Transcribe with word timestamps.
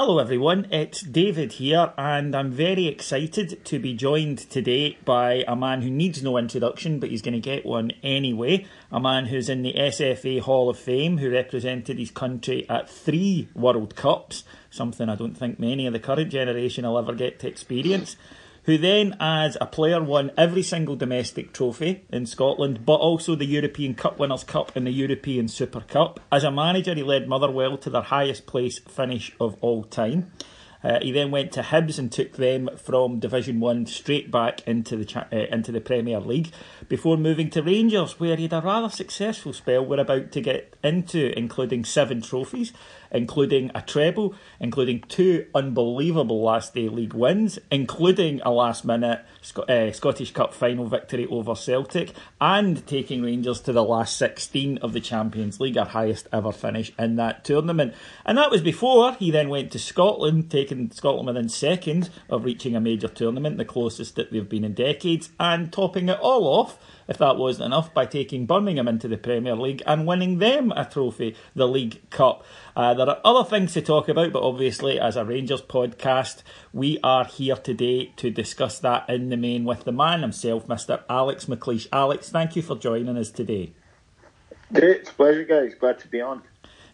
Hello, 0.00 0.20
everyone. 0.20 0.68
It's 0.70 1.00
David 1.00 1.54
here, 1.54 1.92
and 1.98 2.36
I'm 2.36 2.52
very 2.52 2.86
excited 2.86 3.64
to 3.64 3.80
be 3.80 3.94
joined 3.94 4.38
today 4.38 4.96
by 5.04 5.42
a 5.48 5.56
man 5.56 5.82
who 5.82 5.90
needs 5.90 6.22
no 6.22 6.36
introduction, 6.38 7.00
but 7.00 7.10
he's 7.10 7.20
going 7.20 7.34
to 7.34 7.40
get 7.40 7.66
one 7.66 7.90
anyway. 8.00 8.64
A 8.92 9.00
man 9.00 9.26
who's 9.26 9.48
in 9.48 9.62
the 9.62 9.72
SFA 9.72 10.40
Hall 10.42 10.70
of 10.70 10.78
Fame, 10.78 11.18
who 11.18 11.32
represented 11.32 11.98
his 11.98 12.12
country 12.12 12.64
at 12.70 12.88
three 12.88 13.48
World 13.56 13.96
Cups, 13.96 14.44
something 14.70 15.08
I 15.08 15.16
don't 15.16 15.36
think 15.36 15.58
many 15.58 15.84
of 15.88 15.92
the 15.92 15.98
current 15.98 16.30
generation 16.30 16.86
will 16.86 16.96
ever 16.96 17.12
get 17.12 17.40
to 17.40 17.48
experience. 17.48 18.14
Who 18.68 18.76
then, 18.76 19.16
as 19.18 19.56
a 19.62 19.64
player, 19.64 20.02
won 20.02 20.30
every 20.36 20.62
single 20.62 20.94
domestic 20.94 21.54
trophy 21.54 22.04
in 22.10 22.26
Scotland, 22.26 22.84
but 22.84 22.96
also 22.96 23.34
the 23.34 23.46
European 23.46 23.94
Cup 23.94 24.18
Winners' 24.18 24.44
Cup 24.44 24.76
and 24.76 24.86
the 24.86 24.90
European 24.90 25.48
Super 25.48 25.80
Cup. 25.80 26.20
As 26.30 26.44
a 26.44 26.50
manager, 26.50 26.94
he 26.94 27.02
led 27.02 27.26
Motherwell 27.26 27.78
to 27.78 27.88
their 27.88 28.02
highest 28.02 28.44
place 28.44 28.78
finish 28.80 29.34
of 29.40 29.56
all 29.62 29.84
time. 29.84 30.32
Uh, 30.84 30.98
he 31.00 31.12
then 31.12 31.30
went 31.30 31.50
to 31.52 31.62
Hibs 31.62 31.98
and 31.98 32.12
took 32.12 32.34
them 32.34 32.68
from 32.76 33.20
Division 33.20 33.58
One 33.58 33.86
straight 33.86 34.30
back 34.30 34.60
into 34.68 34.96
the 34.96 35.06
cha- 35.06 35.28
uh, 35.32 35.46
into 35.50 35.72
the 35.72 35.80
Premier 35.80 36.20
League 36.20 36.52
before 36.90 37.16
moving 37.16 37.48
to 37.50 37.62
Rangers, 37.62 38.20
where 38.20 38.36
he 38.36 38.42
had 38.42 38.52
a 38.52 38.60
rather 38.60 38.90
successful 38.90 39.54
spell. 39.54 39.84
We're 39.84 40.00
about 40.00 40.30
to 40.32 40.42
get 40.42 40.76
into, 40.84 41.36
including 41.38 41.86
seven 41.86 42.20
trophies, 42.20 42.74
including 43.10 43.70
a 43.74 43.82
treble, 43.82 44.34
including 44.60 45.02
two 45.08 45.46
unbelievable 45.54 46.42
last 46.42 46.74
day 46.74 46.88
league 46.88 47.14
wins, 47.14 47.58
including 47.70 48.40
a 48.42 48.50
last 48.50 48.84
minute 48.84 49.24
uh, 49.68 49.90
Scottish 49.92 50.32
Cup 50.32 50.54
final 50.54 50.86
victory 50.86 51.26
over 51.26 51.54
Celtic, 51.54 52.12
and 52.40 52.86
taking 52.86 53.22
Rangers 53.22 53.60
to 53.62 53.72
the 53.72 53.84
last 53.84 54.16
16 54.16 54.78
of 54.78 54.92
the 54.92 55.00
Champions 55.00 55.60
League, 55.60 55.76
our 55.76 55.86
highest 55.86 56.28
ever 56.32 56.52
finish 56.52 56.92
in 56.98 57.16
that 57.16 57.44
tournament. 57.44 57.94
And 58.24 58.38
that 58.38 58.50
was 58.50 58.62
before 58.62 59.14
he 59.14 59.30
then 59.30 59.48
went 59.48 59.72
to 59.72 59.78
Scotland, 59.78 60.50
taking 60.50 60.90
Scotland 60.90 61.28
within 61.28 61.48
seconds 61.48 62.10
of 62.28 62.44
reaching 62.44 62.76
a 62.76 62.80
major 62.80 63.08
tournament, 63.08 63.58
the 63.58 63.64
closest 63.64 64.16
that 64.16 64.30
they've 64.30 64.48
been 64.48 64.64
in 64.64 64.74
decades, 64.74 65.30
and 65.38 65.72
topping 65.72 66.08
it 66.08 66.18
all 66.20 66.44
off 66.46 66.78
if 67.08 67.16
that 67.18 67.36
wasn't 67.36 67.66
enough, 67.66 67.92
by 67.94 68.04
taking 68.04 68.46
Birmingham 68.46 68.86
into 68.86 69.08
the 69.08 69.16
Premier 69.16 69.56
League 69.56 69.82
and 69.86 70.06
winning 70.06 70.38
them 70.38 70.70
a 70.76 70.84
trophy, 70.84 71.34
the 71.54 71.66
League 71.66 72.08
Cup. 72.10 72.44
Uh, 72.78 72.94
there 72.94 73.08
are 73.08 73.20
other 73.24 73.42
things 73.42 73.72
to 73.72 73.82
talk 73.82 74.08
about, 74.08 74.32
but 74.32 74.40
obviously, 74.40 75.00
as 75.00 75.16
a 75.16 75.24
Rangers 75.24 75.60
podcast, 75.60 76.44
we 76.72 76.96
are 77.02 77.24
here 77.24 77.56
today 77.56 78.12
to 78.14 78.30
discuss 78.30 78.78
that 78.78 79.10
in 79.10 79.30
the 79.30 79.36
main 79.36 79.64
with 79.64 79.82
the 79.82 79.90
man 79.90 80.20
himself, 80.20 80.64
Mr. 80.68 81.02
Alex 81.10 81.46
McLeish. 81.46 81.88
Alex, 81.92 82.30
thank 82.30 82.54
you 82.54 82.62
for 82.62 82.76
joining 82.76 83.16
us 83.16 83.32
today. 83.32 83.72
Great, 84.72 84.98
it's 85.00 85.10
a 85.10 85.14
pleasure, 85.14 85.42
guys. 85.42 85.74
Glad 85.74 85.98
to 85.98 86.06
be 86.06 86.20
on. 86.20 86.42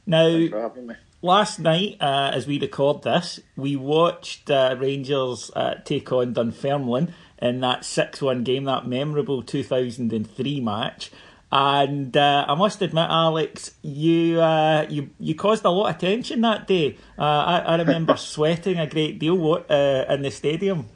Now, 0.06 0.30
Thanks 0.30 0.52
for 0.52 0.60
having 0.62 0.86
me. 0.86 0.94
last 1.20 1.58
night, 1.60 1.98
uh, 2.00 2.30
as 2.32 2.46
we 2.46 2.58
record 2.58 3.02
this, 3.02 3.40
we 3.54 3.76
watched 3.76 4.50
uh, 4.50 4.76
Rangers 4.80 5.50
uh, 5.54 5.74
take 5.84 6.10
on 6.10 6.32
Dunfermline 6.32 7.12
in 7.42 7.60
that 7.60 7.84
6 7.84 8.22
1 8.22 8.42
game, 8.42 8.64
that 8.64 8.86
memorable 8.86 9.42
2003 9.42 10.60
match. 10.62 11.10
And 11.56 12.16
uh, 12.16 12.46
I 12.48 12.56
must 12.56 12.82
admit, 12.82 13.06
Alex, 13.08 13.76
you 13.80 14.40
uh, 14.40 14.86
you 14.90 15.10
you 15.20 15.36
caused 15.36 15.64
a 15.64 15.70
lot 15.70 15.94
of 15.94 15.98
tension 16.00 16.40
that 16.40 16.66
day. 16.66 16.98
Uh, 17.16 17.22
I, 17.22 17.58
I 17.58 17.76
remember 17.76 18.16
sweating 18.32 18.80
a 18.80 18.88
great 18.88 19.20
deal 19.20 19.36
what, 19.36 19.70
uh, 19.70 20.04
in 20.08 20.22
the 20.22 20.32
stadium. 20.32 20.86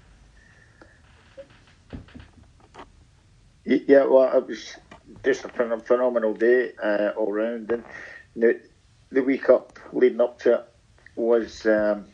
Yeah, 3.64 4.06
well, 4.06 4.36
it 4.36 4.48
was 4.48 4.74
just 5.24 5.44
a 5.44 5.48
phenomenal 5.48 6.34
day 6.34 6.72
uh, 6.82 7.10
all 7.16 7.30
round. 7.30 7.70
And 7.70 7.84
the, 8.34 8.60
the 9.10 9.22
week 9.22 9.48
up, 9.50 9.78
leading 9.92 10.20
up 10.20 10.40
to 10.40 10.54
it, 10.54 10.68
was 11.14 11.66
um, 11.66 12.06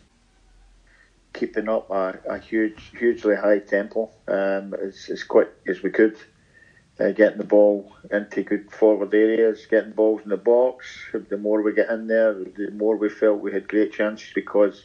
keeping 1.32 1.70
up 1.70 1.88
a, 1.90 2.18
a 2.28 2.38
huge, 2.38 2.92
hugely 2.98 3.36
high 3.36 3.60
tempo 3.60 4.10
um, 4.28 4.74
as, 4.74 5.08
as 5.10 5.24
quick 5.24 5.48
as 5.66 5.82
we 5.82 5.88
could. 5.88 6.18
Uh, 7.00 7.10
getting 7.10 7.38
the 7.38 7.44
ball 7.44 7.92
into 8.12 8.44
good 8.44 8.70
forward 8.70 9.12
areas, 9.12 9.66
getting 9.66 9.90
balls 9.90 10.22
in 10.22 10.28
the 10.28 10.36
box. 10.36 10.86
The 11.12 11.36
more 11.36 11.60
we 11.60 11.74
get 11.74 11.90
in 11.90 12.06
there, 12.06 12.34
the 12.34 12.70
more 12.70 12.96
we 12.96 13.08
felt 13.08 13.40
we 13.40 13.52
had 13.52 13.66
great 13.66 13.92
chances 13.92 14.30
because 14.32 14.84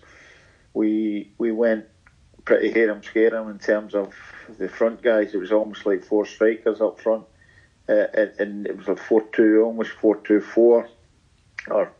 we 0.74 1.32
we 1.38 1.52
went 1.52 1.86
pretty 2.46 2.72
harem 2.72 3.04
scarum 3.04 3.48
in 3.52 3.60
terms 3.60 3.94
of 3.94 4.16
the 4.58 4.68
front 4.68 5.04
guys. 5.04 5.36
It 5.36 5.38
was 5.38 5.52
almost 5.52 5.86
like 5.86 6.04
four 6.04 6.26
strikers 6.26 6.82
up 6.82 7.00
front, 7.00 7.26
uh, 7.88 8.08
and, 8.16 8.32
and 8.40 8.68
it 8.68 8.76
was 8.76 8.88
a 8.88 8.96
four-two, 8.96 9.62
almost 9.64 9.92
four-two-four. 9.92 10.90
Or 11.68 11.92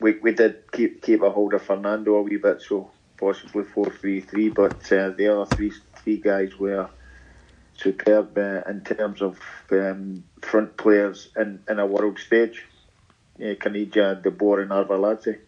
we, 0.00 0.12
we 0.22 0.32
did 0.32 0.72
keep 0.72 1.02
keep 1.02 1.20
a 1.20 1.30
hold 1.30 1.52
of 1.52 1.60
Fernando 1.60 2.14
a 2.14 2.22
wee 2.22 2.38
bit, 2.38 2.62
so 2.62 2.90
possibly 3.18 3.64
four-three-three. 3.64 4.48
But 4.48 4.90
uh, 4.90 5.10
the 5.10 5.28
other 5.28 5.44
three 5.44 5.72
three 5.96 6.16
guys 6.16 6.58
were 6.58 6.88
superb 7.76 8.36
uh, 8.38 8.62
in 8.68 8.82
terms 8.82 9.22
of 9.22 9.38
um, 9.70 10.24
front 10.42 10.76
players 10.76 11.28
in, 11.36 11.60
in 11.68 11.78
a 11.78 11.86
world 11.86 12.18
stage. 12.18 12.64
Yeah, 13.36 13.54
Caniggia, 13.54 14.22
De 14.22 14.30
Boer, 14.30 14.60
and 14.60 14.70
Arveladze. 14.70 15.38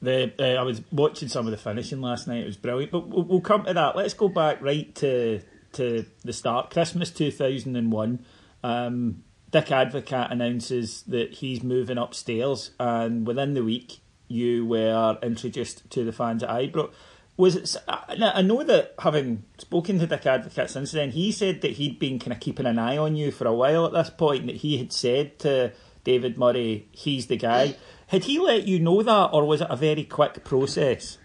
The 0.00 0.32
uh, 0.38 0.60
I 0.60 0.62
was 0.62 0.80
watching 0.92 1.28
some 1.28 1.46
of 1.46 1.50
the 1.50 1.56
finishing 1.56 2.00
last 2.00 2.28
night. 2.28 2.42
It 2.42 2.46
was 2.46 2.56
brilliant. 2.56 2.92
But 2.92 3.08
we'll, 3.08 3.24
we'll 3.24 3.40
come 3.40 3.64
to 3.64 3.74
that. 3.74 3.96
Let's 3.96 4.14
go 4.14 4.28
back 4.28 4.62
right 4.62 4.94
to 4.96 5.40
to 5.72 6.04
the 6.22 6.32
start. 6.32 6.70
Christmas 6.70 7.10
two 7.10 7.32
thousand 7.32 7.74
and 7.74 7.90
one. 7.90 8.24
Um, 8.62 9.24
Dick 9.50 9.66
Advocaat 9.66 10.30
announces 10.30 11.02
that 11.08 11.34
he's 11.34 11.62
moving 11.62 11.98
upstairs, 11.98 12.70
and 12.78 13.26
within 13.26 13.54
the 13.54 13.64
week, 13.64 13.98
you 14.28 14.66
were 14.66 15.18
introduced 15.22 15.90
to 15.90 16.04
the 16.04 16.12
fans 16.12 16.42
at 16.44 16.50
Ibrox. 16.50 16.92
Was 17.38 17.54
it? 17.54 17.76
I 17.88 18.42
know 18.42 18.64
that 18.64 18.94
having 18.98 19.44
spoken 19.58 20.00
to 20.00 20.06
Dick 20.06 20.22
Advocaat 20.22 20.68
since 20.68 20.90
then, 20.90 21.12
he 21.12 21.30
said 21.30 21.60
that 21.62 21.70
he'd 21.70 21.98
been 21.98 22.18
kind 22.18 22.32
of 22.32 22.40
keeping 22.40 22.66
an 22.66 22.80
eye 22.80 22.98
on 22.98 23.14
you 23.14 23.30
for 23.30 23.46
a 23.46 23.54
while 23.54 23.86
at 23.86 23.92
this 23.92 24.10
point, 24.10 24.40
and 24.40 24.48
that 24.50 24.56
he 24.56 24.76
had 24.76 24.92
said 24.92 25.38
to 25.38 25.72
David 26.02 26.36
Murray, 26.36 26.88
"He's 26.90 27.28
the 27.28 27.36
guy." 27.36 27.76
Had 28.08 28.24
he 28.24 28.40
let 28.40 28.66
you 28.66 28.80
know 28.80 29.02
that, 29.02 29.30
or 29.32 29.44
was 29.44 29.60
it 29.60 29.68
a 29.70 29.76
very 29.76 30.02
quick 30.02 30.42
process? 30.42 31.18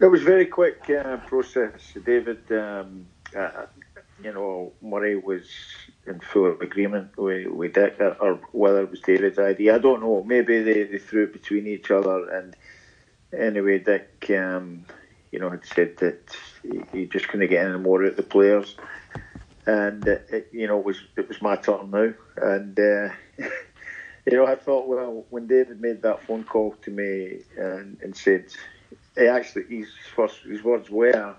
It 0.00 0.06
was 0.06 0.20
a 0.20 0.24
very 0.24 0.46
quick 0.46 0.88
uh, 0.90 1.16
process. 1.16 1.94
David, 2.04 2.52
um, 2.52 3.06
uh, 3.34 3.66
you 4.22 4.32
know, 4.32 4.72
Murray 4.82 5.16
was 5.16 5.48
in 6.06 6.20
full 6.20 6.60
agreement 6.60 7.16
with, 7.16 7.46
with 7.46 7.72
Dick, 7.72 7.96
or 8.20 8.40
whether 8.52 8.82
it 8.82 8.90
was 8.90 9.00
David's 9.00 9.38
idea. 9.38 9.76
I 9.76 9.78
don't 9.78 10.00
know. 10.00 10.22
Maybe 10.24 10.62
they, 10.62 10.84
they 10.84 10.98
threw 10.98 11.24
it 11.24 11.32
between 11.32 11.66
each 11.66 11.90
other. 11.90 12.28
And 12.30 12.56
anyway, 13.32 13.78
Dick, 13.78 14.30
um, 14.30 14.84
you 15.30 15.38
know, 15.38 15.50
had 15.50 15.64
said 15.64 15.96
that 15.98 16.36
he, 16.92 17.06
just 17.06 17.28
couldn't 17.28 17.48
get 17.48 17.66
any 17.66 17.78
more 17.78 18.02
out 18.02 18.10
of 18.10 18.16
the 18.16 18.22
players. 18.22 18.76
And, 19.66 20.06
it, 20.06 20.26
it, 20.30 20.48
you 20.52 20.66
know, 20.66 20.78
it 20.78 20.84
was, 20.84 21.00
it 21.16 21.28
was 21.28 21.42
my 21.42 21.56
turn 21.56 21.90
now. 21.90 22.12
And, 22.36 22.78
uh, 22.78 23.10
you 24.26 24.36
know, 24.36 24.46
I 24.46 24.54
thought, 24.54 24.88
well, 24.88 25.26
when 25.30 25.46
David 25.46 25.80
made 25.80 26.02
that 26.02 26.24
phone 26.24 26.44
call 26.44 26.74
to 26.82 26.90
me 26.90 27.40
and, 27.56 27.98
and 28.02 28.16
said, 28.16 28.46
he 29.16 29.26
actually, 29.26 29.64
his 29.68 29.88
first, 30.14 30.40
his 30.40 30.62
words 30.62 30.88
were, 30.88 31.36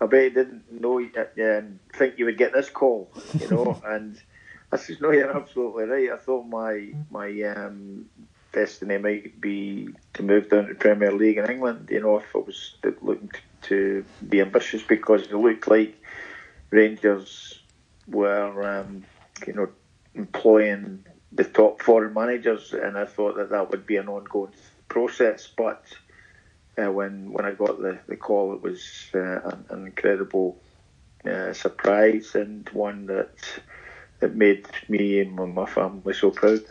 I 0.00 0.06
bet 0.06 0.24
he 0.24 0.30
didn't 0.30 0.80
know, 0.80 0.98
um, 0.98 1.80
think 1.92 2.18
you 2.18 2.24
would 2.24 2.38
get 2.38 2.52
this 2.52 2.70
call, 2.70 3.10
you 3.38 3.48
know. 3.50 3.80
and 3.86 4.20
I 4.72 4.76
said, 4.76 5.00
no, 5.00 5.10
you're 5.10 5.36
absolutely 5.36 5.84
right. 5.84 6.10
I 6.12 6.16
thought 6.16 6.46
my 6.46 6.92
my 7.10 7.42
um, 7.42 8.06
destiny 8.58 8.98
might 8.98 9.40
be 9.40 9.88
to 10.14 10.22
move 10.22 10.50
down 10.50 10.66
to 10.66 10.74
Premier 10.74 11.12
League 11.12 11.38
in 11.38 11.48
England, 11.48 11.88
you 11.90 12.00
know, 12.00 12.18
if 12.18 12.34
it 12.34 12.46
was 12.46 12.74
looking 13.02 13.30
to 13.62 14.04
be 14.28 14.40
ambitious 14.40 14.82
because 14.82 15.22
it 15.22 15.34
looked 15.34 15.68
like 15.68 15.94
Rangers 16.70 17.60
were, 18.08 18.52
um, 18.74 19.04
you 19.46 19.52
know, 19.52 19.68
employing 20.14 21.04
the 21.30 21.44
top 21.44 21.82
foreign 21.82 22.14
managers, 22.14 22.72
and 22.72 22.98
I 22.98 23.04
thought 23.04 23.36
that 23.36 23.50
that 23.50 23.70
would 23.70 23.86
be 23.86 23.96
an 23.96 24.08
ongoing 24.08 24.52
process, 24.88 25.48
but 25.64 25.84
uh, 26.78 26.90
when 26.90 27.32
when 27.32 27.44
I 27.44 27.52
got 27.52 27.80
the, 27.80 27.98
the 28.08 28.16
call, 28.16 28.54
it 28.54 28.62
was 28.62 28.80
uh, 29.14 29.40
an, 29.50 29.64
an, 29.70 29.86
incredible 29.86 30.58
uh, 31.24 31.52
surprise 31.52 32.34
and 32.34 32.68
one 32.70 33.06
that 33.06 33.36
that 34.20 34.34
made 34.34 34.66
me 34.88 35.20
and 35.20 35.54
my 35.54 35.66
family 35.66 36.14
so 36.14 36.30
proud. 36.30 36.64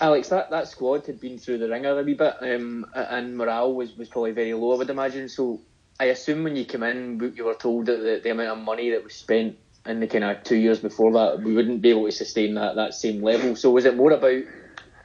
Alex, 0.00 0.28
that, 0.28 0.50
that 0.50 0.68
squad 0.68 1.06
had 1.06 1.20
been 1.20 1.38
through 1.38 1.58
the 1.58 1.68
ringer 1.68 1.98
a 1.98 2.02
wee 2.02 2.14
bit, 2.14 2.34
um, 2.42 2.84
and 2.94 3.36
morale 3.36 3.72
was, 3.72 3.96
was 3.96 4.08
probably 4.08 4.32
very 4.32 4.52
low, 4.52 4.74
I 4.74 4.76
would 4.76 4.90
imagine. 4.90 5.28
So 5.28 5.60
I 5.98 6.06
assume 6.06 6.44
when 6.44 6.56
you 6.56 6.64
came 6.64 6.82
in, 6.82 7.32
you 7.34 7.44
were 7.44 7.54
told 7.54 7.86
that 7.86 8.02
the, 8.02 8.20
the 8.22 8.30
amount 8.30 8.58
of 8.58 8.64
money 8.64 8.90
that 8.90 9.02
was 9.02 9.14
spent 9.14 9.56
in 9.86 10.00
the 10.00 10.06
kind 10.06 10.24
of 10.24 10.42
two 10.42 10.56
years 10.56 10.80
before 10.80 11.12
that, 11.12 11.42
we 11.42 11.54
wouldn't 11.54 11.80
be 11.80 11.90
able 11.90 12.04
to 12.04 12.12
sustain 12.12 12.54
that, 12.54 12.76
that 12.76 12.94
same 12.94 13.22
level. 13.22 13.56
So 13.56 13.70
was 13.70 13.84
it 13.86 13.96
more 13.96 14.10
about 14.10 14.42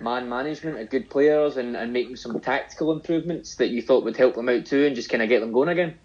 man 0.01 0.27
management 0.27 0.79
of 0.79 0.89
good 0.89 1.09
players 1.09 1.57
and, 1.57 1.77
and 1.77 1.93
making 1.93 2.15
some 2.15 2.37
tactical 2.39 2.91
improvements 2.91 3.55
that 3.57 3.69
you 3.69 3.81
thought 3.81 4.03
would 4.03 4.17
help 4.17 4.35
them 4.35 4.49
out 4.49 4.65
too 4.65 4.85
and 4.85 4.95
just 4.95 5.09
kind 5.09 5.23
of 5.23 5.29
get 5.29 5.39
them 5.39 5.53
going 5.53 5.69
again? 5.69 5.97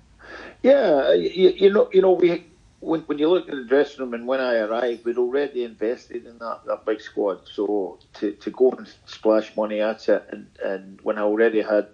Yeah, 0.62 1.12
you, 1.14 1.50
you 1.56 1.72
know, 1.72 1.88
you 1.92 2.02
know, 2.02 2.12
we 2.12 2.46
when, 2.80 3.00
when 3.02 3.18
you 3.18 3.28
look 3.28 3.48
at 3.48 3.54
the 3.56 3.64
dressing 3.64 4.00
room 4.00 4.14
and 4.14 4.26
when 4.26 4.40
I 4.40 4.56
arrived, 4.56 5.04
we'd 5.04 5.18
already 5.18 5.64
invested 5.64 6.26
in 6.26 6.38
that, 6.38 6.60
that 6.66 6.84
big 6.86 7.00
squad. 7.00 7.48
So 7.52 7.98
to, 8.14 8.32
to 8.32 8.50
go 8.50 8.70
and 8.72 8.88
splash 9.06 9.56
money 9.56 9.80
at 9.80 10.08
it, 10.08 10.26
and, 10.30 10.48
and 10.64 11.00
when 11.02 11.18
I 11.18 11.22
already 11.22 11.62
had 11.62 11.88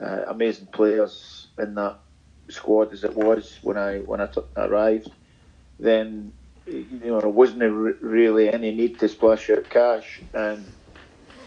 uh, 0.00 0.22
amazing 0.28 0.68
players 0.68 1.48
in 1.58 1.74
that 1.74 2.00
squad 2.48 2.92
as 2.92 3.04
it 3.04 3.14
was 3.16 3.58
when 3.62 3.76
I 3.76 3.98
when 4.00 4.20
I 4.20 4.26
t- 4.26 4.40
arrived, 4.56 5.10
then 5.78 6.32
you 6.66 7.00
know 7.00 7.20
there 7.20 7.28
wasn't 7.28 7.62
really 8.02 8.52
any 8.52 8.72
need 8.74 8.98
to 9.00 9.08
splash 9.08 9.50
out 9.50 9.68
cash 9.70 10.22
and 10.34 10.72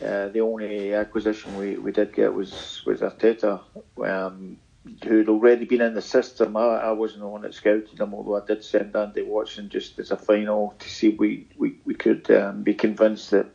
uh, 0.05 0.29
the 0.29 0.41
only 0.41 0.93
acquisition 0.93 1.55
we, 1.55 1.77
we 1.77 1.91
did 1.91 2.13
get 2.13 2.33
was 2.33 2.81
was 2.85 3.01
Arteta, 3.01 3.61
um, 4.05 4.57
who'd 5.03 5.29
already 5.29 5.65
been 5.65 5.81
in 5.81 5.93
the 5.93 6.01
system. 6.01 6.55
I, 6.57 6.61
I 6.61 6.91
wasn't 6.91 7.21
the 7.21 7.27
one 7.27 7.41
that 7.41 7.53
scouted 7.53 7.99
him, 7.99 8.13
although 8.13 8.37
I 8.37 8.45
did 8.45 8.63
send 8.63 8.95
Andy 8.95 9.23
Watson 9.23 9.69
just 9.69 9.99
as 9.99 10.11
a 10.11 10.17
final 10.17 10.75
to 10.79 10.89
see 10.89 11.09
we 11.09 11.47
we, 11.57 11.75
we 11.85 11.93
could 11.93 12.29
um, 12.31 12.63
be 12.63 12.73
convinced 12.73 13.31
that 13.31 13.47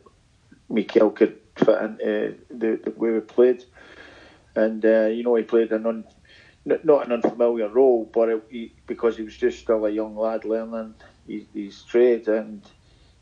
Mikel 0.69 1.11
could 1.11 1.37
fit 1.55 1.81
into 1.81 2.35
the, 2.49 2.79
the 2.83 2.91
way 2.91 3.11
we 3.11 3.19
played. 3.19 3.63
And 4.55 4.85
uh, 4.85 5.07
you 5.07 5.23
know, 5.23 5.35
he 5.35 5.43
played 5.43 5.71
an 5.71 5.85
un, 5.85 6.05
not 6.65 7.05
an 7.05 7.11
unfamiliar 7.11 7.67
role, 7.67 8.09
but 8.11 8.29
it, 8.29 8.43
he, 8.49 8.73
because 8.87 9.17
he 9.17 9.23
was 9.23 9.35
just 9.35 9.59
still 9.59 9.85
a 9.85 9.89
young 9.89 10.15
lad 10.15 10.45
learning 10.45 10.95
his, 11.27 11.43
his 11.53 11.81
trade, 11.83 12.27
and 12.27 12.61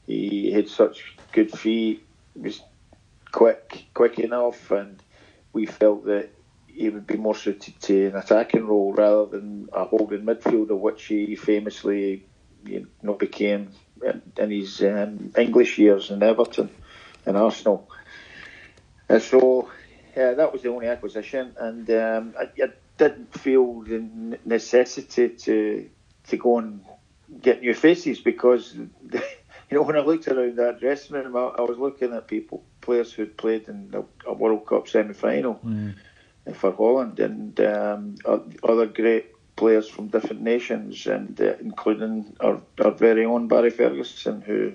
he 0.06 0.52
had 0.52 0.68
such 0.70 1.16
good 1.32 1.52
feet. 1.52 2.06
Was 2.36 2.62
quick, 3.32 3.86
quick 3.94 4.20
enough, 4.20 4.72
and 4.72 5.02
we 5.54 5.66
felt 5.66 6.06
that 6.06 6.30
he 6.74 6.90
would 6.90 7.06
be 7.06 7.18
more 7.18 7.36
suited 7.36 7.80
to 7.82 8.08
an 8.08 8.16
attacking 8.16 8.66
role 8.66 8.94
rather 8.94 9.26
than 9.26 9.70
a 9.74 9.86
holding 9.86 10.26
midfielder, 10.26 10.78
which 10.78 11.06
he 11.06 11.36
famously 11.36 12.26
you 12.66 12.88
know, 13.02 13.14
became 13.14 13.70
in 14.38 14.52
his 14.52 14.82
um, 14.82 15.32
English 15.38 15.78
years 15.78 16.10
in 16.10 16.24
Everton 16.24 16.70
and 17.26 17.38
Arsenal. 17.38 17.90
And 19.08 19.22
so 19.22 19.70
yeah, 20.16 20.34
that 20.34 20.52
was 20.52 20.62
the 20.62 20.70
only 20.70 20.88
acquisition, 20.88 21.56
and 21.58 21.90
um, 21.90 22.36
I, 22.40 22.64
I, 22.64 22.68
didn't 22.96 23.34
feel 23.40 23.82
the 23.82 24.38
necessity 24.46 25.30
to 25.30 25.90
to 26.28 26.38
go 26.38 26.60
and 26.60 26.86
get 27.42 27.62
new 27.62 27.74
faces 27.74 28.20
because 28.20 28.76
you 29.12 29.22
know 29.72 29.82
when 29.82 29.96
I 29.96 30.02
looked 30.02 30.28
around 30.28 30.58
that 30.58 30.80
dressing 30.80 31.16
room, 31.16 31.36
I, 31.36 31.56
I 31.58 31.62
was 31.62 31.80
looking 31.80 32.14
at 32.14 32.28
people 32.28 32.64
players 32.82 33.12
who'd 33.12 33.36
played 33.36 33.68
in 33.68 33.94
a 34.28 34.34
World 34.34 34.68
Cup 34.68 34.88
semi 34.88 35.14
final 35.14 35.60
mm. 35.66 35.96
For 36.52 36.72
Holland 36.72 37.20
and 37.20 37.60
um, 37.62 38.16
other 38.64 38.88
great 38.88 39.34
players 39.56 39.88
from 39.88 40.08
different 40.08 40.42
nations, 40.42 41.06
and 41.08 41.40
uh, 41.40 41.54
including 41.62 42.36
our, 42.40 42.62
our 42.84 42.92
very 42.92 43.26
own 43.26 43.48
Barry 43.48 43.70
Ferguson, 43.70 44.42
who 44.42 44.74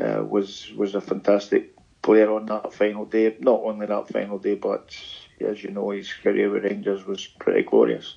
uh, 0.00 0.24
was 0.24 0.72
was 0.76 0.94
a 0.94 1.00
fantastic 1.00 1.74
player 2.02 2.32
on 2.32 2.46
that 2.46 2.72
final 2.72 3.04
day. 3.04 3.36
Not 3.40 3.60
only 3.62 3.86
that 3.86 4.08
final 4.08 4.38
day, 4.38 4.54
but 4.54 4.96
as 5.40 5.62
you 5.62 5.70
know, 5.70 5.90
his 5.90 6.12
career 6.12 6.50
with 6.50 6.64
Rangers 6.64 7.06
was 7.06 7.26
pretty 7.26 7.62
glorious. 7.62 8.16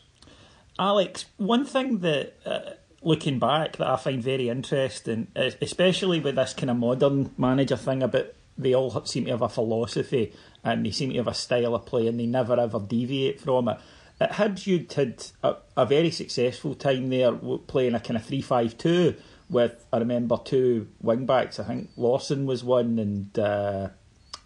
Alex, 0.80 1.26
one 1.38 1.66
thing 1.66 2.00
that. 2.00 2.34
Uh, 2.46 2.72
looking 3.06 3.38
back, 3.38 3.76
that 3.76 3.86
I 3.86 3.98
find 3.98 4.24
very 4.24 4.48
interesting, 4.48 5.28
especially 5.36 6.22
with 6.22 6.36
this 6.36 6.54
kind 6.54 6.70
of 6.70 6.78
modern 6.78 7.32
manager 7.38 7.76
thing 7.76 8.02
about 8.02 8.28
they 8.58 8.74
all 8.74 9.04
seem 9.06 9.26
to 9.26 9.32
have 9.32 9.42
a 9.42 9.50
philosophy 9.50 10.32
and 10.64 10.86
they 10.86 10.92
seem 10.92 11.10
to 11.12 11.18
have 11.18 11.28
a 11.28 11.34
style 11.34 11.76
of 11.76 11.86
play 11.86 12.08
and 12.08 12.20
they 12.20 12.26
never 12.26 12.60
ever 12.60 12.80
deviate 12.80 13.40
from 13.40 13.70
it. 13.70 13.78
At 14.20 14.34
Hibs, 14.34 14.68
you'd 14.68 14.94
had 14.94 15.26
a, 15.44 15.56
a 15.76 15.86
very 15.86 16.12
successful 16.12 16.76
time 16.76 17.10
there 17.10 17.34
playing 17.34 17.96
a 17.96 18.00
kind 18.00 18.18
of 18.18 18.26
3 18.26 18.42
5 18.42 18.78
2 18.78 19.16
with, 19.50 19.86
I 19.92 19.98
remember, 19.98 20.38
two 20.44 20.88
wing 21.02 21.26
backs. 21.26 21.60
I 21.60 21.64
think 21.64 21.90
Laursen 21.98 22.46
was 22.46 22.64
one 22.64 23.00
and 23.00 23.38
uh, 23.38 23.90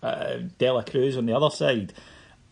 uh, 0.02 0.38
De 0.58 0.70
La 0.70 0.84
Cruz 0.84 1.18
on 1.18 1.26
the 1.26 1.36
other 1.36 1.50
side. 1.50 1.94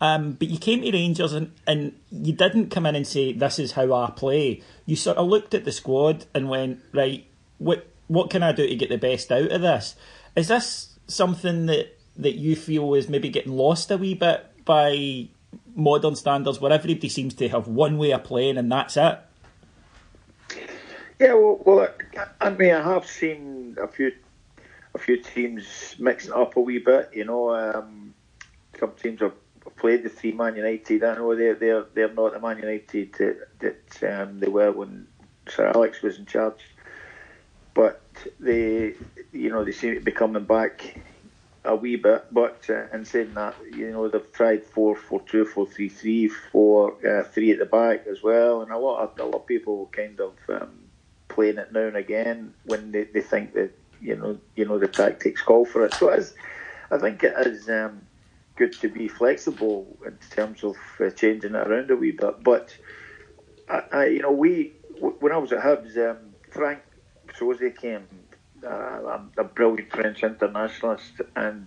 Um, 0.00 0.32
but 0.32 0.48
you 0.48 0.58
came 0.58 0.82
to 0.82 0.92
Rangers 0.92 1.32
and, 1.32 1.52
and 1.66 1.98
you 2.10 2.34
didn't 2.34 2.70
come 2.70 2.86
in 2.86 2.96
and 2.96 3.06
say, 3.06 3.32
This 3.32 3.58
is 3.58 3.72
how 3.72 3.92
I 3.92 4.10
play. 4.10 4.62
You 4.84 4.96
sort 4.96 5.16
of 5.16 5.28
looked 5.28 5.54
at 5.54 5.64
the 5.64 5.72
squad 5.72 6.26
and 6.34 6.50
went, 6.50 6.80
Right, 6.92 7.26
what, 7.58 7.86
what 8.06 8.30
can 8.30 8.42
I 8.42 8.52
do 8.52 8.66
to 8.66 8.76
get 8.76 8.90
the 8.90 8.98
best 8.98 9.32
out 9.32 9.50
of 9.50 9.62
this? 9.62 9.96
Is 10.34 10.48
this 10.48 10.98
something 11.08 11.66
that 11.66 11.95
that 12.18 12.36
you 12.36 12.56
feel 12.56 12.94
is 12.94 13.08
maybe 13.08 13.28
getting 13.28 13.52
lost 13.52 13.90
a 13.90 13.96
wee 13.96 14.14
bit 14.14 14.46
by 14.64 15.28
modern 15.74 16.16
standards, 16.16 16.60
where 16.60 16.72
everybody 16.72 17.08
seems 17.08 17.34
to 17.34 17.48
have 17.48 17.68
one 17.68 17.98
way 17.98 18.12
of 18.12 18.24
playing 18.24 18.56
and 18.56 18.70
that's 18.70 18.96
it? 18.96 19.18
Yeah, 21.18 21.34
well, 21.34 21.60
well 21.64 21.88
I 22.40 22.50
mean, 22.50 22.72
I 22.72 22.82
have 22.82 23.06
seen 23.06 23.76
a 23.80 23.88
few 23.88 24.12
a 24.94 24.98
few 24.98 25.18
teams 25.22 25.94
mixing 25.98 26.32
up 26.32 26.56
a 26.56 26.60
wee 26.60 26.78
bit. 26.78 27.10
You 27.12 27.24
know, 27.24 27.54
um, 27.54 28.14
some 28.78 28.92
teams 28.92 29.20
have 29.20 29.34
played 29.76 30.02
the 30.02 30.08
three 30.08 30.32
Man 30.32 30.56
United. 30.56 31.04
I 31.04 31.14
know 31.16 31.34
they're 31.36 31.54
they're 31.54 31.84
they're 31.94 32.12
not 32.12 32.32
the 32.32 32.40
Man 32.40 32.58
United 32.58 33.12
that, 33.14 33.48
that 34.00 34.22
um, 34.22 34.40
they 34.40 34.48
were 34.48 34.72
when 34.72 35.06
Sir 35.48 35.70
Alex 35.74 36.02
was 36.02 36.18
in 36.18 36.26
charge, 36.26 36.60
but 37.74 38.02
they 38.40 38.94
you 39.32 39.50
know, 39.50 39.64
they 39.64 39.72
seem 39.72 39.94
to 39.94 40.00
be 40.00 40.12
coming 40.12 40.44
back 40.44 40.98
a 41.66 41.76
wee 41.76 41.96
bit. 41.96 42.26
But 42.32 42.64
uh, 42.70 42.86
in 42.92 43.04
saying 43.04 43.34
that, 43.34 43.56
you 43.72 43.90
know, 43.90 44.08
they've 44.08 44.32
tried 44.32 44.64
four, 44.64 44.96
four, 44.96 45.20
two, 45.22 45.44
four, 45.44 45.66
three, 45.66 45.88
three, 45.88 46.28
four, 46.28 46.94
uh, 47.06 47.24
three 47.24 47.52
at 47.52 47.58
the 47.58 47.66
back 47.66 48.06
as 48.06 48.22
well, 48.22 48.62
and 48.62 48.72
a 48.72 48.78
lot 48.78 49.02
of 49.02 49.18
a 49.18 49.24
lot 49.24 49.42
of 49.42 49.46
people 49.46 49.88
kind 49.92 50.20
of 50.20 50.34
um, 50.48 50.70
playing 51.28 51.58
it 51.58 51.72
now 51.72 51.86
and 51.86 51.96
again 51.96 52.54
when 52.64 52.92
they, 52.92 53.04
they 53.04 53.20
think 53.20 53.54
that 53.54 53.70
you 54.00 54.16
know 54.16 54.38
you 54.54 54.64
know 54.64 54.78
the 54.78 54.88
tactics 54.88 55.42
call 55.42 55.64
for 55.64 55.84
it. 55.84 55.94
So 55.94 56.10
it 56.10 56.20
is, 56.20 56.34
I 56.90 56.98
think 56.98 57.22
it 57.22 57.34
is 57.46 57.68
um, 57.68 58.02
good 58.56 58.72
to 58.80 58.88
be 58.88 59.08
flexible 59.08 59.96
in 60.06 60.18
terms 60.30 60.64
of 60.64 60.76
uh, 61.00 61.10
changing 61.10 61.54
it 61.54 61.66
around 61.68 61.90
a 61.90 61.96
wee 61.96 62.12
bit, 62.12 62.42
but. 62.42 62.74
I, 63.68 63.82
I, 63.92 64.04
you 64.06 64.22
know, 64.22 64.30
we 64.30 64.74
when 65.00 65.32
I 65.32 65.38
was 65.38 65.52
at 65.52 65.60
Hibs, 65.60 65.96
um, 65.98 66.18
Franck 66.50 66.80
Sauzet 67.38 67.76
came, 67.76 68.06
uh, 68.66 69.18
a 69.38 69.44
brilliant 69.44 69.90
French 69.90 70.22
internationalist, 70.22 71.20
and 71.34 71.66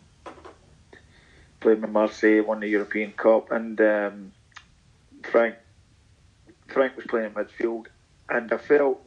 played 1.59 1.81
with 1.81 1.91
Marseille, 1.91 2.41
won 2.41 2.59
the 2.59 2.67
European 2.67 3.11
Cup, 3.13 3.51
and 3.51 3.79
um, 3.81 4.31
Franck 5.31 5.55
Franck 6.67 6.95
was 6.95 7.05
playing 7.07 7.31
midfield, 7.31 7.87
and 8.29 8.51
I 8.51 8.57
felt 8.57 9.01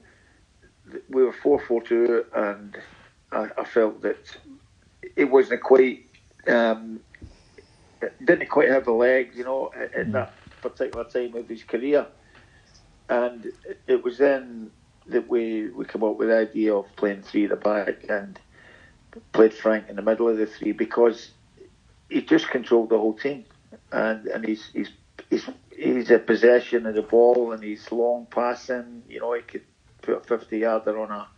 we 1.09 1.23
were 1.23 1.33
four 1.33 1.61
four 1.61 1.83
two, 1.83 2.25
and 2.35 2.77
I, 3.31 3.49
I, 3.57 3.65
felt 3.65 4.03
that 4.03 4.37
it 5.17 5.25
wasn't 5.25 5.63
quite 5.63 6.07
um, 6.49 7.01
didn't 8.25 8.49
quite 8.49 8.69
have 8.69 8.85
the 8.85 8.93
legs, 8.93 9.37
you 9.37 9.45
know, 9.45 9.71
at, 9.75 9.93
mm. 9.93 10.13
that 10.13 10.35
particular 10.61 11.05
time 11.05 11.35
of 11.37 11.49
his 11.49 11.63
career, 11.63 12.07
and 13.09 13.53
it 13.87 14.03
was 14.03 14.19
then 14.19 14.71
that 15.07 15.29
we 15.29 15.69
we 15.71 15.85
came 15.85 16.05
up 16.05 16.17
with 16.17 16.29
the 16.29 16.37
idea 16.39 16.75
of 16.75 16.87
playing 16.97 17.23
three 17.23 17.45
at 17.45 17.51
the 17.51 17.57
back 17.57 18.05
and 18.09 18.39
played 19.33 19.53
Franck 19.53 19.89
in 19.89 19.97
the 19.97 20.03
middle 20.03 20.29
of 20.29 20.37
the 20.37 20.47
three 20.47 20.73
because 20.73 21.31
he 22.09 22.23
just 22.23 22.49
controlled 22.49 22.91
the 22.91 22.99
whole 22.99 23.15
team, 23.15 23.45
and 23.91 24.27
and 24.27 24.47
he's 24.47 24.71
he's 24.73 24.91
he's 25.31 25.49
he's 25.77 26.11
a 26.11 26.19
possession 26.19 26.87
of 26.87 26.95
the 26.95 27.03
ball 27.03 27.53
and 27.53 27.63
he's 27.63 27.91
long 27.91 28.27
passing. 28.31 29.03
You 29.09 29.21
know, 29.21 29.33
he 29.35 29.43
could 29.43 29.63
put 30.03 30.17
a 30.17 30.21
fifty 30.21 30.59
yarder 30.59 30.99
on 30.99 31.11
a. 31.11 31.29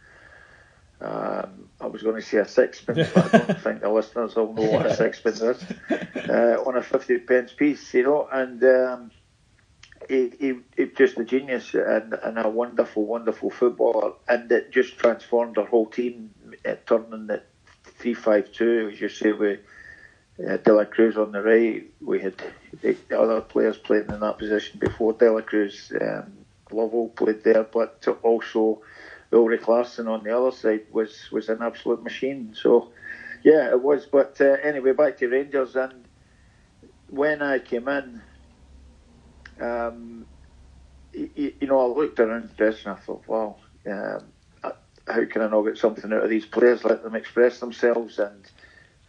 Um, 1.01 1.69
I 1.81 1.87
was 1.87 2.03
going 2.03 2.15
to 2.17 2.23
say 2.23 2.39
a 2.39 2.49
sixpence, 2.49 3.11
but 3.13 3.35
I 3.35 3.39
don't 3.39 3.61
think 3.63 3.81
the 3.81 3.91
listeners 3.91 4.37
will 4.37 4.53
know 4.55 4.71
what 4.71 4.87
a 4.87 4.95
sixpence 4.95 5.41
is. 5.41 5.65
Uh, 6.25 6.57
on 6.65 6.75
a 6.75 6.83
fifty 6.83 7.19
pence 7.19 7.53
piece, 7.53 7.93
you 7.93 8.03
know, 8.03 8.27
and 8.33 8.65
um, 8.65 9.11
he, 10.09 10.33
he, 10.39 10.55
he 10.77 10.87
just 10.87 11.19
a 11.19 11.25
genius 11.25 11.75
and, 11.75 12.15
and 12.15 12.39
a 12.39 12.49
wonderful, 12.49 13.05
wonderful 13.05 13.51
footballer, 13.51 14.13
and 14.29 14.51
it 14.51 14.71
just 14.73 14.99
transformed 14.99 15.59
our 15.59 15.67
whole 15.67 15.87
team, 15.87 16.31
uh, 16.67 16.75
turning 16.87 17.29
it 17.31 17.47
three 17.99 18.15
five 18.15 18.53
two, 18.53 18.91
as 18.93 19.01
you 19.01 19.09
say, 19.09 19.33
with 19.33 19.61
uh, 20.47 20.57
De 20.59 20.73
La 20.73 20.85
Cruz 20.85 21.17
on 21.17 21.33
the 21.33 21.43
right. 21.43 21.85
We 22.01 22.21
had 22.21 22.35
the 22.83 22.97
other 23.19 23.41
players 23.41 23.79
playing 23.79 24.11
in 24.11 24.21
that 24.21 24.39
position 24.39 24.79
before 24.79 25.13
De 25.13 25.31
La 25.31 25.41
Cruz. 25.41 25.93
Um, 26.01 26.33
Lovell 26.71 27.09
played 27.09 27.45
there, 27.45 27.63
but 27.65 28.07
also 28.23 28.83
Ulrik 29.33 29.63
Laursen 29.63 30.09
on 30.09 30.25
the 30.25 30.37
other 30.37 30.51
side 30.51 30.83
was, 30.91 31.31
was 31.31 31.49
an 31.49 31.63
absolute 31.63 32.03
machine. 32.03 32.55
So, 32.55 32.91
yeah, 33.43 33.71
it 33.71 33.83
was. 33.83 34.07
But 34.07 34.41
uh, 34.41 34.57
anyway, 34.63 34.93
back 34.93 35.19
to 35.19 35.29
Rangers. 35.29 35.77
And 35.77 36.05
when 37.11 37.43
I 37.43 37.59
came 37.59 37.89
in, 37.89 38.23
um, 39.61 40.27
you, 41.13 41.53
you, 41.61 41.67
know, 41.67 41.81
I 41.81 41.97
looked 41.97 42.19
around 42.21 42.51
the 42.51 42.55
dressing 42.55 42.89
and 42.89 42.99
I 42.99 43.01
thought, 43.01 43.27
wow, 43.27 43.57
um, 43.87 44.25
how 45.07 45.25
can 45.27 45.43
I 45.43 45.49
not 45.49 45.63
get 45.63 45.79
something 45.79 46.13
out 46.13 46.25
of 46.25 46.31
these 46.31 46.47
players? 46.47 46.85
Let 46.85 47.03
them 47.03 47.15
express 47.15 47.61
themselves 47.61 48.19
and 48.19 48.45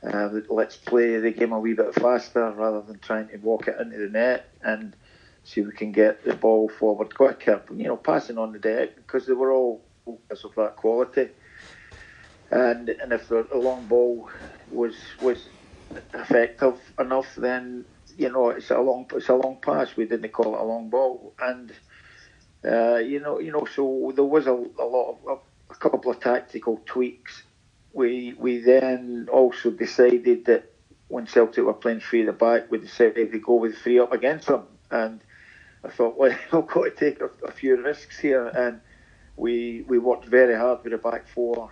uh, 0.03 0.29
let's 0.49 0.75
play 0.75 1.17
the 1.17 1.31
game 1.31 1.51
a 1.51 1.59
wee 1.59 1.73
bit 1.73 1.95
faster 1.95 2.51
rather 2.51 2.81
than 2.81 2.99
trying 2.99 3.29
to 3.29 3.37
walk 3.37 3.67
it 3.67 3.79
into 3.79 3.97
the 3.97 4.09
net 4.09 4.49
and 4.61 4.95
see 5.43 5.61
if 5.61 5.67
we 5.67 5.73
can 5.73 5.91
get 5.91 6.23
the 6.23 6.35
ball 6.35 6.69
forward 6.69 7.15
quicker. 7.15 7.61
You 7.73 7.85
know, 7.85 7.97
passing 7.97 8.37
on 8.37 8.51
the 8.51 8.59
deck 8.59 8.95
because 8.95 9.25
they 9.25 9.33
were 9.33 9.51
all 9.51 9.81
of 10.05 10.55
that 10.55 10.75
quality. 10.75 11.29
And 12.51 12.89
and 12.89 13.11
if 13.11 13.27
the, 13.27 13.47
the 13.51 13.57
long 13.57 13.85
ball 13.87 14.29
was 14.71 14.95
was 15.21 15.47
effective 16.13 16.79
enough, 16.99 17.33
then 17.35 17.85
you 18.17 18.31
know 18.31 18.49
it's 18.49 18.71
a 18.71 18.79
long 18.79 19.05
it's 19.13 19.29
a 19.29 19.35
long 19.35 19.57
pass. 19.61 19.95
We 19.95 20.05
didn't 20.05 20.31
call 20.31 20.55
it 20.55 20.61
a 20.61 20.63
long 20.63 20.89
ball, 20.89 21.33
and 21.39 21.71
uh, 22.63 22.97
you 22.97 23.19
know 23.19 23.39
you 23.39 23.51
know 23.51 23.65
so 23.65 24.11
there 24.15 24.25
was 24.25 24.47
a, 24.47 24.53
a 24.53 24.85
lot 24.85 25.11
of 25.11 25.17
a, 25.27 25.73
a 25.73 25.75
couple 25.75 26.11
of 26.11 26.19
tactical 26.19 26.81
tweaks 26.85 27.43
we 27.95 28.35
we 28.37 28.59
then 28.59 29.29
also 29.31 29.71
decided 29.71 30.45
that 30.45 30.71
when 31.07 31.27
Celtic 31.27 31.63
were 31.63 31.73
playing 31.73 32.01
three 32.01 32.21
at 32.21 32.25
the 32.27 32.33
back, 32.33 32.69
we 32.69 32.77
decided 32.77 33.31
to 33.31 33.39
go 33.39 33.55
with 33.55 33.77
three 33.77 33.99
up 33.99 34.11
against 34.11 34.47
them. 34.47 34.63
And 34.91 35.21
I 35.83 35.89
thought, 35.89 36.17
well, 36.19 36.37
I've 36.51 36.67
got 36.67 36.83
to 36.83 36.91
take 36.91 37.21
a, 37.21 37.29
a, 37.45 37.51
few 37.51 37.81
risks 37.81 38.19
here. 38.19 38.47
And 38.47 38.81
we 39.37 39.85
we 39.87 39.97
worked 39.97 40.25
very 40.25 40.55
hard 40.55 40.83
with 40.83 40.91
the 40.91 40.97
back 40.97 41.27
four 41.29 41.71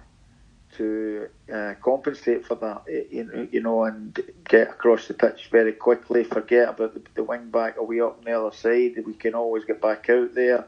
to 0.78 1.13
uh, 1.52 1.74
compensate 1.82 2.46
for 2.46 2.56
that, 2.56 2.84
eh, 2.90 3.48
you 3.52 3.62
know, 3.62 3.84
and 3.84 4.20
get 4.48 4.70
across 4.70 5.08
the 5.08 5.14
pitch 5.14 5.50
very 5.52 5.74
quickly. 5.74 6.24
Forget 6.24 6.70
about 6.70 6.94
the, 6.94 7.02
the 7.16 7.24
wing 7.24 7.50
back 7.50 7.78
away 7.78 8.02
up 8.02 8.18
on 8.20 8.26
the 8.26 8.32
other 8.32 8.56
side. 8.56 9.04
We 9.06 9.14
can 9.14 9.36
always 9.36 9.66
get 9.66 9.82
back 9.82 10.10
out 10.10 10.34
there. 10.34 10.66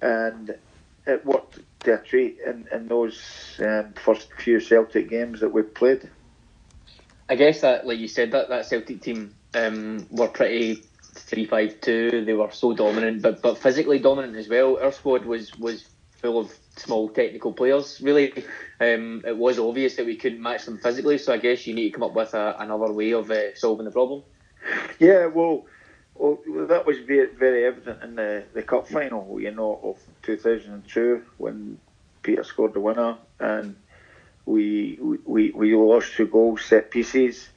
And 0.00 0.54
it 1.06 1.24
worked 1.24 1.58
to 1.80 1.94
a 1.94 1.98
treat 1.98 2.38
in, 2.44 2.66
in 2.72 2.88
those 2.88 3.20
um, 3.58 3.92
first 3.94 4.32
few 4.34 4.60
Celtic 4.60 5.08
games 5.08 5.40
that 5.40 5.52
we 5.52 5.62
played. 5.62 6.08
I 7.28 7.36
guess 7.36 7.60
that, 7.62 7.86
like 7.86 7.98
you 7.98 8.08
said, 8.08 8.32
that, 8.32 8.48
that 8.48 8.66
Celtic 8.66 9.00
team 9.00 9.34
um, 9.54 10.06
were 10.10 10.28
pretty 10.28 10.82
three 11.14 11.46
five 11.46 11.80
two. 11.80 12.24
They 12.24 12.32
were 12.32 12.50
so 12.50 12.74
dominant, 12.74 13.22
but 13.22 13.40
but 13.40 13.58
physically 13.58 13.98
dominant 13.98 14.36
as 14.36 14.48
well. 14.48 14.78
Our 14.78 14.92
squad 14.92 15.24
was 15.24 15.56
was 15.58 15.88
full 16.20 16.38
of 16.38 16.52
small 16.76 17.08
technical 17.08 17.52
players. 17.52 18.00
Really, 18.00 18.32
um, 18.80 19.22
it 19.26 19.36
was 19.36 19.58
obvious 19.58 19.96
that 19.96 20.06
we 20.06 20.16
couldn't 20.16 20.42
match 20.42 20.64
them 20.64 20.78
physically. 20.78 21.18
So 21.18 21.32
I 21.32 21.38
guess 21.38 21.66
you 21.66 21.74
need 21.74 21.90
to 21.90 21.98
come 21.98 22.02
up 22.02 22.14
with 22.14 22.34
a, 22.34 22.56
another 22.58 22.92
way 22.92 23.12
of 23.12 23.30
uh, 23.30 23.54
solving 23.54 23.84
the 23.84 23.92
problem. 23.92 24.22
Yeah, 24.98 25.26
well, 25.26 25.66
well, 26.14 26.38
that 26.68 26.86
was 26.86 26.98
very, 26.98 27.26
very 27.34 27.66
evident 27.66 28.02
in 28.02 28.14
the, 28.14 28.44
the 28.54 28.62
cup 28.62 28.88
final, 28.88 29.40
you 29.40 29.50
know, 29.50 29.80
of 29.82 29.98
2002 30.22 31.22
when 31.38 31.78
Peter 32.22 32.44
scored 32.44 32.72
the 32.72 32.80
winner 32.80 33.16
and 33.40 33.76
we 34.46 34.98
we, 35.24 35.50
we 35.50 35.74
lost 35.74 36.14
two 36.14 36.26
goals 36.26 36.64
set 36.64 36.90
pieces, 36.90 37.48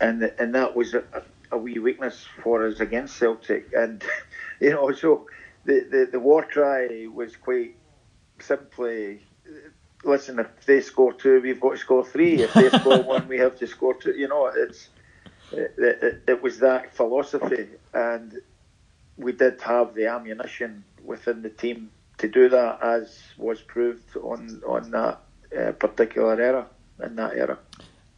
and 0.00 0.22
and 0.38 0.54
that 0.54 0.76
was 0.76 0.94
a, 0.94 1.02
a 1.50 1.56
wee 1.56 1.78
weakness 1.78 2.26
for 2.42 2.66
us 2.66 2.80
against 2.80 3.16
Celtic, 3.16 3.72
and 3.72 4.04
you 4.60 4.70
know, 4.70 4.92
so 4.92 5.26
the, 5.64 5.86
the, 5.90 6.08
the 6.12 6.20
war 6.20 6.42
cry 6.44 7.06
was 7.12 7.36
quite 7.36 7.76
simply. 8.42 9.22
Listen, 10.04 10.40
if 10.40 10.66
they 10.66 10.80
score 10.80 11.12
two, 11.12 11.40
we've 11.40 11.60
got 11.60 11.72
to 11.72 11.76
score 11.76 12.04
three. 12.04 12.42
If 12.42 12.52
they 12.54 12.70
score 12.70 13.02
one, 13.14 13.28
we 13.28 13.38
have 13.38 13.56
to 13.58 13.66
score 13.66 13.94
two. 13.94 14.12
You 14.12 14.28
know, 14.28 14.46
it's 14.46 14.88
it, 15.52 15.74
it, 15.78 16.22
it 16.26 16.42
was 16.42 16.58
that 16.58 16.94
philosophy, 16.94 17.68
and 17.94 18.40
we 19.16 19.32
did 19.32 19.60
have 19.60 19.94
the 19.94 20.06
ammunition 20.06 20.84
within 21.04 21.42
the 21.42 21.50
team 21.50 21.90
to 22.18 22.28
do 22.28 22.48
that, 22.48 22.82
as 22.82 23.22
was 23.36 23.60
proved 23.60 24.16
on 24.16 24.62
on 24.66 24.90
that 24.90 25.20
uh, 25.56 25.72
particular 25.72 26.40
era 26.40 26.66
in 27.02 27.16
that 27.16 27.36
era. 27.36 27.58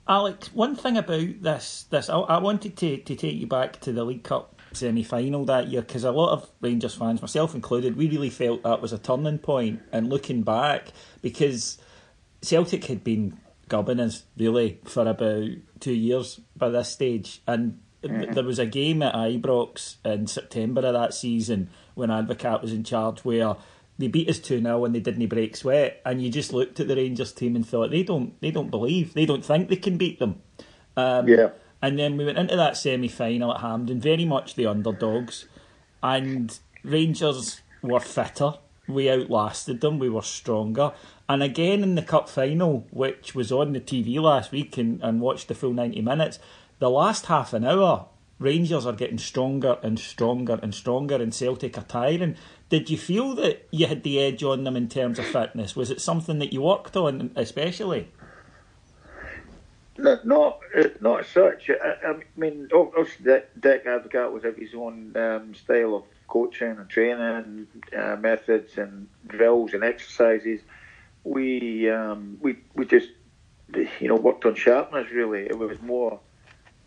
Alex, 0.07 0.53
one 0.53 0.77
thing 0.77 0.99
about 0.99 1.43
this, 1.43 1.87
this 1.89 2.11
I, 2.11 2.19
I 2.19 2.39
wanted 2.39 2.77
to, 2.77 2.99
to 2.99 3.17
take 3.17 3.37
you 3.37 3.47
back 3.47 3.81
to 3.81 3.93
the 3.93 4.05
League 4.05 4.23
Cup 4.23 4.54
semi 4.75 5.03
final 5.03 5.45
that 5.47 5.69
year 5.69 5.83
because 5.83 6.05
a 6.05 6.11
lot 6.11 6.33
of 6.33 6.51
Rangers 6.61 6.95
fans, 6.95 7.21
myself 7.21 7.55
included, 7.55 7.97
we 7.97 8.09
really 8.09 8.31
felt 8.31 8.63
that 8.63 8.83
was 8.83 8.93
a 8.93 8.99
turning 8.99 9.39
point. 9.39 9.83
And 9.93 10.09
looking 10.09 10.43
back, 10.43 10.89
because 11.23 11.79
Celtic 12.43 12.85
had 12.87 13.05
been 13.05 13.39
gubbing 13.69 14.01
us 14.01 14.25
really 14.37 14.81
for 14.85 15.07
about 15.07 15.49
two 15.81 15.95
years 15.95 16.41
by 16.57 16.69
this 16.69 16.89
stage, 16.89 17.43
and 17.47 17.81
mm-hmm. 18.03 18.33
there 18.33 18.45
was 18.45 18.59
a 18.59 18.67
game 18.67 19.03
at 19.03 19.15
Ibrox 19.15 19.97
in 20.05 20.27
September 20.27 20.83
of 20.83 20.95
that 20.95 21.15
season 21.15 21.71
when 21.95 22.11
Advocaat 22.11 22.63
was 22.63 22.73
in 22.73 22.85
charge 22.85 23.25
where 23.25 23.57
they 23.99 24.09
beat 24.09 24.29
us 24.29 24.39
2 24.39 24.61
0 24.61 24.85
and 24.85 24.95
they 24.95 25.01
didn't 25.01 25.27
break 25.29 25.57
sweat 25.57 26.01
and 26.05 26.23
you 26.23 26.31
just 26.31 26.53
looked 26.53 26.81
at 26.81 26.89
the 26.89 26.97
Rangers 26.97 27.33
team 27.33 27.55
and 27.57 27.67
thought 27.67 27.91
they 27.91 28.03
don't 28.03 28.41
they 28.41 28.51
don't 28.51 28.71
believe 28.71 29.15
they 29.15 29.27
don't 29.27 29.45
think 29.45 29.69
they 29.69 29.77
can 29.77 29.97
beat 29.97 30.19
them 30.19 30.41
um, 30.97 31.29
yeah 31.29 31.51
and 31.85 31.99
then 31.99 32.17
we 32.17 32.25
went 32.25 32.39
into 32.39 32.57
that 32.57 32.79
semi 32.79 33.09
final 33.09 33.53
at 33.53 33.61
Hampden 33.61 34.01
very 34.01 34.25
much 34.25 34.55
the 34.55 34.65
underdogs 34.65 35.47
and 36.03 36.59
Rangers 36.83 37.61
were 37.83 38.01
fitter 38.01 38.55
we 38.89 39.11
outlasted 39.11 39.83
them 39.83 39.99
we 39.99 40.09
were 40.09 40.23
stronger 40.23 40.93
and 41.29 41.43
again 41.43 41.83
in 41.83 41.95
the 41.95 42.03
cup 42.03 42.31
final 42.31 42.87
which 42.91 43.35
was 43.35 43.53
on 43.53 43.75
the 43.75 43.81
TV 43.81 44.19
last 44.19 44.51
week 44.51 44.79
and, 44.79 45.03
and 45.03 45.21
watched 45.21 45.49
the 45.49 45.55
full 45.55 45.75
90 45.75 46.01
minutes 46.01 46.39
the 46.79 46.89
last 46.89 47.27
half 47.27 47.53
an 47.53 47.67
hour 47.67 48.07
Rangers 48.39 48.85
are 48.85 48.93
getting 48.93 49.19
stronger 49.19 49.79
and 49.83 49.99
stronger 49.99 50.59
and 50.61 50.75
stronger, 50.75 51.15
and 51.15 51.33
Celtic 51.33 51.79
are 51.79 51.85
tiring. 51.85 52.37
Did 52.69 52.91
you 52.91 52.99
feel 52.99 53.35
that 53.37 53.69
you 53.71 53.87
had 53.87 54.03
the 54.03 54.19
edge 54.19 54.43
on 54.43 54.65
them 54.65 54.77
in 54.77 54.89
terms 54.89 55.21
of 55.21 55.25
fitness? 55.27 55.77
Was 55.77 55.91
it 55.91 56.01
something 56.01 56.41
that 56.41 56.53
you 56.53 56.63
worked 56.63 56.97
on, 56.97 57.31
especially? 57.37 58.09
No, 59.97 60.19
not 60.25 60.61
not 61.01 61.21
as 61.21 61.29
such. 61.29 61.71
I, 61.71 62.09
I 62.09 62.15
mean, 62.37 62.69
obviously, 62.75 63.43
Dick 63.61 63.85
Advocaat 63.87 64.33
would 64.33 64.45
have 64.45 64.57
his 64.57 64.75
own 64.75 65.17
um, 65.17 65.55
style 65.55 65.95
of 65.95 66.05
coaching 66.27 66.77
and 66.79 66.89
training 66.89 67.69
uh, 67.97 68.17
methods 68.17 68.77
and 68.77 69.09
drills 69.27 69.73
and 69.73 69.85
exercises. 69.85 70.61
We 71.23 71.89
um, 71.91 72.39
we 72.41 72.57
we 72.75 72.87
just 72.87 73.11
you 73.73 74.09
know 74.09 74.17
worked 74.17 74.45
on 74.47 74.57
sharpness. 74.57 75.11
Really, 75.13 75.47
it 75.47 75.57
was 75.57 75.81
more 75.81 76.19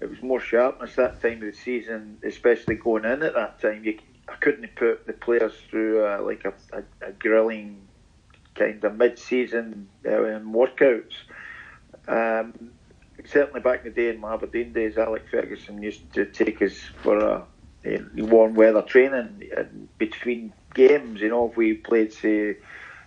it 0.02 0.10
was 0.10 0.22
more 0.22 0.42
sharpness 0.42 0.96
that 0.96 1.22
time 1.22 1.42
of 1.44 1.52
the 1.52 1.54
season, 1.54 2.18
especially 2.24 2.76
going 2.76 3.06
in 3.06 3.24
at 3.24 3.34
that 3.36 3.62
time. 3.62 3.86
You 3.86 4.00
I 4.28 4.36
couldn't 4.36 4.76
put 4.76 5.08
the 5.08 5.14
players 5.14 5.54
through 5.70 6.06
uh, 6.06 6.22
like 6.22 6.44
a, 6.44 6.54
a, 6.78 7.08
a, 7.08 7.12
grilling 7.14 7.88
kind 8.56 8.84
of 8.84 8.98
mid-season 8.98 9.88
uh, 10.06 10.10
workouts. 10.10 11.14
Um, 12.08 12.72
certainly 13.28 13.62
back 13.62 13.86
in 13.86 13.94
the 13.94 14.02
day 14.02 14.10
in 14.10 14.20
my 14.20 14.34
Aberdeen 14.34 14.74
days, 14.74 14.98
Alex 14.98 15.26
Ferguson 15.30 15.82
used 15.82 16.12
to 16.14 16.26
take 16.26 16.62
us 16.62 16.78
for 17.02 17.18
a, 17.18 17.46
a 17.86 18.02
warm 18.16 18.56
weather 18.56 18.82
training 18.82 19.50
and 19.56 19.88
between 19.98 20.54
games. 20.74 21.22
You 21.22 21.30
know, 21.30 21.50
if 21.50 21.58
we 21.58 21.76
played 21.76 22.14
say 22.14 22.58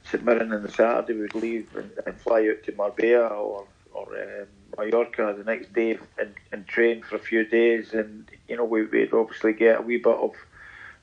St 0.04 0.24
Mirren 0.24 0.52
on 0.52 0.62
the 0.62 0.70
Saturday, 0.70 1.18
we'd 1.18 1.34
leave 1.34 1.74
and, 1.76 1.90
and 2.06 2.20
fly 2.20 2.48
out 2.48 2.64
to 2.64 2.74
Marbella 2.76 3.28
or 3.28 3.66
or 3.92 4.06
um, 4.16 4.46
Mallorca 4.78 5.34
the 5.36 5.44
next 5.44 5.72
day 5.72 5.98
and, 6.18 6.34
and 6.52 6.66
train 6.66 7.02
for 7.02 7.16
a 7.16 7.20
few 7.20 7.44
days. 7.44 7.92
And 7.92 8.30
you 8.48 8.56
know, 8.56 8.64
we, 8.64 8.84
would 8.84 9.12
obviously 9.12 9.52
get 9.52 9.80
a 9.80 9.82
wee 9.82 9.98
bit 9.98 10.14
of 10.14 10.32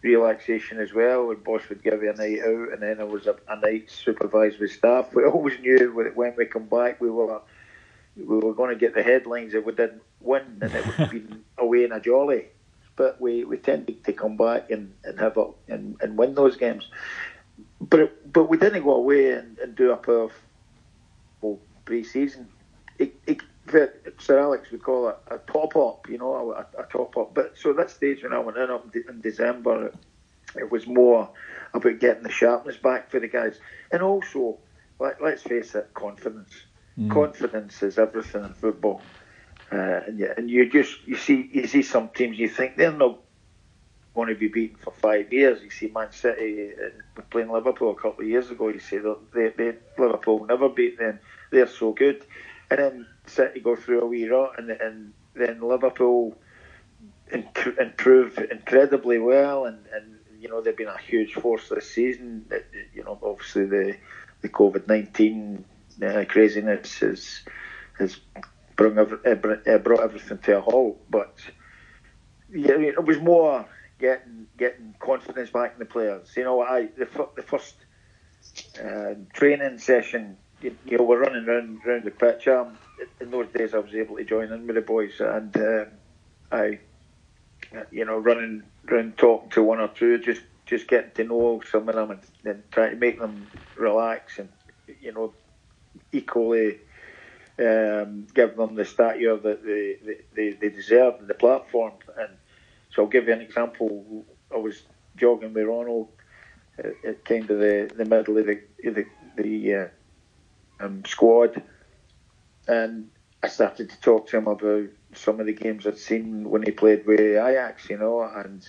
relaxation 0.02 0.80
as 0.80 0.94
well. 0.94 1.32
And 1.32 1.44
boss 1.44 1.68
would 1.70 1.84
give 1.84 2.02
you 2.02 2.12
a 2.12 2.16
night 2.16 2.40
out, 2.42 2.74
and 2.74 2.82
then 2.82 3.00
it 3.00 3.08
was 3.08 3.28
a, 3.28 3.36
a 3.50 3.60
night 3.60 3.90
supervised 3.90 4.60
with 4.60 4.72
staff. 4.72 5.14
We 5.14 5.24
always 5.26 5.60
knew 5.60 6.12
when 6.16 6.36
we 6.38 6.46
come 6.46 6.66
back, 6.66 7.02
we 7.02 7.10
were 7.10 7.42
we 8.18 8.38
were 8.38 8.54
going 8.54 8.70
to 8.70 8.76
get 8.76 8.94
the 8.94 9.04
headlines 9.04 9.54
if 9.54 9.66
we 9.66 9.74
didn't 9.74 10.02
win, 10.22 10.60
and 10.62 10.74
it 10.74 10.86
would 10.86 10.96
have 10.96 11.12
been 11.12 11.44
away 11.58 11.84
in 11.84 11.92
a 11.92 12.00
jolly. 12.00 12.46
But 12.96 13.22
we, 13.22 13.44
we 13.44 13.58
tended 13.58 14.04
to 14.06 14.14
come 14.14 14.38
back 14.38 14.72
and, 14.72 14.94
and 15.04 15.20
have 15.20 15.38
a, 15.38 15.52
and, 15.68 15.98
and 16.02 16.18
win 16.18 16.34
those 16.34 16.58
games. 16.58 16.90
But 17.80 18.00
it, 18.00 18.34
but 18.34 18.46
we 18.46 18.58
didn't 18.58 18.84
go 18.84 18.96
away 18.96 19.32
and, 19.32 19.58
and 19.60 19.76
do 19.76 19.92
a 19.92 19.98
powerful 19.98 21.60
pre-season. 21.86 22.48
It, 22.98 23.16
it, 23.28 23.42
Sir 24.20 24.40
Alex 24.40 24.72
would 24.72 24.82
call 24.82 25.10
it 25.10 25.18
a 25.28 25.38
top 25.52 25.76
up, 25.76 26.08
you 26.10 26.18
know, 26.18 26.54
a, 26.54 26.82
a 26.82 26.86
top 26.92 27.18
up. 27.18 27.34
But 27.34 27.58
so 27.58 27.74
that 27.74 27.92
stage 27.92 28.24
when 28.24 28.34
I 28.34 28.40
went 28.40 28.58
in 28.58 28.72
up 28.72 28.96
in 28.96 29.22
December, 29.22 29.88
it, 29.88 29.96
it 30.56 30.72
was 30.72 30.88
more 30.88 31.30
about 31.74 32.00
getting 32.00 32.24
the 32.24 32.32
sharpness 32.32 32.78
back 32.78 33.12
for 33.12 33.20
the 33.20 33.28
guys, 33.28 33.60
and 33.92 34.02
also, 34.02 34.58
let, 35.00 35.22
let's 35.22 35.44
face 35.44 35.76
it, 35.76 35.94
confidence. 35.94 36.54
Mm. 37.00 37.12
Confidence 37.12 37.84
is 37.84 38.00
everything 38.00 38.44
in 38.44 38.54
football, 38.54 39.02
uh, 39.72 40.02
and, 40.08 40.20
yeah, 40.20 40.34
and 40.36 40.50
you 40.50 40.70
just 40.70 41.06
you 41.06 41.16
see 41.16 41.50
you 41.54 41.68
see 41.68 41.84
some 41.84 42.10
teams 42.10 42.40
you 42.40 42.50
think 42.50 42.76
they're 42.76 42.92
not 42.92 43.20
going 44.16 44.30
to 44.30 44.36
be 44.36 44.48
beaten 44.48 44.78
for 44.78 44.92
five 44.92 45.32
years. 45.32 45.62
You 45.62 45.70
see 45.70 45.92
Man 45.94 46.12
City 46.12 46.72
uh, 46.74 47.22
playing 47.30 47.52
Liverpool 47.52 47.92
a 47.92 47.96
couple 47.96 48.24
of 48.24 48.30
years 48.30 48.50
ago. 48.50 48.70
You 48.70 48.80
say 48.80 48.98
they, 49.34 49.50
they 49.50 49.76
Liverpool 49.98 50.46
never 50.48 50.70
beat 50.70 50.98
them. 50.98 51.20
They're 51.52 51.68
so 51.68 51.92
good 51.92 52.26
and 52.70 52.80
then 52.80 53.08
City 53.26 53.60
go 53.60 53.76
through 53.76 54.02
a 54.02 54.06
wee 54.06 54.28
rot, 54.28 54.56
and, 54.58 54.70
and 54.70 55.14
then 55.36 55.62
Liverpool 55.62 56.38
inc- 57.32 57.78
improve 57.78 58.38
incredibly 58.52 59.20
well, 59.20 59.66
and, 59.66 59.86
and 59.94 60.20
you 60.40 60.50
know 60.50 60.62
they've 60.62 60.78
been 60.78 60.88
a 60.88 60.98
huge 60.98 61.34
force 61.34 61.70
this 61.70 61.90
season. 61.90 62.46
You 62.94 63.04
know, 63.04 63.18
obviously 63.22 63.66
the 63.66 63.98
the 64.42 64.50
COVID 64.50 64.88
nineteen 64.88 65.66
uh, 66.04 66.26
craziness 66.26 67.00
has 67.00 67.42
has 67.98 68.20
brought, 68.76 68.98
every, 69.26 69.58
uh, 69.68 69.78
brought 69.80 70.02
everything 70.02 70.38
to 70.40 70.58
a 70.58 70.62
halt, 70.62 71.00
but 71.10 71.36
yeah, 72.54 72.78
it 72.78 73.04
was 73.04 73.20
more 73.20 73.66
getting 74.00 74.48
getting 74.58 74.94
confidence 75.00 75.50
back 75.50 75.74
in 75.74 75.80
the 75.80 75.86
players. 75.86 76.34
You 76.36 76.44
know, 76.44 76.62
I 76.62 76.88
the, 76.98 77.28
the 77.36 77.44
first 77.44 77.76
uh, 78.84 79.16
training 79.34 79.80
session 79.80 80.38
you, 80.62 80.76
you 80.86 80.98
know, 80.98 81.04
we're 81.04 81.20
running 81.20 81.48
around, 81.48 81.80
around 81.86 82.04
the 82.04 82.12
pitch. 82.12 82.48
Um, 82.48 82.78
in 83.22 83.32
those 83.32 83.48
days, 83.50 83.74
I 83.74 83.80
was 83.80 83.94
able 83.94 84.18
to 84.18 84.24
join 84.24 84.52
in 84.52 84.66
with 84.66 84.76
the 84.76 84.82
boys, 84.82 85.20
and 85.20 85.56
uh, 85.56 85.86
I, 86.52 86.80
you 87.92 88.06
know, 88.06 88.18
running 88.18 88.64
around 88.90 89.18
talking 89.18 89.50
to 89.52 89.64
one 89.64 89.80
or 89.80 89.90
two, 89.90 90.18
just 90.20 90.42
just 90.66 90.88
getting 90.88 91.12
to 91.12 91.24
know 91.24 91.62
some 91.72 91.88
of 91.88 91.96
them 91.96 92.12
and, 92.12 92.20
and 92.44 92.64
trying 92.72 92.92
to 92.92 92.98
make 92.98 93.20
them 93.20 93.48
relax 93.78 94.38
and 94.38 94.50
you 95.00 95.14
know 95.14 95.34
equally 96.12 96.80
um, 97.60 98.28
give 98.34 98.56
them 98.56 98.76
the 98.76 98.86
stature 98.86 99.38
that 99.38 99.64
they, 99.64 99.98
they, 100.36 100.52
they 100.52 100.70
deserve 100.70 101.20
in 101.20 101.28
the 101.28 101.34
platform. 101.34 101.94
And 102.18 102.30
so 102.92 103.04
I'll 103.04 103.10
give 103.10 103.28
you 103.28 103.34
an 103.34 103.42
example. 103.42 104.26
I 104.54 104.58
was 104.58 104.82
jogging 105.16 105.54
with 105.54 105.66
Ronald 105.66 106.10
at 106.78 107.26
kind 107.26 107.50
of 107.50 107.60
the, 107.60 107.92
the 107.96 108.06
middle 108.06 108.38
of 108.38 108.46
the 108.46 108.62
the, 108.84 109.06
the 109.36 109.76
uh, 109.76 109.88
um, 110.80 111.04
squad, 111.06 111.62
and 112.68 113.10
I 113.42 113.48
started 113.48 113.90
to 113.90 114.02
talk 114.02 114.28
to 114.28 114.38
him 114.38 114.48
about 114.48 114.88
some 115.14 115.40
of 115.40 115.46
the 115.48 115.54
games 115.54 115.88
I'd 115.88 115.98
seen 115.98 116.50
when 116.50 116.64
he 116.64 116.72
played 116.72 117.06
with 117.06 117.20
Ajax, 117.20 117.90
you 117.90 117.98
know, 117.98 118.22
and 118.22 118.68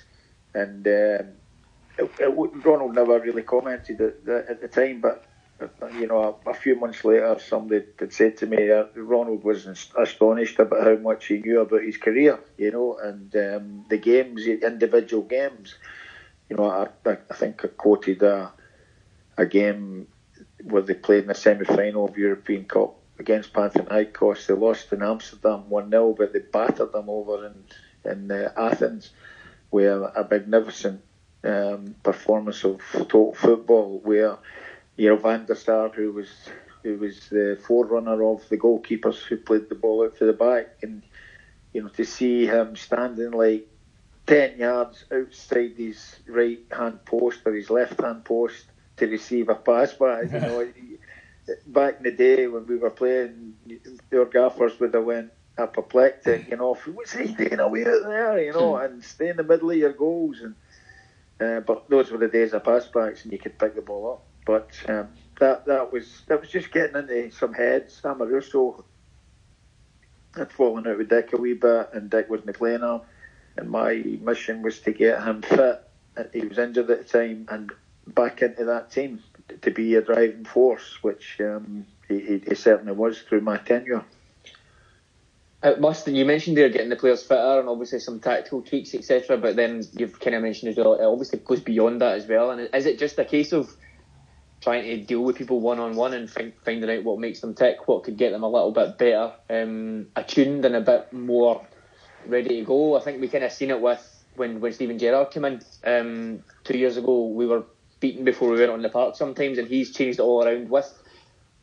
and 0.55 0.87
um, 0.87 1.29
it, 1.99 2.11
it, 2.19 2.65
Ronald 2.65 2.95
never 2.95 3.21
really 3.21 3.43
commented 3.43 4.01
at, 4.01 4.29
at 4.29 4.61
the 4.61 4.69
time, 4.69 5.01
but 5.01 5.27
you 5.95 6.07
know, 6.07 6.39
a, 6.47 6.51
a, 6.51 6.55
few 6.55 6.77
months 6.77 7.05
later, 7.05 7.37
somebody 7.41 7.85
had 7.99 8.13
said 8.13 8.37
to 8.39 8.47
me, 8.47 8.71
uh, 8.71 8.85
Ronald 8.95 9.43
was 9.43 9.67
astonished 9.67 10.59
about 10.59 10.85
how 10.85 10.97
much 10.97 11.27
he 11.27 11.39
knew 11.39 11.61
about 11.61 11.83
his 11.83 11.97
career, 11.97 12.39
you 12.57 12.71
know, 12.71 12.99
and 12.99 13.35
um, 13.37 13.85
the 13.89 13.99
games, 13.99 14.47
individual 14.47 15.23
games. 15.23 15.75
You 16.49 16.57
know, 16.57 16.71
I, 16.71 16.89
I 17.07 17.35
think 17.35 17.65
I 17.65 17.69
quoted 17.69 18.23
a, 18.23 18.53
a 19.37 19.47
game 19.47 20.07
where 20.63 20.83
they 20.83 20.95
played 20.95 21.23
in 21.23 21.29
the 21.29 21.35
semi-final 21.35 22.07
of 22.07 22.17
European 22.17 22.65
Cup 22.65 22.97
against 23.19 23.53
Panathinaikos. 23.53 24.47
They 24.47 24.55
lost 24.55 24.93
in 24.93 25.03
Amsterdam 25.03 25.65
1-0, 25.71 26.17
but 26.17 26.33
they 26.33 26.39
battered 26.41 26.93
them 26.93 27.11
over 27.11 27.47
in 27.47 27.65
in 28.05 28.31
uh, 28.31 28.53
Athens, 28.57 29.11
where 29.71 30.03
a 30.05 30.27
magnificent 30.31 31.03
um, 31.45 31.95
performance 32.03 32.65
of 32.65 32.81
total 32.93 33.35
football, 33.35 34.01
where 34.03 34.39
you 34.99 35.09
know 35.09 35.17
Van 35.17 35.47
der 35.47 35.55
Sar, 35.55 35.89
who 35.91 36.13
was 36.13 36.29
who 36.83 36.99
was 36.99 37.29
the 37.29 37.59
forerunner 37.67 38.23
of 38.23 38.47
the 38.49 38.59
goalkeepers 38.59 39.23
who 39.23 39.37
played 39.37 39.69
the 39.69 39.75
ball 39.75 40.05
out 40.05 40.19
to 40.19 40.27
the 40.27 40.33
back, 40.33 40.77
and 40.83 41.03
you 41.73 41.83
know 41.83 41.89
to 41.91 42.05
see 42.05 42.47
him 42.47 42.77
standing 42.77 43.31
like 43.31 43.69
ten 44.27 44.59
yards 44.59 45.05
outside 45.13 45.75
his 45.77 46.17
right 46.27 46.61
hand 46.71 47.05
post 47.05 47.41
or 47.47 47.55
his 47.55 47.71
left 47.71 48.01
hand 48.01 48.25
post 48.25 48.67
to 48.97 49.07
receive 49.07 49.49
a 49.49 49.55
pass 49.55 49.93
by. 49.95 50.23
You 50.23 50.29
know, 50.41 50.69
back 51.69 51.99
in 51.99 52.03
the 52.03 52.13
day 52.13 52.49
when 52.49 52.67
we 52.67 52.77
were 52.77 52.91
playing, 52.91 53.55
your 54.11 54.27
gaffers 54.27 54.79
would 54.81 54.95
have 54.95 55.05
went 55.05 55.31
apoplectic, 55.57 56.51
you 56.51 56.57
know, 56.57 56.75
what's 56.93 57.13
he 57.13 57.33
doing 57.33 57.59
away 57.59 57.85
out 57.87 58.03
there, 58.05 58.43
you 58.43 58.53
know, 58.53 58.77
and 58.77 59.03
stay 59.03 59.29
in 59.29 59.37
the 59.37 59.43
middle 59.43 59.71
of 59.71 59.77
your 59.77 59.93
goals. 59.93 60.41
And 60.41 60.55
uh, 61.41 61.61
but 61.61 61.89
those 61.89 62.11
were 62.11 62.19
the 62.19 62.29
days 62.29 62.53
of 62.53 62.65
pass 62.65 62.87
backs, 62.89 63.23
and 63.23 63.33
you 63.33 63.39
could 63.39 63.59
pick 63.59 63.77
the 63.77 63.83
ball 63.83 64.13
up. 64.13 64.28
But 64.49 64.71
um, 64.89 65.09
that 65.41 65.67
that 65.67 65.93
was 65.93 66.23
that 66.27 66.41
was 66.41 66.49
just 66.49 66.73
getting 66.73 66.97
into 66.97 67.31
some 67.33 67.53
heads. 67.53 68.01
Amoruso 68.03 68.83
had 70.35 70.51
fallen 70.51 70.87
out 70.87 70.97
with 70.97 71.11
Dick 71.11 71.35
a 71.35 71.37
wee 71.37 71.53
bit, 71.53 71.91
and 71.93 72.09
Dick 72.09 72.31
wasn't 72.31 72.57
playing 72.57 72.81
him. 72.81 73.03
And 73.59 73.69
my 73.69 73.97
mission 74.23 74.63
was 74.63 74.81
to 74.81 74.93
get 74.93 75.23
him 75.23 75.43
fit. 75.43 75.85
He 76.33 76.47
was 76.47 76.57
injured 76.57 76.89
at 76.89 76.99
the 76.99 77.05
time, 77.05 77.47
and 77.51 77.71
back 78.07 78.41
into 78.41 78.65
that 78.65 78.91
team 78.91 79.23
to 79.61 79.71
be 79.71 79.97
a 79.97 80.01
driving 80.01 80.47
force, 80.47 81.03
which 81.03 81.39
um, 81.41 81.85
he, 82.09 82.41
he, 82.49 82.55
certainly 82.55 82.93
was 82.93 83.21
through 83.21 83.43
my 83.43 83.59
tenure. 83.59 84.03
It 85.63 85.79
must. 85.79 86.09
You 86.09 86.25
mentioned 86.25 86.57
there 86.57 86.71
getting 86.71 86.89
the 86.89 86.97
players 86.97 87.23
fitter 87.23 87.61
and 87.61 87.69
obviously 87.69 87.99
some 87.99 88.19
tactical 88.19 88.63
tweaks, 88.63 88.95
etc. 88.95 89.37
But 89.37 89.57
then 89.57 89.85
you've 89.93 90.19
kind 90.19 90.37
of 90.37 90.43
mentioned 90.43 90.71
as 90.71 90.79
well. 90.79 90.95
It 90.95 91.05
obviously 91.05 91.39
goes 91.41 91.61
beyond 91.61 92.01
that 92.01 92.15
as 92.15 92.27
well. 92.27 92.51
And 92.51 92.71
is 92.73 92.87
it 92.87 92.99
just 92.99 93.19
a 93.19 93.27
case 93.27 93.53
of 93.53 93.77
trying 94.61 94.85
to 94.85 94.97
deal 94.99 95.23
with 95.23 95.37
people 95.37 95.61
one 95.61 95.79
on 95.79 95.95
one 95.95 96.15
and 96.15 96.29
find, 96.29 96.53
finding 96.65 96.91
out 96.91 97.05
what 97.05 97.19
makes 97.19 97.41
them 97.41 97.55
tick, 97.55 97.87
what 97.87 98.05
could 98.05 98.17
get 98.17 98.33
them 98.33 98.43
a 98.43 98.49
little 98.49 98.73
bit 98.73 98.99
better, 98.99 99.33
um, 99.51 100.07
attuned 100.17 100.65
and 100.65 100.75
a 100.75 100.81
bit 100.81 101.13
more 101.13 101.67
ready 102.27 102.61
to 102.61 102.65
go? 102.65 102.97
I 102.97 103.01
think 103.01 103.21
we 103.21 103.29
kind 103.29 103.45
of 103.45 103.53
seen 103.53 103.71
it 103.71 103.81
with 103.81 104.25
when 104.37 104.61
when 104.61 104.73
Steven 104.73 104.99
Gerrard 104.99 105.31
came 105.31 105.45
in 105.45 105.63
um, 105.85 106.43
two 106.65 106.79
years 106.79 106.97
ago. 106.97 107.27
We 107.27 107.47
were 107.47 107.65
beaten 108.01 108.25
before 108.25 108.51
we 108.51 108.59
went 108.59 108.71
on 108.71 108.83
the 108.83 108.89
park 108.89 109.17
sometimes, 109.17 109.59
and 109.59 109.69
he's 109.69 109.93
changed 109.93 110.19
it 110.19 110.23
all 110.23 110.45
around 110.45 110.71
with 110.71 110.93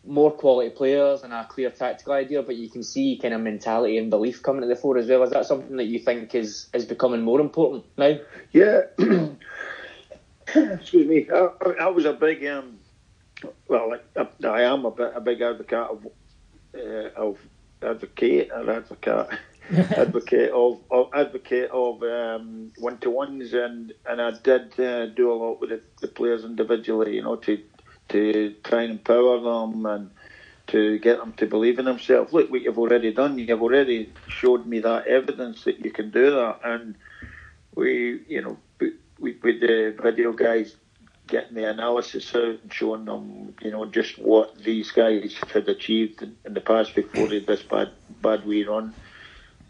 more 0.07 0.31
quality 0.31 0.69
players 0.69 1.23
and 1.23 1.33
a 1.33 1.45
clear 1.49 1.71
tactical 1.71 2.13
idea. 2.13 2.43
But 2.43 2.55
you 2.55 2.69
can 2.69 2.83
see 2.83 3.17
kind 3.21 3.33
of 3.33 3.41
mentality 3.41 3.97
and 3.97 4.09
belief 4.09 4.43
coming 4.43 4.61
to 4.61 4.67
the 4.67 4.75
fore 4.75 4.97
as 4.97 5.07
well. 5.07 5.23
Is 5.23 5.31
that 5.31 5.45
something 5.45 5.77
that 5.77 5.85
you 5.85 5.99
think 5.99 6.35
is 6.35 6.67
is 6.73 6.85
becoming 6.85 7.21
more 7.21 7.41
important 7.41 7.85
now? 7.97 8.17
Yeah. 8.51 8.81
Excuse 10.47 11.07
me. 11.07 11.27
I, 11.33 11.49
I, 11.81 11.87
was 11.87 12.05
a 12.05 12.13
big 12.13 12.45
um, 12.45 12.77
well, 13.67 13.95
I, 14.15 14.47
I 14.47 14.61
am 14.63 14.85
a, 14.85 14.91
bit, 14.91 15.13
a 15.15 15.21
big 15.21 15.41
advocate 15.41 15.89
of 15.89 16.07
uh, 16.75 17.09
of 17.15 17.37
advocate 17.81 18.51
or 18.53 18.69
advocate 18.69 19.27
advocate 19.71 20.51
of, 20.51 20.79
of, 20.91 21.09
advocate 21.13 21.69
of 21.71 22.03
um, 22.03 22.71
one 22.77 22.97
to 22.99 23.09
ones, 23.09 23.53
and 23.53 23.93
and 24.05 24.21
I 24.21 24.31
did 24.31 24.79
uh, 24.79 25.07
do 25.07 25.31
a 25.31 25.35
lot 25.35 25.59
with 25.59 25.69
the, 25.71 25.81
the, 26.01 26.07
players 26.07 26.43
individually, 26.43 27.15
you 27.15 27.23
know, 27.23 27.35
to 27.37 27.61
to 28.09 28.55
try 28.63 28.83
and 28.83 28.91
empower 28.91 29.39
them 29.39 29.85
and 29.85 30.11
to 30.67 30.99
get 30.99 31.17
them 31.17 31.33
to 31.33 31.47
believe 31.47 31.79
in 31.79 31.85
themselves. 31.85 32.33
Look 32.33 32.51
what 32.51 32.61
you've 32.61 32.79
already 32.79 33.13
done. 33.13 33.39
You've 33.39 33.61
already 33.61 34.11
showed 34.27 34.65
me 34.65 34.79
that 34.79 35.07
evidence 35.07 35.63
that 35.63 35.83
you 35.83 35.91
can 35.91 36.11
do 36.11 36.31
that, 36.31 36.59
and 36.63 36.95
we, 37.73 38.21
you 38.27 38.41
know, 38.41 38.57
with, 39.19 39.41
with 39.41 39.61
the 39.61 39.95
video 40.01 40.31
guys 40.31 40.75
getting 41.27 41.55
the 41.55 41.69
analysis 41.69 42.35
out 42.35 42.59
and 42.61 42.73
showing 42.73 43.05
them, 43.05 43.55
you 43.61 43.71
know, 43.71 43.85
just 43.85 44.17
what 44.17 44.57
these 44.57 44.91
guys 44.91 45.35
had 45.53 45.67
achieved 45.67 46.21
in, 46.21 46.35
in 46.45 46.53
the 46.53 46.61
past 46.61 46.95
before 46.95 47.27
they 47.27 47.35
had 47.35 47.47
this 47.47 47.63
bad 47.63 47.91
bad 48.21 48.45
wee 48.45 48.63
run 48.63 48.93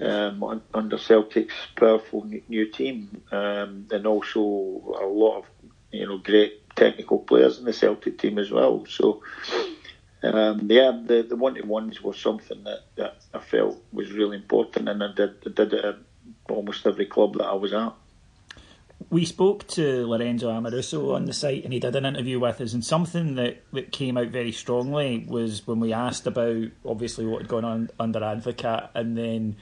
um, 0.02 0.62
under 0.74 0.98
Celtic's 0.98 1.56
powerful 1.76 2.30
new 2.48 2.72
team, 2.72 3.22
um, 3.32 3.88
and 3.92 4.06
also 4.06 4.40
a 4.42 5.06
lot 5.06 5.40
of 5.40 5.46
you 5.92 6.06
know 6.06 6.18
great 6.18 6.76
technical 6.76 7.20
players 7.20 7.58
in 7.58 7.66
the 7.66 7.74
Celtic 7.74 8.18
team 8.18 8.38
as 8.38 8.52
well. 8.52 8.86
So. 8.88 9.22
Um, 10.24 10.72
yeah, 10.72 11.04
the 11.06 11.22
the 11.22 11.36
one 11.36 11.54
to 11.54 11.62
ones 11.62 12.02
was 12.02 12.20
something 12.20 12.64
that, 12.64 12.80
that 12.96 13.18
I 13.32 13.40
felt 13.40 13.78
was 13.92 14.12
really 14.12 14.38
important, 14.38 14.90
and 14.90 15.04
I 15.04 15.14
did 15.14 15.36
I 15.46 15.52
did 15.52 15.74
it 15.74 15.86
at 15.86 15.98
almost 16.50 16.88
every 16.88 17.06
club 17.06 17.36
that 17.38 17.46
I 17.46 17.54
was 17.54 17.74
at 17.74 17.94
we 19.10 19.26
spoke 19.26 19.68
to 19.68 20.08
Lorenzo 20.08 20.50
Amoruso 20.50 21.14
on 21.16 21.26
the 21.26 21.34
site 21.34 21.64
and 21.64 21.74
he 21.74 21.80
did 21.80 21.96
an 21.96 22.06
interview 22.06 22.40
with 22.40 22.60
us 22.62 22.74
and 22.74 22.84
something 22.84 23.36
that, 23.36 23.62
that 23.72 23.92
came 23.92 24.18
out 24.18 24.28
very 24.28 24.52
strongly 24.52 25.26
was 25.28 25.66
when 25.68 25.80
we 25.80 25.94
asked 25.94 26.26
about 26.26 26.68
obviously 26.86 27.26
what 27.26 27.42
had 27.42 27.48
gone 27.48 27.66
on 27.66 27.90
under 28.00 28.20
Advocaat 28.20 28.90
and 28.94 29.18
then 29.18 29.56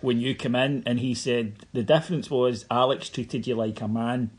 when 0.00 0.20
you 0.20 0.34
come 0.34 0.54
in 0.54 0.82
and 0.86 1.00
he 1.00 1.14
said 1.14 1.66
the 1.72 1.82
difference 1.82 2.30
was 2.30 2.64
Alex 2.70 3.08
treated 3.08 3.46
you 3.46 3.54
like 3.54 3.80
a 3.80 3.88
man 3.88 4.30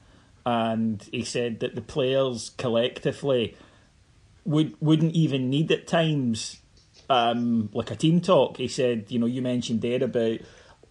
and 0.46 1.08
he 1.12 1.24
said 1.24 1.60
that 1.60 1.76
the 1.76 1.82
players 1.82 2.52
collectively 2.58 3.56
would 4.46 4.74
wouldn't 4.80 5.14
even 5.14 5.50
need 5.50 5.72
at 5.72 5.86
times 5.86 6.62
um, 7.10 7.70
like 7.74 7.92
a 7.92 7.96
team 7.96 8.22
talk. 8.22 8.58
He 8.58 8.68
said, 8.68 9.06
you 9.10 9.20
know, 9.20 9.26
you 9.26 9.42
mentioned 9.42 9.82
there 9.82 10.04
about 10.04 10.40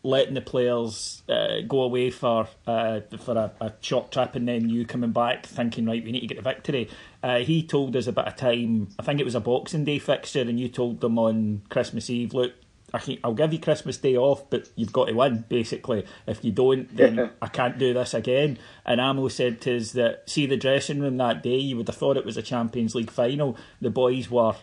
letting 0.06 0.34
the 0.34 0.40
players 0.40 1.22
uh, 1.28 1.60
go 1.66 1.82
away 1.82 2.10
for 2.10 2.48
uh, 2.66 3.00
for 3.18 3.36
a, 3.36 3.52
a 3.60 3.72
short 3.80 4.12
trip 4.12 4.34
and 4.36 4.46
then 4.46 4.70
you 4.70 4.86
coming 4.86 5.10
back 5.10 5.44
thinking 5.44 5.86
right 5.86 6.04
we 6.04 6.12
need 6.12 6.20
to 6.20 6.26
get 6.26 6.36
the 6.36 6.42
victory. 6.42 6.88
Uh, 7.22 7.38
he 7.38 7.62
told 7.62 7.94
us 7.96 8.06
about 8.06 8.28
a 8.28 8.36
time 8.36 8.88
I 8.98 9.02
think 9.02 9.20
it 9.20 9.24
was 9.24 9.34
a 9.34 9.40
Boxing 9.40 9.84
Day 9.84 9.98
fixture 9.98 10.42
and 10.42 10.60
you 10.60 10.68
told 10.68 11.00
them 11.00 11.18
on 11.18 11.62
Christmas 11.68 12.08
Eve 12.08 12.34
look 12.34 12.52
I 12.94 13.18
will 13.24 13.34
give 13.34 13.52
you 13.52 13.58
Christmas 13.58 13.98
Day 13.98 14.16
off 14.16 14.48
but 14.48 14.70
you've 14.76 14.92
got 14.92 15.06
to 15.06 15.12
win 15.12 15.44
basically 15.48 16.06
if 16.26 16.44
you 16.44 16.52
don't 16.52 16.94
then 16.96 17.30
I 17.42 17.48
can't 17.48 17.78
do 17.78 17.92
this 17.92 18.14
again. 18.14 18.58
And 18.84 19.00
Amo 19.00 19.28
said 19.28 19.60
to 19.62 19.76
us 19.76 19.92
that 19.92 20.30
see 20.30 20.46
the 20.46 20.56
dressing 20.56 21.00
room 21.00 21.16
that 21.16 21.42
day 21.42 21.58
you 21.58 21.76
would 21.76 21.88
have 21.88 21.96
thought 21.96 22.16
it 22.16 22.24
was 22.24 22.36
a 22.36 22.42
Champions 22.42 22.94
League 22.94 23.10
final. 23.10 23.56
The 23.80 23.90
boys 23.90 24.30
were 24.30 24.54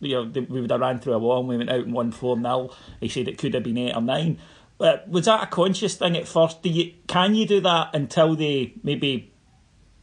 you 0.00 0.14
know, 0.14 0.44
we 0.48 0.60
would 0.60 0.70
have 0.70 0.80
ran 0.80 0.98
through 0.98 1.14
a 1.14 1.18
wall 1.18 1.40
and 1.40 1.48
we 1.48 1.56
went 1.56 1.70
out 1.70 1.84
and 1.84 1.92
won 1.92 2.12
4 2.12 2.36
0. 2.36 2.70
He 3.00 3.08
said 3.08 3.28
it 3.28 3.38
could 3.38 3.54
have 3.54 3.62
been 3.62 3.78
8 3.78 3.96
or 3.96 4.02
9. 4.02 4.38
Was 4.78 5.24
that 5.24 5.42
a 5.42 5.46
conscious 5.46 5.96
thing 5.96 6.16
at 6.16 6.28
first? 6.28 6.62
Do 6.62 6.68
you 6.68 6.94
can 7.06 7.34
you 7.34 7.46
do 7.46 7.60
that 7.62 7.94
until 7.94 8.36
they 8.36 8.74
maybe 8.82 9.32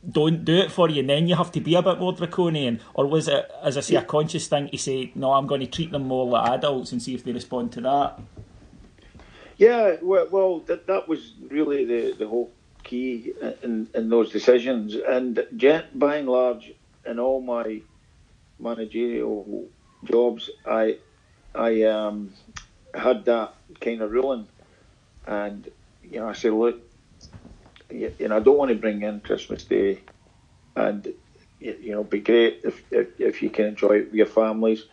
don't 0.09 0.45
do 0.45 0.55
it 0.57 0.71
for 0.71 0.89
you, 0.89 0.99
and 0.99 1.09
then 1.09 1.27
you 1.27 1.35
have 1.35 1.51
to 1.53 1.61
be 1.61 1.75
a 1.75 1.81
bit 1.81 1.99
more 1.99 2.13
draconian, 2.13 2.79
or 2.93 3.07
was 3.07 3.27
it, 3.27 3.49
as 3.63 3.77
I 3.77 3.81
say, 3.81 3.95
a 3.95 4.03
conscious 4.03 4.47
thing 4.47 4.69
to 4.69 4.77
say, 4.77 5.11
no, 5.15 5.33
I'm 5.33 5.47
going 5.47 5.61
to 5.61 5.67
treat 5.67 5.91
them 5.91 6.03
more 6.03 6.25
like 6.27 6.51
adults 6.51 6.91
and 6.91 7.01
see 7.01 7.15
if 7.15 7.23
they 7.23 7.31
respond 7.31 7.71
to 7.73 7.81
that? 7.81 8.19
Yeah, 9.57 9.95
well, 10.01 10.27
well 10.29 10.59
that 10.61 10.88
that 10.88 11.07
was 11.07 11.33
really 11.49 11.85
the 11.85 12.15
the 12.17 12.27
whole 12.27 12.51
key 12.83 13.33
in 13.63 13.88
in 13.93 14.09
those 14.09 14.31
decisions, 14.31 14.95
and 14.95 15.35
by 15.95 16.17
and 16.17 16.27
large, 16.27 16.73
in 17.05 17.19
all 17.19 17.41
my 17.41 17.81
managerial 18.59 19.65
jobs, 20.03 20.49
I 20.65 20.97
I 21.53 21.83
um, 21.83 22.33
had 22.93 23.25
that 23.25 23.55
kind 23.79 24.01
of 24.01 24.11
ruling 24.11 24.47
and 25.27 25.69
you 26.03 26.19
know, 26.19 26.29
I 26.29 26.33
said, 26.33 26.53
look, 26.53 26.79
you, 27.89 28.13
you 28.19 28.27
know, 28.27 28.38
I 28.38 28.39
don't 28.39 28.57
want 28.57 28.69
to 28.69 28.75
bring 28.75 29.01
in 29.01 29.19
Christmas 29.21 29.63
Day, 29.63 30.01
and 30.75 31.13
you 31.59 31.91
know, 31.91 32.03
be 32.03 32.19
great 32.19 32.61
if, 32.63 32.83
if 32.91 33.19
if 33.19 33.41
you 33.41 33.49
can 33.49 33.65
enjoy 33.65 33.97
it 33.97 34.05
with 34.05 34.13
your 34.13 34.25
families, 34.25 34.85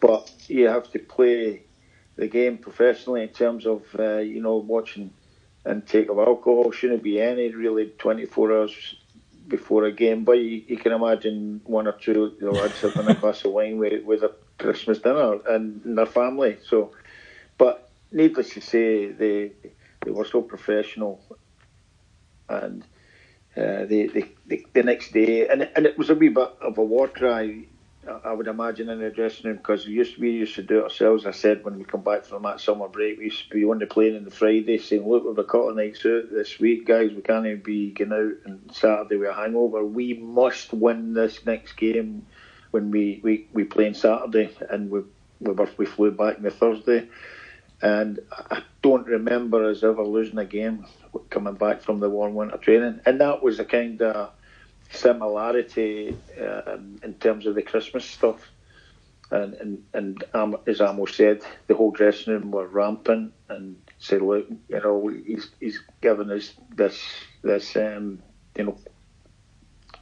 but 0.00 0.32
you 0.48 0.68
have 0.68 0.90
to 0.92 0.98
play 0.98 1.62
the 2.16 2.28
game 2.28 2.58
professionally 2.58 3.22
in 3.22 3.28
terms 3.28 3.66
of 3.66 3.82
uh, 3.98 4.18
you 4.18 4.40
know 4.42 4.56
watching 4.56 5.10
intake 5.68 6.08
of 6.08 6.18
alcohol. 6.18 6.70
Shouldn't 6.70 7.02
be 7.02 7.20
any 7.20 7.50
really 7.50 7.92
24 7.98 8.52
hours 8.52 8.96
before 9.48 9.84
a 9.84 9.92
game, 9.92 10.24
but 10.24 10.32
you, 10.32 10.62
you 10.66 10.76
can 10.76 10.92
imagine 10.92 11.60
one 11.64 11.86
or 11.86 11.92
two 11.92 12.36
you 12.40 12.46
know, 12.46 12.52
lads 12.52 12.80
having 12.80 13.08
a 13.08 13.14
glass 13.14 13.44
of 13.44 13.52
wine 13.52 13.78
with, 13.78 14.04
with 14.04 14.22
a 14.22 14.32
Christmas 14.58 15.00
dinner 15.00 15.34
and, 15.48 15.84
and 15.84 15.98
their 15.98 16.06
family. 16.06 16.58
So, 16.66 16.92
but 17.58 17.90
needless 18.12 18.50
to 18.54 18.60
say, 18.60 19.08
they 19.08 19.52
they 20.04 20.10
were 20.10 20.24
so 20.24 20.42
professional, 20.42 21.20
and 22.48 22.82
uh, 23.56 23.84
they, 23.84 24.06
they, 24.06 24.32
they, 24.46 24.64
the 24.72 24.82
next 24.82 25.12
day, 25.12 25.48
and 25.48 25.68
and 25.74 25.86
it 25.86 25.98
was 25.98 26.10
a 26.10 26.14
wee 26.14 26.28
bit 26.28 26.50
of 26.60 26.78
a 26.78 26.84
war 26.84 27.08
cry. 27.08 27.64
I 28.24 28.32
would 28.32 28.46
imagine 28.46 28.88
in 28.88 28.98
the 28.98 29.10
dressing 29.10 29.46
room 29.46 29.58
because 29.58 29.86
we 29.86 29.92
used 29.92 30.14
to, 30.14 30.20
we 30.22 30.30
used 30.30 30.54
to 30.54 30.62
do 30.62 30.78
it 30.78 30.84
ourselves. 30.84 31.26
I 31.26 31.32
said 31.32 31.62
when 31.64 31.76
we 31.76 31.84
come 31.84 32.02
back 32.02 32.24
from 32.24 32.44
that 32.44 32.60
summer 32.60 32.88
break, 32.88 33.18
we 33.18 33.24
used 33.24 33.50
to 33.50 33.54
be 33.54 33.64
on 33.64 33.78
the 33.78 33.86
plane 33.86 34.16
on 34.16 34.24
the 34.24 34.30
Friday 34.30 34.78
saying, 34.78 35.06
"Look, 35.06 35.24
we've 35.24 35.46
got 35.46 35.68
a 35.68 35.74
nights 35.74 36.06
out 36.06 36.30
this 36.30 36.58
week, 36.58 36.86
guys. 36.86 37.12
We 37.12 37.20
can't 37.20 37.44
even 37.44 37.60
be 37.60 37.90
going 37.90 38.12
out 38.12 38.32
and 38.46 38.74
Saturday 38.74 39.16
with 39.16 39.28
a 39.28 39.34
hangover. 39.34 39.84
We 39.84 40.14
must 40.14 40.72
win 40.72 41.12
this 41.12 41.44
next 41.44 41.74
game 41.74 42.26
when 42.70 42.90
we 42.90 43.20
we, 43.22 43.48
we 43.52 43.64
play 43.64 43.88
on 43.88 43.94
Saturday, 43.94 44.50
and 44.70 44.90
we 44.90 45.00
we, 45.40 45.52
we 45.76 45.84
flew 45.84 46.10
back 46.10 46.38
on 46.38 46.44
the 46.44 46.50
Thursday." 46.50 47.08
And 47.82 48.20
I 48.50 48.62
don't 48.82 49.06
remember 49.06 49.68
us 49.70 49.82
ever 49.82 50.04
losing 50.04 50.38
a 50.38 50.44
game 50.44 50.86
coming 51.30 51.54
back 51.54 51.80
from 51.80 52.00
the 52.00 52.10
warm 52.10 52.34
winter 52.34 52.58
training. 52.58 53.00
And 53.06 53.20
that 53.20 53.42
was 53.42 53.58
a 53.58 53.64
kind 53.64 54.00
of 54.02 54.32
similarity 54.90 56.16
um, 56.40 57.00
in 57.02 57.14
terms 57.14 57.46
of 57.46 57.54
the 57.54 57.62
Christmas 57.62 58.04
stuff. 58.04 58.40
And 59.30 59.54
and, 59.54 59.84
and 59.94 60.24
um, 60.34 60.56
as 60.66 60.80
Amo 60.80 61.06
said, 61.06 61.42
the 61.68 61.74
whole 61.74 61.92
dressing 61.92 62.32
room 62.32 62.50
were 62.50 62.66
rampant 62.66 63.32
and 63.48 63.80
said, 63.98 64.22
look, 64.22 64.46
you 64.68 64.80
know, 64.80 65.08
he's 65.24 65.50
he's 65.60 65.80
given 66.00 66.30
us 66.30 66.52
this 66.74 67.00
this 67.42 67.76
um, 67.76 68.20
you 68.56 68.64
know 68.64 68.78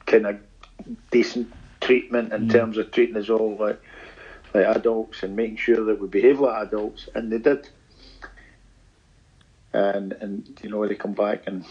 kind 0.07 0.27
of 0.27 0.41
decent 1.11 1.53
treatment 1.81 2.33
in 2.33 2.49
mm. 2.49 2.53
terms 2.53 2.79
of 2.79 2.91
treating 2.91 3.17
us 3.17 3.29
all 3.29 3.57
like 3.57 3.81
like 4.55 4.67
adults 4.77 5.23
and 5.23 5.37
making 5.37 5.57
sure 5.59 5.85
that 5.87 6.01
we 6.01 6.09
behave 6.09 6.41
like 6.41 6.67
adults, 6.69 7.09
and 7.15 7.33
they 7.33 7.39
did. 7.39 7.69
And 9.75 10.13
and 10.15 10.61
you 10.63 10.71
know 10.71 10.87
they 10.89 10.97
come 10.97 11.15
back 11.15 11.45
and 11.47 11.65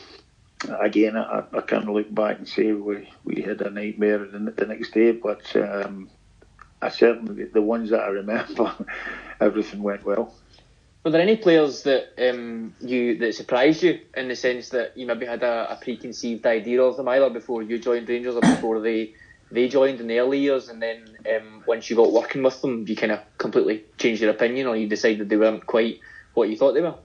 again 0.82 1.18
I, 1.18 1.44
I 1.54 1.62
can't 1.62 1.92
look 1.92 2.14
back 2.14 2.40
and 2.40 2.48
say 2.48 2.72
we 2.74 3.10
we 3.26 3.42
had 3.42 3.62
a 3.62 3.70
nightmare 3.72 4.20
the, 4.20 4.40
the 4.58 4.68
next 4.68 4.94
day, 4.94 5.14
but 5.14 5.56
um, 5.58 6.10
I 6.82 6.90
certainly 6.90 7.46
the 7.46 7.62
ones 7.62 7.92
that 7.92 8.02
I 8.02 8.10
remember, 8.10 8.74
everything 9.42 9.84
went 9.84 10.06
well. 10.06 10.34
Were 11.04 11.12
there 11.12 11.22
any 11.22 11.38
players 11.38 11.84
that 11.84 12.14
um, 12.20 12.76
you 12.82 13.18
that 13.20 13.36
surprised 13.36 13.84
you 13.84 14.02
in 14.16 14.28
the 14.28 14.36
sense 14.36 14.70
that 14.70 14.98
you 14.98 15.08
maybe 15.08 15.26
had 15.26 15.44
a, 15.44 15.74
a 15.74 15.78
preconceived 15.78 16.46
idea 16.46 16.82
of 16.84 16.98
them 16.98 17.08
either 17.10 17.30
before 17.32 17.64
you 17.64 17.80
joined 17.80 18.10
Rangers 18.10 18.36
or 18.36 18.42
before 18.42 18.82
they 18.82 19.14
they 19.52 19.68
joined 19.68 20.00
in 20.00 20.08
the 20.08 20.20
early 20.20 20.40
years, 20.40 20.70
and 20.70 20.82
then 20.82 21.06
um, 21.36 21.64
once 21.66 21.90
you 21.90 21.96
got 21.96 22.12
working 22.12 22.44
with 22.44 22.62
them, 22.62 22.86
you 22.88 22.96
kind 22.96 23.12
of 23.12 23.22
completely 23.38 23.86
changed 23.98 24.22
your 24.22 24.32
opinion, 24.32 24.68
or 24.68 24.76
you 24.76 24.88
decided 24.88 25.30
they 25.30 25.38
weren't 25.38 25.66
quite 25.66 26.00
what 26.34 26.50
you 26.50 26.58
thought 26.58 26.74
they 26.74 26.82
were. 26.82 26.96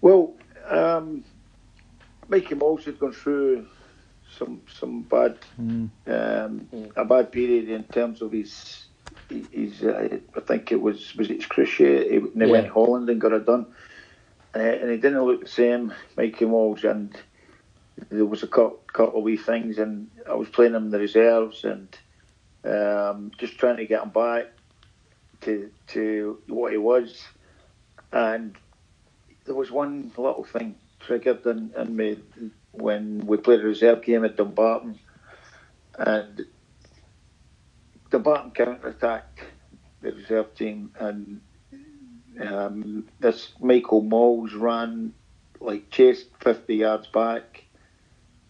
Well, 0.00 0.34
um, 0.68 1.24
Mikey 2.28 2.54
Mols 2.54 2.84
had 2.84 2.98
gone 2.98 3.12
through 3.12 3.66
some 4.38 4.60
some 4.78 5.02
bad 5.02 5.38
mm. 5.60 5.88
Um, 6.06 6.68
mm. 6.72 6.92
a 6.96 7.04
bad 7.04 7.32
period 7.32 7.68
in 7.68 7.84
terms 7.84 8.22
of 8.22 8.32
his 8.32 8.86
his 9.28 9.82
uh, 9.82 10.18
I 10.36 10.40
think 10.40 10.72
it 10.72 10.80
was 10.80 11.14
was 11.16 11.30
it 11.30 11.40
cruciate. 11.40 12.10
He, 12.10 12.20
yeah. 12.34 12.46
went 12.46 12.68
Holland 12.68 13.08
and 13.08 13.20
got 13.20 13.32
it 13.32 13.46
done, 13.46 13.66
uh, 14.54 14.58
and 14.58 14.90
he 14.90 14.96
didn't 14.96 15.24
look 15.24 15.42
the 15.42 15.48
same, 15.48 15.92
Mikey 16.16 16.44
Mols, 16.44 16.84
and 16.84 17.16
there 18.10 18.26
was 18.26 18.42
a 18.42 18.46
couple, 18.46 18.80
of 18.98 19.22
wee 19.22 19.36
things, 19.36 19.78
and 19.78 20.10
I 20.28 20.34
was 20.34 20.48
playing 20.48 20.74
him 20.74 20.84
in 20.86 20.90
the 20.90 20.98
reserves 20.98 21.64
and 21.64 21.88
um, 22.64 23.30
just 23.38 23.58
trying 23.58 23.76
to 23.78 23.86
get 23.86 24.02
him 24.02 24.10
back 24.10 24.46
to 25.42 25.70
to 25.88 26.38
what 26.48 26.72
he 26.72 26.78
was. 26.78 27.24
And 28.12 28.56
there 29.44 29.54
was 29.54 29.70
one 29.70 30.12
little 30.16 30.44
thing 30.44 30.76
triggered 31.00 31.44
in, 31.46 31.72
in 31.76 31.96
me 31.96 32.18
when 32.72 33.26
we 33.26 33.36
played 33.38 33.60
a 33.60 33.64
reserve 33.64 34.02
game 34.02 34.24
at 34.24 34.36
Dumbarton, 34.36 34.98
and 35.98 36.46
Dumbarton 38.10 38.50
counter 38.50 38.88
attacked 38.88 39.40
the 40.02 40.12
reserve 40.12 40.54
team, 40.54 40.90
and 40.98 41.40
um, 42.40 43.08
this 43.20 43.52
Michael 43.60 44.02
Mols 44.02 44.52
ran 44.52 45.14
like 45.60 45.90
chased 45.90 46.26
50 46.40 46.74
yards 46.76 47.06
back 47.06 47.65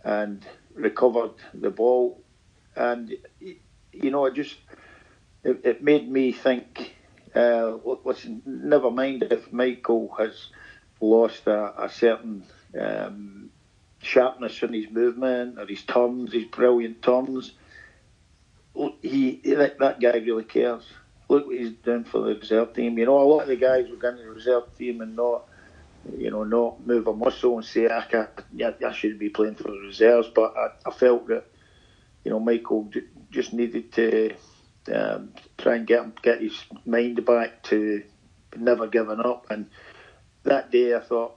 and 0.05 0.45
recovered 0.75 1.35
the 1.55 1.71
ball. 1.71 2.23
And, 2.75 3.15
you 3.41 4.11
know, 4.11 4.27
it 4.27 4.35
just, 4.35 4.57
it, 5.43 5.61
it 5.65 5.83
made 5.83 6.11
me 6.11 6.33
think, 6.33 6.95
uh, 7.35 7.77
listen, 8.05 8.43
never 8.45 8.91
mind 8.91 9.23
if 9.31 9.53
Michael 9.53 10.15
has 10.19 10.51
lost 11.01 11.47
a, 11.47 11.85
a 11.85 11.91
certain 11.91 12.45
um, 12.79 13.51
sharpness 14.01 14.63
in 14.63 14.73
his 14.73 14.91
movement 14.91 15.59
or 15.59 15.67
his 15.67 15.83
turns, 15.83 16.33
his 16.33 16.45
brilliant 16.45 17.03
turns. 17.03 17.53
He, 19.01 19.41
that, 19.45 19.79
that 19.79 20.01
guy 20.01 20.19
really 20.19 20.45
cares. 20.45 20.85
Look 21.29 21.47
what 21.47 21.57
he's 21.57 21.73
doing 21.73 22.05
for 22.05 22.21
the 22.21 22.35
reserve 22.35 22.75
team. 22.75 22.99
You 22.99 23.07
know, 23.07 23.19
a 23.19 23.25
lot 23.25 23.43
of 23.43 23.49
the 23.49 23.57
guys 23.57 23.89
were 23.91 23.97
going 23.97 24.17
to 24.19 24.23
the 24.23 24.31
reserve 24.31 24.65
team 24.77 25.01
and 25.01 25.17
not, 25.17 25.46
you 26.17 26.31
know, 26.31 26.45
not 26.45 26.87
move 26.87 27.07
a 27.07 27.13
muscle 27.13 27.57
and 27.57 27.65
say, 27.65 27.87
I, 27.89 28.03
can't, 28.03 28.31
I, 28.61 28.75
I 28.87 28.93
shouldn't 28.93 29.21
be 29.21 29.29
playing 29.29 29.57
for 29.57 29.65
the 29.65 29.79
reserves. 29.79 30.29
But 30.35 30.55
I, 30.57 30.69
I 30.87 30.91
felt 30.93 31.29
that, 31.29 31.47
you 32.25 32.31
know, 32.31 32.41
Michael 32.41 32.91
just 33.31 33.53
needed 33.53 33.93
to 33.93 34.35
um, 34.93 35.33
try 35.59 35.77
and 35.77 35.87
get 35.87 36.23
get 36.23 36.41
his 36.41 36.65
mind 36.85 37.25
back 37.25 37.63
to 37.65 38.03
never 38.57 38.87
giving 38.87 39.21
up. 39.21 39.47
And 39.51 39.67
that 40.45 40.71
day, 40.71 40.95
I 40.95 41.01
thought 41.01 41.37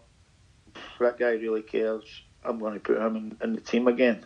that 0.99 1.17
guy 1.17 1.31
really 1.31 1.61
cares. 1.61 2.03
I'm 2.43 2.59
going 2.59 2.73
to 2.73 2.79
put 2.79 2.97
him 2.97 3.15
in, 3.15 3.37
in 3.43 3.55
the 3.55 3.61
team 3.61 3.87
again. 3.87 4.25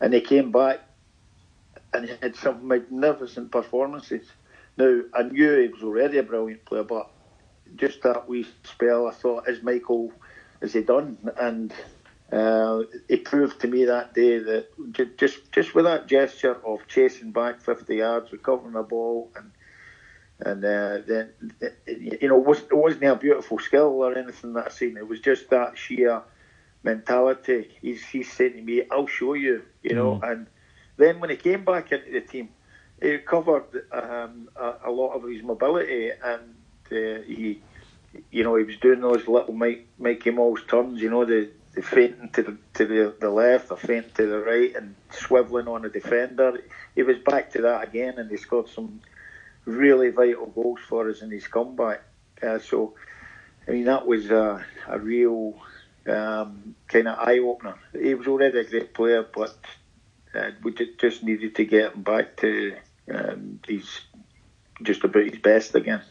And 0.00 0.12
he 0.12 0.20
came 0.20 0.52
back 0.52 0.80
and 1.92 2.08
he 2.08 2.14
had 2.20 2.36
some 2.36 2.68
magnificent 2.68 3.50
performances. 3.50 4.26
Now, 4.76 5.00
I 5.14 5.22
knew 5.22 5.60
he 5.62 5.68
was 5.68 5.82
already 5.82 6.18
a 6.18 6.22
brilliant 6.22 6.64
player, 6.66 6.82
but 6.82 7.10
just 7.74 8.02
that 8.02 8.28
wee 8.28 8.46
spell, 8.64 9.08
I 9.08 9.12
thought, 9.12 9.48
is 9.48 9.62
Michael, 9.62 10.12
is 10.60 10.72
he 10.72 10.82
done? 10.82 11.18
And 11.38 11.72
uh, 12.32 12.82
it 13.08 13.24
proved 13.24 13.60
to 13.60 13.68
me 13.68 13.84
that 13.84 14.14
day 14.14 14.38
that 14.38 15.16
just 15.16 15.52
just 15.52 15.74
with 15.74 15.84
that 15.84 16.06
gesture 16.06 16.56
of 16.64 16.80
chasing 16.88 17.30
back 17.32 17.60
50 17.60 17.96
yards, 17.96 18.32
recovering 18.32 18.72
the 18.72 18.82
ball, 18.82 19.30
and 19.36 19.50
and 20.40 20.64
uh, 20.64 20.98
then 21.06 21.30
you 21.86 22.28
know 22.28 22.38
it 22.38 22.46
wasn't, 22.46 22.72
it 22.72 22.76
wasn't 22.76 23.04
a 23.04 23.16
beautiful 23.16 23.58
skill 23.58 24.02
or 24.02 24.18
anything 24.18 24.54
that 24.54 24.66
I 24.66 24.70
seen. 24.70 24.96
It 24.96 25.06
was 25.06 25.20
just 25.20 25.50
that 25.50 25.78
sheer 25.78 26.22
mentality. 26.82 27.70
He's 27.80 28.04
he's 28.04 28.30
saying 28.32 28.54
to 28.54 28.62
me, 28.62 28.82
"I'll 28.90 29.06
show 29.06 29.34
you," 29.34 29.62
you 29.82 29.94
know. 29.94 30.20
Mm. 30.22 30.32
And 30.32 30.46
then 30.96 31.20
when 31.20 31.30
he 31.30 31.36
came 31.36 31.64
back 31.64 31.92
into 31.92 32.10
the 32.10 32.20
team, 32.20 32.48
he 33.00 33.12
recovered 33.12 33.84
um, 33.92 34.48
a, 34.56 34.74
a, 34.86 34.90
lot 34.90 35.12
of 35.12 35.28
his 35.28 35.42
mobility, 35.42 36.10
and 36.10 36.54
uh, 36.90 37.22
he, 37.22 37.60
you 38.30 38.44
know, 38.44 38.56
he 38.56 38.64
was 38.64 38.76
doing 38.78 39.00
those 39.00 39.26
little 39.28 39.54
Mike, 39.54 39.86
Mikey 39.98 40.30
Mouse 40.30 40.60
turns, 40.68 41.00
you 41.00 41.10
know, 41.10 41.24
the, 41.24 41.50
the 41.74 41.82
fainting 41.82 42.30
to 42.30 42.42
the 42.42 42.56
to 42.74 42.86
the, 42.86 43.14
the 43.20 43.30
left, 43.30 43.68
the 43.68 43.76
fainting 43.76 44.12
to 44.14 44.26
the 44.26 44.40
right, 44.40 44.74
and 44.74 44.94
swiveling 45.10 45.68
on 45.68 45.84
a 45.84 45.88
defender. 45.88 46.62
He 46.94 47.02
was 47.02 47.18
back 47.18 47.52
to 47.52 47.62
that 47.62 47.88
again, 47.88 48.18
and 48.18 48.30
he 48.30 48.36
scored 48.36 48.68
some 48.68 49.00
really 49.64 50.10
vital 50.10 50.46
goals 50.46 50.80
for 50.88 51.10
us 51.10 51.22
in 51.22 51.30
his 51.30 51.46
comeback. 51.46 52.02
Uh, 52.42 52.58
so, 52.58 52.94
I 53.66 53.72
mean, 53.72 53.84
that 53.84 54.06
was 54.06 54.30
a, 54.30 54.64
a 54.86 54.98
real 54.98 55.54
um, 56.06 56.74
kind 56.88 57.08
of 57.08 57.18
eye 57.18 57.38
opener. 57.38 57.74
He 57.92 58.14
was 58.14 58.26
already 58.26 58.58
a 58.58 58.64
great 58.64 58.94
player, 58.94 59.22
but 59.22 59.56
uh, 60.34 60.50
we 60.62 60.72
just 60.98 61.22
needed 61.22 61.56
to 61.56 61.64
get 61.64 61.94
him 61.94 62.02
back 62.02 62.36
to 62.38 62.76
um, 63.12 63.60
he's 63.66 64.00
just 64.82 65.04
about 65.04 65.24
his 65.24 65.38
best 65.38 65.74
again. 65.74 66.02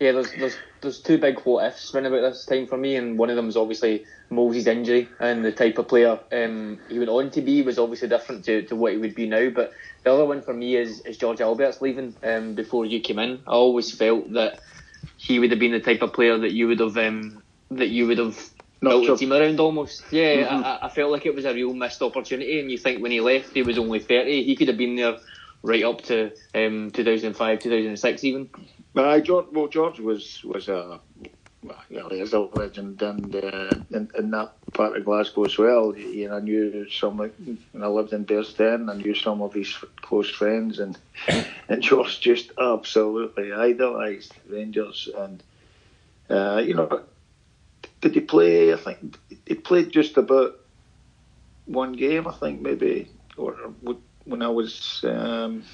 Yeah, 0.00 0.12
there's 0.12 0.32
there's 0.32 0.56
there's 0.80 0.98
two 0.98 1.18
big 1.18 1.40
what 1.40 1.66
ifs 1.66 1.92
running 1.92 2.10
about 2.10 2.22
this 2.22 2.46
time 2.46 2.66
for 2.66 2.78
me, 2.78 2.96
and 2.96 3.18
one 3.18 3.28
of 3.28 3.36
them 3.36 3.50
is 3.50 3.56
obviously 3.56 4.06
Mols' 4.30 4.66
injury 4.66 5.10
and 5.20 5.44
the 5.44 5.52
type 5.52 5.76
of 5.76 5.88
player 5.88 6.18
um, 6.32 6.78
he 6.88 6.98
went 6.98 7.10
on 7.10 7.30
to 7.32 7.42
be 7.42 7.60
was 7.60 7.78
obviously 7.78 8.08
different 8.08 8.46
to, 8.46 8.62
to 8.62 8.74
what 8.74 8.92
he 8.92 8.98
would 8.98 9.14
be 9.14 9.28
now. 9.28 9.50
But 9.50 9.74
the 10.02 10.12
other 10.12 10.24
one 10.24 10.40
for 10.40 10.54
me 10.54 10.76
is, 10.76 11.00
is 11.00 11.18
George 11.18 11.40
Albertz 11.40 11.82
leaving 11.82 12.14
um, 12.24 12.54
before 12.54 12.86
you 12.86 13.00
came 13.00 13.18
in. 13.18 13.42
I 13.46 13.50
always 13.50 13.94
felt 13.94 14.32
that 14.32 14.60
he 15.18 15.38
would 15.38 15.50
have 15.50 15.60
been 15.60 15.72
the 15.72 15.80
type 15.80 16.00
of 16.00 16.14
player 16.14 16.38
that 16.38 16.52
you 16.52 16.68
would 16.68 16.80
have 16.80 16.96
um, 16.96 17.42
that 17.70 17.90
you 17.90 18.06
would 18.06 18.18
have 18.18 18.38
built 18.80 19.06
a 19.06 19.16
team 19.18 19.34
around 19.34 19.60
almost. 19.60 20.02
Yeah, 20.10 20.36
mm-hmm. 20.36 20.64
I, 20.64 20.78
I, 20.86 20.88
felt 20.88 21.12
like 21.12 21.26
it 21.26 21.34
was 21.34 21.44
a 21.44 21.52
real 21.52 21.74
missed 21.74 22.00
opportunity. 22.00 22.58
And 22.58 22.70
you 22.70 22.78
think 22.78 23.02
when 23.02 23.12
he 23.12 23.20
left, 23.20 23.52
he 23.52 23.62
was 23.62 23.76
only 23.76 23.98
30. 23.98 24.44
He 24.44 24.56
could 24.56 24.68
have 24.68 24.78
been 24.78 24.96
there 24.96 25.18
right 25.62 25.84
up 25.84 26.00
to 26.04 26.32
um, 26.54 26.90
2005, 26.90 27.58
2006 27.58 28.24
even. 28.24 28.48
Uh, 28.96 29.20
George, 29.20 29.46
well, 29.52 29.68
George 29.68 30.00
was 30.00 30.42
was 30.44 30.68
a 30.68 31.00
well, 31.62 32.08
he 32.10 32.20
is 32.20 32.32
a 32.32 32.40
legend 32.40 33.02
and 33.02 33.34
uh, 33.34 33.74
in, 33.90 34.10
in 34.16 34.30
that 34.30 34.54
part 34.72 34.96
of 34.96 35.04
Glasgow 35.04 35.44
as 35.44 35.58
well. 35.58 35.94
You 35.96 36.28
know, 36.28 36.36
I 36.36 36.40
knew 36.40 36.88
some 36.88 37.18
when 37.18 37.58
I 37.82 37.86
lived 37.86 38.12
in 38.12 38.24
Bearsden, 38.24 38.90
I 38.90 38.94
knew 38.94 39.14
some 39.14 39.42
of 39.42 39.52
his 39.52 39.76
close 40.00 40.30
friends, 40.30 40.78
and 40.78 40.98
and 41.68 41.82
George 41.82 42.20
just 42.20 42.52
absolutely 42.58 43.52
idolised 43.52 44.32
Rangers. 44.48 45.08
And 45.16 45.42
uh, 46.28 46.62
you 46.64 46.74
know, 46.74 47.02
did 48.00 48.14
he 48.14 48.20
play? 48.20 48.72
I 48.72 48.76
think 48.76 49.18
he 49.46 49.54
played 49.54 49.92
just 49.92 50.16
about 50.16 50.58
one 51.66 51.92
game. 51.92 52.26
I 52.26 52.32
think 52.32 52.60
maybe, 52.60 53.08
or 53.36 53.54
when 54.24 54.42
I 54.42 54.48
was 54.48 55.04
um, 55.04 55.64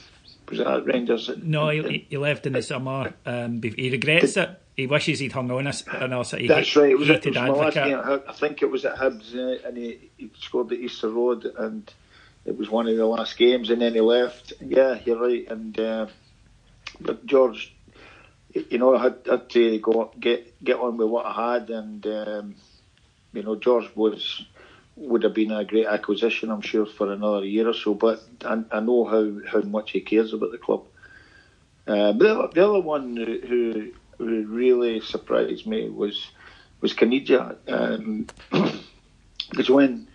was 0.49 0.59
that 0.59 0.85
Rangers. 0.85 1.31
No, 1.43 1.69
he, 1.69 2.07
he 2.09 2.17
left 2.17 2.47
in 2.47 2.53
the 2.53 2.63
summer. 2.63 3.15
Um, 3.25 3.63
he 3.63 3.91
regrets 3.91 4.35
did, 4.35 4.45
it. 4.45 4.63
He 4.77 4.87
wishes 4.87 5.19
he'd 5.19 5.33
hung 5.33 5.51
on 5.51 5.67
us. 5.67 5.83
He 5.83 6.47
that's 6.47 6.69
hate, 6.69 6.77
right. 6.77 6.91
It 6.91 6.99
was, 6.99 7.09
it 7.09 7.27
was 7.27 7.35
my 7.35 7.49
last 7.49 7.75
game. 7.75 7.99
I 7.99 8.33
think 8.33 8.63
it 8.63 8.71
was 8.71 8.85
at 8.85 8.97
Hibs, 8.97 9.35
uh, 9.35 9.67
and 9.67 9.77
he, 9.77 10.11
he 10.17 10.31
scored 10.39 10.73
at 10.73 10.79
Easter 10.79 11.09
Road, 11.09 11.51
and 11.59 11.93
it 12.45 12.57
was 12.59 12.69
one 12.69 12.87
of 12.87 12.97
the 12.97 13.07
last 13.07 13.37
games, 13.39 13.71
and 13.71 13.81
then 13.81 13.95
he 13.95 14.01
left. 14.01 14.53
Yeah, 14.61 14.99
you're 15.05 15.21
right. 15.21 15.51
And 15.51 15.79
uh, 15.81 16.07
but 17.01 17.25
George 17.27 17.73
you 18.71 18.79
know, 18.79 18.97
I 18.97 19.03
had, 19.03 19.19
had 19.29 19.51
to 19.51 19.79
go 19.79 20.11
get 20.19 20.63
get 20.65 20.79
on 20.79 20.97
with 20.97 21.09
what 21.09 21.27
I 21.27 21.53
had, 21.53 21.71
and 21.71 22.07
um, 22.07 22.55
you 23.33 23.43
know, 23.43 23.57
George 23.57 23.89
was 23.95 24.45
would 24.97 25.23
have 25.23 25.35
been 25.35 25.53
a 25.53 25.65
great 25.65 25.87
acquisition, 25.87 26.51
I'm 26.51 26.63
sure, 26.63 26.87
for 26.87 27.13
another 27.13 27.45
year 27.45 27.69
or 27.69 27.75
so. 27.75 27.95
But 27.95 28.23
I, 28.45 28.63
I 28.73 28.81
know 28.81 29.05
how, 29.05 29.51
how 29.51 29.61
much 29.61 29.93
he 29.93 30.01
cares 30.01 30.33
about 30.33 30.53
the 30.53 30.59
club. 30.59 30.85
Uh, 31.87 32.13
but 32.13 32.19
the, 32.19 32.49
the, 32.55 32.69
other 32.69 32.81
one 32.81 33.17
who, 33.17 33.93
who 34.19 34.47
really 34.47 35.01
surprised 35.01 35.67
me 35.67 35.89
was 35.89 36.31
was 36.81 36.93
Caniggia, 36.93 37.57
um, 37.69 38.27
because 39.51 39.71
when 39.71 40.09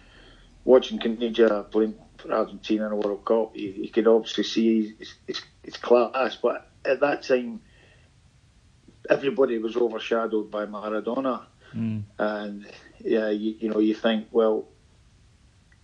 watching 0.63 0.99
Caniggia 0.99 1.69
playing 1.71 1.95
for 2.17 2.31
Argentina 2.31 2.85
in 2.87 2.91
a 2.91 2.95
World 2.95 3.25
Cup, 3.25 3.55
you, 3.55 3.69
you 3.69 3.89
could 3.89 4.07
obviously 4.07 4.43
see 4.43 4.95
his, 4.99 5.15
his, 5.25 5.41
his 5.63 5.77
class. 5.77 6.35
But 6.35 6.69
at 6.85 6.99
that 6.99 7.23
time, 7.23 7.61
everybody 9.09 9.57
was 9.57 9.75
overshadowed 9.75 10.51
by 10.51 10.65
Maradona, 10.65 11.45
mm. 11.75 12.03
and 12.19 12.65
yeah, 13.03 13.29
you, 13.29 13.55
you, 13.59 13.69
know, 13.69 13.79
you 13.79 13.95
think, 13.95 14.27
well, 14.31 14.67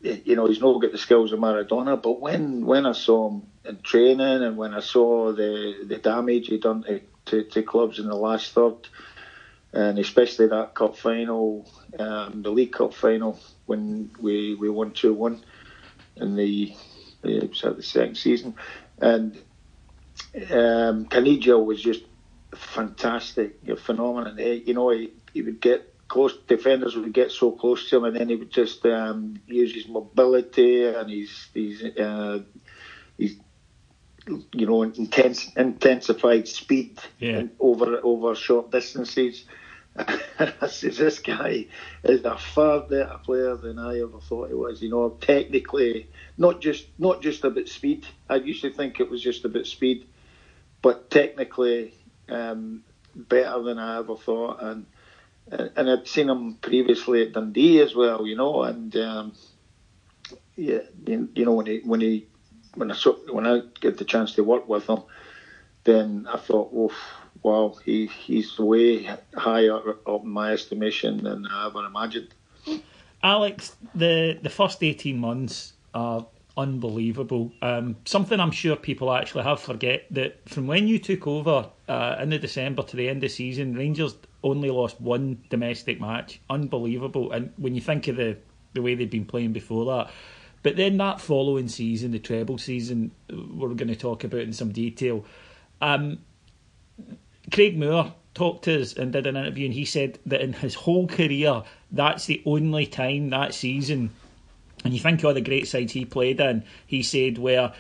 you 0.02 0.36
know, 0.36 0.48
he's 0.48 0.62
not 0.62 0.80
got 0.82 0.92
the 0.92 0.98
skills 0.98 1.32
of 1.34 1.40
Maradona, 1.40 2.02
but 2.02 2.20
when 2.22 2.66
when 2.66 2.86
I 2.86 2.92
saw 2.92 3.30
him 3.30 3.44
in 3.66 3.82
training 3.82 4.44
and 4.44 4.56
when 4.58 4.74
I 4.74 4.80
saw 4.80 5.32
the 5.34 5.86
the 5.86 5.98
damage 5.98 6.48
he 6.48 6.60
done 6.60 6.84
to, 6.84 7.02
to, 7.26 7.44
to 7.44 7.64
clubs 7.64 8.00
in 8.00 8.08
the 8.08 8.16
last 8.16 8.54
third, 8.54 8.88
and 9.74 9.98
especially 9.98 10.48
that 10.48 10.76
cup 10.76 10.98
final, 10.98 11.68
um, 11.98 12.44
the 12.44 12.52
League 12.52 12.74
Cup 12.74 12.94
final 12.94 13.40
when 13.66 14.12
we 14.20 14.56
we 14.56 14.70
won 14.70 14.92
two 14.92 15.14
one 15.14 15.44
in 16.16 16.36
the 16.36 16.76
was 17.24 17.62
the 17.62 17.84
second 17.84 18.16
season, 18.16 18.56
and 19.00 19.36
um, 20.52 21.06
Caniggia 21.06 21.64
was 21.64 21.82
just 21.82 22.04
fantastic, 22.56 23.58
phenomenal. 23.80 24.40
You 24.40 24.74
know, 24.74 24.90
he, 24.90 25.12
he 25.34 25.42
would 25.42 25.60
get 25.60 25.94
close 26.08 26.38
defenders 26.48 26.96
would 26.96 27.14
get 27.14 27.32
so 27.32 27.52
close 27.52 27.90
to 27.90 27.98
him, 27.98 28.06
and 28.06 28.16
then 28.16 28.30
he 28.30 28.36
would 28.36 28.52
just 28.52 28.86
um, 28.86 29.40
use 29.48 29.74
his 29.74 29.88
mobility 29.88 30.86
and 30.86 31.10
his 31.10 31.48
his 31.54 31.84
uh, 31.98 32.40
his 33.18 33.36
you 34.54 34.66
know 34.66 34.84
intense 34.84 35.52
intensified 35.56 36.48
speed 36.48 37.00
yeah. 37.20 37.44
over 37.60 38.00
over 38.04 38.36
short 38.36 38.72
distances. 38.72 39.46
I 39.98 40.68
says 40.68 40.98
this 40.98 41.20
guy 41.20 41.66
is 42.04 42.24
a 42.24 42.38
far 42.38 42.82
better 42.82 43.20
player 43.24 43.56
than 43.56 43.80
I 43.80 44.00
ever 44.02 44.20
thought 44.20 44.50
he 44.50 44.54
was. 44.54 44.82
You 44.82 44.90
know, 44.90 45.10
technically, 45.22 46.10
not 46.38 46.62
just 46.62 46.88
not 47.00 47.22
just 47.22 47.44
about 47.44 47.68
speed. 47.68 48.06
I 48.30 48.36
used 48.36 48.62
to 48.62 48.72
think 48.72 49.00
it 49.00 49.10
was 49.10 49.24
just 49.24 49.44
about 49.44 49.66
speed, 49.66 50.08
but 50.84 51.10
technically, 51.10 51.96
um, 52.30 52.84
better 53.16 53.64
than 53.64 53.80
I 53.80 53.98
ever 53.98 54.16
thought, 54.16 54.62
and 54.62 54.86
and 55.52 55.90
I'd 55.90 56.08
seen 56.08 56.30
him 56.30 56.56
previously 56.56 57.24
at 57.24 57.34
Dundee 57.34 57.82
as 57.82 57.96
well, 57.96 58.26
you 58.26 58.36
know, 58.36 58.64
and 58.64 58.96
um, 58.98 59.34
yeah, 60.56 60.80
you, 61.06 61.46
know 61.46 61.54
when 61.54 61.66
he 61.66 61.82
when 61.84 62.02
he 62.02 62.28
when 62.76 62.92
I 62.92 62.96
saw, 62.96 63.14
when 63.32 63.48
I 63.48 63.62
get 63.80 63.98
the 63.98 64.06
chance 64.06 64.34
to 64.34 64.44
work 64.44 64.68
with 64.68 64.88
him, 64.88 65.04
then 65.84 66.28
I 66.32 66.38
thought, 66.38 66.72
oh, 66.74 66.92
wow, 67.44 67.76
he 67.86 68.08
he's 68.08 68.58
way 68.60 69.10
higher 69.36 69.80
up 70.06 70.24
my 70.24 70.54
estimation 70.54 71.24
than 71.24 71.48
I 71.48 71.68
ever 71.68 71.86
imagined. 71.86 72.34
Alex, 73.24 73.76
the 73.96 74.38
the 74.42 74.50
first 74.50 74.84
eighteen 74.84 75.20
months 75.20 75.74
are 75.94 76.26
unbelievable. 76.58 77.52
Um, 77.62 77.96
something 78.06 78.40
I'm 78.40 78.52
sure 78.52 78.76
people 78.76 79.14
actually 79.14 79.44
have 79.44 79.62
forget 79.62 80.06
that 80.12 80.50
from 80.50 80.66
when 80.68 80.88
you 80.88 80.98
took 81.00 81.28
over 81.28 81.70
uh, 81.88 82.18
in 82.20 82.30
the 82.30 82.40
December 82.40 82.84
to 82.84 82.96
the 82.96 83.08
end 83.08 83.24
of 83.24 83.32
season, 83.32 83.76
Rangers 83.76 84.16
only 84.44 84.70
lost 84.70 85.02
one 85.02 85.44
domestic 85.50 86.00
match. 86.00 86.40
Unbelievable. 86.50 87.32
And 87.32 87.52
when 87.58 87.76
you 87.76 87.82
think 87.82 88.08
of 88.08 88.16
the, 88.16 88.38
the 88.74 88.82
way 88.82 88.96
they'd 88.96 89.10
been 89.10 89.26
playing 89.26 89.54
before 89.54 89.86
that. 89.86 90.12
But 90.64 90.76
then 90.76 90.98
that 90.98 91.22
following 91.22 91.68
season, 91.68 92.12
the 92.12 92.20
treble 92.20 92.58
season, 92.58 93.12
we're 93.30 93.74
going 93.74 93.88
to 93.88 93.96
talk 93.96 94.24
about 94.24 94.42
in 94.42 94.54
some 94.54 94.72
detail. 94.72 95.24
Um, 95.82 96.20
Craig 97.52 97.78
Moore 97.78 98.14
talked 98.34 98.66
to 98.66 98.82
us 98.82 98.94
and 98.94 99.14
did 99.14 99.28
an 99.28 99.38
interview, 99.38 99.66
and 99.66 99.74
he 99.74 99.86
said 99.86 100.20
that 100.26 100.42
in 100.42 100.54
his 100.54 100.76
whole 100.76 101.08
career, 101.08 101.64
that's 101.92 102.26
the 102.26 102.42
only 102.46 102.86
time 102.86 103.30
that 103.30 103.54
season, 103.54 104.12
and 104.84 104.94
you 104.94 105.00
think 105.00 105.20
of 105.20 105.26
all 105.26 105.34
the 105.34 105.42
great 105.42 105.68
sides 105.68 105.94
he 105.94 106.06
played 106.06 106.40
in, 106.40 106.64
he 106.86 107.02
said, 107.02 107.38
where 107.38 107.74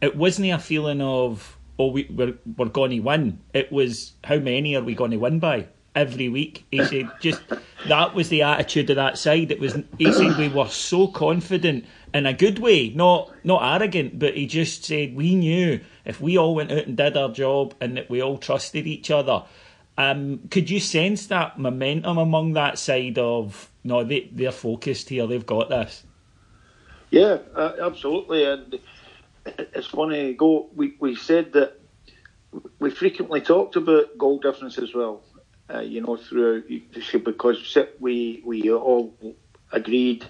it 0.00 0.14
wasn't 0.14 0.50
a 0.50 0.58
feeling 0.58 1.00
of, 1.00 1.56
oh, 1.78 1.90
we, 1.90 2.06
we're, 2.10 2.34
we're 2.56 2.66
going 2.66 2.90
to 2.90 3.00
win. 3.00 3.40
It 3.54 3.72
was, 3.72 4.12
how 4.22 4.36
many 4.36 4.76
are 4.76 4.82
we 4.82 4.94
going 4.94 5.12
to 5.12 5.16
win 5.16 5.38
by? 5.38 5.68
Every 5.96 6.28
week, 6.28 6.66
he 6.70 6.84
said, 6.84 7.10
just 7.20 7.40
that 7.88 8.14
was 8.14 8.28
the 8.28 8.42
attitude 8.42 8.90
of 8.90 8.96
that 8.96 9.16
side. 9.16 9.50
It 9.50 9.58
was, 9.58 9.78
he 9.96 10.12
said, 10.12 10.36
we 10.36 10.48
were 10.48 10.68
so 10.68 11.08
confident 11.08 11.86
in 12.12 12.26
a 12.26 12.34
good 12.34 12.58
way, 12.58 12.90
not 12.90 13.32
not 13.44 13.62
arrogant, 13.80 14.18
but 14.18 14.36
he 14.36 14.46
just 14.46 14.84
said 14.84 15.16
we 15.16 15.34
knew 15.34 15.80
if 16.04 16.20
we 16.20 16.36
all 16.36 16.54
went 16.54 16.70
out 16.70 16.86
and 16.86 16.98
did 16.98 17.16
our 17.16 17.30
job 17.30 17.74
and 17.80 17.96
that 17.96 18.10
we 18.10 18.22
all 18.22 18.36
trusted 18.36 18.86
each 18.86 19.10
other. 19.10 19.44
Um, 19.98 20.40
could 20.50 20.68
you 20.68 20.80
sense 20.80 21.28
that 21.28 21.58
momentum 21.58 22.18
among 22.18 22.52
that 22.52 22.78
side 22.78 23.18
of 23.18 23.70
no, 23.82 24.04
they 24.04 24.28
they're 24.32 24.52
focused 24.52 25.08
here, 25.08 25.26
they've 25.26 25.46
got 25.46 25.70
this. 25.70 26.04
Yeah, 27.10 27.38
uh, 27.54 27.72
absolutely, 27.80 28.44
and 28.44 28.78
it's 29.46 29.86
funny. 29.86 30.34
Go, 30.34 30.68
we 30.74 30.94
we 31.00 31.16
said 31.16 31.54
that 31.54 31.80
we 32.78 32.90
frequently 32.90 33.40
talked 33.40 33.76
about 33.76 34.18
goal 34.18 34.38
difference 34.38 34.76
as 34.78 34.94
well. 34.94 35.22
Uh, 35.72 35.80
you 35.80 36.00
know, 36.00 36.16
throughout 36.16 36.62
because 37.24 37.78
we 37.98 38.40
we 38.44 38.70
all 38.70 39.14
agreed 39.72 40.24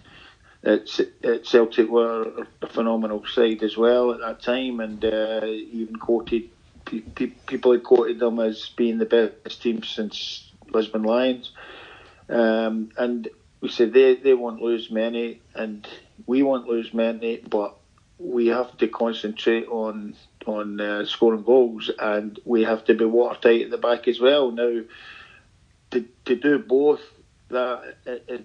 that 0.62 0.98
at 1.22 1.46
Celtic 1.46 1.88
were 1.88 2.46
a 2.62 2.66
phenomenal 2.66 3.24
side 3.26 3.62
as 3.62 3.76
well 3.76 4.12
at 4.12 4.20
that 4.20 4.42
time, 4.42 4.80
and 4.80 5.04
uh, 5.04 5.44
even 5.44 5.96
quoted 5.96 6.48
people 6.86 7.72
had 7.72 7.84
quoted 7.84 8.18
them 8.18 8.38
as 8.40 8.70
being 8.76 8.98
the 8.98 9.04
best 9.04 9.62
team 9.62 9.82
since 9.82 10.50
Lisbon 10.72 11.02
Lions. 11.02 11.52
Um, 12.28 12.90
and 12.96 13.28
we 13.60 13.68
said 13.68 13.92
they, 13.92 14.14
they 14.16 14.34
won't 14.34 14.62
lose 14.62 14.90
many, 14.90 15.40
and 15.54 15.86
we 16.26 16.42
won't 16.42 16.66
lose 16.66 16.92
many, 16.92 17.38
but 17.38 17.76
we 18.18 18.46
have 18.48 18.76
to 18.78 18.88
concentrate 18.88 19.66
on 19.68 20.14
on 20.46 20.80
uh, 20.80 21.04
scoring 21.04 21.42
goals, 21.42 21.90
and 21.98 22.38
we 22.44 22.62
have 22.62 22.84
to 22.84 22.94
be 22.94 23.04
watertight 23.04 23.62
at 23.62 23.70
the 23.70 23.78
back 23.78 24.08
as 24.08 24.20
well. 24.20 24.50
Now, 24.50 24.80
to 25.90 26.04
to 26.24 26.36
do 26.36 26.58
both 26.58 27.00
that 27.48 27.96
uh, 28.06 28.32
uh, 28.32 28.38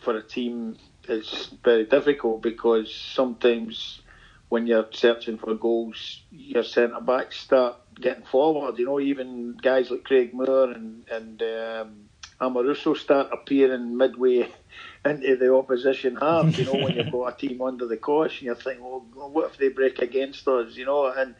for 0.00 0.16
a 0.16 0.22
team 0.22 0.76
is 1.08 1.50
very 1.64 1.84
difficult 1.84 2.42
because 2.42 2.94
sometimes 2.94 4.00
when 4.48 4.66
you're 4.66 4.86
searching 4.92 5.38
for 5.38 5.54
goals, 5.54 6.22
your 6.30 6.62
centre 6.62 7.00
backs 7.00 7.38
start 7.38 7.76
getting 8.00 8.24
forward. 8.24 8.78
You 8.78 8.86
know, 8.86 9.00
even 9.00 9.56
guys 9.60 9.90
like 9.90 10.04
Craig 10.04 10.32
Moore 10.32 10.70
and 10.70 11.04
and 11.10 11.42
um, 11.42 12.08
Amoruso 12.40 12.96
start 12.96 13.28
appearing 13.32 13.96
midway 13.96 14.48
into 15.04 15.36
the 15.36 15.54
opposition 15.54 16.16
half. 16.16 16.56
You 16.58 16.64
know, 16.64 16.74
when 16.74 16.96
you've 16.96 17.12
got 17.12 17.34
a 17.34 17.36
team 17.36 17.60
under 17.62 17.86
the 17.86 17.96
cosh, 17.96 18.38
and 18.38 18.46
you're 18.46 18.54
thinking, 18.54 18.84
well, 18.84 19.30
what 19.30 19.50
if 19.50 19.58
they 19.58 19.68
break 19.68 19.98
against 20.00 20.46
us? 20.48 20.76
You 20.76 20.86
know, 20.86 21.06
and 21.06 21.34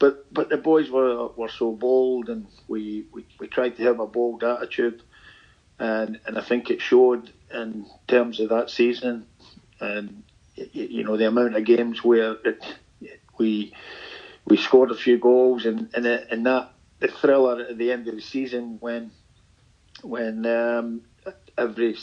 but 0.00 0.32
but 0.32 0.48
the 0.48 0.56
boys 0.56 0.90
were 0.90 1.28
were 1.36 1.50
so 1.50 1.70
bold, 1.70 2.28
and 2.28 2.46
we, 2.66 3.04
we, 3.12 3.24
we 3.38 3.46
tried 3.46 3.76
to 3.76 3.84
have 3.84 4.00
a 4.00 4.06
bold 4.06 4.42
attitude, 4.42 5.02
and 5.78 6.18
and 6.26 6.36
I 6.36 6.40
think 6.40 6.70
it 6.70 6.80
showed 6.80 7.30
in 7.54 7.86
terms 8.08 8.40
of 8.40 8.48
that 8.48 8.70
season, 8.70 9.26
and 9.78 10.24
you 10.56 11.04
know 11.04 11.16
the 11.16 11.28
amount 11.28 11.54
of 11.54 11.64
games 11.64 12.02
where 12.02 12.36
it, 12.44 12.64
we 13.38 13.74
we 14.46 14.56
scored 14.56 14.90
a 14.90 14.96
few 14.96 15.18
goals, 15.18 15.66
and 15.66 15.90
and, 15.94 16.06
and 16.06 16.46
that 16.46 16.72
the 16.98 17.08
thriller 17.08 17.60
at 17.60 17.76
the 17.76 17.92
end 17.92 18.08
of 18.08 18.14
the 18.16 18.22
season 18.22 18.78
when 18.80 19.10
when 20.02 20.46
um, 20.46 21.02
every 21.58 21.96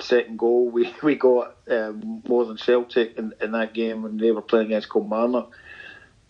second 0.00 0.36
goal 0.38 0.68
we, 0.68 0.92
we 1.02 1.14
got 1.14 1.56
um, 1.70 2.24
more 2.26 2.44
than 2.44 2.58
Celtic 2.58 3.16
in, 3.16 3.34
in 3.40 3.52
that 3.52 3.72
game 3.72 4.02
when 4.02 4.16
they 4.16 4.32
were 4.32 4.42
playing 4.42 4.66
against 4.66 4.92
Kilmarnock. 4.92 5.52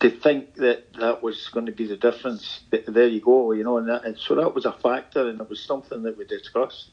To 0.03 0.09
think 0.09 0.55
that 0.55 0.93
that 0.99 1.23
was 1.23 1.47
going 1.47 1.67
to 1.67 1.71
be 1.71 1.87
the 1.87 1.95
difference, 1.95 2.59
there 2.69 3.07
you 3.07 3.21
go, 3.21 3.53
you 3.53 3.63
know, 3.63 3.77
and, 3.77 3.87
that, 3.87 4.03
and 4.03 4.17
so 4.19 4.35
that 4.35 4.53
was 4.53 4.65
a 4.65 4.73
factor, 4.73 5.29
and 5.29 5.39
it 5.39 5.49
was 5.49 5.63
something 5.63 6.03
that 6.03 6.17
we 6.17 6.25
discussed. 6.25 6.91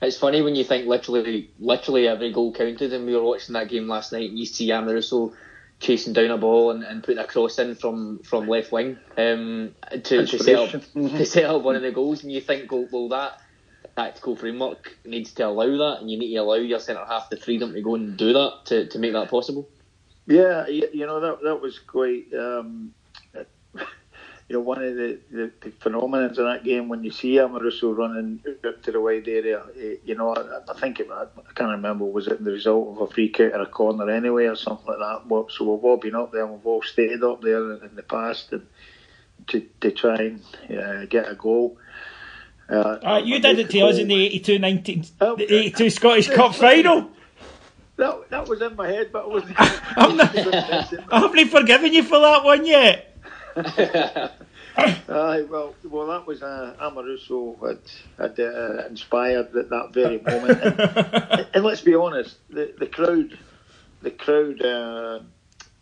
It's 0.00 0.16
funny 0.16 0.40
when 0.40 0.54
you 0.54 0.64
think 0.64 0.86
literally, 0.86 1.50
literally 1.58 2.08
every 2.08 2.32
goal 2.32 2.54
counted, 2.54 2.94
and 2.94 3.04
we 3.04 3.14
were 3.14 3.22
watching 3.22 3.52
that 3.52 3.68
game 3.68 3.86
last 3.88 4.10
night, 4.10 4.30
and 4.30 4.38
you 4.38 4.46
see 4.46 4.68
Amoruso 4.68 5.34
chasing 5.80 6.14
down 6.14 6.30
a 6.30 6.38
ball 6.38 6.70
and, 6.70 6.82
and 6.82 7.02
putting 7.02 7.22
a 7.22 7.26
cross 7.26 7.58
in 7.58 7.74
from, 7.74 8.20
from 8.20 8.48
left 8.48 8.72
wing 8.72 8.96
um, 9.18 9.74
to, 9.90 10.26
to, 10.26 10.38
set 10.38 10.56
up, 10.56 10.70
mm-hmm. 10.70 11.14
to 11.14 11.26
set 11.26 11.44
up 11.44 11.60
one 11.60 11.76
of 11.76 11.82
the 11.82 11.92
goals, 11.92 12.22
and 12.22 12.32
you 12.32 12.40
think, 12.40 12.72
well, 12.72 12.88
well, 12.90 13.08
that 13.10 13.42
tactical 13.98 14.34
framework 14.34 14.96
needs 15.04 15.34
to 15.34 15.46
allow 15.46 15.66
that, 15.66 16.00
and 16.00 16.10
you 16.10 16.18
need 16.18 16.32
to 16.32 16.40
allow 16.40 16.54
your 16.54 16.80
centre 16.80 17.04
half 17.06 17.28
the 17.28 17.36
freedom 17.36 17.74
to 17.74 17.82
go 17.82 17.96
and 17.96 18.16
do 18.16 18.32
that 18.32 18.60
to, 18.64 18.86
to 18.88 18.98
make 18.98 19.12
that 19.12 19.28
possible. 19.28 19.68
Yeah, 20.26 20.66
you 20.66 21.06
know 21.06 21.20
that 21.20 21.42
that 21.42 21.60
was 21.60 21.78
quite. 21.78 22.32
Um, 22.34 22.92
you 24.48 24.54
know, 24.54 24.60
one 24.60 24.82
of 24.82 24.94
the, 24.94 25.18
the, 25.30 25.50
the 25.60 25.70
phenomena 25.80 26.28
in 26.28 26.34
that 26.34 26.62
game 26.62 26.88
when 26.88 27.02
you 27.02 27.10
see 27.10 27.34
Amoruso 27.34 27.96
running 27.96 28.40
up 28.64 28.80
to 28.82 28.92
the 28.92 29.00
wide 29.00 29.26
area, 29.26 29.62
eh, 29.76 29.96
you 30.04 30.14
know, 30.14 30.34
I, 30.34 30.60
I 30.70 30.78
think 30.78 31.00
it, 31.00 31.08
I, 31.10 31.26
can't 31.54 31.72
remember 31.72 32.04
was 32.04 32.28
it 32.28 32.42
the 32.44 32.52
result 32.52 32.96
of 32.96 33.10
a 33.10 33.12
free 33.12 33.28
kick 33.28 33.52
or 33.52 33.62
a 33.62 33.66
corner 33.66 34.08
anyway 34.08 34.46
or 34.46 34.54
something 34.54 34.86
like 34.86 34.98
that. 34.98 35.46
So 35.50 35.64
we've 35.64 35.84
all 35.84 35.96
been 35.96 36.14
up 36.14 36.30
there, 36.30 36.46
we've 36.46 36.64
all 36.64 36.82
stayed 36.82 37.24
up 37.24 37.42
there 37.42 37.72
in 37.84 37.96
the 37.96 38.04
past 38.04 38.52
and 38.52 38.66
to 39.48 39.60
to 39.80 39.90
try 39.90 40.16
and 40.16 40.42
uh, 40.78 41.06
get 41.06 41.28
a 41.28 41.34
goal. 41.34 41.78
Uh, 42.68 42.98
uh, 43.02 43.22
you 43.24 43.38
did 43.40 43.58
it 43.58 43.70
to 43.70 43.80
us 43.80 43.98
in 43.98 44.08
the 44.08 44.26
82 44.26 44.58
19, 44.58 45.04
the 45.18 45.46
82 45.48 45.90
Scottish 45.90 46.28
Cup 46.34 46.54
final. 46.54 47.10
That, 47.96 48.28
that 48.30 48.48
was 48.48 48.60
in 48.60 48.76
my 48.76 48.88
head, 48.88 49.10
but 49.10 49.24
I 49.24 49.28
wasn't. 49.28 49.54
I'm 49.58 50.16
not, 50.16 50.36
I 50.36 51.20
haven't 51.20 51.48
forgiven 51.48 51.92
you 51.92 52.02
for 52.02 52.18
that 52.18 52.44
one 52.44 52.66
yet. 52.66 53.16
uh, 53.56 54.28
well, 55.08 55.74
well, 55.84 56.06
that 56.08 56.26
was 56.26 56.42
uh, 56.42 56.74
had, 56.78 57.78
had 58.18 58.38
uh, 58.38 58.86
inspired 58.86 59.56
at 59.56 59.70
that 59.70 59.94
very 59.94 60.20
moment. 60.20 60.60
And, 60.62 61.46
and, 61.54 61.64
let's 61.64 61.80
be 61.80 61.94
honest, 61.94 62.36
the, 62.50 62.74
the 62.78 62.86
crowd, 62.86 63.38
the 64.02 64.10
crowd, 64.10 64.60
uh, 64.60 65.20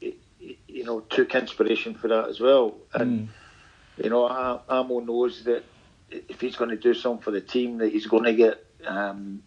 you 0.00 0.84
know, 0.84 1.00
took 1.00 1.34
inspiration 1.34 1.94
for 1.94 2.06
that 2.06 2.28
as 2.28 2.38
well. 2.38 2.76
And 2.92 3.28
mm. 3.28 4.04
you 4.04 4.10
know, 4.10 4.26
Amo 4.68 5.00
knows 5.00 5.42
that 5.44 5.64
if 6.10 6.40
he's 6.40 6.54
going 6.54 6.70
to 6.70 6.76
do 6.76 6.94
something 6.94 7.22
for 7.22 7.32
the 7.32 7.40
team, 7.40 7.78
that 7.78 7.90
he's 7.90 8.06
going 8.06 8.24
to 8.24 8.34
get 8.34 8.64
um, 8.86 9.42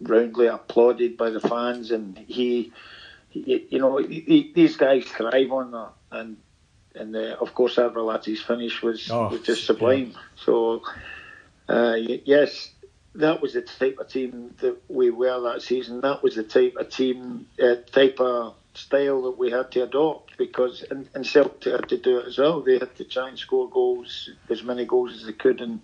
roundly 0.00 0.46
applauded 0.46 1.16
by 1.16 1.30
the 1.30 1.40
fans, 1.40 1.90
and 1.90 2.18
he, 2.18 2.72
he 3.30 3.66
you 3.70 3.78
know, 3.78 3.98
he, 3.98 4.52
these 4.54 4.76
guys 4.76 5.04
thrive 5.04 5.52
on 5.52 5.70
that, 5.72 5.92
and 6.10 6.36
and 6.94 7.14
uh, 7.14 7.36
of 7.40 7.54
course 7.54 7.76
Arveladze's 7.76 8.42
finish 8.42 8.82
was, 8.82 9.10
oh, 9.10 9.28
was 9.28 9.42
just 9.42 9.66
sublime. 9.66 10.12
Yeah. 10.12 10.18
So 10.44 10.82
uh, 11.68 11.96
yes, 11.96 12.70
that 13.14 13.42
was 13.42 13.54
the 13.54 13.62
type 13.62 13.98
of 13.98 14.08
team 14.08 14.54
that 14.60 14.78
we 14.88 15.10
were 15.10 15.52
that 15.52 15.62
season. 15.62 16.00
That 16.00 16.22
was 16.22 16.36
the 16.36 16.44
type 16.44 16.76
of 16.76 16.88
team, 16.88 17.46
uh, 17.62 17.76
type 17.90 18.20
of 18.20 18.54
style 18.74 19.22
that 19.22 19.38
we 19.38 19.50
had 19.50 19.72
to 19.72 19.82
adopt 19.82 20.38
because 20.38 20.84
and, 20.88 21.08
and 21.14 21.26
Celtic 21.26 21.72
had 21.72 21.88
to 21.88 21.98
do 21.98 22.18
it 22.18 22.26
as 22.26 22.38
well. 22.38 22.60
They 22.60 22.78
had 22.78 22.94
to 22.96 23.04
try 23.04 23.28
and 23.28 23.38
score 23.38 23.68
goals, 23.68 24.30
as 24.48 24.62
many 24.62 24.86
goals 24.86 25.14
as 25.14 25.26
they 25.26 25.32
could 25.32 25.60
in 25.60 25.80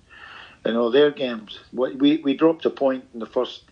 in 0.64 0.76
all 0.76 0.90
their 0.90 1.10
games. 1.10 1.58
We 1.72 2.18
we 2.18 2.34
dropped 2.36 2.64
a 2.64 2.70
point 2.70 3.04
in 3.12 3.20
the 3.20 3.26
first 3.26 3.62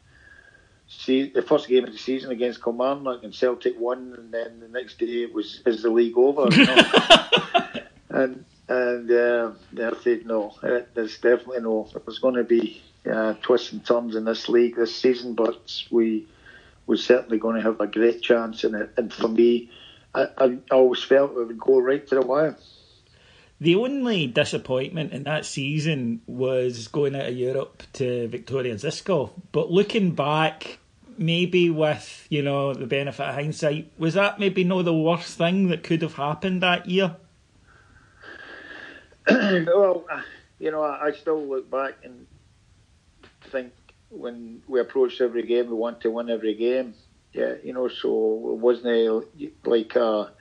see, 0.99 1.31
the 1.31 1.43
first 1.43 1.69
game 1.69 1.85
of 1.85 1.93
the 1.93 1.99
season 1.99 2.31
against 2.31 2.63
Kilmarnock 2.63 3.25
and 3.25 3.35
Celtic 3.35 3.79
won, 3.79 4.15
and 4.17 4.33
then 4.33 4.61
the 4.61 4.69
next 4.69 4.99
day 4.99 5.23
it 5.25 5.35
was 5.35 5.63
is 5.67 5.83
the 5.83 5.91
league 5.91 6.17
over? 6.17 6.55
You 6.55 6.67
know? 6.67 6.83
and 8.11 8.45
and 8.69 9.11
uh, 9.11 9.53
I 9.79 10.03
said 10.03 10.27
no, 10.27 10.55
uh, 10.63 10.81
there's 10.95 11.19
definitely 11.19 11.61
no. 11.61 11.89
There's 12.05 12.19
going 12.19 12.37
to 12.37 12.45
be 12.45 12.83
uh, 13.11 13.35
twists 13.43 13.73
and 13.73 13.85
turns 13.85 14.15
in 14.15 14.25
this 14.25 14.49
league 14.49 14.77
this 14.77 14.95
season, 14.95 15.35
but 15.35 15.83
we 15.91 16.27
we're 16.87 16.97
certainly 16.97 17.39
going 17.39 17.57
to 17.57 17.63
have 17.63 17.81
a 17.81 17.87
great 17.87 18.23
chance 18.23 18.65
in 18.65 18.75
it. 18.75 18.91
And 18.97 19.13
for 19.13 19.29
me, 19.29 19.71
I, 20.15 20.29
I 20.37 20.59
always 20.71 21.03
felt 21.03 21.33
it 21.33 21.47
would 21.47 21.59
go 21.59 21.81
right 21.81 22.07
to 22.09 22.15
the 22.17 22.23
wire. 22.23 22.57
The 23.61 23.77
only 23.77 24.27
disappointment 24.27 25.13
in 25.13 25.23
that 25.23 25.47
season 25.47 26.21
was 26.27 26.89
going 26.89 27.15
out 27.15 27.29
of 27.29 27.37
Europe 27.37 27.85
to 27.95 28.29
Viktoria 28.29 28.75
Žižkov. 28.75 29.31
But 29.53 29.71
looking 29.71 30.17
back, 30.17 30.81
maybe 31.19 31.71
with 31.71 32.27
you 32.31 32.43
know 32.43 32.75
the 32.75 32.87
benefit 32.87 33.27
of 33.27 33.35
hindsight, 33.35 33.93
was 33.99 34.15
that 34.15 34.39
maybe 34.39 34.65
not 34.65 34.85
the 34.85 34.95
worst 34.95 35.39
thing 35.39 35.69
that 35.69 35.83
could 35.83 36.03
have 36.03 36.15
happened 36.15 36.63
that 36.63 36.89
year? 36.89 37.17
well, 39.31 40.05
uh, 40.11 40.23
you 40.59 40.71
know, 40.71 40.83
I, 40.83 41.07
I 41.07 41.13
still 41.13 41.45
look 41.47 41.71
back 41.71 41.95
and 42.05 42.27
think 43.51 43.73
when 44.11 44.63
we 44.67 44.81
approached 44.81 45.21
every 45.21 45.45
game, 45.45 45.69
we 45.69 45.75
want 45.75 46.01
to 46.03 46.11
win 46.11 46.31
every 46.31 46.55
game. 46.55 46.95
Yeah, 47.33 47.55
you 47.63 47.73
know, 47.73 47.89
so 47.89 48.09
it 48.53 48.59
wasn't 48.59 49.27
like 49.65 49.97
a, 49.97 50.33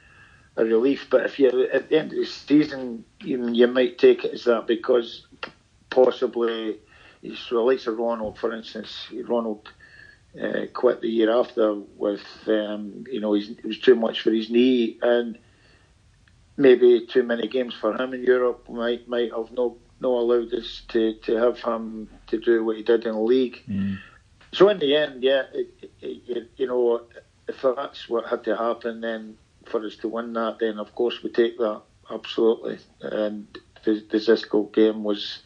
a 0.58 0.66
relief. 0.66 1.08
But 1.10 1.26
if 1.26 1.40
you 1.40 1.70
at 1.72 1.90
the 1.90 2.00
end 2.00 2.12
of 2.12 2.18
the 2.18 2.26
season, 2.26 3.06
you, 3.22 3.50
you 3.50 3.68
might 3.68 3.98
take 3.98 4.26
it 4.26 4.34
as 4.34 4.44
that 4.46 4.68
because 4.68 5.26
possibly, 5.90 6.80
so 7.36 7.64
likes 7.64 7.88
of 7.88 7.98
Ronald, 7.98 8.38
for 8.38 8.54
instance, 8.54 9.08
Ronald 9.28 9.70
uh, 10.40 10.66
quit 10.74 11.02
the 11.02 11.10
year 11.10 11.32
after 11.32 11.76
with, 11.98 12.26
um, 12.48 13.04
you 13.12 13.20
know, 13.20 13.34
it 13.36 13.66
was 13.66 13.80
too 13.80 13.96
much 13.96 14.22
for 14.22 14.32
his 14.32 14.50
knee 14.50 14.98
and 15.02 15.38
maybe 16.58 17.06
too 17.08 17.24
many 17.24 17.48
games 17.48 17.74
for 17.74 18.00
him 18.00 18.14
in 18.14 18.24
Europe 18.24 18.70
might 18.70 19.08
might 19.08 19.32
have 19.32 19.52
no 19.52 19.78
no 20.00 20.18
allowed 20.18 20.54
us 20.54 20.82
to, 20.90 21.14
to 21.16 21.36
have 21.36 21.60
him 21.60 22.10
to 22.28 22.40
do 22.40 22.64
what 22.66 22.78
he 22.78 22.84
did 22.84 23.06
in 23.06 23.14
the 23.14 23.20
league. 23.20 23.62
Mm. 23.68 24.00
So 24.52 24.68
in 24.70 24.80
the 24.80 24.96
end, 24.96 25.24
yeah, 25.24 25.44
it, 25.54 25.92
it, 26.02 26.22
it, 26.28 26.52
you 26.58 26.68
know, 26.68 27.04
if 27.48 27.62
that's 27.62 28.10
what 28.10 28.26
had 28.26 28.44
to 28.46 28.58
happen, 28.58 29.02
then 29.02 29.38
for 29.66 29.86
us 29.86 29.96
to 29.98 30.08
win 30.08 30.34
that, 30.34 30.58
then 30.60 30.80
of 30.80 30.94
course 30.96 31.22
we 31.24 31.30
take 31.30 31.58
that 31.60 31.82
absolutely. 32.10 32.80
And 33.02 33.48
the, 33.84 34.04
the 34.10 34.18
Žižkov 34.18 34.74
game 34.74 35.04
was 35.04 35.40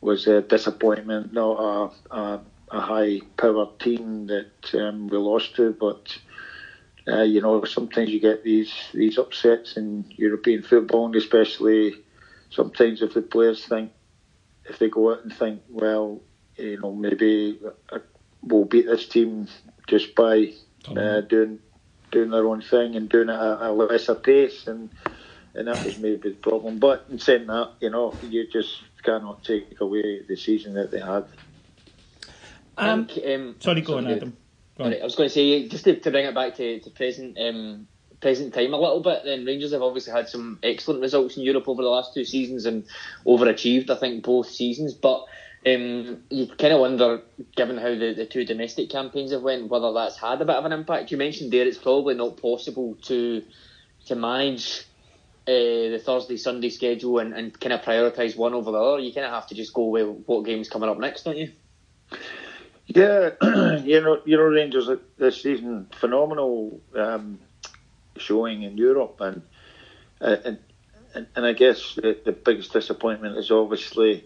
was 0.00 0.26
a 0.26 0.42
disappointment, 0.42 1.32
not 1.32 1.58
a, 2.10 2.14
a, 2.14 2.40
a 2.74 2.80
high 2.80 3.20
powered 3.36 3.78
team 3.80 4.26
that 4.26 4.74
um, 4.74 5.08
we 5.08 5.16
lost 5.16 5.56
to, 5.56 5.72
but. 5.72 6.16
Uh, 7.06 7.20
you 7.20 7.42
know, 7.42 7.62
sometimes 7.64 8.08
you 8.08 8.18
get 8.18 8.42
these 8.44 8.72
these 8.94 9.18
upsets 9.18 9.76
in 9.76 10.06
European 10.16 10.62
football, 10.62 11.04
and 11.04 11.14
especially 11.16 11.94
sometimes 12.48 13.02
if 13.02 13.12
the 13.12 13.20
players 13.20 13.62
think, 13.66 13.92
if 14.64 14.78
they 14.78 14.88
go 14.88 15.12
out 15.12 15.22
and 15.22 15.30
think, 15.30 15.60
well, 15.68 16.22
you 16.56 16.80
know, 16.80 16.94
maybe 16.94 17.60
we'll 18.42 18.64
beat 18.64 18.86
this 18.86 19.06
team 19.08 19.48
just 19.86 20.14
by 20.14 20.52
uh, 20.96 21.20
doing 21.22 21.58
doing 22.10 22.30
their 22.30 22.46
own 22.46 22.62
thing 22.62 22.96
and 22.96 23.08
doing 23.08 23.28
it 23.28 23.32
at 23.32 23.60
a 23.60 23.72
lesser 23.72 24.14
pace, 24.14 24.66
and 24.66 24.90
and 25.54 25.68
that 25.68 25.84
was 25.84 25.98
maybe 25.98 26.30
the 26.30 26.34
problem. 26.36 26.78
But 26.78 27.06
in 27.10 27.18
saying 27.18 27.46
that, 27.48 27.72
you 27.80 27.90
know, 27.90 28.16
you 28.22 28.46
just 28.50 28.82
cannot 29.02 29.44
take 29.44 29.80
away 29.80 30.22
the 30.26 30.36
season 30.36 30.74
that 30.74 30.90
they 30.90 31.00
had. 31.00 31.26
Um, 32.76 33.06
think, 33.06 33.26
um, 33.26 33.56
sorry, 33.60 33.80
go 33.80 33.98
on, 33.98 34.06
Adam. 34.06 34.36
Go 34.76 34.84
on. 34.84 34.90
Right, 34.90 35.00
I 35.00 35.04
was 35.04 35.14
going 35.14 35.28
to 35.28 35.34
say 35.34 35.68
just 35.68 35.84
to, 35.84 35.98
to 36.00 36.10
bring 36.10 36.26
it 36.26 36.34
back 36.34 36.56
to, 36.56 36.80
to 36.80 36.90
present 36.90 37.38
um, 37.38 37.86
present 38.20 38.54
time 38.54 38.74
a 38.74 38.78
little 38.78 39.00
bit. 39.00 39.22
Then 39.24 39.44
Rangers 39.44 39.72
have 39.72 39.82
obviously 39.82 40.12
had 40.12 40.28
some 40.28 40.58
excellent 40.62 41.00
results 41.00 41.36
in 41.36 41.42
Europe 41.44 41.68
over 41.68 41.82
the 41.82 41.88
last 41.88 42.14
two 42.14 42.24
seasons 42.24 42.66
and 42.66 42.84
overachieved, 43.26 43.90
I 43.90 43.96
think, 43.96 44.24
both 44.24 44.48
seasons. 44.48 44.94
But 44.94 45.26
um, 45.66 46.22
you 46.30 46.46
kind 46.46 46.72
of 46.72 46.80
wonder, 46.80 47.22
given 47.54 47.78
how 47.78 47.90
the, 47.90 48.14
the 48.14 48.26
two 48.26 48.44
domestic 48.44 48.90
campaigns 48.90 49.32
have 49.32 49.42
went, 49.42 49.68
whether 49.68 49.92
that's 49.92 50.18
had 50.18 50.40
a 50.40 50.44
bit 50.44 50.56
of 50.56 50.64
an 50.64 50.72
impact. 50.72 51.10
You 51.10 51.18
mentioned 51.18 51.52
there 51.52 51.66
it's 51.66 51.78
probably 51.78 52.14
not 52.14 52.36
possible 52.36 52.96
to 53.02 53.42
to 54.06 54.14
manage 54.14 54.80
uh, 55.46 55.92
the 55.92 56.02
Thursday 56.04 56.36
Sunday 56.36 56.70
schedule 56.70 57.18
and, 57.18 57.32
and 57.32 57.58
kind 57.58 57.72
of 57.72 57.82
prioritise 57.82 58.36
one 58.36 58.54
over 58.54 58.72
the 58.72 58.78
other. 58.78 59.00
You 59.00 59.12
kind 59.12 59.26
of 59.26 59.32
have 59.32 59.46
to 59.48 59.54
just 59.54 59.72
go 59.72 59.86
with 59.86 60.24
what 60.26 60.44
game's 60.44 60.68
coming 60.68 60.90
up 60.90 60.98
next, 60.98 61.22
don't 61.22 61.38
you? 61.38 61.52
Yeah, 62.86 63.30
you 63.84 64.00
know, 64.00 64.20
you 64.24 64.36
know, 64.36 64.44
Rangers 64.44 64.88
this 65.18 65.42
season 65.42 65.88
phenomenal 65.98 66.80
um, 66.94 67.38
showing 68.16 68.62
in 68.62 68.76
Europe, 68.76 69.16
and 69.20 69.42
uh, 70.20 70.36
and 70.44 70.58
and 71.34 71.46
I 71.46 71.52
guess 71.54 71.94
the, 71.96 72.18
the 72.24 72.32
biggest 72.32 72.72
disappointment 72.72 73.38
is 73.38 73.50
obviously 73.50 74.24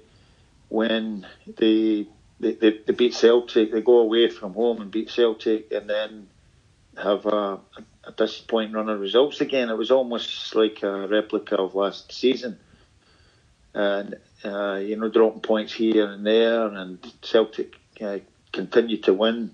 when 0.68 1.26
they, 1.46 2.06
they 2.40 2.52
they, 2.54 2.78
they 2.86 2.92
beat 2.92 3.14
Celtic, 3.14 3.72
they 3.72 3.80
go 3.80 3.98
away 3.98 4.28
from 4.30 4.54
home 4.54 4.80
and 4.80 4.90
beat 4.90 5.10
Celtic, 5.10 5.72
and 5.72 5.88
then 5.88 6.28
have 6.96 7.26
a, 7.26 7.60
a 8.04 8.12
disappointing 8.16 8.72
run 8.74 8.88
of 8.88 9.00
results 9.00 9.40
again. 9.40 9.70
It 9.70 9.78
was 9.78 9.90
almost 9.92 10.54
like 10.54 10.82
a 10.82 11.06
replica 11.06 11.56
of 11.56 11.74
last 11.76 12.12
season, 12.12 12.58
and 13.74 14.16
uh, 14.44 14.80
you 14.82 14.96
know, 14.96 15.08
dropping 15.08 15.42
points 15.42 15.72
here 15.72 16.10
and 16.10 16.26
there, 16.26 16.66
and 16.66 16.98
Celtic. 17.22 17.76
Uh, 18.00 18.18
continue 18.52 18.98
to 19.02 19.14
win. 19.14 19.52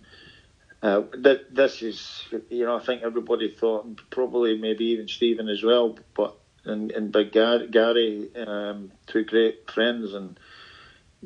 Uh, 0.82 1.02
that 1.22 1.54
this 1.54 1.82
is, 1.82 2.24
you 2.50 2.66
know, 2.66 2.76
I 2.76 2.80
think 2.84 3.02
everybody 3.02 3.50
thought, 3.50 3.86
probably 4.10 4.58
maybe 4.58 4.84
even 4.86 5.08
Stephen 5.08 5.48
as 5.48 5.62
well, 5.62 5.98
but 6.14 6.36
and, 6.66 6.92
and 6.92 7.12
Big 7.12 7.32
Gary, 7.32 7.68
Gary 7.68 8.30
um, 8.36 8.92
two 9.06 9.24
great 9.24 9.70
friends, 9.70 10.12
and 10.12 10.38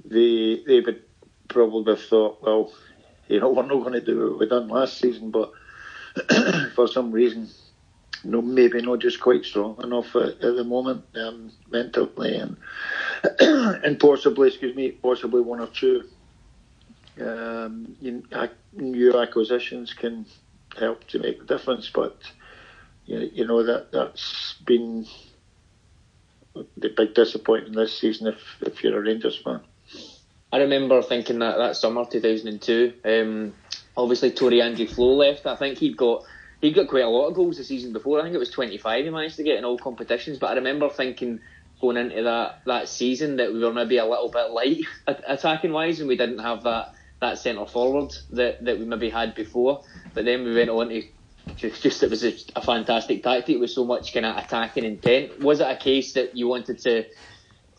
they 0.05 0.63
they 0.67 0.81
would 0.81 1.03
probably 1.49 1.93
have 1.95 2.05
thought, 2.05 2.43
well, 2.43 2.73
you 3.27 3.41
know, 3.41 3.51
we're 3.53 3.67
not 3.67 3.81
going 3.83 3.95
to 3.95 4.01
do 4.01 4.31
what 4.31 4.39
we 4.39 4.49
done 4.49 4.69
last 4.69 4.99
season, 4.99 5.31
but 5.31 5.53
for 6.75 6.87
some 6.87 7.11
reason, 7.11 7.49
no, 8.25 8.43
maybe 8.43 8.81
not 8.83 9.01
just 9.01 9.21
quite 9.21 9.45
strong 9.45 9.81
enough 9.83 10.15
at, 10.17 10.41
at 10.41 10.57
the 10.57 10.65
moment 10.65 11.05
um, 11.17 11.53
mentally, 11.71 12.37
and 12.37 12.57
and 13.41 13.99
possibly, 13.99 14.49
excuse 14.49 14.77
me, 14.77 14.93
possibly 14.93 15.41
one 15.41 15.61
or 15.61 15.67
two 15.69 16.05
um, 17.21 17.97
new 18.73 19.19
acquisitions 19.19 19.93
can 19.95 20.27
help 20.77 21.07
to 21.09 21.19
make 21.19 21.39
the 21.39 21.45
difference, 21.45 21.91
but 21.93 22.17
you, 23.07 23.31
you 23.33 23.47
know 23.47 23.63
that 23.65 23.93
that's 23.93 24.55
been 24.65 25.07
the 26.77 26.89
big 26.89 27.15
disappointment 27.15 27.77
this 27.77 27.99
season 27.99 28.29
if, 28.29 28.57
if 28.61 28.83
you're 28.83 28.99
a 28.99 29.03
Rangers 29.03 29.41
fan. 29.43 29.61
I 30.53 30.59
remember 30.59 31.03
thinking 31.03 31.41
that 31.41 31.59
that 31.59 31.77
summer 31.77 32.05
2002, 32.05 32.95
um, 33.05 33.55
obviously 33.97 34.31
Tore 34.31 34.51
André 34.51 34.89
Flo 34.89 35.15
left. 35.15 35.47
I 35.47 35.57
think 35.57 35.79
he'd 35.79 35.97
got 35.97 36.25
he 36.61 36.73
got 36.73 36.89
quite 36.89 37.05
a 37.05 37.09
lot 37.09 37.29
of 37.29 37.35
goals 37.35 37.59
the 37.59 37.65
season 37.65 37.93
before. 37.93 38.19
I 38.19 38.23
think 38.23 38.35
it 38.35 38.39
was 38.39 38.51
25 38.51 39.05
he 39.05 39.11
managed 39.11 39.37
to 39.37 39.43
get 39.43 39.59
in 39.59 39.65
all 39.65 39.79
competitions. 39.79 40.39
But 40.39 40.51
I 40.51 40.55
remember 40.55 40.89
thinking 40.89 41.41
going 41.81 41.97
into 41.97 42.23
that, 42.25 42.63
that 42.67 42.89
season 42.89 43.37
that 43.37 43.53
we 43.53 43.61
were 43.61 43.73
maybe 43.73 43.99
a 43.99 44.07
little 44.07 44.31
bit 44.31 44.51
light 44.51 44.81
attacking 45.07 45.73
wise 45.73 46.01
and 46.01 46.09
we 46.09 46.17
didn't 46.17 46.41
have 46.41 46.65
that 46.65 46.95
that 47.21 47.39
centre 47.39 47.67
forward 47.67 48.15
that, 48.31 48.65
that 48.65 48.79
we 48.79 48.85
maybe 48.85 49.11
had 49.11 49.35
before. 49.35 49.83
But 50.15 50.25
then 50.25 50.45
we 50.45 50.55
went 50.55 50.71
on 50.71 50.89
to 50.89 51.03
just, 51.57 51.83
just 51.83 52.03
it 52.03 52.11
was 52.11 52.25
a, 52.25 52.35
a 52.57 52.63
fantastic 52.63 53.23
tactic 53.23 53.59
with 53.59 53.71
so 53.71 53.85
much 53.85 54.13
kind 54.13 54.27
of 54.27 54.37
attacking 54.37 54.85
intent. 54.85 55.41
Was 55.41 55.61
it 55.61 55.71
a 55.71 55.77
case 55.77 56.13
that 56.15 56.37
you 56.37 56.49
wanted 56.49 56.79
to? 56.81 57.05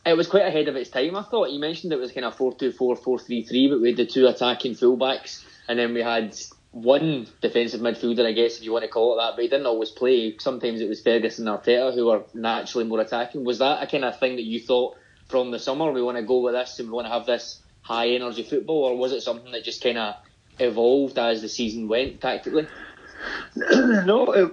It 0.06 0.14
was 0.14 0.28
quite 0.28 0.46
ahead 0.46 0.68
of 0.68 0.76
its 0.76 0.90
time, 0.90 1.16
I 1.16 1.24
thought. 1.24 1.52
You 1.52 1.60
mentioned 1.60 1.94
it 1.94 2.00
was 2.00 2.12
kind 2.12 2.26
of 2.26 2.36
4 2.36 2.56
2 2.56 2.72
4 2.72 2.96
4 2.96 3.20
3 3.20 3.44
3, 3.44 3.70
but 3.70 3.82
we 3.82 3.90
had 3.90 3.98
the 3.98 4.06
two 4.06 4.28
attacking 4.28 4.74
fullbacks, 4.74 5.44
and 5.68 5.78
then 5.78 5.94
we 5.94 6.02
had 6.02 6.36
one 6.72 7.28
defensive 7.42 7.82
midfielder, 7.82 8.26
I 8.26 8.32
guess, 8.32 8.58
if 8.58 8.64
you 8.64 8.72
want 8.72 8.84
to 8.84 8.90
call 8.90 9.14
it 9.14 9.22
that, 9.22 9.36
but 9.36 9.42
he 9.42 9.50
didn't 9.50 9.66
always 9.66 9.90
play. 9.90 10.38
Sometimes 10.38 10.82
it 10.82 10.90
was 10.90 11.02
Ferguson 11.02 11.48
and 11.48 11.60
Arteta 11.60 11.94
who 11.94 12.06
were 12.06 12.24
naturally 12.34 12.88
more 12.88 13.00
attacking. 13.00 13.44
Was 13.44 13.60
that 13.60 13.82
a 13.82 13.88
kind 13.88 14.06
of 14.06 14.20
thing 14.20 14.36
that 14.36 14.44
you 14.44 14.60
thought 14.60 14.96
from 15.28 15.52
the 15.52 15.60
summer? 15.60 15.92
We 15.92 16.04
want 16.04 16.18
to 16.18 16.24
go 16.24 16.42
with 16.42 16.54
this 16.54 16.80
and 16.80 16.90
we 16.90 16.94
want 16.94 17.08
to 17.08 17.14
have 17.14 17.26
this 17.26 17.62
high 17.82 18.10
energy 18.10 18.44
football, 18.44 18.86
or 18.86 18.98
was 18.98 19.12
it 19.12 19.22
something 19.22 19.52
that 19.52 19.64
just 19.64 19.84
kind 19.84 19.98
of 19.98 20.16
evolved 20.60 21.18
as 21.18 21.42
the 21.42 21.50
season 21.50 21.88
went 21.88 22.22
tactically? 22.22 22.68
no, 23.56 24.32
it, 24.32 24.52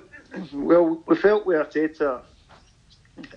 well, 0.52 1.02
we 1.06 1.16
felt 1.16 1.46
we 1.46 1.56
with 1.56 1.68
Arteta, 1.68 2.22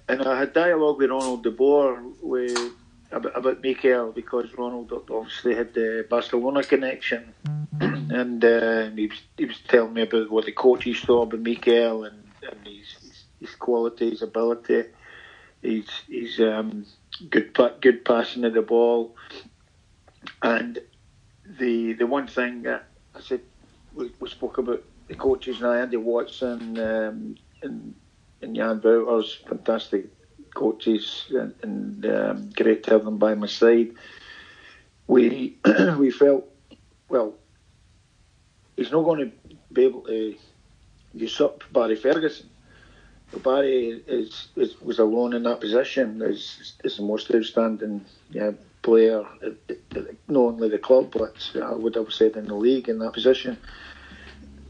and 0.08 0.22
I 0.24 0.40
had 0.40 0.54
dialogue 0.54 0.98
with 0.98 1.10
Ronald 1.10 1.44
de 1.44 1.52
Boer 1.52 2.02
with, 2.22 2.74
about, 3.12 3.38
about 3.38 3.62
Mikel 3.62 4.12
because 4.12 4.54
Ronald 4.58 4.92
obviously 5.10 5.56
had 5.56 5.74
the 5.74 6.06
Barcelona 6.10 6.64
connection, 6.64 7.34
and 7.80 8.44
uh, 8.44 8.90
he, 8.92 9.08
was, 9.08 9.22
he 9.38 9.46
was 9.46 9.60
telling 9.68 9.94
me 9.94 10.02
about 10.04 10.30
what 10.30 10.46
the 10.46 10.52
coaches 10.52 11.00
thought 11.02 11.34
about 11.34 11.42
Mikel 11.42 12.04
and, 12.04 12.24
and 12.50 12.68
his, 12.68 12.88
his, 13.02 13.24
his 13.40 13.56
quality, 13.56 14.12
his 14.12 14.22
ability. 14.22 14.86
He's 15.62 15.90
he's 16.08 16.40
um, 16.40 16.86
good 17.30 17.58
good 17.82 18.06
passing 18.06 18.46
of 18.46 18.54
the 18.54 18.62
ball. 18.62 19.16
And 20.42 20.80
the 21.60 21.94
the 21.94 22.08
one 22.08 22.28
thing 22.28 22.64
that 22.64 22.86
I 23.16 23.22
said 23.22 23.42
we, 23.94 24.12
we 24.20 24.30
spoke 24.30 24.58
about 24.58 24.84
the 25.08 25.16
coaches 25.16 25.60
now, 25.60 25.74
Andy 25.74 25.98
Watson 25.98 26.78
um, 26.80 27.36
and 27.62 27.96
and 28.42 28.56
Jan 28.56 28.80
Wouters, 28.80 29.46
fantastic 29.48 30.06
coaches, 30.54 31.26
and, 31.30 31.54
and 31.62 32.06
um, 32.06 32.50
great 32.52 32.84
to 32.84 32.92
have 32.92 33.06
them 33.06 33.18
by 33.18 33.36
my 33.36 33.48
side. 33.48 33.92
We 35.08 35.58
we 35.98 36.12
felt 36.12 36.46
well. 37.10 37.34
He's 38.76 38.92
not 38.92 39.04
going 39.04 39.32
to 39.32 39.56
be 39.74 39.84
able 39.84 40.04
to 40.04 40.36
usurp 41.14 41.64
Barry 41.72 41.98
Ferguson. 41.98 42.50
But 43.32 43.44
Barry 43.44 44.02
is, 44.08 44.48
is 44.56 44.80
was 44.82 45.00
alone 45.00 45.34
in 45.34 45.44
that 45.44 45.60
position 45.60 46.22
as, 46.22 46.74
as 46.84 46.98
the 46.98 47.04
most 47.04 47.34
outstanding 47.34 48.06
yeah, 48.32 48.52
player, 48.90 49.24
not 50.28 50.40
only 50.40 50.70
the 50.70 50.80
club, 50.80 51.12
but 51.12 51.38
I 51.62 51.74
would 51.74 51.96
have 51.96 52.12
said 52.12 52.36
in 52.36 52.46
the 52.46 52.56
league 52.56 52.90
in 52.90 52.98
that 53.00 53.14
position. 53.14 53.58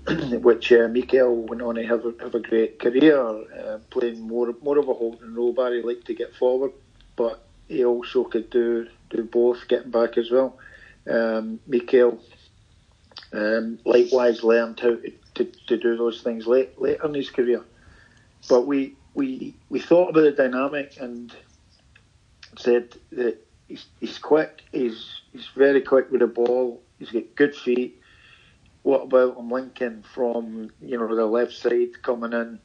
which 0.41 0.71
uh, 0.71 0.87
Mikel 0.87 1.43
went 1.43 1.61
on 1.61 1.75
to 1.75 1.85
have 1.85 2.05
a, 2.05 2.13
have 2.21 2.33
a 2.33 2.39
great 2.39 2.79
career, 2.79 3.19
uh, 3.19 3.77
playing 3.89 4.19
more 4.21 4.55
more 4.61 4.77
of 4.77 4.87
a 4.89 4.93
holding 4.93 5.35
role. 5.35 5.53
Barry 5.53 5.81
liked 5.83 6.05
to 6.07 6.15
get 6.15 6.33
forward, 6.35 6.71
but 7.15 7.43
he 7.67 7.85
also 7.85 8.23
could 8.23 8.49
do 8.49 8.87
do 9.09 9.23
both, 9.23 9.67
getting 9.67 9.91
back 9.91 10.17
as 10.17 10.31
well. 10.31 10.57
Um, 11.09 11.59
Mikel 11.67 12.19
um, 13.33 13.79
likewise 13.85 14.43
learned 14.43 14.79
how 14.79 14.95
to, 14.95 15.13
to, 15.35 15.45
to, 15.67 15.77
do 15.77 15.95
those 15.97 16.21
things 16.21 16.47
late 16.47 16.81
later 16.81 17.05
in 17.05 17.13
his 17.13 17.29
career. 17.29 17.63
But 18.47 18.65
we 18.65 18.95
we 19.13 19.53
we 19.69 19.79
thought 19.79 20.09
about 20.09 20.21
the 20.21 20.31
dynamic 20.31 20.97
and 20.99 21.35
said 22.57 22.95
that 23.11 23.37
he's, 23.69 23.85
he's 24.01 24.17
quick, 24.17 24.63
he's 24.73 25.21
he's 25.31 25.47
very 25.55 25.81
quick 25.81 26.11
with 26.11 26.19
the 26.19 26.27
ball, 26.27 26.81
he's 26.97 27.11
got 27.11 27.35
good 27.35 27.55
feet. 27.55 28.01
What 28.81 29.03
about 29.03 29.37
him 29.37 29.49
linking 29.49 30.03
from 30.13 30.71
you 30.81 30.97
know 30.97 31.15
the 31.15 31.25
left 31.25 31.53
side 31.53 32.01
coming 32.01 32.33
in 32.33 32.59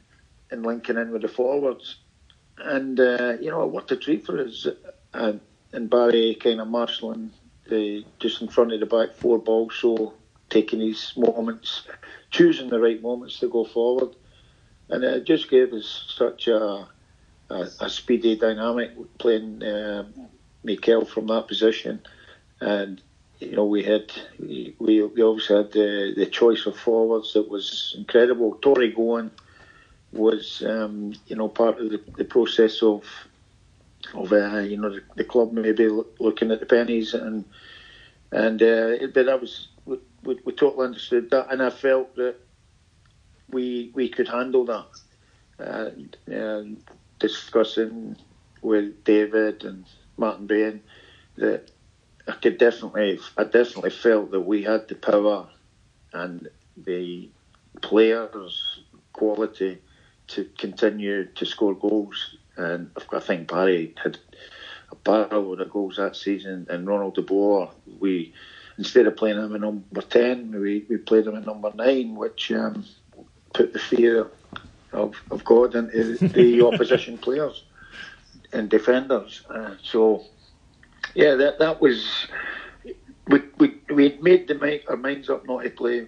and 0.51 0.65
linking 0.65 0.97
in 0.97 1.11
with 1.11 1.21
the 1.21 1.29
forwards? 1.29 1.97
And 2.57 2.99
uh, 2.99 3.37
you 3.39 3.51
know 3.51 3.65
what 3.67 3.87
the 3.87 3.95
treat 3.95 4.25
for 4.25 4.39
us. 4.39 4.67
And, 5.13 5.39
and 5.71 5.89
Barry 5.89 6.35
kind 6.35 6.59
of 6.59 6.67
marshalling 6.67 7.31
the 7.69 8.05
just 8.19 8.41
in 8.41 8.47
front 8.49 8.73
of 8.73 8.79
the 8.79 8.85
back 8.85 9.15
four 9.15 9.37
balls, 9.39 9.75
so 9.79 10.13
taking 10.49 10.79
his 10.79 11.13
moments, 11.15 11.83
choosing 12.31 12.69
the 12.69 12.79
right 12.79 13.01
moments 13.01 13.39
to 13.39 13.49
go 13.49 13.65
forward, 13.65 14.15
and 14.89 15.03
it 15.03 15.25
just 15.25 15.49
gave 15.49 15.73
us 15.73 16.13
such 16.17 16.47
a 16.47 16.87
a, 17.49 17.67
a 17.81 17.89
speedy 17.89 18.35
dynamic 18.37 18.91
playing 19.19 19.63
um, 19.63 20.13
Mikel 20.65 21.05
from 21.05 21.27
that 21.27 21.47
position, 21.47 22.01
and 22.59 23.01
you 23.39 23.55
know 23.55 23.65
we 23.65 23.83
had 23.83 24.11
we 24.39 24.75
we 24.79 25.21
obviously 25.21 25.57
had 25.57 25.71
the 25.71 26.13
the 26.15 26.25
choice 26.25 26.65
of 26.65 26.77
forwards 26.77 27.33
that 27.33 27.49
was 27.49 27.95
incredible. 27.97 28.55
Tory 28.61 28.91
Gowan 28.91 29.31
was 30.11 30.63
um, 30.65 31.13
you 31.27 31.35
know 31.35 31.47
part 31.47 31.79
of 31.79 31.89
the, 31.91 32.01
the 32.17 32.25
process 32.25 32.81
of 32.81 33.03
of 34.13 34.31
uh, 34.31 34.59
you 34.59 34.77
know 34.77 34.89
the, 34.89 35.01
the, 35.15 35.23
club 35.23 35.51
maybe 35.51 35.87
looking 36.19 36.51
at 36.51 36.59
the 36.59 36.65
pennies 36.65 37.13
and 37.13 37.43
and 38.31 38.61
uh, 38.61 39.07
but 39.13 39.25
that 39.25 39.41
was 39.41 39.67
we, 39.85 39.97
we, 40.23 40.39
we, 40.45 40.53
totally 40.53 40.87
understood 40.87 41.29
that. 41.31 41.51
And 41.51 41.61
I 41.61 41.69
felt 41.69 42.15
that 42.15 42.35
we 43.49 43.91
we 43.93 44.09
could 44.09 44.27
handle 44.27 44.65
that. 44.65 44.87
And, 45.57 46.17
and 46.27 46.83
discussing 47.19 48.17
with 48.61 49.03
David 49.05 49.63
and 49.63 49.85
Martin 50.17 50.47
Bain 50.47 50.81
that 51.37 51.71
I 52.27 52.33
could 52.33 52.57
definitely 52.57 53.19
I 53.37 53.43
definitely 53.43 53.91
felt 53.91 54.31
that 54.31 54.41
we 54.41 54.63
had 54.63 54.87
the 54.87 54.95
power 54.95 55.47
and 56.13 56.49
the 56.77 57.29
players 57.81 58.79
quality 59.13 59.79
to 60.27 60.49
continue 60.57 61.25
to 61.25 61.45
score 61.45 61.75
goals 61.75 62.37
and 62.57 62.91
I 63.11 63.19
think 63.19 63.49
Barry 63.49 63.93
had 64.01 64.17
a 64.91 64.95
barrel 64.95 65.59
of 65.59 65.69
goals 65.69 65.97
that 65.97 66.15
season. 66.15 66.67
And 66.69 66.87
Ronald 66.87 67.15
de 67.15 67.21
Boer, 67.21 67.69
we 67.99 68.33
instead 68.77 69.07
of 69.07 69.17
playing 69.17 69.37
him 69.37 69.55
at 69.55 69.61
number 69.61 70.01
ten, 70.01 70.51
we, 70.51 70.85
we 70.89 70.97
played 70.97 71.27
him 71.27 71.35
at 71.35 71.45
number 71.45 71.71
nine, 71.73 72.15
which 72.15 72.51
um, 72.51 72.85
put 73.53 73.73
the 73.73 73.79
fear 73.79 74.27
of, 74.91 75.15
of 75.31 75.43
God 75.43 75.75
into 75.75 76.27
the 76.27 76.61
opposition 76.65 77.17
players 77.17 77.63
and 78.53 78.69
defenders. 78.69 79.43
Uh, 79.49 79.75
so 79.83 80.23
yeah, 81.13 81.35
that 81.35 81.59
that 81.59 81.81
was 81.81 82.27
we 83.27 83.41
we 83.57 83.75
we 83.89 84.17
made 84.21 84.47
the 84.47 84.81
our 84.89 84.97
minds 84.97 85.29
up 85.29 85.45
not 85.47 85.63
to 85.63 85.69
play 85.69 86.07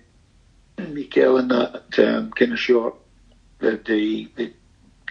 Mikel 0.77 1.37
in 1.37 1.47
that 1.47 1.99
um, 1.99 2.31
kind 2.31 2.53
of 2.53 2.59
short 2.59 2.95
the, 3.59 3.79
the, 3.85 4.29
the 4.35 4.53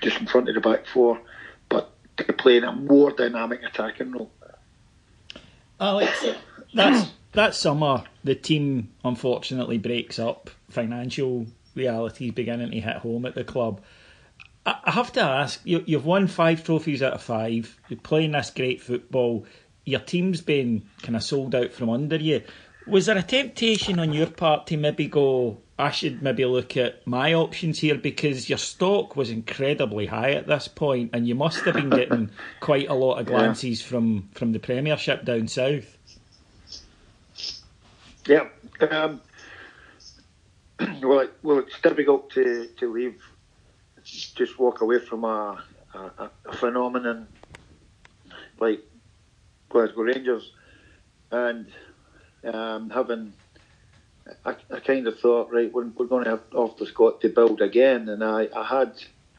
just 0.02 0.20
in 0.20 0.26
front 0.26 0.48
of 0.48 0.54
the 0.54 0.60
back 0.60 0.86
four, 0.86 1.20
but 1.68 1.90
to 2.16 2.32
play 2.32 2.58
in 2.58 2.64
a 2.64 2.72
more 2.72 3.10
dynamic 3.10 3.62
attacking 3.62 4.12
role. 4.12 4.30
Alex, 5.80 6.26
that's 6.74 7.10
that 7.32 7.54
summer 7.54 8.04
the 8.24 8.34
team 8.34 8.90
unfortunately 9.04 9.78
breaks 9.78 10.18
up. 10.18 10.50
Financial 10.70 11.46
realities 11.74 12.32
beginning 12.32 12.70
to 12.70 12.80
hit 12.80 12.96
home 12.96 13.26
at 13.26 13.34
the 13.34 13.44
club. 13.44 13.80
I 14.66 14.90
have 14.90 15.12
to 15.12 15.20
ask, 15.20 15.60
you, 15.64 15.84
you've 15.86 16.04
won 16.04 16.26
five 16.26 16.64
trophies 16.64 17.02
out 17.02 17.12
of 17.12 17.22
five. 17.22 17.78
You're 17.88 18.00
playing 18.00 18.32
this 18.32 18.50
great 18.50 18.80
football. 18.80 19.46
Your 19.84 20.00
team's 20.00 20.40
been 20.40 20.82
kind 21.02 21.14
of 21.14 21.22
sold 21.22 21.54
out 21.54 21.72
from 21.72 21.88
under 21.88 22.16
you. 22.16 22.42
Was 22.88 23.06
there 23.06 23.16
a 23.16 23.22
temptation 23.22 24.00
on 24.00 24.12
your 24.12 24.26
part 24.26 24.66
to 24.68 24.76
maybe 24.76 25.06
go, 25.06 25.58
I 25.78 25.90
should 25.92 26.20
maybe 26.22 26.44
look 26.44 26.76
at 26.76 27.06
my 27.06 27.34
options 27.34 27.78
here 27.78 27.96
because 27.96 28.48
your 28.48 28.58
stock 28.58 29.14
was 29.14 29.30
incredibly 29.30 30.06
high 30.06 30.32
at 30.32 30.46
this 30.46 30.68
point, 30.68 31.10
and 31.12 31.28
you 31.28 31.34
must 31.34 31.60
have 31.60 31.74
been 31.74 31.90
getting 31.90 32.30
quite 32.60 32.88
a 32.88 32.94
lot 32.94 33.18
of 33.18 33.26
glances 33.26 33.82
yeah. 33.82 33.88
from 33.88 34.28
from 34.34 34.52
the 34.52 34.58
Premiership 34.58 35.24
down 35.24 35.48
south. 35.48 35.96
Yeah, 38.26 38.48
um, 38.90 39.20
well, 41.02 41.20
it, 41.20 41.34
well, 41.42 41.58
it's 41.58 41.80
difficult 41.80 42.30
to 42.30 42.68
to 42.78 42.92
leave, 42.92 43.20
just 44.06 44.58
walk 44.58 44.80
away 44.80 44.98
from 44.98 45.24
a, 45.24 45.62
a, 45.94 46.30
a 46.46 46.52
phenomenon 46.56 47.26
like 48.58 48.80
Glasgow 49.68 50.02
Rangers, 50.02 50.52
and 51.30 51.66
um, 52.44 52.90
having, 52.90 53.32
I, 54.44 54.56
I, 54.72 54.80
kind 54.80 55.06
of 55.06 55.18
thought, 55.18 55.52
right, 55.52 55.72
we're, 55.72 55.88
we're 55.88 56.06
going 56.06 56.24
to 56.24 56.30
have 56.30 56.42
off 56.54 56.78
the 56.78 56.86
Scot 56.86 57.20
to 57.22 57.28
build 57.28 57.60
again, 57.60 58.08
and 58.08 58.22
I, 58.22 58.48
I 58.56 58.64
had 58.64 58.92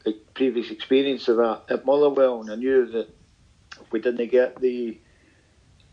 a 0.06 0.12
previous 0.34 0.70
experience 0.70 1.28
of 1.28 1.38
that 1.38 1.64
at 1.70 1.86
Motherwell, 1.86 2.42
and 2.42 2.52
I 2.52 2.56
knew 2.56 2.86
that 2.88 3.10
if 3.82 3.92
we 3.92 4.02
didn't 4.02 4.30
get 4.30 4.60
the, 4.60 5.00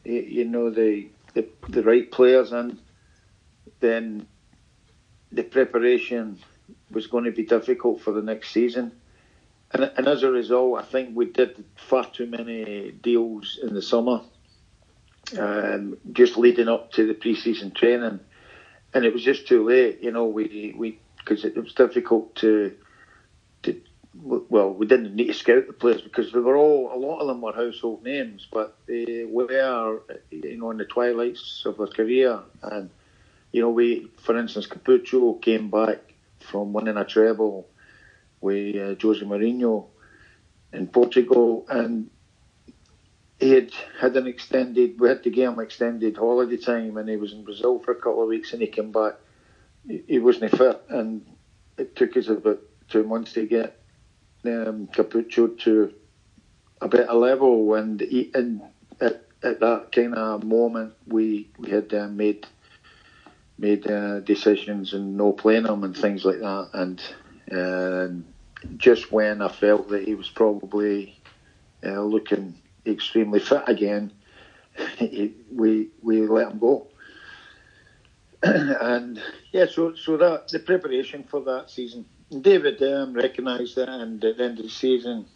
you 0.05 0.45
know, 0.45 0.71
the 0.71 1.09
the, 1.35 1.49
the 1.69 1.83
right 1.83 2.11
players 2.11 2.53
in, 2.53 2.79
then 3.81 4.27
the 5.33 5.43
preparation 5.43 6.39
was 6.91 7.07
going 7.07 7.25
to 7.25 7.33
be 7.33 7.45
difficult 7.45 8.01
for 8.01 8.13
the 8.13 8.23
next 8.23 8.51
season. 8.51 8.93
And, 9.73 9.91
and 9.97 10.07
as 10.07 10.23
a 10.23 10.31
result, 10.31 10.79
I 10.79 10.85
think 10.85 11.17
we 11.17 11.27
did 11.27 11.65
far 11.77 12.05
too 12.05 12.27
many 12.27 12.93
deals 12.93 13.59
in 13.63 13.75
the 13.75 13.83
summer 13.83 14.23
um, 15.39 15.97
just 16.13 16.37
leading 16.37 16.69
up 16.69 16.93
to 16.93 17.07
the 17.07 17.15
pre-season 17.15 17.71
training, 17.73 18.21
and 18.93 19.05
it 19.05 19.13
was 19.13 19.23
just 19.23 19.49
too 19.49 19.65
late. 19.65 20.03
You 20.03 20.13
know, 20.13 20.27
we 20.27 20.75
we 20.77 20.99
because 21.19 21.45
it 21.45 21.57
was 21.57 21.73
difficult 21.75 22.35
to 22.37 22.77
to 23.63 23.81
well, 24.15 24.73
we 24.73 24.87
didn't 24.87 25.15
need 25.15 25.29
to 25.29 25.35
scout 25.35 25.67
the 25.67 25.73
players 25.73 26.03
because 26.03 26.33
they 26.33 26.39
were 26.39 26.57
all 26.57 26.93
a 26.95 26.99
lot 26.99 27.21
of 27.21 27.27
them 27.27 27.41
were 27.41 27.53
household 27.53 28.05
names, 28.05 28.47
but 28.51 28.77
they 28.87 29.25
were 29.29 30.03
you 30.31 30.59
know 30.59 30.71
in 30.71 30.79
the 30.79 30.85
twilights 30.85 31.63
of 31.67 31.79
their 31.79 31.87
career, 31.87 32.41
and 32.63 32.91
you 33.53 33.63
know 33.63 33.71
we, 33.71 34.11
for 34.19 34.39
instance, 34.39 34.67
Capucho 34.67 35.41
came 35.41 35.71
back 35.71 36.14
from 36.45 36.73
winning 36.73 36.97
a 36.97 37.05
treble 37.05 37.69
with 38.41 38.77
uh, 38.77 38.95
Jose 39.01 39.25
Mourinho 39.25 39.87
in 40.73 40.87
Portugal, 40.89 41.67
and 41.69 42.11
he 43.39 43.51
had 43.51 43.73
had 44.01 44.17
an 44.17 44.27
extended, 44.27 45.01
we 45.01 45.09
had 45.09 45.23
to 45.25 45.31
give 45.31 45.53
him 45.53 45.61
extended 45.61 46.17
holiday 46.17 46.57
time, 46.57 46.97
and 46.97 47.09
he 47.09 47.17
was 47.17 47.33
in 47.33 47.45
Brazil 47.45 47.79
for 47.79 47.93
a 47.93 47.97
couple 47.97 48.23
of 48.23 48.29
weeks, 48.29 48.53
and 48.53 48.63
he 48.63 48.69
came 48.69 48.93
back. 48.93 49.15
He 49.87 50.19
wasn't 50.19 50.57
fit, 50.57 50.83
and 50.89 51.27
it 51.77 51.95
took 51.97 52.17
us 52.17 52.29
about 52.29 52.61
two 52.89 53.05
months 53.05 53.33
to 53.35 53.47
get 53.47 53.81
um, 54.45 54.89
Capucho 54.89 55.59
to 55.61 55.93
a 56.81 56.89
better 56.89 57.13
level, 57.15 57.75
and, 57.75 58.01
he, 58.01 58.31
and 58.35 58.63
at, 59.01 59.25
at 59.43 59.61
that 59.61 59.93
kind 59.93 60.15
of 60.15 60.45
moment, 60.45 60.95
we 61.07 61.51
we 61.59 61.71
had 61.71 61.93
uh, 61.93 62.09
made 62.09 62.47
made 63.59 63.89
uh, 63.91 64.21
decisions 64.21 64.93
and 64.93 65.17
no 65.17 65.33
playing 65.33 65.67
him 65.67 65.85
and 65.85 65.97
things 65.97 66.25
like 66.25 66.41
that, 66.41 66.71
and 66.75 67.03
uh, 67.53 68.09
just 68.77 69.13
when 69.13 69.43
I 69.43 69.49
felt 69.49 69.89
that 69.91 70.05
he 70.05 70.15
was 70.15 70.29
probably 70.29 71.21
uh, 71.85 72.03
looking 72.03 72.55
extremely 72.87 73.41
fit 73.41 73.63
again, 73.67 74.13
we 75.01 75.89
we 76.03 76.27
let 76.27 76.51
him 76.53 76.59
go. 76.59 76.89
and 78.43 79.23
yeah, 79.53 79.67
so 79.71 79.95
so 79.95 80.17
that 80.17 80.49
the 80.49 80.59
preparation 80.59 81.25
for 81.25 81.41
that 81.43 81.71
season, 81.71 82.05
David 82.41 82.83
um, 82.83 83.15
recognised 83.15 83.77
that, 83.77 83.89
and 83.89 84.23
at 84.25 84.37
the 84.37 84.45
end 84.45 84.59
of 84.59 84.65
the 84.65 84.71
season, 84.71 85.27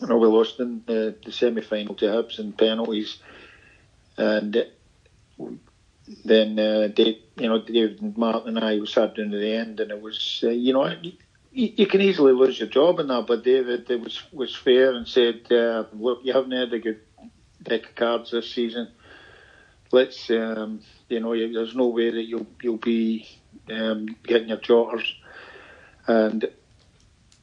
you 0.00 0.06
know, 0.06 0.18
we 0.18 0.28
lost 0.28 0.60
in 0.60 0.82
the, 0.86 1.16
the 1.24 1.32
semi 1.32 1.62
final 1.62 1.94
to 1.96 2.06
Hibs 2.06 2.38
in 2.38 2.52
penalties, 2.52 3.18
and 4.16 4.66
then 6.24 6.58
uh, 6.58 6.88
Dave, 6.88 7.18
you 7.36 7.48
know, 7.48 7.62
and 7.66 8.16
Martin 8.16 8.56
and 8.56 8.64
I 8.64 8.84
sat 8.84 9.16
down 9.16 9.30
to 9.30 9.38
the 9.38 9.52
end, 9.52 9.80
and 9.80 9.90
it 9.90 10.00
was, 10.00 10.40
uh, 10.44 10.50
you 10.50 10.72
know, 10.72 10.86
you, 11.02 11.12
you, 11.76 11.86
can 11.86 12.00
easily 12.00 12.32
lose 12.32 12.58
your 12.58 12.68
job 12.68 13.00
in 13.00 13.08
that, 13.08 13.26
but 13.26 13.44
David 13.44 13.90
it 13.90 14.00
was 14.00 14.22
was 14.32 14.54
fair 14.54 14.92
and 14.92 15.06
said, 15.08 15.50
uh, 15.50 15.84
look, 15.92 16.20
you 16.22 16.32
haven't 16.32 16.52
had 16.52 16.72
a 16.72 16.78
good 16.78 17.00
deck 17.62 17.84
of 17.86 17.94
cards 17.96 18.30
this 18.30 18.52
season. 18.52 18.88
Let's, 19.92 20.30
um, 20.30 20.80
you 21.08 21.20
know, 21.20 21.36
there's 21.36 21.74
no 21.74 21.88
way 21.88 22.10
that 22.10 22.22
you'll 22.22 22.46
you'll 22.62 22.76
be 22.76 23.28
um, 23.70 24.06
getting 24.24 24.48
your 24.48 24.58
jotters, 24.58 25.14
and 26.06 26.48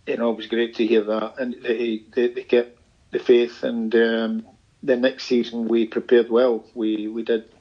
you 0.08 0.18
know 0.18 0.32
it 0.32 0.38
was 0.38 0.48
great 0.48 0.76
to 0.76 0.88
hear 0.88 1.04
that, 1.04 1.36
and 1.40 1.56
they 1.62 2.04
they, 2.14 2.30
they 2.30 2.44
kept 2.44 2.80
the 3.12 3.20
faith, 3.20 3.64
and 3.64 3.94
um, 3.96 4.46
the 4.82 4.96
next 4.96 5.26
season 5.26 5.68
we 5.68 5.86
prepared 5.86 6.30
well. 6.30 6.66
We 6.76 7.08
we 7.08 7.24
did 7.24 7.53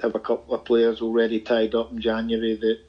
have 0.00 0.14
a 0.14 0.20
couple 0.20 0.54
of 0.54 0.64
players 0.64 1.00
already 1.00 1.40
tied 1.40 1.74
up 1.74 1.92
in 1.92 2.00
January 2.00 2.56
that 2.56 2.80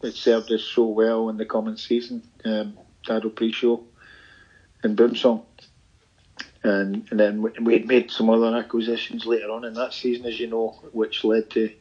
that 0.00 0.14
served 0.14 0.50
us 0.50 0.64
so 0.64 0.86
well 0.86 1.28
in 1.28 1.36
the 1.36 1.46
coming 1.46 1.76
season. 1.76 2.22
Um, 2.44 2.76
Dado 3.04 3.30
Prso 3.30 3.84
and 4.82 4.96
Boumsong. 4.96 5.44
And, 6.64 7.08
and 7.10 7.18
then 7.18 7.42
we 7.42 7.72
had 7.72 7.86
made 7.86 8.10
some 8.10 8.30
other 8.30 8.56
acquisitions 8.56 9.26
later 9.26 9.50
on 9.50 9.64
in 9.64 9.74
that 9.74 9.92
season, 9.92 10.26
as 10.26 10.38
you 10.38 10.46
know, 10.46 10.80
which 10.92 11.24
led 11.24 11.50
to, 11.50 11.72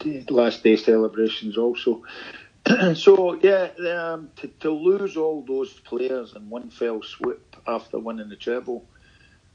to 0.00 0.24
last 0.30 0.64
day 0.64 0.76
celebrations 0.76 1.56
also. 1.56 2.02
so 2.94 3.34
yeah, 3.34 3.68
um, 3.88 4.30
to, 4.36 4.48
to 4.60 4.70
lose 4.70 5.16
all 5.16 5.42
those 5.42 5.72
players 5.72 6.34
in 6.34 6.50
one 6.50 6.70
fell 6.70 7.02
swoop 7.02 7.56
after 7.68 7.98
winning 7.98 8.28
the 8.28 8.36
treble 8.36 8.84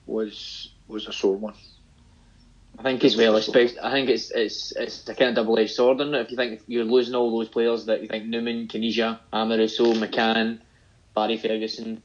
was 0.06 0.70
was 0.88 1.08
a 1.08 1.14
sore 1.14 1.36
one. 1.36 1.54
I 2.82 2.84
think 2.84 3.04
as 3.04 3.16
well, 3.16 3.38
I 3.38 3.42
think 3.92 4.10
it's 4.10 4.32
it's 4.32 4.74
it's 4.76 5.08
a 5.08 5.14
kind 5.14 5.30
of 5.30 5.36
double 5.36 5.60
edged 5.60 5.76
sword 5.76 6.02
it. 6.02 6.16
If 6.16 6.32
you 6.32 6.38
think 6.38 6.62
you're 6.66 6.84
losing 6.84 7.14
all 7.14 7.38
those 7.38 7.48
players 7.48 7.86
that 7.86 8.02
you 8.02 8.08
think 8.08 8.26
Numan, 8.26 8.68
Caniggia, 8.68 9.20
Amoruso, 9.32 9.94
McCann, 9.94 10.62
Barry 11.14 11.38
Ferguson, 11.38 12.02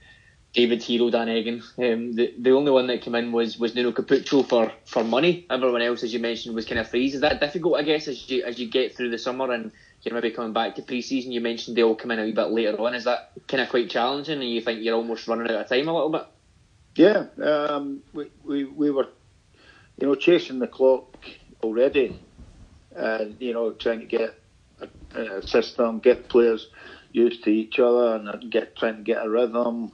David 0.52 0.82
Hero, 0.82 1.08
Dan 1.08 1.30
Egan. 1.30 1.62
Um, 1.78 2.12
the 2.12 2.34
the 2.38 2.50
only 2.50 2.70
one 2.70 2.88
that 2.88 3.00
came 3.00 3.14
in 3.14 3.32
was 3.32 3.58
was 3.58 3.74
Nuno 3.74 3.92
Capucho 3.92 4.46
for, 4.46 4.70
for 4.84 5.02
money. 5.02 5.46
Everyone 5.48 5.80
else, 5.80 6.02
as 6.02 6.12
you 6.12 6.20
mentioned, 6.20 6.54
was 6.54 6.66
kind 6.66 6.78
of 6.78 6.90
freeze. 6.90 7.14
Is 7.14 7.22
that 7.22 7.40
difficult? 7.40 7.76
I 7.76 7.82
guess 7.82 8.06
as 8.06 8.28
you 8.28 8.44
as 8.44 8.58
you 8.58 8.68
get 8.68 8.94
through 8.94 9.08
the 9.08 9.18
summer 9.18 9.50
and 9.50 9.72
you're 10.02 10.14
maybe 10.14 10.30
coming 10.30 10.52
back 10.52 10.74
to 10.74 10.82
pre-season. 10.82 11.32
You 11.32 11.40
mentioned 11.40 11.74
they 11.74 11.84
all 11.84 11.96
come 11.96 12.10
in 12.10 12.18
a 12.18 12.24
wee 12.24 12.32
bit 12.32 12.50
later 12.50 12.78
on. 12.80 12.94
Is 12.94 13.04
that 13.04 13.32
kind 13.48 13.62
of 13.62 13.70
quite 13.70 13.88
challenging, 13.88 14.40
and 14.40 14.50
you 14.50 14.60
think 14.60 14.82
you're 14.82 14.94
almost 14.94 15.26
running 15.26 15.50
out 15.50 15.62
of 15.62 15.68
time 15.70 15.88
a 15.88 15.94
little 15.94 16.10
bit? 16.10 16.26
Yeah, 16.96 17.26
um, 17.42 18.02
we, 18.12 18.30
we 18.44 18.64
we 18.64 18.90
were, 18.90 19.08
you 19.98 20.06
know, 20.06 20.14
chasing 20.14 20.58
the 20.58 20.66
clock 20.66 21.16
already, 21.62 22.20
and 22.94 23.36
you 23.40 23.52
know, 23.52 23.72
trying 23.72 24.00
to 24.00 24.06
get 24.06 24.34
a, 24.80 25.20
a 25.20 25.42
system, 25.42 25.98
get 26.00 26.28
players 26.28 26.68
used 27.12 27.44
to 27.44 27.50
each 27.50 27.78
other, 27.78 28.16
and 28.16 28.50
get 28.50 28.76
trying 28.76 28.96
to 28.96 29.02
get 29.02 29.24
a 29.24 29.28
rhythm, 29.28 29.92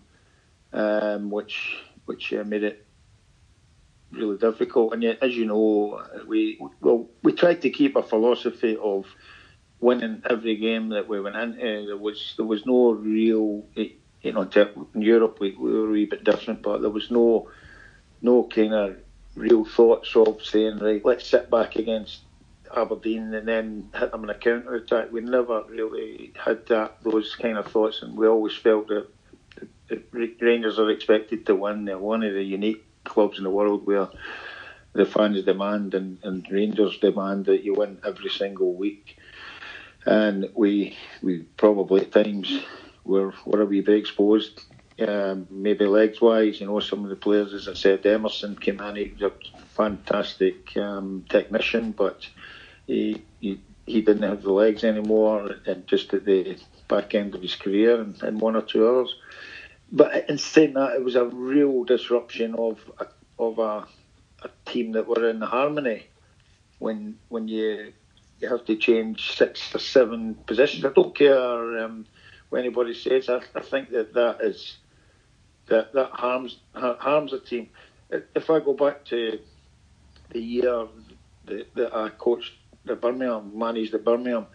um, 0.72 1.30
which 1.30 1.76
which 2.06 2.32
uh, 2.32 2.44
made 2.44 2.64
it 2.64 2.86
really 4.10 4.38
difficult. 4.38 4.92
And 4.92 5.02
yet, 5.02 5.18
as 5.22 5.36
you 5.36 5.46
know, 5.46 6.02
we 6.26 6.60
well 6.80 7.08
we 7.22 7.32
tried 7.32 7.62
to 7.62 7.70
keep 7.70 7.96
a 7.96 8.02
philosophy 8.02 8.76
of 8.76 9.06
winning 9.80 10.22
every 10.28 10.56
game 10.56 10.90
that 10.90 11.08
we 11.08 11.20
went 11.20 11.36
into. 11.36 11.86
There 11.86 11.96
was 11.96 12.34
there 12.36 12.46
was 12.46 12.66
no 12.66 12.92
real, 12.92 13.66
you 13.74 14.32
know, 14.32 14.48
in 14.94 15.02
Europe 15.02 15.38
we, 15.40 15.52
we 15.52 15.72
were 15.72 15.88
a 15.88 15.92
wee 15.92 16.06
bit 16.06 16.24
different, 16.24 16.62
but 16.62 16.80
there 16.80 16.90
was 16.90 17.10
no 17.10 17.50
no 18.20 18.44
kind 18.44 18.74
of 18.74 18.96
real 19.34 19.64
thoughts 19.64 20.14
of 20.14 20.42
saying 20.44 20.78
right, 20.78 21.04
let's 21.04 21.26
sit 21.26 21.50
back 21.50 21.76
against 21.76 22.20
Aberdeen 22.74 23.34
and 23.34 23.46
then 23.46 23.90
hit 23.94 24.12
them 24.12 24.24
in 24.24 24.30
a 24.30 24.34
counter 24.34 24.74
attack. 24.74 25.12
We 25.12 25.20
never 25.20 25.62
really 25.68 26.32
had 26.42 26.66
that 26.66 27.02
those 27.02 27.34
kind 27.36 27.58
of 27.58 27.66
thoughts, 27.66 28.02
and 28.02 28.16
we 28.16 28.26
always 28.26 28.56
felt 28.56 28.88
that, 28.88 29.08
Rangers 30.12 30.78
are 30.78 30.88
expected 30.88 31.44
to 31.44 31.54
win. 31.54 31.84
They're 31.84 31.98
one 31.98 32.22
of 32.22 32.32
the 32.32 32.42
unique 32.42 32.82
clubs 33.04 33.36
in 33.36 33.44
the 33.44 33.50
world 33.50 33.84
where 33.86 34.08
the 34.94 35.04
fans 35.04 35.44
demand 35.44 35.92
and, 35.92 36.16
and 36.22 36.46
Rangers 36.50 36.96
demand 36.96 37.44
that 37.44 37.62
you 37.62 37.74
win 37.74 37.98
every 38.02 38.30
single 38.30 38.74
week 38.74 39.18
and 40.06 40.48
we 40.54 40.96
we 41.22 41.40
probably 41.56 42.02
at 42.02 42.12
times 42.12 42.62
were 43.04 43.32
were 43.44 43.62
a 43.62 43.66
wee 43.66 43.80
bit 43.80 43.98
exposed. 43.98 44.62
Um, 45.08 45.46
maybe 45.50 45.86
legs 45.86 46.20
wise, 46.20 46.60
you 46.60 46.66
know, 46.66 46.80
some 46.80 47.04
of 47.04 47.10
the 47.10 47.16
players, 47.16 47.52
as 47.52 47.68
I 47.68 47.74
said, 47.74 48.06
Emerson 48.06 48.56
came 48.56 48.80
in, 48.80 48.96
he 48.96 49.14
was 49.18 49.32
a 49.32 49.58
fantastic 49.74 50.76
um, 50.76 51.24
technician, 51.28 51.92
but 51.92 52.26
he, 52.86 53.22
he 53.40 53.60
he 53.86 54.00
didn't 54.00 54.22
have 54.22 54.42
the 54.42 54.52
legs 54.52 54.84
anymore, 54.84 55.56
and 55.66 55.86
just 55.86 56.14
at 56.14 56.24
the 56.24 56.56
back 56.88 57.14
end 57.14 57.34
of 57.34 57.42
his 57.42 57.56
career, 57.56 58.00
and, 58.00 58.40
one 58.40 58.54
or 58.54 58.62
two 58.62 58.86
others. 58.86 59.14
But 59.90 60.28
in 60.28 60.38
saying 60.38 60.74
that, 60.74 60.94
it 60.94 61.04
was 61.04 61.16
a 61.16 61.24
real 61.24 61.84
disruption 61.84 62.54
of 62.54 62.78
a, 63.00 63.06
of 63.38 63.58
a, 63.58 63.86
a 64.42 64.50
team 64.66 64.92
that 64.92 65.08
were 65.08 65.28
in 65.28 65.40
harmony 65.40 66.06
when 66.78 67.18
when 67.28 67.48
you 67.48 67.92
you 68.40 68.48
have 68.48 68.64
to 68.66 68.76
change 68.76 69.36
six 69.36 69.74
or 69.74 69.78
seven 69.78 70.34
positions. 70.46 70.84
I 70.84 70.90
don't 70.90 71.14
care 71.14 71.84
um, 71.84 72.06
what 72.50 72.60
anybody 72.60 72.94
says. 72.94 73.28
I, 73.28 73.40
I 73.54 73.60
think 73.60 73.90
that 73.90 74.14
that 74.14 74.40
is 74.42 74.78
that 75.66 75.92
that 75.92 76.10
harms 76.10 76.58
harms 76.74 77.32
a 77.32 77.40
team. 77.40 77.68
If 78.10 78.50
I 78.50 78.60
go 78.60 78.74
back 78.74 79.04
to 79.06 79.38
the 80.30 80.40
year 80.40 80.86
that, 81.46 81.74
that 81.74 81.94
I 81.94 82.10
coached 82.10 82.52
the 82.84 82.96
Birmingham, 82.96 83.58
managed 83.58 83.92
the 83.92 83.98
Birmingham, 83.98 84.46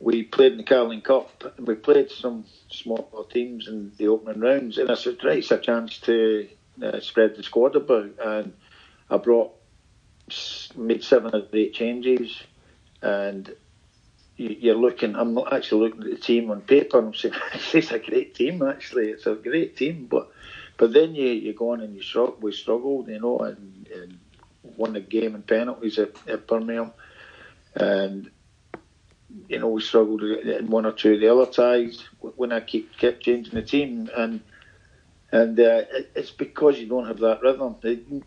we 0.00 0.22
played 0.22 0.52
in 0.52 0.58
the 0.58 0.64
Carling 0.64 1.00
Cup 1.00 1.30
and 1.56 1.66
we 1.66 1.74
played 1.74 2.10
some 2.10 2.44
smaller 2.70 3.24
teams 3.30 3.68
in 3.68 3.92
the 3.96 4.08
opening 4.08 4.40
rounds, 4.40 4.78
and 4.78 4.90
I 4.90 4.94
said, 4.94 5.18
right, 5.24 5.38
it's 5.38 5.50
a 5.50 5.58
chance 5.58 5.98
to 6.00 6.48
uh, 6.82 7.00
spread 7.00 7.36
the 7.36 7.42
squad 7.42 7.76
about, 7.76 8.10
and 8.24 8.52
I 9.10 9.16
brought 9.16 9.52
made 10.76 11.02
seven 11.02 11.34
or 11.34 11.42
eight 11.54 11.72
changes 11.72 12.42
and 13.00 13.54
you're 14.38 14.76
looking. 14.76 15.16
I'm 15.16 15.36
actually 15.38 15.88
looking 15.88 16.04
at 16.04 16.10
the 16.10 16.16
team 16.16 16.50
on 16.50 16.60
paper. 16.62 16.98
I'm 16.98 17.12
saying 17.12 17.34
it's 17.74 17.90
a 17.90 17.98
great 17.98 18.34
team. 18.34 18.62
Actually, 18.62 19.10
it's 19.10 19.26
a 19.26 19.34
great 19.34 19.76
team. 19.76 20.06
But 20.08 20.30
but 20.76 20.92
then 20.92 21.14
you, 21.14 21.26
you 21.28 21.52
go 21.52 21.72
on 21.72 21.80
and 21.80 21.94
you 21.94 22.02
struggle. 22.02 22.38
We 22.40 22.52
struggled, 22.52 23.08
you 23.08 23.20
know, 23.20 23.38
and, 23.40 23.88
and 23.94 24.18
won 24.76 24.92
the 24.92 25.00
game 25.00 25.34
in 25.34 25.42
penalties 25.42 25.98
at, 25.98 26.12
at 26.28 26.46
Birmingham, 26.46 26.92
and 27.74 28.30
you 29.48 29.58
know 29.58 29.68
we 29.68 29.82
struggled 29.82 30.22
in 30.22 30.70
one 30.70 30.86
or 30.86 30.92
two 30.92 31.14
of 31.14 31.20
the 31.20 31.28
other 31.28 31.50
ties 31.50 32.04
when 32.20 32.52
I 32.52 32.60
keep 32.60 32.96
kept 32.96 33.24
changing 33.24 33.54
the 33.54 33.62
team, 33.62 34.08
and 34.16 34.40
and 35.32 35.58
uh, 35.58 35.82
it's 36.14 36.30
because 36.30 36.78
you 36.78 36.86
don't 36.86 37.06
have 37.06 37.18
that 37.18 37.42
rhythm. 37.42 37.76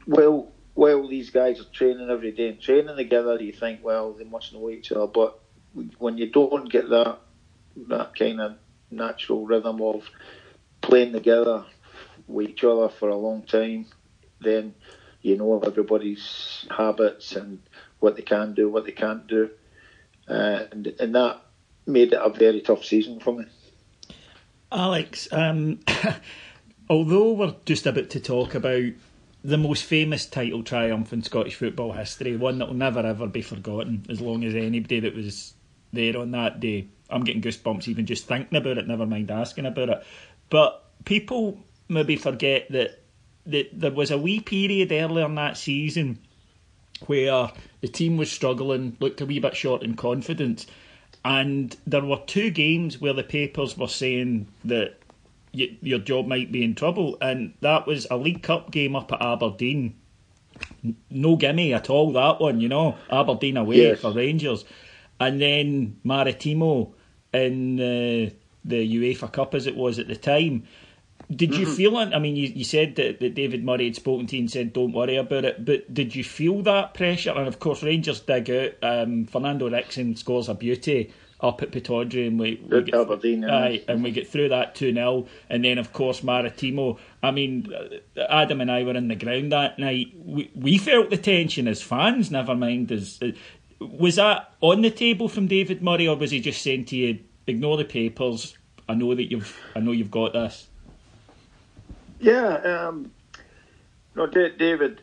Well, 0.06 0.52
well, 0.76 1.08
these 1.08 1.30
guys 1.30 1.60
are 1.60 1.66
training 1.66 2.10
every 2.10 2.32
day 2.32 2.50
and 2.50 2.62
training 2.62 2.96
together, 2.96 3.42
you 3.42 3.52
think, 3.52 3.84
well, 3.84 4.14
they 4.14 4.24
must 4.24 4.54
know 4.54 4.70
each 4.70 4.92
other. 4.92 5.08
But 5.08 5.41
when 5.98 6.18
you 6.18 6.30
don't 6.30 6.70
get 6.70 6.90
that 6.90 7.20
that 7.88 8.16
kind 8.16 8.42
of 8.42 8.56
natural 8.90 9.46
rhythm 9.46 9.82
of 9.82 10.10
playing 10.82 11.14
together 11.14 11.64
with 12.28 12.50
each 12.50 12.64
other 12.64 12.90
for 12.90 13.10
a 13.10 13.16
long 13.16 13.44
time, 13.44 13.86
then 14.42 14.74
you 15.22 15.38
know 15.38 15.60
everybody's 15.60 16.66
habits 16.70 17.36
and 17.36 17.62
what 18.00 18.16
they 18.16 18.22
can 18.22 18.54
do, 18.54 18.70
what 18.70 18.86
they 18.86 18.92
can't 18.92 19.28
do, 19.28 19.50
uh, 20.28 20.64
and 20.72 20.88
and 21.00 21.16
that 21.16 21.42
made 21.86 22.14
it 22.14 22.20
a 22.22 22.30
very 22.30 22.62
tough 22.62 22.84
season 22.84 23.20
for 23.20 23.34
me. 23.34 23.46
Alex, 24.72 25.28
um, 25.32 25.80
although 26.90 27.34
we're 27.34 27.56
just 27.66 27.86
about 27.86 28.10
to 28.10 28.20
talk 28.20 28.56
about 28.56 28.92
the 29.44 29.58
most 29.58 29.84
famous 29.84 30.26
title 30.26 30.64
triumph 30.64 31.12
in 31.12 31.24
Scottish 31.24 31.56
football 31.56 31.94
history, 31.94 32.38
one 32.38 32.60
that 32.60 32.68
will 32.68 32.76
never 32.76 33.00
ever 33.00 33.28
be 33.28 33.42
forgotten 33.42 34.06
as 34.10 34.22
long 34.22 34.44
as 34.44 34.56
anybody 34.56 35.00
that 35.00 35.16
was 35.16 35.54
there 35.94 36.18
on 36.18 36.32
that 36.32 36.60
day. 36.60 36.88
I'm 37.10 37.24
getting 37.24 37.42
goosebumps 37.42 37.88
even 37.88 38.06
just 38.06 38.28
thinking 38.28 38.58
about 38.58 38.78
it, 38.78 38.88
never 38.88 39.06
mind 39.06 39.32
asking 39.32 39.66
about 39.66 39.90
it. 39.90 40.04
But 40.50 40.84
people 41.06 41.60
maybe 41.90 42.16
forget 42.16 42.72
that, 42.72 43.02
that 43.48 43.70
there 43.74 43.92
was 43.92 44.12
a 44.12 44.18
wee 44.18 44.40
period 44.40 44.92
earlier 44.92 45.26
in 45.26 45.36
that 45.36 45.58
season 45.58 46.20
where 47.08 47.52
the 47.82 47.88
team 47.88 48.18
was 48.18 48.32
struggling, 48.32 48.96
looked 49.00 49.22
a 49.22 49.26
wee 49.26 49.40
bit 49.40 49.56
short 49.56 49.84
in 49.84 49.96
confidence. 49.96 50.68
And 51.24 51.76
there 51.86 52.04
were 52.04 52.22
two 52.26 52.50
games 52.50 53.00
where 53.00 53.14
the 53.14 53.24
papers 53.24 53.78
were 53.78 53.88
saying 53.88 54.48
that 54.66 54.98
you, 55.52 55.76
your 55.82 56.00
job 56.00 56.28
might 56.28 56.52
be 56.52 56.64
in 56.64 56.76
trouble. 56.76 57.18
And 57.22 57.54
that 57.62 57.86
was 57.86 58.08
a 58.10 58.18
League 58.18 58.44
Cup 58.44 58.72
game 58.72 58.96
up 58.96 59.12
at 59.12 59.22
Aberdeen. 59.22 59.96
No 61.10 61.36
gimme 61.36 61.74
at 61.74 61.90
all, 61.90 62.14
that 62.14 62.40
one, 62.40 62.62
you 62.62 62.70
know. 62.70 62.98
Aberdeen 63.10 63.58
away 63.58 63.78
yes. 63.78 64.00
for 64.00 64.12
Rangers. 64.12 64.64
And 65.22 65.40
then 65.40 66.00
Maritimo 66.04 66.96
in 67.32 67.80
uh, 67.80 68.32
the 68.66 68.96
UEFA 68.96 69.32
Cup, 69.32 69.54
as 69.54 69.68
it 69.68 69.76
was 69.76 70.00
at 70.00 70.08
the 70.08 70.16
time. 70.16 70.64
Did 71.30 71.56
you 71.56 71.68
mm-hmm. 71.68 71.76
feel 71.76 72.00
it? 72.00 72.14
I 72.14 72.18
mean, 72.18 72.36
you, 72.36 72.48
you 72.48 72.64
said 72.64 72.96
that, 72.96 73.20
that 73.20 73.36
David 73.36 73.64
Murray 73.64 73.86
had 73.86 73.96
spoken 73.96 74.26
to 74.28 74.36
you 74.36 74.42
and 74.42 74.52
said, 74.52 74.74
don't 74.74 74.94
worry 74.94 75.16
about 75.16 75.46
it, 75.46 75.64
but 75.64 75.94
did 75.94 76.16
you 76.16 76.24
feel 76.24 76.64
that 76.64 76.96
pressure? 76.96 77.32
And 77.32 77.48
of 77.48 77.60
course, 77.60 77.84
Rangers 77.84 78.20
dig 78.22 78.50
out. 78.50 78.72
Um, 78.82 79.26
Fernando 79.28 79.70
Ricksen 79.70 80.18
scores 80.18 80.50
a 80.50 80.56
beauty 80.56 81.14
up 81.40 81.62
at 81.62 81.72
Pittodrie 81.72 82.28
and 82.28 82.40
we, 82.40 82.60
we 82.68 82.84
get, 82.84 82.96
Aberdeen, 82.96 83.46
aye, 83.46 83.84
and 83.88 84.04
we 84.04 84.12
get 84.12 84.28
through 84.28 84.50
that 84.50 84.76
2 84.76 84.94
0. 84.94 85.28
And 85.50 85.64
then, 85.64 85.78
of 85.78 85.94
course, 85.94 86.24
Maritimo. 86.24 86.98
I 87.22 87.30
mean, 87.30 87.72
Adam 88.30 88.60
and 88.60 88.72
I 88.72 88.84
were 88.84 88.96
in 88.96 89.08
the 89.08 89.16
ground 89.16 89.52
that 89.52 89.78
night. 89.78 90.08
We, 90.16 90.52
we 90.56 90.80
felt 90.80 91.12
the 91.12 91.18
tension 91.18 91.68
as 91.68 91.82
fans, 91.82 92.32
never 92.32 92.56
mind 92.56 92.92
as. 92.92 93.20
Was 93.82 94.16
that 94.16 94.54
on 94.62 94.82
the 94.82 94.92
table 94.92 95.28
from 95.28 95.48
David 95.48 95.82
Murray, 95.82 96.08
or 96.08 96.16
was 96.16 96.32
he 96.32 96.40
just 96.40 96.62
saying 96.62 96.86
to 96.86 96.96
you, 96.96 97.20
ignore 97.48 97.78
the 97.78 97.86
papers? 97.86 98.58
I 98.88 98.94
know 98.94 99.16
that 99.16 99.32
you've, 99.32 99.58
I 99.76 99.80
know 99.80 99.92
you've 99.92 100.12
got 100.12 100.34
this. 100.34 100.68
Yeah, 102.20 102.56
um, 102.58 103.12
no, 104.16 104.28
David 104.28 105.02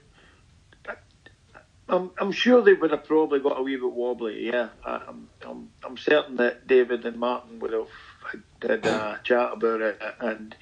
I'm, 1.89 2.11
I'm 2.18 2.33
sure 2.33 2.62
they 2.62 2.74
would 2.74 2.91
have 2.91 3.05
probably 3.05 3.41
got 3.41 3.59
a 3.59 3.62
wee 3.62 3.76
bit 3.76 3.91
wobbly. 3.91 4.47
Yeah, 4.47 4.68
I'm, 4.85 5.29
I'm, 5.47 5.70
I'm 5.83 5.97
certain 5.97 6.37
that 6.37 6.66
David 6.66 7.07
and 7.07 7.16
Martin 7.18 7.61
would 7.61 7.72
have 7.72 7.89
had 8.61 8.85
a 8.85 9.20
chat 9.24 9.53
about 9.55 9.81
it, 9.81 10.01
and 10.20 10.55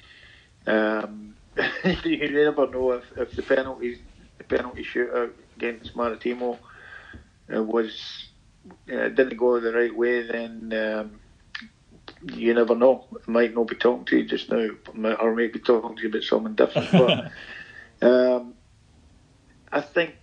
um, 0.66 1.34
you 2.04 2.30
never 2.30 2.70
know 2.70 2.92
if, 2.92 3.04
if 3.16 3.34
the 3.34 3.42
penalty 3.42 3.98
the 4.38 4.44
penalty 4.44 4.84
shootout 4.84 5.32
against 5.56 5.96
Maritimo 5.96 6.58
was 7.48 8.28
uh, 8.92 9.08
didn't 9.08 9.36
go 9.36 9.60
the 9.60 9.72
right 9.72 9.96
way, 9.96 10.26
then 10.26 10.72
um, 10.72 11.20
you 12.34 12.54
never 12.54 12.74
know. 12.74 13.04
I 13.26 13.30
might 13.30 13.54
not 13.54 13.68
be 13.68 13.76
talking 13.76 14.04
to 14.06 14.18
you 14.18 14.24
just 14.24 14.50
now, 14.50 14.68
or 15.20 15.34
maybe 15.34 15.58
talking 15.58 15.96
to 15.96 16.02
you 16.02 16.08
about 16.08 16.22
something 16.22 16.54
different. 16.54 16.90
But 16.92 17.30
um, 18.06 18.54
I 19.72 19.80
think 19.80 20.16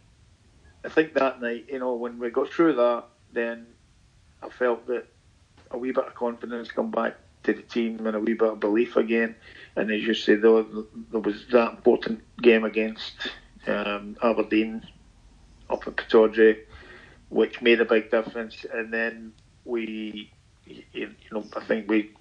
I 0.83 0.89
think 0.89 1.13
that 1.13 1.41
night, 1.41 1.65
you 1.69 1.79
know, 1.79 1.95
when 1.95 2.19
we 2.19 2.29
got 2.29 2.49
through 2.49 2.75
that, 2.75 3.05
then 3.31 3.67
I 4.41 4.49
felt 4.49 4.87
that 4.87 5.05
a 5.71 5.77
wee 5.77 5.91
bit 5.91 6.05
of 6.05 6.15
confidence 6.15 6.71
come 6.71 6.91
back 6.91 7.15
to 7.43 7.53
the 7.53 7.61
team 7.61 8.05
and 8.05 8.15
a 8.15 8.19
wee 8.19 8.33
bit 8.33 8.49
of 8.49 8.59
belief 8.59 8.95
again. 8.95 9.35
And 9.75 9.91
as 9.91 10.01
you 10.01 10.13
say, 10.13 10.35
there, 10.35 10.63
there 11.11 11.21
was 11.21 11.45
that 11.51 11.71
important 11.71 12.21
game 12.41 12.63
against 12.63 13.13
um, 13.67 14.17
Aberdeen 14.21 14.85
up 15.69 15.87
at 15.87 15.95
Pittodrie, 15.95 16.59
which 17.33 17.61
made 17.61 17.81
a 17.81 17.85
big 17.85 18.11
difference. 18.11 18.65
And 18.71 18.93
then 18.93 19.33
we, 19.65 20.31
you 20.65 21.09
know, 21.31 21.43
I 21.55 21.63
think 21.65 21.89
we 21.89 22.11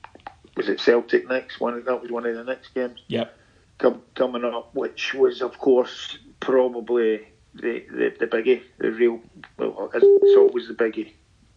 was 0.57 0.69
it 0.69 0.81
Celtic 0.81 1.29
next 1.29 1.61
one. 1.61 1.85
That 1.85 2.03
was 2.03 2.11
one 2.11 2.27
of 2.27 2.35
the 2.35 2.45
next 2.45 2.75
games. 2.75 3.01
Yep. 3.09 3.37
Come, 3.79 4.03
coming 4.15 4.45
up, 4.45 4.75
which 4.75 5.15
was 5.15 5.43
of 5.43 5.59
course 5.59 6.19
probably 6.41 7.27
the, 7.55 7.85
the, 7.91 8.15
the 8.21 8.27
biggie, 8.27 8.63
the 8.79 8.91
real. 8.91 9.21
Well, 9.59 9.91
it's 9.93 10.37
always 10.37 10.69
the 10.69 10.75
biggie. 10.75 11.13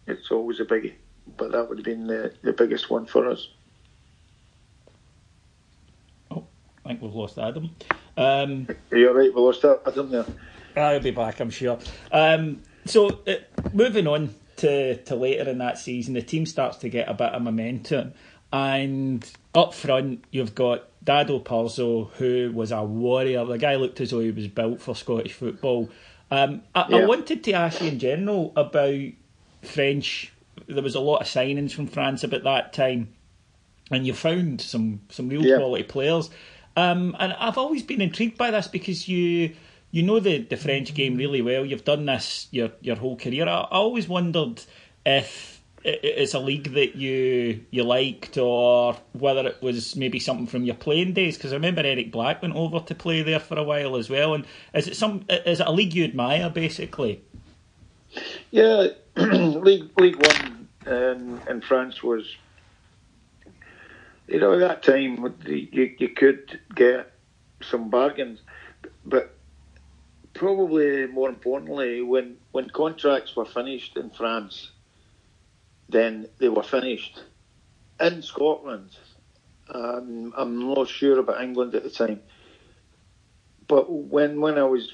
It's 0.06 0.30
always 0.30 0.60
a 0.60 0.64
biggie, 0.64 0.94
but 1.36 1.52
that 1.52 1.68
would 1.68 1.78
have 1.78 1.84
been 1.84 2.06
the, 2.06 2.32
the 2.42 2.52
biggest 2.52 2.90
one 2.90 3.06
for 3.06 3.28
us. 3.28 3.48
Oh, 6.30 6.44
I 6.84 6.90
think 6.90 7.02
we've 7.02 7.14
lost 7.14 7.38
Adam. 7.38 7.70
Um, 8.16 8.68
You're 8.90 9.14
right, 9.14 9.34
we 9.34 9.40
lost 9.40 9.64
Adam 9.64 10.10
there. 10.10 10.26
I'll 10.76 11.00
be 11.00 11.10
back, 11.10 11.40
I'm 11.40 11.50
sure. 11.50 11.78
Um, 12.12 12.62
so, 12.88 13.20
uh, 13.26 13.34
moving 13.72 14.06
on 14.06 14.34
to, 14.56 14.96
to 15.04 15.14
later 15.14 15.48
in 15.48 15.58
that 15.58 15.78
season, 15.78 16.14
the 16.14 16.22
team 16.22 16.46
starts 16.46 16.78
to 16.78 16.88
get 16.88 17.08
a 17.08 17.14
bit 17.14 17.32
of 17.32 17.42
momentum. 17.42 18.14
And 18.52 19.28
up 19.54 19.74
front, 19.74 20.24
you've 20.30 20.54
got 20.54 20.88
Dado 21.04 21.40
Prso, 21.40 22.10
who 22.12 22.52
was 22.54 22.72
a 22.72 22.82
warrior. 22.82 23.44
The 23.44 23.58
guy 23.58 23.76
looked 23.76 24.00
as 24.00 24.10
though 24.10 24.20
he 24.20 24.30
was 24.30 24.48
built 24.48 24.80
for 24.80 24.94
Scottish 24.94 25.32
football. 25.32 25.90
Um, 26.30 26.62
I, 26.74 26.86
yeah. 26.88 26.96
I 26.98 27.06
wanted 27.06 27.44
to 27.44 27.52
ask 27.52 27.80
you 27.80 27.88
in 27.88 27.98
general 27.98 28.52
about 28.56 28.98
French. 29.62 30.32
There 30.66 30.82
was 30.82 30.94
a 30.94 31.00
lot 31.00 31.18
of 31.18 31.26
signings 31.26 31.72
from 31.72 31.86
France 31.86 32.24
about 32.24 32.42
that 32.44 32.72
time, 32.72 33.14
and 33.90 34.06
you 34.06 34.14
found 34.14 34.60
some 34.60 35.00
some 35.10 35.28
real 35.28 35.44
yeah. 35.44 35.58
quality 35.58 35.84
players. 35.84 36.30
Um, 36.76 37.16
and 37.18 37.32
I've 37.34 37.56
always 37.56 37.82
been 37.82 38.00
intrigued 38.00 38.36
by 38.36 38.50
this 38.50 38.66
because 38.66 39.08
you 39.08 39.54
you 39.90 40.02
know 40.02 40.20
the, 40.20 40.38
the 40.38 40.56
French 40.56 40.94
game 40.94 41.16
really 41.16 41.42
well. 41.42 41.64
You've 41.64 41.84
done 41.84 42.06
this 42.06 42.48
your 42.50 42.70
your 42.80 42.96
whole 42.96 43.16
career. 43.16 43.48
I, 43.48 43.60
I 43.60 43.76
always 43.76 44.08
wondered 44.08 44.62
if 45.04 45.62
it's 45.84 46.34
a 46.34 46.40
league 46.40 46.74
that 46.74 46.96
you 46.96 47.64
you 47.70 47.84
liked, 47.84 48.36
or 48.36 48.96
whether 49.12 49.46
it 49.46 49.62
was 49.62 49.94
maybe 49.94 50.18
something 50.18 50.46
from 50.46 50.64
your 50.64 50.74
playing 50.74 51.12
days. 51.12 51.36
Because 51.36 51.52
I 51.52 51.56
remember 51.56 51.82
Eric 51.82 52.10
Black 52.10 52.42
went 52.42 52.56
over 52.56 52.80
to 52.80 52.94
play 52.94 53.22
there 53.22 53.38
for 53.38 53.56
a 53.56 53.62
while 53.62 53.96
as 53.96 54.10
well. 54.10 54.34
And 54.34 54.44
is 54.74 54.88
it 54.88 54.96
some 54.96 55.24
is 55.28 55.60
it 55.60 55.66
a 55.66 55.72
league 55.72 55.94
you 55.94 56.04
admire, 56.04 56.50
basically? 56.50 57.22
Yeah, 58.50 58.88
League 59.16 59.90
League 59.98 60.16
One 60.16 60.68
in, 60.86 61.40
in 61.48 61.60
France 61.60 62.02
was, 62.02 62.36
you 64.26 64.40
know, 64.40 64.54
at 64.54 64.60
that 64.60 64.82
time 64.82 65.36
you 65.46 65.94
you 65.98 66.08
could 66.08 66.58
get 66.74 67.12
some 67.62 67.90
bargains, 67.90 68.40
but 69.04 69.35
probably 70.36 71.06
more 71.06 71.28
importantly, 71.28 72.02
when 72.02 72.36
when 72.52 72.70
contracts 72.70 73.34
were 73.34 73.44
finished 73.44 73.96
in 73.96 74.10
France 74.10 74.70
then 75.88 76.28
they 76.38 76.48
were 76.48 76.62
finished. 76.62 77.22
In 78.00 78.22
Scotland, 78.22 78.90
um, 79.68 80.32
I'm 80.36 80.74
not 80.74 80.88
sure 80.88 81.18
about 81.18 81.42
England 81.42 81.74
at 81.74 81.82
the 81.82 81.90
time, 81.90 82.20
but 83.68 83.90
when 83.90 84.40
when 84.40 84.58
I 84.58 84.64
was 84.64 84.92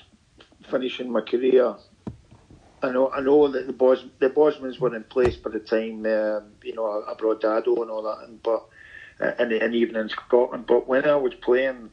finishing 0.70 1.11
my 1.11 1.20
career, 1.20 1.74
I 2.82 2.90
know 2.90 3.11
I 3.11 3.20
know 3.20 3.49
that 3.49 3.66
the 3.66 3.72
Bos 3.72 4.05
the 4.20 4.30
Bosmans 4.30 4.78
were 4.78 4.95
in 4.95 5.05
place 5.05 5.36
by 5.36 5.51
the 5.51 5.59
time 5.59 6.07
um, 6.07 6.53
you 6.62 6.74
know 6.74 7.05
I, 7.09 7.14
brought 7.14 7.40
Dado 7.40 7.82
and 7.82 7.90
all 7.90 8.03
that, 8.03 8.28
and 8.28 8.43
but 8.43 8.66
and, 9.18 9.53
and 9.53 9.74
even 9.74 9.97
in 9.97 10.09
Scotland. 10.09 10.66
But 10.66 10.86
when 10.86 11.05
I 11.05 11.16
was 11.16 11.34
playing, 11.34 11.90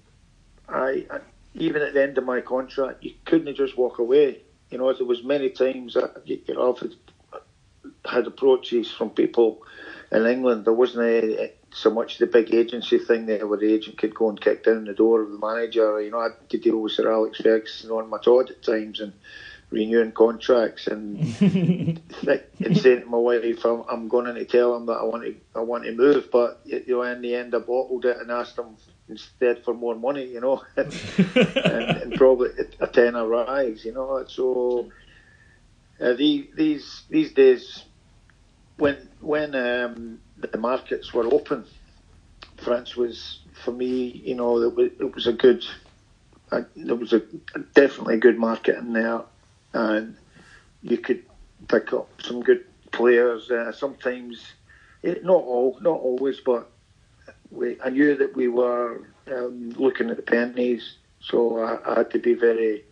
I, 0.68 1.08
I 1.10 1.20
even 1.54 1.82
at 1.82 1.93
the 1.93 2.04
end 2.04 2.18
of 2.18 2.26
my 2.26 2.41
contract, 2.41 3.04
you 3.04 3.14
couldn't 3.26 3.56
just 3.56 3.78
walk 3.78 4.00
away. 4.00 4.41
You 4.70 4.78
know, 4.78 4.93
there 4.93 5.06
was 5.06 5.24
many 5.24 5.50
times 5.50 5.95
that 5.95 6.22
you, 6.26 6.41
know, 6.50 6.78
had 8.06 8.28
approaches 8.28 8.91
from 8.91 9.10
people 9.10 9.62
in 10.12 10.26
England. 10.26 10.66
There 10.66 10.74
wasn't 10.74 11.06
a, 11.06 11.52
so 11.72 11.89
much 11.89 12.18
the 12.18 12.28
big 12.28 12.54
agency 12.54 13.00
thing 13.00 13.26
there 13.26 13.47
where 13.47 13.58
the 13.58 13.74
agent 13.74 13.97
could 13.97 14.14
go 14.14 14.30
and 14.30 14.39
kick 14.39 14.64
down 14.64 14.86
the 14.86 14.93
door 14.93 15.22
of 15.22 15.32
the 15.32 15.39
manager. 15.39 16.02
You 16.02 16.12
know, 16.12 16.20
I 16.20 16.24
had 16.24 16.50
to 16.50 16.58
deal 16.58 16.78
with 16.78 16.93
Sir 16.93 17.12
Alex 17.12 17.41
Ferguson 17.41 17.91
on 17.91 18.10
my 18.10 18.20
Todd 18.20 18.50
at 18.50 18.64
times 18.64 19.00
and 19.00 19.14
renewing 19.70 20.12
contracts 20.12 20.88
and, 20.88 21.20
and 21.41 22.78
saying 22.78 23.02
to 23.02 23.06
my 23.08 23.18
wife, 23.18 23.66
I'm, 23.66 23.84
I'm 23.89 24.08
going 24.08 24.34
to 24.34 24.45
tell 24.45 24.76
him 24.76 24.88
that 24.88 24.93
I 24.93 25.04
want 25.04 25.24
to 25.24 25.36
I 25.56 25.60
want 25.60 25.84
to 25.86 25.93
move. 25.93 26.30
But 26.32 26.62
you 26.66 26.84
know, 26.88 27.04
in 27.04 27.22
the 27.22 27.36
end, 27.36 27.56
I 27.56 27.60
bottled 27.60 28.06
it 28.06 28.18
and 28.18 28.32
asked 28.32 28.58
him 28.58 28.78
instead 29.10 29.64
for 29.64 29.74
more 29.74 29.95
money. 29.95 30.26
You 30.26 30.41
know, 30.41 30.64
and, 30.78 30.93
and, 31.36 32.14
probably 32.16 32.51
a 32.80 32.88
tenner 32.88 33.28
rise. 33.28 33.86
You 33.86 33.93
know, 33.93 34.26
so. 34.28 34.89
Uh, 36.01 36.14
the, 36.14 36.49
these 36.55 37.01
these 37.10 37.34
days, 37.34 37.84
when 38.78 38.95
when 39.20 39.53
um, 39.53 40.22
the 40.38 40.57
markets 40.57 41.14
were 41.14 41.26
open, 41.26 41.66
France 42.55 42.95
was 42.95 43.39
for 43.64 43.72
me, 43.72 44.22
you 44.26 44.36
know, 44.36 44.62
it 44.62 44.76
was, 44.76 44.91
it 44.99 45.16
was 45.16 45.28
a 45.28 45.34
good, 45.34 45.66
uh, 46.51 46.62
there 46.76 46.95
was 46.95 47.14
a, 47.14 47.22
a, 47.55 47.60
definitely 47.74 48.16
a 48.16 48.20
good 48.20 48.38
market 48.38 48.78
in 48.78 48.93
there, 48.93 49.22
and 49.74 50.16
you 50.82 50.97
could 50.97 51.24
pick 51.68 51.93
up 51.93 52.10
some 52.22 52.41
good 52.41 52.66
players. 52.91 53.51
Uh, 53.51 53.72
sometimes, 53.72 54.53
it, 55.03 55.18
eh, 55.18 55.20
not 55.24 55.43
all, 55.43 55.78
not 55.82 55.99
always, 55.99 56.39
but 56.39 56.70
we, 57.52 57.78
I 57.82 57.89
knew 57.89 58.16
that 58.18 58.36
we 58.36 58.47
were 58.47 59.02
um, 59.28 59.72
looking 59.72 60.10
at 60.10 60.18
the 60.18 60.24
pennies, 60.24 60.95
so 61.20 61.60
I, 61.60 61.91
I 61.91 61.97
had 62.00 62.12
to 62.12 62.20
be 62.20 62.34
very 62.34 62.84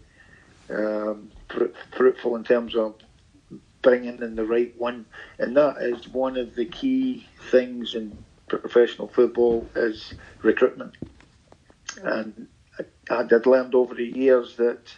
um, 0.69 1.31
fruitful 1.95 2.35
in 2.35 2.43
terms 2.43 2.75
of 2.75 2.95
bringing 3.81 4.21
in 4.21 4.35
the 4.35 4.45
right 4.45 4.73
one, 4.77 5.05
and 5.39 5.55
that 5.55 5.77
is 5.81 6.07
one 6.07 6.37
of 6.37 6.55
the 6.55 6.65
key 6.65 7.27
things 7.51 7.95
in 7.95 8.17
professional 8.47 9.07
football 9.07 9.67
is 9.75 10.13
recruitment. 10.41 10.93
And 12.03 12.47
I, 12.79 13.19
I 13.19 13.23
did 13.23 13.45
learned 13.45 13.75
over 13.75 13.93
the 13.95 14.05
years 14.05 14.55
that 14.57 14.93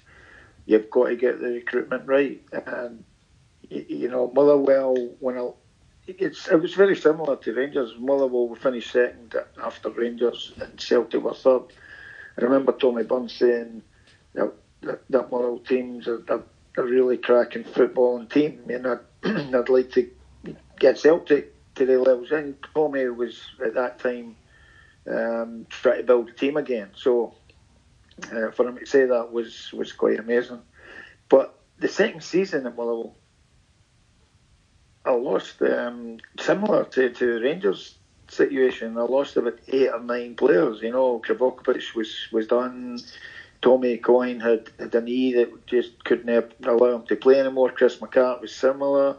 you've 0.66 0.89
got 0.89 1.07
to 1.07 1.16
get 1.16 1.39
the 1.39 1.47
recruitment 1.49 2.07
right. 2.07 2.41
And 2.51 3.03
you 3.70 4.10
know, 4.10 4.32
Motherwell 4.34 4.95
when 5.20 5.38
I, 5.38 5.49
it's 6.18 6.47
it 6.47 6.62
was 6.62 6.74
very 6.74 6.95
similar 6.95 7.36
to 7.38 7.53
Rangers. 7.53 7.93
Motherwell 7.97 8.55
finished 8.55 8.91
second 8.91 9.36
after 9.62 9.89
Rangers, 9.89 10.53
and 10.60 10.80
Celtic 10.80 11.22
were 11.22 11.34
third. 11.34 11.64
I 12.38 12.43
remember 12.43 12.72
Tommy 12.72 13.03
Burns 13.03 13.34
saying 13.34 13.84
that 14.34 14.53
that, 14.82 15.01
that 15.10 15.32
Motherwell 15.32 15.60
teams 15.60 16.07
are 16.07 16.24
a 16.78 16.84
really 16.84 17.18
cracking 17.18 17.64
footballing 17.64 18.32
team, 18.32 18.64
and 18.70 18.88
I'd, 18.88 19.55
I'd 19.55 19.70
like 19.70 19.91
to 19.93 20.10
get 20.80 20.99
Celtic 20.99 21.53
to 21.76 21.86
the 21.86 21.99
levels. 21.99 22.32
And 22.32 22.55
Tommy 22.74 23.07
was 23.10 23.41
at 23.64 23.76
that 23.76 23.99
time 23.99 24.36
um, 25.10 25.66
trying 25.70 25.97
to 25.97 26.03
build 26.03 26.30
a 26.30 26.34
team 26.34 26.57
again. 26.57 26.91
So 26.95 27.36
uh, 28.24 28.51
for 28.51 28.68
him 28.68 28.78
to 28.78 28.86
say 28.86 29.05
that 29.05 29.32
was 29.32 29.72
was 29.74 29.91
quite 29.93 30.20
amazing. 30.20 30.62
But 31.28 31.55
the 31.78 31.88
second 31.88 32.24
season 32.24 32.66
at 32.66 32.76
Motherwell, 32.76 33.16
I 35.10 35.14
lost 35.14 35.60
um, 35.64 36.20
similar 36.39 36.84
to, 36.86 37.10
to 37.10 37.41
Rangers 37.41 37.95
situation. 38.28 38.95
I 38.95 39.01
lost 39.01 39.38
about 39.38 39.57
eight 39.68 39.89
or 39.89 39.99
nine 39.99 40.36
players. 40.36 40.84
You 40.84 40.91
know, 40.91 41.20
Krivokapic 41.20 41.95
was 41.95 42.16
was 42.32 42.45
done. 42.45 42.99
Tommy 43.64 43.97
Coyne 43.97 44.39
had, 44.39 44.70
had 44.78 44.93
a 44.93 45.01
knee 45.01 45.34
that 45.34 45.66
just 45.66 46.03
couldn't 46.05 46.53
allow 46.64 46.95
him 46.95 47.07
to 47.07 47.16
play 47.16 47.39
anymore. 47.39 47.72
Chris 47.72 47.97
McCart 47.97 48.39
was 48.39 48.55
similar. 48.55 49.18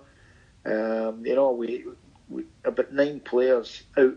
Um, 0.65 1.27
you 1.27 1.35
know, 1.35 1.51
we, 1.51 1.85
we 2.29 2.45
about 2.65 2.93
nine 2.93 3.19
players 3.19 3.83
out. 3.99 4.15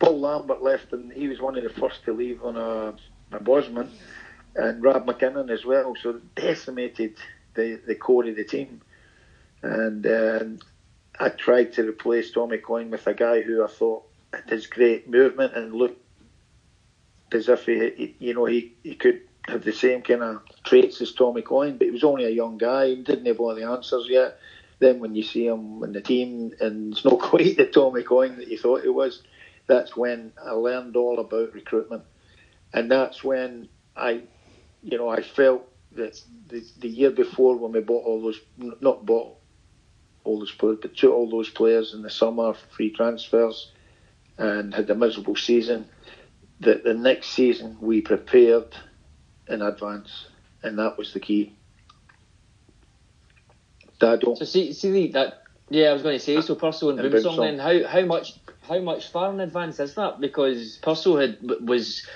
Paul 0.00 0.20
Lambert 0.20 0.60
left, 0.60 0.92
and 0.92 1.12
he 1.12 1.28
was 1.28 1.40
one 1.40 1.56
of 1.56 1.62
the 1.62 1.70
first 1.70 2.04
to 2.04 2.12
leave 2.12 2.42
on 2.42 2.56
a, 2.56 2.94
a 3.30 3.40
Bosman, 3.40 3.90
and 4.56 4.82
Rob 4.82 5.06
McKinnon 5.06 5.50
as 5.50 5.64
well. 5.64 5.94
So 6.02 6.20
decimated 6.34 7.14
the, 7.54 7.80
the 7.86 7.94
core 7.94 8.26
of 8.26 8.34
the 8.34 8.44
team. 8.44 8.82
And 9.62 10.06
um, 10.06 10.58
I 11.18 11.30
tried 11.30 11.72
to 11.74 11.88
replace 11.88 12.30
Tommy 12.30 12.58
Coyne 12.58 12.90
with 12.90 13.06
a 13.06 13.14
guy 13.14 13.42
who 13.42 13.64
I 13.64 13.68
thought 13.68 14.04
had 14.32 14.48
his 14.48 14.66
great 14.66 15.08
movement 15.08 15.56
and 15.56 15.72
looked 15.74 16.02
as 17.32 17.48
if 17.48 17.66
he, 17.66 17.90
he 17.96 18.16
you 18.18 18.34
know, 18.34 18.44
he, 18.44 18.74
he 18.82 18.94
could 18.94 19.22
have 19.48 19.64
the 19.64 19.72
same 19.72 20.02
kind 20.02 20.22
of 20.22 20.42
traits 20.64 21.00
as 21.00 21.12
Tommy 21.12 21.42
Coyne, 21.42 21.78
but 21.78 21.86
he 21.86 21.90
was 21.90 22.04
only 22.04 22.24
a 22.24 22.30
young 22.30 22.58
guy 22.58 22.86
and 22.86 23.04
didn't 23.04 23.26
have 23.26 23.40
all 23.40 23.54
the 23.54 23.64
answers 23.64 24.06
yet. 24.08 24.38
Then 24.78 24.98
when 24.98 25.14
you 25.14 25.22
see 25.22 25.46
him 25.46 25.82
in 25.84 25.92
the 25.92 26.00
team 26.00 26.52
and 26.60 26.92
it's 26.92 27.04
not 27.04 27.18
quite 27.20 27.56
the 27.56 27.66
Tommy 27.66 28.02
Coyne 28.02 28.36
that 28.36 28.48
you 28.48 28.58
thought 28.58 28.84
it 28.84 28.94
was, 28.94 29.22
that's 29.66 29.96
when 29.96 30.32
I 30.44 30.50
learned 30.52 30.96
all 30.96 31.18
about 31.18 31.54
recruitment, 31.54 32.04
and 32.72 32.90
that's 32.90 33.24
when 33.24 33.68
I, 33.96 34.22
you 34.82 34.98
know, 34.98 35.08
I 35.08 35.22
felt 35.22 35.66
that 35.92 36.20
the, 36.46 36.64
the 36.78 36.88
year 36.88 37.10
before 37.10 37.56
when 37.56 37.72
we 37.72 37.80
bought 37.80 38.04
all 38.04 38.22
those, 38.22 38.40
not 38.80 39.04
bought 39.04 39.38
all 40.26 40.38
those 40.38 40.52
players, 40.52 40.78
but 40.82 40.96
took 40.96 41.12
all 41.12 41.30
those 41.30 41.48
players 41.50 41.94
in 41.94 42.02
the 42.02 42.10
summer 42.10 42.54
free 42.70 42.90
transfers, 42.90 43.72
and 44.38 44.74
had 44.74 44.90
a 44.90 44.94
miserable 44.94 45.36
season. 45.36 45.86
That 46.60 46.84
the 46.84 46.94
next 46.94 47.28
season 47.28 47.76
we 47.80 48.00
prepared 48.00 48.74
in 49.48 49.62
advance, 49.62 50.26
and 50.62 50.78
that 50.78 50.96
was 50.96 51.12
the 51.12 51.20
key. 51.20 51.54
So 54.00 54.34
see, 54.44 54.72
see 54.72 55.12
that. 55.12 55.42
Yeah, 55.68 55.88
I 55.88 55.92
was 55.92 56.02
going 56.02 56.18
to 56.18 56.24
say 56.24 56.40
so. 56.40 56.54
Prso 56.54 56.90
and, 56.90 57.00
and 57.00 57.12
Boumsong. 57.12 57.38
Then 57.38 57.58
how 57.58 57.86
how 57.88 58.04
much 58.04 58.34
how 58.62 58.78
much 58.80 59.08
far 59.08 59.32
in 59.32 59.40
advance 59.40 59.80
is 59.80 59.94
that? 59.94 60.20
Because 60.20 60.78
Prso 60.82 61.20
had 61.20 61.38
was 61.66 62.06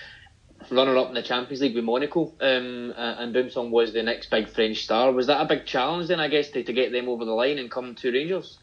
runner 0.70 0.96
up 0.96 1.08
in 1.08 1.14
the 1.14 1.22
Champions 1.22 1.60
League 1.60 1.74
with 1.74 1.84
Monaco, 1.84 2.32
um, 2.40 2.94
and 2.96 3.34
Boumsong 3.34 3.70
was 3.70 3.92
the 3.92 4.02
next 4.02 4.30
big 4.30 4.48
French 4.48 4.84
star. 4.84 5.12
Was 5.12 5.26
that 5.26 5.40
a 5.40 5.44
big 5.44 5.66
challenge 5.66 6.08
then? 6.08 6.20
I 6.20 6.28
guess 6.28 6.50
to, 6.50 6.62
to 6.62 6.72
get 6.72 6.92
them 6.92 7.08
over 7.08 7.24
the 7.24 7.32
line 7.32 7.58
and 7.58 7.70
come 7.70 7.94
to 7.96 8.12
Rangers. 8.12 8.58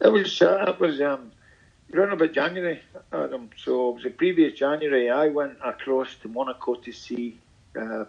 It 0.00 0.08
was. 0.08 0.40
Uh, 0.40 0.64
it 0.68 0.80
was. 0.80 1.00
Um, 1.00 1.32
around 1.94 2.12
about 2.12 2.32
January, 2.32 2.80
Adam. 3.12 3.50
So 3.56 3.90
it 3.90 3.94
was 3.94 4.02
the 4.04 4.10
previous 4.10 4.58
January. 4.58 5.10
I 5.10 5.28
went 5.28 5.58
across 5.64 6.14
to 6.22 6.28
Monaco 6.28 6.74
to 6.74 6.92
see 6.92 7.38
uh, 7.78 8.04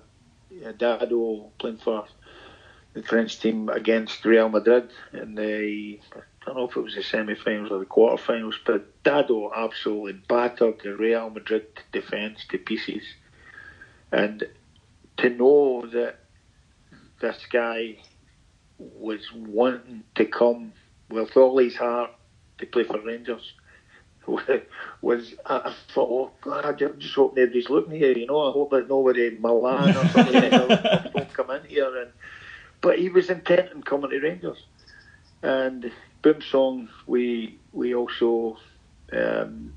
Dado 0.77 1.51
playing 1.59 1.77
for 1.77 2.05
the 2.93 3.03
French 3.03 3.39
team 3.39 3.69
against 3.69 4.23
Real 4.25 4.49
Madrid 4.49 4.89
the 5.11 5.99
I 6.45 6.45
don't 6.45 6.57
know 6.57 6.69
if 6.69 6.77
it 6.77 6.81
was 6.81 6.93
the 6.93 7.01
semi-finals 7.01 7.71
or 7.71 7.79
the 7.79 7.85
quarter-finals, 7.85 8.59
but 8.65 9.03
Dado 9.03 9.51
absolutely 9.55 10.13
battered 10.27 10.79
the 10.83 10.95
Real 10.95 11.31
Madrid 11.31 11.65
defence 11.91 12.45
to 12.49 12.59
pieces, 12.59 13.03
and 14.11 14.43
to 15.17 15.29
know 15.29 15.85
that 15.87 16.19
this 17.21 17.45
guy 17.51 17.97
was 18.77 19.21
wanting 19.33 20.03
to 20.15 20.25
come 20.25 20.73
with 21.09 21.35
all 21.37 21.57
his 21.57 21.75
heart 21.75 22.11
to 22.57 22.65
play 22.65 22.83
for 22.83 22.99
Rangers 23.01 23.53
was 25.01 25.35
I 25.45 25.73
thought, 25.93 26.09
oh 26.09 26.31
God, 26.41 26.65
I 26.65 26.73
just 26.73 27.15
hope 27.15 27.35
nobody's 27.35 27.69
looking 27.69 27.97
here. 27.97 28.17
You 28.17 28.25
know, 28.25 28.49
I 28.49 28.51
hope 28.51 28.71
that 28.71 28.89
nobody 28.89 29.37
Milan 29.39 29.95
or 29.95 30.07
something 30.09 30.49
don't 30.49 31.33
come 31.33 31.51
in 31.51 31.63
here. 31.65 32.01
And 32.01 32.11
but 32.81 32.99
he 32.99 33.09
was 33.09 33.29
intent 33.29 33.71
on 33.73 33.83
coming 33.83 34.09
to 34.09 34.19
Rangers, 34.19 34.65
and 35.43 35.91
Boumsong, 36.23 36.89
we 37.05 37.59
we 37.71 37.93
also 37.93 38.57
um, 39.13 39.73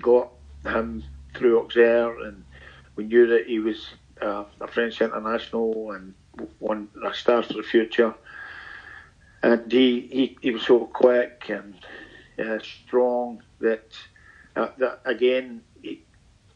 got 0.00 0.30
him 0.64 1.04
through 1.34 1.60
Auxerre, 1.60 2.18
and 2.20 2.44
we 2.96 3.04
knew 3.04 3.26
that 3.28 3.46
he 3.46 3.58
was 3.58 3.88
uh, 4.20 4.44
a 4.60 4.68
French 4.68 5.00
international 5.00 5.92
and 5.92 6.14
one 6.58 6.88
a 7.04 7.14
star 7.14 7.42
for 7.42 7.54
the 7.54 7.62
future. 7.62 8.14
And 9.42 9.70
he, 9.70 10.00
he, 10.00 10.38
he 10.40 10.50
was 10.52 10.62
so 10.62 10.86
quick 10.86 11.46
and 11.48 11.74
uh, 12.38 12.58
strong 12.60 13.42
that, 13.60 13.86
uh, 14.56 14.68
that 14.78 15.00
again 15.04 15.62
he, 15.82 16.02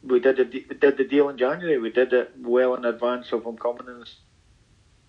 we 0.03 0.21
did 0.21 0.39
a, 0.39 0.45
we 0.45 0.77
did 0.79 0.97
the 0.97 1.05
deal 1.05 1.29
in 1.29 1.39
January. 1.39 1.79
We 1.79 1.91
did 1.91 2.13
it 2.13 2.33
well 2.39 2.75
in 2.75 2.85
advance 2.85 3.33
of 3.33 3.45
him 3.45 3.57
coming 3.57 3.87
in 3.89 4.01
the 4.01 4.09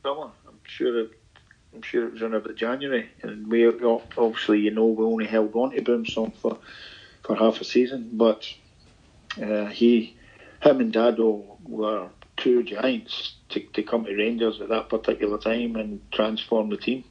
summer. 0.04 0.32
I'm 0.48 0.60
sure 0.64 1.02
it, 1.02 1.12
I'm 1.74 1.82
sure 1.82 2.08
it 2.08 2.14
was 2.14 2.22
in 2.24 2.34
about 2.34 2.56
January, 2.56 3.10
and 3.22 3.48
we 3.48 3.68
obviously 3.68 4.60
you 4.62 4.72
know 4.72 4.86
we 4.86 5.06
only 5.06 5.28
held 5.28 5.54
on 5.56 5.72
to 5.72 5.82
Boumsong 5.82 6.34
for 6.36 6.58
for 7.24 7.36
half 7.36 7.62
a 7.62 7.66
season, 7.66 8.10
but 8.14 8.52
uh, 9.42 9.66
he, 9.66 10.17
him 10.62 10.80
and 10.80 10.94
Dado 10.94 11.58
were 11.64 12.10
two 12.36 12.64
giants 12.64 13.36
to, 13.50 13.60
to 13.74 13.84
come 13.84 14.06
to 14.06 14.16
Rangers 14.16 14.62
at 14.62 14.70
that 14.70 14.90
particular 14.90 15.38
time 15.38 15.76
and 15.76 16.02
transform 16.12 16.70
the 16.70 16.78
team 16.78 17.04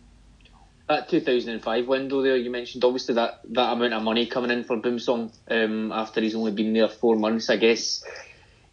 that 0.88 1.08
2005 1.08 1.88
window 1.88 2.22
there 2.22 2.36
you 2.36 2.50
mentioned, 2.50 2.84
obviously 2.84 3.14
that, 3.16 3.40
that 3.50 3.72
amount 3.72 3.92
of 3.92 4.02
money 4.02 4.26
coming 4.26 4.50
in 4.50 4.64
for 4.64 4.76
Boumsong 4.76 5.32
um, 5.50 5.92
after 5.92 6.20
he's 6.20 6.34
only 6.34 6.52
been 6.52 6.72
there 6.72 6.88
four 6.88 7.16
months, 7.16 7.50
I 7.50 7.56
guess 7.56 8.04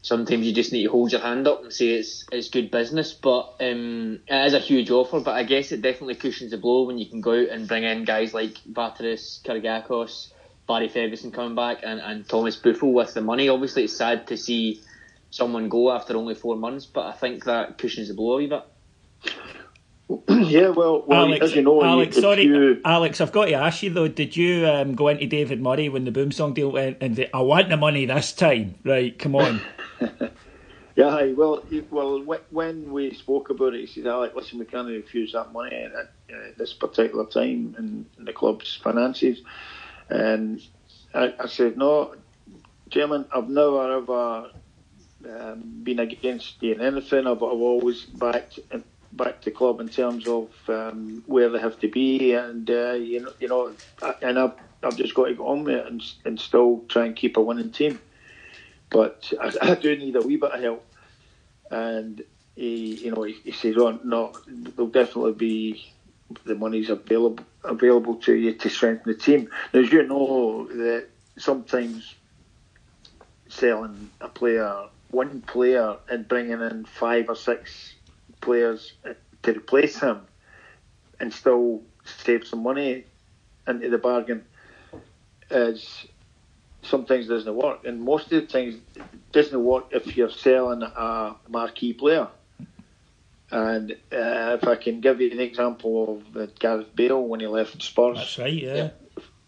sometimes 0.02 0.46
you 0.46 0.54
just 0.54 0.72
need 0.72 0.84
to 0.84 0.92
hold 0.92 1.12
your 1.12 1.22
hand 1.22 1.48
up 1.48 1.64
and 1.64 1.74
say 1.74 1.88
it's 1.88 2.26
it's 2.32 2.50
good 2.50 2.70
business. 2.70 3.14
But 3.14 3.56
um, 3.62 4.20
it 4.28 4.46
is 4.46 4.54
a 4.54 4.60
huge 4.60 4.92
offer, 4.92 5.22
but 5.22 5.34
I 5.34 5.44
guess 5.44 5.72
it 5.72 5.82
definitely 5.82 6.16
cushions 6.16 6.52
the 6.52 6.58
blow 6.58 6.84
when 6.84 7.00
you 7.00 7.08
can 7.08 7.22
go 7.22 7.42
out 7.42 7.50
and 7.50 7.68
bring 7.68 7.84
in 7.84 8.06
guys 8.06 8.34
like 8.34 8.58
Batteris, 8.72 9.42
Kyrgiakos, 9.44 10.33
Barry 10.68 10.88
Ferguson 10.88 11.32
coming 11.32 11.56
back, 11.56 11.80
and, 11.84 12.00
and 12.00 12.28
Thomas 12.28 12.56
Buffel 12.56 12.94
with 12.94 13.14
the 13.14 13.22
money. 13.22 13.50
Obviously, 13.50 13.86
it's 13.86 13.96
sad 13.96 14.28
to 14.28 14.38
see 14.38 14.82
someone 15.30 15.68
go 15.68 15.92
after 15.92 16.16
only 16.16 16.36
four 16.36 16.56
months, 16.56 16.86
but 16.86 17.06
I 17.08 17.12
think 17.12 17.46
that 17.46 17.78
cushions 17.78 18.08
the 18.08 18.14
blow 18.14 18.34
a 18.34 18.38
wee 18.38 18.48
bit. 18.48 18.64
yeah, 20.30 20.70
well, 20.70 21.04
well 21.08 21.26
Alex, 21.26 21.46
as 21.46 21.56
you 21.56 21.62
know, 21.62 21.84
Alex, 21.84 22.16
you, 22.16 22.22
sorry, 22.22 22.44
you... 22.44 22.82
Alex, 22.86 23.22
I've 23.22 23.32
got 23.32 23.46
to 23.46 23.54
ask 23.54 23.84
you 23.84 23.90
though. 23.90 24.08
Did 24.08 24.36
you 24.36 24.68
um, 24.68 24.96
go 24.96 25.08
into 25.08 25.26
David 25.26 25.62
Murray 25.62 25.90
when 25.90 26.06
the 26.06 26.12
Boumsong 26.12 26.54
deal 26.54 26.72
went 26.72 26.98
and 27.02 27.16
say, 27.16 27.30
"I 27.34 27.42
want 27.42 27.70
the 27.70 27.78
money 27.78 28.06
this 28.06 28.34
time"? 28.34 28.76
Right, 28.84 29.18
come 29.18 29.36
on. 29.36 29.62
yeah, 30.96 31.32
well, 31.32 31.64
well, 31.90 32.20
when 32.52 32.92
we 32.92 33.14
spoke 33.14 33.50
about 33.50 33.74
it, 33.74 33.82
he 33.82 33.88
said, 33.88 34.08
"Alex, 34.08 34.36
listen, 34.36 34.60
we 34.60 34.66
can't 34.66 34.88
refuse 34.88 35.32
that 35.32 35.52
money 35.52 35.76
at, 35.76 35.94
at 35.94 36.58
this 36.58 36.74
particular 36.74 37.26
time 37.26 37.76
in, 37.78 38.06
in, 38.18 38.26
the 38.26 38.34
club's 38.34 38.76
finances." 38.76 39.42
And 40.10 40.62
I, 41.14 41.34
I 41.40 41.48
said, 41.48 41.78
"No, 41.78 42.16
Chairman, 42.90 43.26
I've 43.34 43.50
never 43.50 43.98
ever." 43.98 44.52
Um, 45.26 45.84
been 45.84 46.00
against 46.00 46.60
doing 46.60 46.82
anything. 46.82 47.28
I've, 47.28 47.38
I've 47.38 47.44
always 47.44 48.04
backed 48.04 48.60
back 49.14 49.42
the 49.44 49.52
club 49.52 49.80
in 49.80 49.90
terms 49.90 50.28
of 50.28 50.50
um, 50.68 51.24
where 51.28 51.50
they 51.50 51.60
have 51.60 51.80
to 51.80 51.88
be, 51.88 52.34
and 52.34 52.70
uh, 52.70 52.94
you 52.94 53.22
know, 53.22 53.34
you 53.40 53.48
know, 53.48 53.76
and 54.22 54.40
I've, 54.40 54.54
I've 54.82 54.98
just 54.98 55.14
got 55.14 55.26
to 55.26 55.36
go 55.36 55.48
on 55.48 55.64
with 55.64 55.76
it 55.76 55.88
and, 55.88 56.04
and 56.26 56.40
still 56.40 56.84
try 56.90 57.06
and 57.06 57.16
keep 57.16 57.38
a 57.38 57.42
winning 57.42 57.72
team. 57.72 58.00
But 58.90 59.32
I, 59.40 59.54
I 59.72 59.76
do 59.76 59.96
need 59.96 60.16
a 60.16 60.22
wee 60.22 60.38
bit 60.38 60.52
of 60.52 60.62
help, 60.62 60.86
and 61.70 62.22
he, 62.56 63.00
you 63.04 63.12
know, 63.12 63.24
he, 63.24 63.34
he 63.44 63.52
says, 63.52 63.76
"Oh 63.78 64.00
no, 64.04 64.34
there'll 64.48 64.92
definitely 64.92 65.34
be 65.34 65.86
the 66.46 66.56
money's 66.56 66.90
available 66.90 67.46
available 67.64 68.16
to 68.16 68.34
you 68.34 68.54
to 68.54 68.70
strengthen 68.70 69.12
the 69.12 69.18
team." 69.18 69.50
Now, 69.74 69.82
as 69.82 69.92
you 69.92 70.04
know, 70.04 70.68
that 70.68 71.08
sometimes 71.38 72.16
selling 73.50 74.10
a 74.22 74.28
player, 74.28 74.88
one 75.12 75.42
player, 75.42 75.98
and 76.10 76.28
bringing 76.28 76.62
in 76.62 76.86
five 76.86 77.30
or 77.30 77.36
six 77.36 77.94
players 78.42 78.94
uh, 79.06 79.14
to 79.44 79.52
replace 79.52 80.00
him 80.00 80.22
and 81.20 81.34
still 81.34 81.82
save 82.04 82.46
some 82.46 82.64
money 82.64 83.06
into 83.68 83.90
the 83.90 83.98
bargain 83.98 84.44
is 85.50 86.06
sometimes 86.82 87.28
doesn't 87.28 87.56
work. 87.56 87.86
And 87.86 88.02
most 88.02 88.32
of 88.32 88.42
the 88.42 88.48
times 88.48 88.76
doesn't 89.32 89.64
work 89.64 89.86
if 89.92 90.18
you're 90.18 90.30
selling 90.30 90.84
a 90.84 91.36
marquee 91.48 91.94
player. 91.94 92.28
And 93.54 93.92
uh, 94.12 94.58
if 94.60 94.68
I 94.68 94.76
can 94.76 95.00
give 95.00 95.22
you 95.22 95.30
an 95.30 95.40
example 95.40 96.24
of 96.34 96.36
uh, 96.36 96.48
Gareth 96.58 96.96
Bale 96.96 97.22
when 97.22 97.40
he 97.40 97.46
left 97.46 97.84
Spurs, 97.84 98.18
that's 98.18 98.40
right, 98.40 98.52
yeah, 98.52 98.90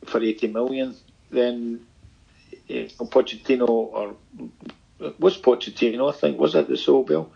for 0.05 0.21
eighty 0.21 0.45
million, 0.45 0.95
then 1.31 1.87
you 2.67 2.83
know, 2.83 3.07
Pochettino 3.07 3.67
or 3.67 4.15
was 5.17 5.39
Pochettino, 5.39 6.13
I 6.13 6.15
think, 6.15 6.39
was 6.39 6.53
it 6.53 6.67
the 6.67 6.77
sold 6.77 7.07
Bale? 7.07 7.31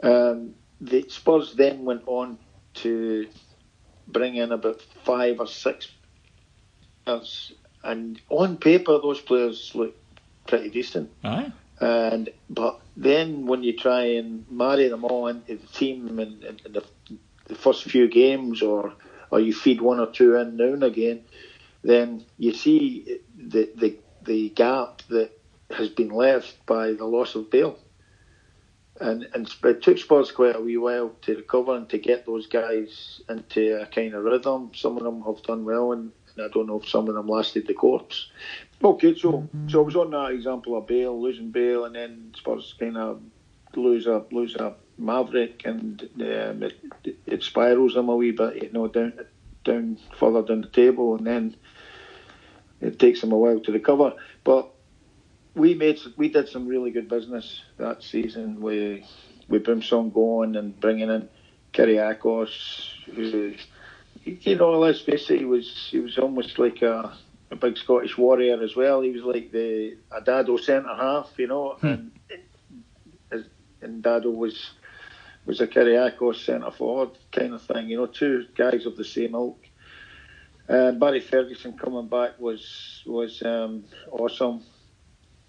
Um, 0.00 0.54
the 0.80 1.04
Spurs 1.08 1.54
then 1.54 1.84
went 1.84 2.04
on 2.06 2.38
to 2.74 3.26
bring 4.06 4.36
in 4.36 4.52
about 4.52 4.80
five 5.02 5.40
or 5.40 5.48
six 5.48 5.90
players, 7.04 7.50
and 7.82 8.20
on 8.28 8.56
paper 8.56 9.00
those 9.00 9.20
players 9.20 9.72
look 9.74 9.96
pretty 10.46 10.70
decent. 10.70 11.10
Aye. 11.24 11.50
And 11.80 12.28
but 12.48 12.80
then 12.98 13.46
when 13.46 13.62
you 13.62 13.76
try 13.76 14.02
and 14.02 14.44
marry 14.50 14.88
them 14.88 15.04
all 15.04 15.28
into 15.28 15.56
the 15.56 15.66
team 15.68 16.18
in, 16.18 16.42
in, 16.42 16.60
in 16.66 16.72
the, 16.72 16.84
the, 17.46 17.54
first 17.54 17.84
few 17.84 18.08
games, 18.08 18.60
or 18.62 18.92
or 19.30 19.40
you 19.40 19.54
feed 19.54 19.80
one 19.80 20.00
or 20.00 20.10
two 20.10 20.34
in 20.36 20.56
now 20.56 20.72
and 20.72 20.82
again, 20.82 21.22
then 21.82 22.24
you 22.38 22.52
see 22.52 23.20
the 23.36 23.70
the 23.76 23.96
the 24.24 24.48
gap 24.50 25.02
that 25.08 25.30
has 25.70 25.88
been 25.88 26.08
left 26.08 26.66
by 26.66 26.92
the 26.92 27.04
loss 27.04 27.34
of 27.34 27.50
Bale 27.50 27.78
and 29.00 29.28
and 29.34 29.50
it 29.64 29.82
took 29.82 29.98
Spurs 29.98 30.32
quite 30.32 30.56
a 30.56 30.60
wee 30.60 30.76
while 30.76 31.10
to 31.22 31.36
recover 31.36 31.76
and 31.76 31.88
to 31.90 31.98
get 31.98 32.26
those 32.26 32.46
guys 32.46 33.20
into 33.28 33.80
a 33.80 33.86
kind 33.86 34.14
of 34.14 34.24
rhythm. 34.24 34.70
Some 34.74 34.96
of 34.96 35.04
them 35.04 35.22
have 35.22 35.42
done 35.42 35.64
well, 35.64 35.92
and, 35.92 36.10
and 36.34 36.44
I 36.44 36.48
don't 36.52 36.66
know 36.66 36.80
if 36.80 36.88
some 36.88 37.08
of 37.08 37.14
them 37.14 37.28
lasted 37.28 37.66
the 37.66 37.74
course. 37.74 38.30
Okay, 38.82 39.16
so 39.16 39.48
so 39.66 39.80
I 39.82 39.84
was 39.84 39.96
on 39.96 40.10
that 40.10 40.30
example 40.30 40.76
of 40.76 40.86
Bale 40.86 41.20
losing 41.20 41.50
Bale, 41.50 41.84
and 41.84 41.94
then 41.94 42.32
Spurs 42.36 42.74
kind 42.78 42.96
of 42.96 43.20
lose 43.74 44.06
a 44.06 44.24
lose 44.30 44.54
a 44.54 44.74
Maverick, 44.96 45.62
and 45.64 46.02
um, 46.20 46.62
it, 46.62 47.18
it 47.26 47.42
spirals 47.42 47.94
them 47.94 48.08
a 48.08 48.16
wee 48.16 48.30
bit, 48.30 48.62
you 48.62 48.70
know, 48.72 48.86
down 48.86 49.14
down 49.64 49.98
further 50.18 50.42
down 50.42 50.60
the 50.60 50.68
table, 50.68 51.16
and 51.16 51.26
then 51.26 51.56
it 52.80 52.98
takes 53.00 53.20
them 53.20 53.32
a 53.32 53.36
while 53.36 53.58
to 53.60 53.72
recover. 53.72 54.12
But 54.44 54.70
we 55.54 55.74
made 55.74 55.98
we 56.16 56.28
did 56.28 56.48
some 56.48 56.68
really 56.68 56.92
good 56.92 57.08
business 57.08 57.62
that 57.78 58.04
season 58.04 58.60
with 58.60 59.04
with 59.48 59.64
Boumsong 59.64 60.12
going 60.12 60.54
and 60.54 60.78
bringing 60.78 61.10
in 61.10 61.28
Kyrgiakos, 61.72 62.92
who 63.14 63.54
you 64.24 64.56
know, 64.56 64.78
let's 64.78 65.00
face 65.00 65.30
it, 65.30 65.40
he 65.40 65.44
was 65.44 65.88
he 65.90 66.00
was 66.00 66.18
almost 66.18 66.58
like 66.58 66.82
a, 66.82 67.16
a 67.50 67.56
big 67.56 67.76
Scottish 67.76 68.16
warrior 68.18 68.62
as 68.62 68.76
well. 68.76 69.00
He 69.00 69.10
was 69.10 69.22
like 69.22 69.52
the 69.52 69.96
a 70.10 70.20
Dado 70.20 70.56
centre 70.56 70.94
half, 70.94 71.32
you 71.38 71.46
know, 71.46 71.76
hmm. 71.80 71.86
and 71.86 73.44
and 73.80 74.02
Dado 74.02 74.30
was 74.30 74.70
was 75.46 75.60
a 75.60 75.66
Kyrgiakos 75.66 76.44
centre 76.44 76.70
forward 76.70 77.10
kind 77.32 77.54
of 77.54 77.62
thing, 77.62 77.88
you 77.88 77.96
know, 77.96 78.06
two 78.06 78.46
guys 78.56 78.84
of 78.86 78.96
the 78.96 79.04
same 79.04 79.34
ilk. 79.34 79.64
And 80.68 81.00
Barry 81.00 81.20
Ferguson 81.20 81.78
coming 81.78 82.08
back 82.08 82.38
was 82.38 83.02
was 83.06 83.42
um, 83.42 83.84
awesome 84.10 84.62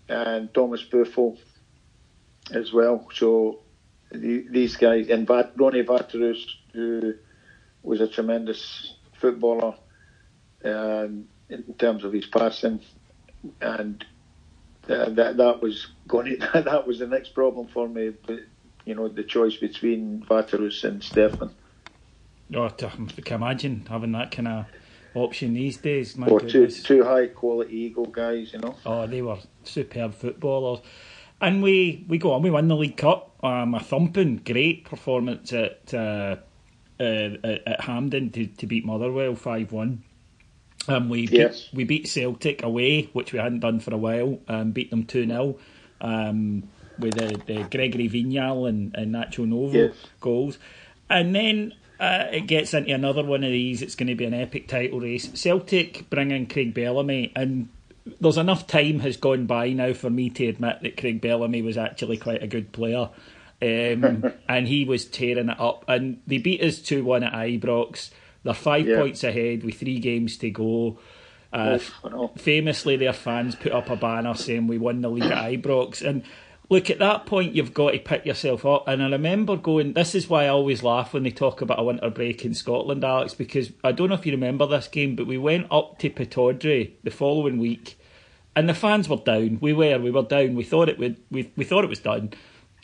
and 0.07 0.53
Thomas 0.53 0.83
Buffel 0.83 1.37
as 2.51 2.71
well. 2.71 3.07
So 3.13 3.59
the, 4.11 4.45
these 4.49 4.77
guys 4.77 5.09
and 5.09 5.27
Vat, 5.27 5.51
Ronnie 5.57 5.83
Waterreus, 5.83 6.45
who 6.73 7.13
was 7.83 8.01
a 8.01 8.07
tremendous 8.07 8.95
footballer 9.19 9.75
um, 10.63 11.27
in 11.49 11.73
terms 11.75 12.03
of 12.03 12.13
his 12.13 12.25
passing, 12.25 12.81
and 13.61 14.05
uh, 14.87 15.09
that 15.09 15.37
that 15.37 15.61
was 15.61 15.87
going. 16.07 16.39
To, 16.53 16.61
that 16.61 16.87
was 16.87 16.99
the 16.99 17.07
next 17.07 17.29
problem 17.29 17.67
for 17.67 17.87
me. 17.87 18.11
But 18.25 18.39
you 18.85 18.95
know, 18.95 19.07
the 19.07 19.23
choice 19.23 19.57
between 19.57 20.25
Waterreus 20.29 20.83
and 20.83 21.03
Stefan. 21.03 21.51
Oh, 22.55 22.65
I 22.65 22.69
can 22.69 23.09
imagine 23.27 23.85
having 23.87 24.11
that 24.13 24.31
kind 24.31 24.47
of 24.47 24.65
option 25.13 25.53
these 25.53 25.77
days. 25.77 26.17
My 26.17 26.27
or 26.27 26.39
two, 26.39 26.67
two 26.67 27.03
high 27.03 27.27
quality 27.27 27.75
Eagle 27.75 28.05
guys, 28.05 28.53
you 28.53 28.59
know. 28.59 28.75
Oh, 28.85 29.05
they 29.05 29.21
were 29.21 29.37
superb 29.63 30.15
footballers. 30.15 30.79
And 31.41 31.63
we, 31.63 32.05
we 32.07 32.17
go 32.17 32.33
on, 32.33 32.41
we 32.41 32.49
won 32.49 32.67
the 32.67 32.75
League 32.75 32.97
Cup. 32.97 33.35
Um, 33.41 33.73
a 33.73 33.79
thumping, 33.79 34.41
great 34.45 34.83
performance 34.83 35.53
at 35.53 35.93
uh, 35.93 36.35
uh, 36.99 37.29
at 37.65 37.81
Hampden 37.81 38.29
to, 38.31 38.45
to 38.47 38.67
beat 38.67 38.85
Motherwell 38.85 39.35
5 39.35 39.71
1. 39.71 40.03
Um, 40.89 41.09
we, 41.09 41.27
yes. 41.27 41.67
beat, 41.67 41.77
we 41.77 41.83
beat 41.83 42.07
Celtic 42.07 42.63
away, 42.63 43.03
which 43.13 43.33
we 43.33 43.39
hadn't 43.39 43.59
done 43.59 43.79
for 43.79 43.93
a 43.93 43.97
while, 43.97 44.39
um, 44.47 44.71
beat 44.71 44.89
them 44.89 45.05
2 45.05 45.27
0 45.27 45.57
um, 46.01 46.63
with 46.97 47.15
the, 47.15 47.41
the 47.45 47.63
Gregory 47.69 48.09
Vignal 48.09 48.67
and, 48.67 48.95
and 48.95 49.13
Nacho 49.13 49.47
Novo 49.47 49.77
yes. 49.77 49.95
goals. 50.19 50.57
And 51.09 51.33
then 51.33 51.73
uh, 51.99 52.27
it 52.31 52.47
gets 52.47 52.73
into 52.73 52.93
another 52.93 53.23
one 53.23 53.43
of 53.43 53.51
these. 53.51 53.81
It's 53.81 53.95
going 53.95 54.07
to 54.07 54.15
be 54.15 54.25
an 54.25 54.33
epic 54.33 54.67
title 54.67 54.99
race. 54.99 55.29
Celtic 55.33 56.09
bring 56.09 56.31
in 56.31 56.47
Craig 56.47 56.73
Bellamy, 56.73 57.31
and 57.35 57.69
there's 58.19 58.37
enough 58.37 58.67
time 58.67 58.99
has 58.99 59.17
gone 59.17 59.45
by 59.45 59.71
now 59.71 59.93
for 59.93 60.09
me 60.09 60.29
to 60.31 60.47
admit 60.47 60.81
that 60.81 60.97
Craig 60.97 61.21
Bellamy 61.21 61.61
was 61.61 61.77
actually 61.77 62.17
quite 62.17 62.43
a 62.43 62.47
good 62.47 62.71
player. 62.71 63.09
Um, 63.61 64.31
and 64.49 64.67
he 64.67 64.85
was 64.85 65.05
tearing 65.05 65.49
it 65.49 65.59
up. 65.59 65.85
And 65.87 66.21
they 66.25 66.37
beat 66.37 66.61
us 66.61 66.79
2 66.79 67.03
1 67.03 67.23
at 67.23 67.33
Ibrox. 67.33 68.11
They're 68.43 68.53
five 68.53 68.87
yeah. 68.87 68.99
points 68.99 69.23
ahead 69.23 69.63
with 69.63 69.75
three 69.75 69.99
games 69.99 70.37
to 70.37 70.49
go. 70.49 70.99
Uh, 71.51 71.79
oh, 72.03 72.27
famously, 72.37 72.95
their 72.95 73.13
fans 73.13 73.55
put 73.55 73.71
up 73.71 73.89
a 73.89 73.95
banner 73.95 74.35
saying 74.35 74.67
we 74.67 74.77
won 74.77 75.01
the 75.01 75.09
league 75.09 75.23
at 75.23 75.51
Ibrox. 75.51 76.07
And 76.07 76.23
look, 76.69 76.89
at 76.89 76.99
that 76.99 77.25
point, 77.25 77.55
you've 77.55 77.73
got 77.73 77.91
to 77.91 77.99
pick 77.99 78.25
yourself 78.25 78.65
up. 78.65 78.87
And 78.87 79.01
I 79.01 79.09
remember 79.09 79.57
going, 79.57 79.93
this 79.93 80.13
is 80.13 80.29
why 80.29 80.45
I 80.45 80.49
always 80.49 80.83
laugh 80.83 81.13
when 81.13 81.23
they 81.23 81.31
talk 81.31 81.61
about 81.61 81.79
a 81.79 81.83
winter 81.83 82.09
break 82.09 82.45
in 82.45 82.53
Scotland, 82.53 83.03
Alex, 83.03 83.33
because 83.33 83.71
I 83.83 83.91
don't 83.91 84.09
know 84.09 84.15
if 84.15 84.25
you 84.25 84.31
remember 84.31 84.67
this 84.67 84.87
game, 84.87 85.15
but 85.15 85.27
we 85.27 85.37
went 85.37 85.67
up 85.71 85.97
to 85.99 86.09
Pittodrie 86.09 86.91
the 87.03 87.11
following 87.11 87.57
week, 87.57 87.99
and 88.55 88.69
the 88.69 88.73
fans 88.73 89.09
were 89.09 89.17
down. 89.17 89.57
We 89.59 89.73
were, 89.73 89.97
we 89.99 90.11
were 90.11 90.23
down. 90.23 90.55
We 90.55 90.63
thought 90.63 90.89
it 90.89 90.99
would, 90.99 91.17
we, 91.31 91.51
we 91.55 91.65
thought 91.65 91.83
it 91.83 91.89
was 91.89 91.99
done. 91.99 92.31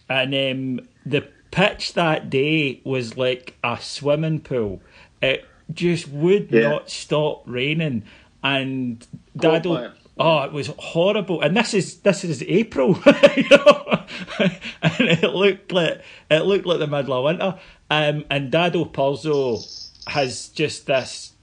And 0.10 0.34
um, 0.34 0.88
the 1.06 1.28
pitch 1.51 1.93
that 1.93 2.30
day 2.30 2.82
was 2.84 3.18
like 3.18 3.58
a 3.64 3.78
swimming 3.80 4.41
pool. 4.41 4.82
It 5.22 5.45
just 5.74 6.07
would 6.09 6.51
yeah. 6.51 6.70
not 6.70 6.89
stop 6.89 7.43
raining. 7.45 8.03
And 8.43 9.05
Dado, 9.36 9.93
Oh, 10.18 10.43
it 10.43 10.53
was 10.53 10.72
horrible, 10.80 11.41
and 11.41 11.57
this 11.57 11.74
is 11.74 11.97
this 11.99 12.24
is 12.24 12.41
April, 12.43 12.89
you 13.36 13.49
know? 13.49 14.05
and 14.39 15.09
it 15.09 15.24
looked 15.24 15.74
like 15.74 16.01
it 16.32 16.39
looked 16.45 16.66
like 16.66 16.80
the 16.80 16.88
middle 16.88 17.13
of 17.18 17.26
winter. 17.26 17.59
Um, 17.89 18.24
and 18.30 18.49
Dado 18.49 18.86
Prso 18.86 19.59
has 20.07 20.47
just 20.49 20.88
this 20.88 21.34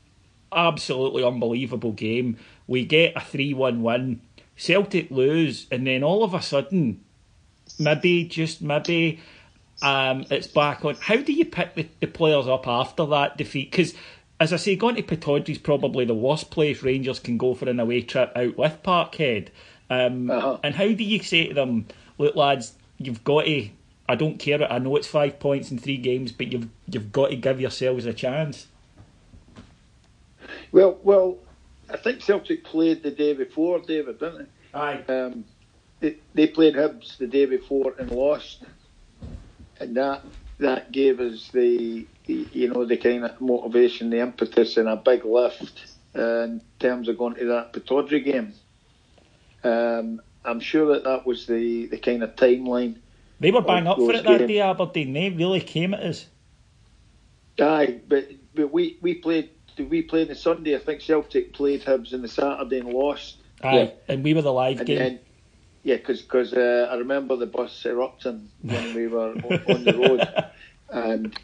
absolutely 0.50 1.22
unbelievable 1.22 1.92
game. 1.92 2.38
We 2.66 2.86
get 2.86 3.14
a 3.14 3.20
three-one 3.20 3.82
win. 3.82 4.22
Celtic 4.56 5.10
lose, 5.10 5.66
and 5.70 5.86
then 5.86 6.02
all 6.02 6.24
of 6.24 6.32
a 6.32 6.40
sudden, 6.40 7.04
maybe 7.78 8.24
just 8.24 8.62
maybe 8.62 9.20
um, 9.82 10.24
it's 10.30 10.46
back 10.46 10.84
on. 10.84 10.94
How 10.96 11.16
do 11.16 11.32
you 11.32 11.44
pick 11.44 11.74
the, 11.74 11.88
the 12.00 12.06
players 12.06 12.46
up 12.46 12.66
after 12.66 13.04
that 13.06 13.36
defeat? 13.36 13.70
Because 13.70 13.94
as 14.40 14.52
I 14.52 14.56
say, 14.56 14.76
going 14.76 14.96
to 14.96 15.50
is 15.50 15.58
probably 15.58 16.04
the 16.04 16.14
worst 16.14 16.50
place 16.50 16.82
Rangers 16.82 17.20
can 17.20 17.38
go 17.38 17.54
for 17.54 17.68
an 17.68 17.78
away 17.78 18.02
trip 18.02 18.32
out 18.34 18.56
with 18.56 18.82
Parkhead. 18.82 19.48
Um, 19.88 20.30
uh-huh. 20.30 20.58
And 20.64 20.74
how 20.74 20.88
do 20.88 21.04
you 21.04 21.22
say 21.22 21.48
to 21.48 21.54
them, 21.54 21.86
look, 22.18 22.34
lads, 22.34 22.74
you've 22.98 23.22
got 23.24 23.44
to. 23.44 23.68
I 24.08 24.14
don't 24.16 24.38
care. 24.38 24.70
I 24.70 24.78
know 24.78 24.96
it's 24.96 25.06
five 25.06 25.38
points 25.38 25.70
in 25.70 25.78
three 25.78 25.96
games, 25.96 26.32
but 26.32 26.52
you've 26.52 26.68
you've 26.88 27.12
got 27.12 27.30
to 27.30 27.36
give 27.36 27.60
yourselves 27.60 28.04
a 28.04 28.12
chance. 28.12 28.66
Well, 30.72 30.98
well, 31.02 31.38
I 31.88 31.96
think 31.96 32.20
Celtic 32.20 32.64
played 32.64 33.02
the 33.02 33.10
day 33.10 33.34
before, 33.34 33.78
David, 33.80 34.18
didn't 34.18 34.38
they? 34.38 34.78
Aye. 34.78 35.02
Um, 35.08 35.44
they, 36.00 36.16
they 36.34 36.46
played 36.48 36.74
Hibs 36.74 37.16
the 37.18 37.26
day 37.26 37.46
before 37.46 37.94
and 37.98 38.10
lost, 38.10 38.64
and 39.82 39.96
that 39.96 40.24
that 40.58 40.92
gave 40.92 41.20
us 41.20 41.48
the 41.48 42.06
you 42.26 42.68
know, 42.68 42.84
the 42.84 42.96
kind 42.96 43.24
of 43.24 43.40
motivation, 43.40 44.10
the 44.10 44.20
impetus, 44.20 44.76
and 44.76 44.88
a 44.88 44.96
big 44.96 45.24
lift 45.24 45.92
uh, 46.16 46.42
in 46.42 46.60
terms 46.78 47.08
of 47.08 47.18
going 47.18 47.34
to 47.34 47.46
that 47.46 47.72
Pittodrie 47.72 48.24
game. 48.24 48.52
Um, 49.64 50.20
I'm 50.44 50.60
sure 50.60 50.94
that 50.94 51.04
that 51.04 51.26
was 51.26 51.46
the, 51.46 51.86
the 51.86 51.98
kind 51.98 52.22
of 52.22 52.36
timeline. 52.36 52.96
They 53.40 53.50
were 53.50 53.60
bang 53.60 53.86
up 53.86 53.96
for 53.96 54.12
it 54.12 54.24
that 54.24 54.46
day, 54.46 54.60
Aberdeen. 54.60 55.12
They 55.12 55.30
really 55.30 55.60
came 55.60 55.94
at 55.94 56.00
us. 56.00 56.26
Aye, 57.60 58.00
but 58.08 58.30
but 58.54 58.72
we, 58.72 58.98
we 59.02 59.14
played 59.14 59.50
we 59.78 60.02
played 60.02 60.28
the 60.28 60.34
Sunday. 60.34 60.76
I 60.76 60.78
think 60.78 61.00
Celtic 61.00 61.52
played 61.52 61.82
Hibs 61.82 62.12
in 62.12 62.22
the 62.22 62.28
Saturday 62.28 62.78
and 62.78 62.88
lost. 62.88 63.38
Aye, 63.62 63.74
yeah. 63.74 63.90
and 64.08 64.22
we 64.22 64.34
were 64.34 64.42
the 64.42 64.52
live 64.52 64.78
and 64.78 64.86
game. 64.86 64.98
Then, 64.98 65.20
yeah, 65.82 65.96
because 65.96 66.52
uh, 66.52 66.88
I 66.90 66.96
remember 66.96 67.36
the 67.36 67.46
bus 67.46 67.84
erupting 67.84 68.48
when 68.62 68.94
we 68.94 69.08
were 69.08 69.30
on 69.68 69.84
the 69.84 69.94
road, 69.98 70.52
and 70.90 71.38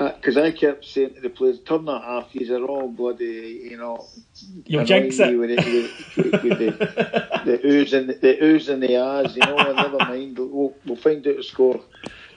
because 0.00 0.38
I 0.38 0.50
kept 0.50 0.86
saying 0.86 1.14
to 1.14 1.20
the 1.20 1.28
players, 1.28 1.60
turn 1.60 1.84
that 1.84 1.92
off, 1.92 2.32
these 2.32 2.50
are 2.50 2.64
all 2.64 2.88
bloody, 2.88 3.68
you 3.70 3.76
know. 3.76 4.06
You'll 4.64 4.86
jinx 4.86 5.18
it. 5.18 5.38
With, 5.38 5.50
with, 5.50 6.16
with, 6.16 6.42
with 6.42 6.58
the, 6.58 7.42
the 7.44 7.66
ooze 7.66 7.92
and 7.92 8.08
the, 8.08 8.14
the 8.14 8.42
ooze 8.42 8.70
and 8.70 8.82
the 8.82 8.96
ahs, 8.96 9.36
you 9.36 9.42
know, 9.42 9.56
never 9.56 9.98
mind, 9.98 10.38
we'll, 10.38 10.74
we'll 10.86 10.96
find 10.96 11.26
out 11.26 11.36
the 11.36 11.42
score. 11.42 11.80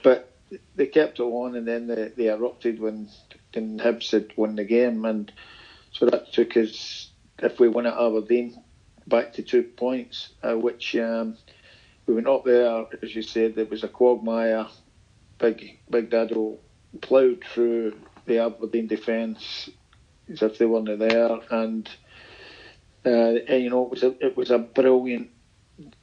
But 0.02 0.30
they 0.76 0.86
kept 0.86 1.20
it 1.20 1.22
on 1.22 1.56
and 1.56 1.66
then 1.66 1.86
they, 1.86 2.08
they 2.14 2.28
erupted 2.28 2.80
when, 2.80 3.08
when 3.54 3.78
Hibs 3.78 4.10
had 4.10 4.32
won 4.36 4.56
the 4.56 4.64
game. 4.64 5.06
And 5.06 5.32
so 5.92 6.04
that 6.06 6.34
took 6.34 6.58
us, 6.58 7.08
if 7.38 7.58
we 7.58 7.68
won 7.68 7.86
at 7.86 7.94
Aberdeen, 7.94 8.62
back 9.06 9.32
to 9.34 9.42
two 9.42 9.62
points, 9.62 10.30
uh, 10.42 10.54
which 10.54 10.96
um, 10.96 11.36
we 12.06 12.14
went 12.14 12.28
up 12.28 12.44
there, 12.44 12.86
as 13.02 13.14
you 13.14 13.22
said, 13.22 13.54
there 13.54 13.64
was 13.64 13.84
a 13.84 13.88
quagmire, 13.88 14.66
big, 15.38 15.78
big 15.90 16.10
Dado 16.10 16.58
ploughed 17.00 17.44
through 17.52 17.98
the 18.26 18.38
Aberdeen 18.38 18.86
defence 18.86 19.68
as 20.30 20.42
if 20.42 20.58
they 20.58 20.66
weren't 20.66 20.98
there, 20.98 21.38
and, 21.50 21.88
uh, 23.04 23.08
and 23.08 23.62
you 23.62 23.70
know 23.70 23.84
it 23.84 23.90
was 23.90 24.02
a 24.02 24.26
it 24.26 24.36
was 24.36 24.50
a 24.50 24.58
brilliant 24.58 25.30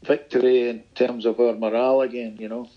victory 0.04 0.70
in 0.70 0.84
terms 0.96 1.26
of 1.26 1.40
our 1.40 1.54
morale 1.54 2.02
again, 2.02 2.38
you 2.40 2.50
know. 2.50 2.70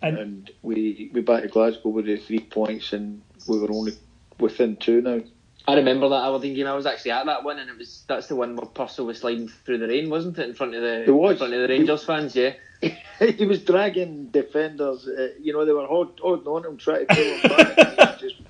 And, 0.00 0.18
and 0.18 0.50
we 0.62 1.10
we 1.12 1.20
back 1.20 1.42
to 1.42 1.48
Glasgow 1.48 1.90
with 1.90 2.06
the 2.06 2.16
three 2.16 2.40
points, 2.40 2.92
and 2.92 3.22
we 3.46 3.58
were 3.58 3.70
only 3.70 3.92
within 4.38 4.76
two 4.76 5.00
now. 5.02 5.20
I 5.66 5.74
remember 5.74 6.08
that 6.08 6.26
Aberdeen 6.26 6.54
game. 6.54 6.66
I 6.66 6.74
was 6.74 6.86
actually 6.86 7.12
at 7.12 7.26
that 7.26 7.44
one, 7.44 7.58
and 7.58 7.70
it 7.70 7.78
was 7.78 8.04
that's 8.08 8.26
the 8.26 8.36
one 8.36 8.56
where 8.56 8.66
Prso 8.66 9.04
was 9.04 9.20
sliding 9.20 9.48
through 9.48 9.78
the 9.78 9.88
rain, 9.88 10.10
wasn't 10.10 10.38
it, 10.38 10.48
in 10.48 10.54
front 10.54 10.74
of 10.74 10.82
the 10.82 11.04
it 11.04 11.10
was. 11.10 11.32
in 11.32 11.38
front 11.38 11.54
of 11.54 11.60
the 11.62 11.68
Rangers 11.68 12.04
fans? 12.04 12.34
Yeah. 12.34 12.54
he 13.20 13.46
was 13.46 13.62
dragging 13.62 14.26
defenders. 14.26 15.06
Uh, 15.06 15.28
you 15.40 15.52
know, 15.52 15.64
they 15.64 15.72
were 15.72 15.86
holding 15.86 16.46
on 16.46 16.66
him, 16.66 16.76
trying 16.76 17.06
to 17.06 17.14
pull 17.14 17.24
him 17.24 17.42
back, 17.42 17.78
and 17.78 17.88
he 17.88 17.96
was 17.96 18.20
just 18.20 18.42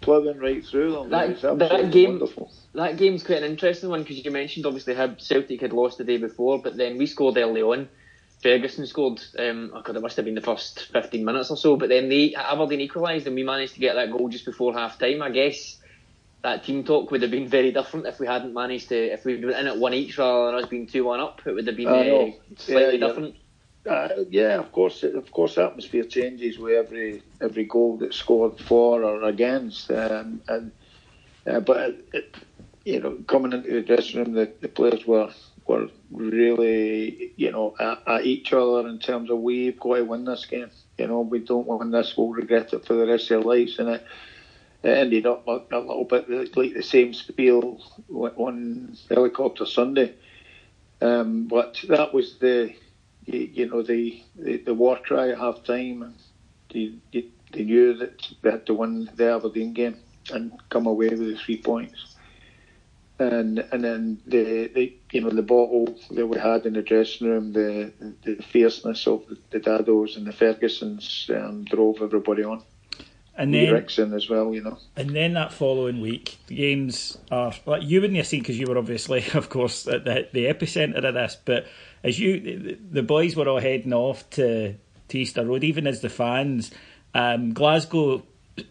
plowing 0.00 0.38
right 0.38 0.64
through 0.64 0.92
them. 0.92 1.10
That, 1.10 1.40
that 1.40 1.90
game, 1.90 2.10
wonderful. 2.10 2.50
that 2.74 2.96
game's 2.96 3.22
quite 3.22 3.42
an 3.42 3.50
interesting 3.50 3.90
one 3.90 4.02
because 4.02 4.24
you 4.24 4.30
mentioned 4.30 4.64
obviously 4.64 4.94
how 4.94 5.14
Celtic 5.18 5.60
had 5.60 5.74
lost 5.74 5.98
the 5.98 6.04
day 6.04 6.16
before, 6.16 6.62
but 6.62 6.76
then 6.78 6.96
we 6.96 7.06
scored 7.06 7.36
early 7.36 7.62
on. 7.62 7.88
Ferguson 8.42 8.86
scored. 8.86 9.22
Um, 9.38 9.70
oh 9.74 9.82
God, 9.82 9.96
it 9.96 10.02
must 10.02 10.16
have 10.16 10.24
been 10.24 10.34
the 10.34 10.40
first 10.40 10.92
15 10.92 11.24
minutes 11.24 11.50
or 11.50 11.56
so. 11.56 11.76
But 11.76 11.88
then 11.88 12.08
they 12.08 12.34
Aberdeen 12.34 12.80
equalised, 12.80 13.26
and 13.26 13.36
we 13.36 13.42
managed 13.42 13.74
to 13.74 13.80
get 13.80 13.94
that 13.94 14.10
goal 14.10 14.28
just 14.28 14.44
before 14.46 14.72
half 14.72 14.98
time. 14.98 15.22
I 15.22 15.30
guess 15.30 15.78
that 16.44 16.62
team 16.62 16.84
talk 16.84 17.10
would 17.10 17.22
have 17.22 17.30
been 17.30 17.48
very 17.48 17.72
different 17.72 18.06
if 18.06 18.20
we 18.20 18.26
hadn't 18.26 18.52
managed 18.52 18.90
to. 18.90 19.12
If 19.12 19.24
we'd 19.24 19.40
been 19.40 19.50
in 19.50 19.66
at 19.66 19.78
one 19.78 19.94
each 19.94 20.18
rather 20.18 20.52
than 20.52 20.62
us 20.62 20.68
being 20.68 20.86
two 20.86 21.04
one 21.04 21.18
up, 21.18 21.40
it 21.46 21.52
would 21.52 21.66
have 21.66 21.76
been 21.76 21.88
uh, 21.88 22.30
slightly 22.58 22.98
yeah, 22.98 23.06
different. 23.06 23.36
Uh, 23.88 24.08
yeah, 24.28 24.58
of 24.58 24.70
course, 24.70 25.02
of 25.02 25.30
course, 25.32 25.56
atmosphere 25.56 26.04
changes 26.04 26.58
with 26.58 26.74
every 26.74 27.22
every 27.40 27.64
goal 27.64 27.96
that's 27.96 28.18
scored 28.18 28.60
for 28.60 29.04
or 29.04 29.22
against, 29.22 29.90
um, 29.90 30.42
and 30.46 30.70
uh, 31.46 31.60
but 31.60 31.96
it, 32.12 32.36
you 32.84 33.00
know, 33.00 33.16
coming 33.26 33.54
into 33.54 33.72
the 33.72 33.80
dressing 33.80 34.22
room, 34.22 34.34
the, 34.34 34.52
the 34.60 34.68
players 34.68 35.06
were 35.06 35.32
were 35.66 35.88
really, 36.10 37.32
you 37.36 37.50
know, 37.52 37.74
at, 37.80 38.02
at, 38.06 38.26
each 38.26 38.52
other 38.52 38.86
in 38.86 38.98
terms 38.98 39.30
of 39.30 39.38
we've 39.38 39.80
got 39.80 39.96
to 39.96 40.04
win 40.04 40.26
this 40.26 40.44
game. 40.44 40.70
You 40.98 41.06
know, 41.06 41.22
we 41.22 41.38
don't 41.38 41.66
win 41.66 41.90
this, 41.90 42.18
we'll 42.18 42.28
regret 42.28 42.74
it 42.74 42.84
for 42.84 42.92
the 42.92 43.06
rest 43.06 43.30
of 43.30 43.38
our 43.38 43.54
lives, 43.56 43.78
and 43.78 43.88
it, 43.88 44.06
ended 44.84 45.26
up 45.26 45.46
a, 45.46 45.62
little 45.70 46.04
bit 46.04 46.56
like 46.56 46.74
the 46.74 46.82
same 46.82 47.14
spiel 47.14 47.80
on 48.10 48.96
helicopter 49.08 49.66
Sunday. 49.66 50.14
Um, 51.00 51.46
but 51.48 51.82
that 51.88 52.14
was 52.14 52.38
the 52.38 52.74
you, 53.26 53.66
know, 53.66 53.82
the, 53.82 54.22
the, 54.36 54.58
the 54.58 54.74
war 54.74 54.98
cry 55.02 55.30
at 55.30 55.38
half 55.38 55.64
time. 55.64 56.14
They, 56.72 56.94
they, 57.12 57.26
they 57.52 57.64
knew 57.64 57.94
that 57.94 58.26
they 58.42 58.50
had 58.50 58.66
to 58.66 58.74
win 58.74 59.10
the 59.14 59.32
Aberdeen 59.34 59.72
game 59.72 59.96
and 60.32 60.52
come 60.70 60.86
away 60.86 61.08
with 61.10 61.20
the 61.20 61.36
three 61.36 61.60
points. 61.60 62.16
And 63.16 63.60
and 63.70 63.84
then 63.84 64.20
the, 64.26 64.66
the 64.74 64.92
you 65.12 65.20
know 65.20 65.30
the 65.30 65.42
bottle 65.42 65.96
that 66.10 66.26
we 66.26 66.36
had 66.36 66.66
in 66.66 66.72
the 66.72 66.82
dressing 66.82 67.28
room, 67.28 67.52
the 67.52 67.92
the 68.24 68.42
fierceness 68.42 69.06
of 69.06 69.24
the, 69.28 69.38
the 69.50 69.60
Dados 69.60 70.16
and 70.16 70.26
the 70.26 70.32
Fergusons 70.32 71.30
um, 71.30 71.62
drove 71.62 72.02
everybody 72.02 72.42
on 72.42 72.64
and 73.36 73.52
then 73.52 73.74
as 74.14 74.28
well, 74.28 74.54
you 74.54 74.62
know. 74.62 74.78
And 74.96 75.10
then 75.10 75.34
that 75.34 75.52
following 75.52 76.00
week, 76.00 76.38
the 76.46 76.56
games 76.56 77.18
are 77.30 77.52
like 77.66 77.82
you 77.82 78.00
wouldn't 78.00 78.16
have 78.16 78.26
seen 78.26 78.40
because 78.40 78.58
you 78.58 78.66
were 78.66 78.78
obviously, 78.78 79.24
of 79.34 79.48
course, 79.48 79.86
at 79.88 80.04
the 80.04 80.28
the 80.32 80.46
epicenter 80.46 81.04
of 81.04 81.14
this. 81.14 81.36
But 81.44 81.66
as 82.02 82.18
you, 82.18 82.78
the 82.90 83.02
boys 83.02 83.34
were 83.34 83.48
all 83.48 83.60
heading 83.60 83.92
off 83.92 84.28
to 84.30 84.74
to 85.08 85.18
Easter 85.18 85.44
Road, 85.44 85.64
even 85.64 85.86
as 85.86 86.00
the 86.00 86.08
fans, 86.08 86.70
um, 87.14 87.52
Glasgow, 87.52 88.22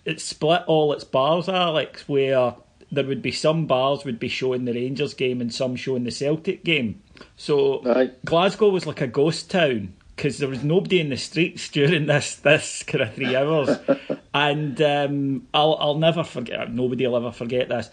it 0.05 0.21
split 0.21 0.63
all 0.67 0.93
its 0.93 1.03
bars, 1.03 1.49
Alex, 1.49 2.07
where 2.07 2.55
there 2.91 3.05
would 3.05 3.21
be 3.21 3.31
some 3.31 3.65
bars 3.65 4.05
would 4.05 4.19
be 4.19 4.27
showing 4.27 4.65
the 4.65 4.73
Rangers 4.73 5.13
game 5.13 5.41
and 5.41 5.53
some 5.53 5.75
showing 5.75 6.03
the 6.03 6.11
Celtic 6.11 6.63
game. 6.63 7.01
So 7.35 7.81
Aye. 7.85 8.11
Glasgow 8.23 8.69
was 8.69 8.85
like 8.85 9.01
a 9.01 9.07
ghost 9.07 9.49
town 9.49 9.93
because 10.15 10.37
there 10.37 10.49
was 10.49 10.63
nobody 10.63 10.99
in 10.99 11.09
the 11.09 11.17
streets 11.17 11.69
during 11.69 12.05
this 12.05 12.35
this 12.35 12.83
kind 12.83 13.03
of 13.03 13.13
three 13.13 13.35
hours, 13.35 13.77
and 14.33 14.81
um, 14.81 15.47
I'll 15.53 15.77
I'll 15.79 15.97
never 15.97 16.23
forget. 16.23 16.71
Nobody 16.71 17.07
will 17.07 17.17
ever 17.17 17.31
forget 17.31 17.69
this. 17.69 17.89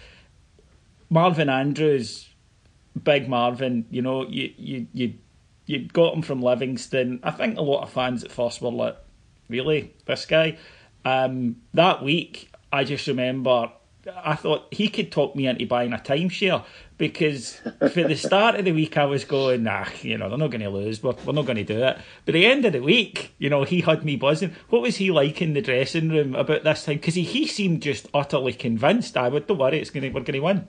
Marvin 1.09 1.49
Andrews, 1.49 2.29
big 3.03 3.29
Marvin. 3.29 3.87
You 3.91 4.03
know, 4.03 4.27
you 4.27 4.53
you 4.57 4.87
you 4.93 5.15
you 5.67 5.81
got 5.87 6.15
him 6.15 6.23
from 6.23 6.43
Livingston. 6.43 7.21
I 7.23 7.31
think 7.31 7.59
a 7.59 7.63
lot 7.63 7.83
of 7.83 7.91
fans 7.91 8.25
at 8.25 8.33
first 8.33 8.61
were 8.61 8.71
like, 8.71 8.97
"Really, 9.49 9.95
this 10.07 10.27
guy?" 10.27 10.59
Um, 11.05 11.57
that 11.73 12.03
week, 12.03 12.51
I 12.73 12.85
just 12.85 13.07
remember 13.07 13.73
I 14.17 14.35
thought 14.35 14.73
he 14.73 14.89
could 14.89 15.13
talk 15.13 15.37
me 15.37 15.47
into 15.47 15.67
buying 15.67 15.93
a 15.93 15.99
timeshare 15.99 16.65
because 16.97 17.61
for 17.79 18.03
the 18.03 18.17
start 18.17 18.55
of 18.55 18.65
the 18.65 18.73
week 18.73 18.97
I 18.97 19.05
was 19.05 19.25
going, 19.25 19.65
nah, 19.65 19.87
you 20.03 20.17
know, 20.17 20.29
they're 20.29 20.39
not 20.39 20.51
going 20.51 20.63
to 20.63 20.71
lose, 20.71 21.03
we're, 21.03 21.15
we're 21.25 21.35
not 21.35 21.45
going 21.45 21.57
to 21.57 21.65
do 21.65 21.83
it. 21.83 21.99
But 22.25 22.33
the 22.33 22.47
end 22.47 22.65
of 22.65 22.73
the 22.73 22.81
week, 22.81 23.35
you 23.39 23.51
know, 23.51 23.65
he 23.65 23.83
had 23.83 24.05
me 24.05 24.17
buzzing. 24.17 24.55
What 24.71 24.83
was 24.83 24.97
he 24.97 25.11
like 25.11 25.43
in 25.43 25.53
the 25.53 25.61
dressing 25.61 26.09
room 26.09 26.35
about 26.35 26.65
this 26.65 26.85
time? 26.85 26.97
Because 26.97 27.15
he, 27.15 27.25
he 27.25 27.47
seemed 27.47 27.83
just 27.83 28.09
utterly 28.15 28.55
convinced. 28.55 29.17
I 29.17 29.29
would, 29.29 29.47
don't 29.47 29.59
worry, 29.59 29.81
it's 29.81 29.91
to, 29.91 30.01
we're 30.01 30.11
going 30.11 30.33
to 30.33 30.41
win. 30.41 30.69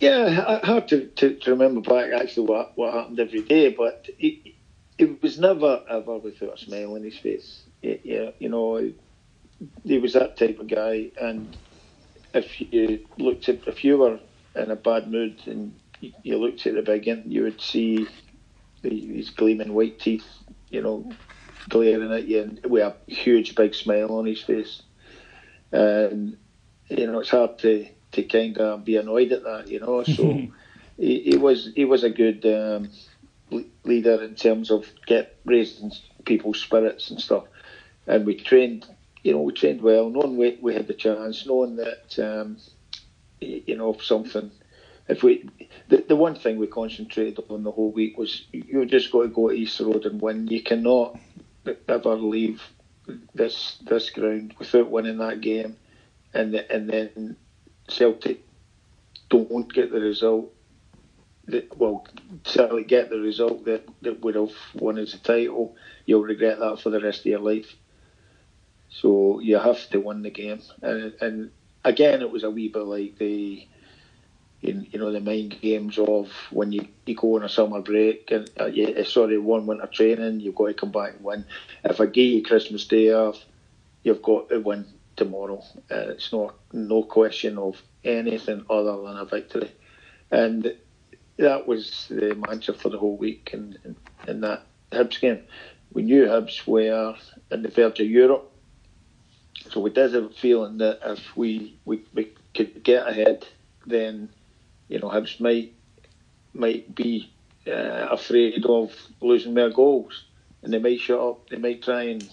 Yeah, 0.00 0.60
hard 0.64 0.88
to, 0.88 1.06
to, 1.06 1.34
to 1.34 1.50
remember 1.50 1.80
back 1.82 2.12
actually 2.12 2.46
what, 2.46 2.76
what 2.76 2.94
happened 2.94 3.20
every 3.20 3.42
day, 3.42 3.70
but 3.70 4.08
it, 4.18 4.54
it 4.96 5.22
was 5.22 5.38
never 5.38 5.82
ever 5.88 6.16
without 6.18 6.54
a 6.54 6.58
smile 6.58 6.94
on 6.94 7.02
his 7.02 7.18
face. 7.18 7.62
It, 7.82 8.00
yeah, 8.04 8.30
you 8.38 8.48
know, 8.48 8.92
he 9.84 9.98
was 9.98 10.14
that 10.14 10.36
type 10.36 10.58
of 10.58 10.68
guy, 10.68 11.10
and 11.20 11.56
if 12.34 12.60
you 12.60 13.06
looked 13.18 13.48
at 13.48 13.66
if 13.66 13.84
you 13.84 13.98
were 13.98 14.18
in 14.56 14.70
a 14.70 14.76
bad 14.76 15.10
mood 15.10 15.40
and 15.46 15.74
you 16.00 16.38
looked 16.38 16.66
at 16.66 16.74
the 16.74 16.82
big 16.82 17.08
end, 17.08 17.24
you 17.26 17.42
would 17.42 17.60
see 17.60 18.06
these 18.82 19.30
gleaming 19.30 19.74
white 19.74 19.98
teeth, 19.98 20.26
you 20.70 20.80
know, 20.80 21.12
glaring 21.68 22.12
at 22.12 22.26
you, 22.26 22.42
and 22.42 22.66
with 22.66 22.82
a 22.82 23.12
huge 23.12 23.54
big 23.54 23.74
smile 23.74 24.12
on 24.16 24.26
his 24.26 24.40
face. 24.42 24.82
And 25.72 26.36
you 26.88 27.06
know, 27.06 27.20
it's 27.20 27.30
hard 27.30 27.58
to 27.60 27.86
to 28.12 28.22
kind 28.24 28.58
of 28.58 28.84
be 28.84 28.96
annoyed 28.96 29.32
at 29.32 29.44
that, 29.44 29.68
you 29.68 29.80
know. 29.80 30.04
So 30.16 30.48
he, 30.96 31.20
he, 31.22 31.36
was 31.36 31.70
he 31.74 31.84
was 31.84 32.04
a 32.04 32.10
good 32.10 32.44
um, 32.44 32.90
leader 33.84 34.22
in 34.22 34.34
terms 34.34 34.70
of 34.70 34.86
get 35.06 35.36
raising 35.44 35.92
people's 36.24 36.60
spirits 36.60 37.10
and 37.10 37.20
stuff. 37.20 37.44
And 38.06 38.26
we 38.26 38.34
trained 38.34 38.86
you 39.22 39.32
know, 39.32 39.42
we 39.42 39.52
trained 39.52 39.82
well, 39.82 40.10
knowing 40.10 40.36
we, 40.36 40.58
we 40.60 40.74
had 40.74 40.86
the 40.86 40.94
chance, 40.94 41.46
knowing 41.46 41.76
that, 41.76 42.18
um, 42.18 42.58
you 43.40 43.76
know, 43.76 43.94
if 43.94 44.04
something, 44.04 44.50
if 45.08 45.22
we, 45.22 45.48
the, 45.88 46.04
the 46.08 46.16
one 46.16 46.34
thing 46.36 46.58
we 46.58 46.66
concentrated 46.66 47.44
on 47.50 47.64
the 47.64 47.72
whole 47.72 47.92
week 47.92 48.16
was 48.18 48.46
you 48.52 48.86
just 48.86 49.10
got 49.12 49.22
to 49.22 49.28
go 49.28 49.48
to 49.48 49.54
East 49.54 49.80
Road 49.80 50.06
and 50.06 50.20
win. 50.20 50.46
You 50.48 50.62
cannot 50.62 51.18
ever 51.88 52.16
leave 52.16 52.62
this 53.34 53.78
this 53.82 54.10
ground 54.10 54.54
without 54.58 54.90
winning 54.90 55.18
that 55.18 55.40
game, 55.40 55.76
and 56.34 56.54
the, 56.54 56.72
and 56.72 56.88
then 56.88 57.36
Celtic 57.88 58.46
don't 59.28 59.72
get 59.72 59.92
the 59.92 60.00
result. 60.00 60.52
That, 61.46 61.76
well, 61.76 62.06
certainly 62.44 62.84
get 62.84 63.10
the 63.10 63.18
result 63.18 63.64
that, 63.64 63.88
that 64.02 64.20
would 64.20 64.36
have 64.36 64.52
won 64.74 64.98
us 64.98 65.12
the 65.12 65.18
title. 65.18 65.76
You'll 66.06 66.22
regret 66.22 66.60
that 66.60 66.80
for 66.80 66.90
the 66.90 67.00
rest 67.00 67.20
of 67.20 67.26
your 67.26 67.40
life. 67.40 67.74
So 68.90 69.40
you 69.40 69.58
have 69.58 69.88
to 69.90 70.00
win 70.00 70.22
the 70.22 70.30
game, 70.30 70.60
and, 70.82 71.14
and 71.20 71.50
again, 71.84 72.22
it 72.22 72.30
was 72.30 72.42
a 72.42 72.50
wee 72.50 72.68
bit 72.68 72.82
like 72.82 73.18
the 73.18 73.66
you, 74.60 74.86
know 74.98 75.10
the 75.10 75.20
mind 75.20 75.56
games 75.60 75.98
of 75.98 76.30
when 76.50 76.72
you, 76.72 76.86
you 77.06 77.14
go 77.14 77.36
on 77.36 77.44
a 77.44 77.48
summer 77.48 77.80
break 77.80 78.30
and 78.30 78.50
uh, 78.60 78.66
you, 78.66 78.88
uh, 78.88 79.04
sorry 79.04 79.38
one 79.38 79.66
winter 79.66 79.86
training 79.86 80.40
you've 80.40 80.54
got 80.54 80.66
to 80.66 80.74
come 80.74 80.92
back 80.92 81.14
and 81.14 81.24
win. 81.24 81.44
If 81.82 82.00
I 82.00 82.06
give 82.06 82.26
you 82.26 82.42
Christmas 82.42 82.86
Day 82.86 83.10
off 83.10 83.42
you've 84.02 84.22
got 84.22 84.48
to 84.50 84.60
win 84.60 84.86
tomorrow. 85.16 85.62
Uh, 85.90 86.10
it's 86.10 86.32
not 86.32 86.54
no 86.72 87.02
question 87.02 87.58
of 87.58 87.80
anything 88.04 88.64
other 88.70 88.96
than 89.02 89.18
a 89.18 89.24
victory. 89.24 89.70
And 90.30 90.74
that 91.36 91.66
was 91.66 92.06
the 92.08 92.34
mantra 92.34 92.74
for 92.74 92.88
the 92.88 92.98
whole 92.98 93.16
week 93.16 93.50
and 93.52 93.78
in, 93.84 93.96
in 94.28 94.40
that 94.42 94.66
Hibs 94.92 95.20
game. 95.20 95.42
We 95.92 96.02
knew 96.02 96.26
Hibs 96.26 96.66
were 96.66 97.16
in 97.50 97.62
the 97.62 97.68
verge 97.68 98.00
of 98.00 98.06
Europe 98.06 98.49
so 99.70 99.80
we 99.80 99.90
did 99.90 100.14
have 100.14 100.24
a 100.24 100.30
feeling 100.30 100.78
that 100.78 101.00
if 101.04 101.36
we, 101.36 101.78
we, 101.84 102.02
we 102.12 102.32
could 102.54 102.82
get 102.82 103.06
ahead, 103.06 103.46
then 103.86 104.28
you 104.88 104.98
know 104.98 105.08
Hibs 105.08 105.40
might 105.40 105.72
might 106.52 106.92
be 106.94 107.32
uh, 107.66 108.08
afraid 108.10 108.66
of 108.66 108.92
losing 109.20 109.54
their 109.54 109.70
goals, 109.70 110.24
and 110.62 110.72
they 110.72 110.78
might 110.78 111.00
shut 111.00 111.20
up. 111.20 111.48
They 111.48 111.58
might 111.58 111.82
try 111.82 112.02
and 112.04 112.28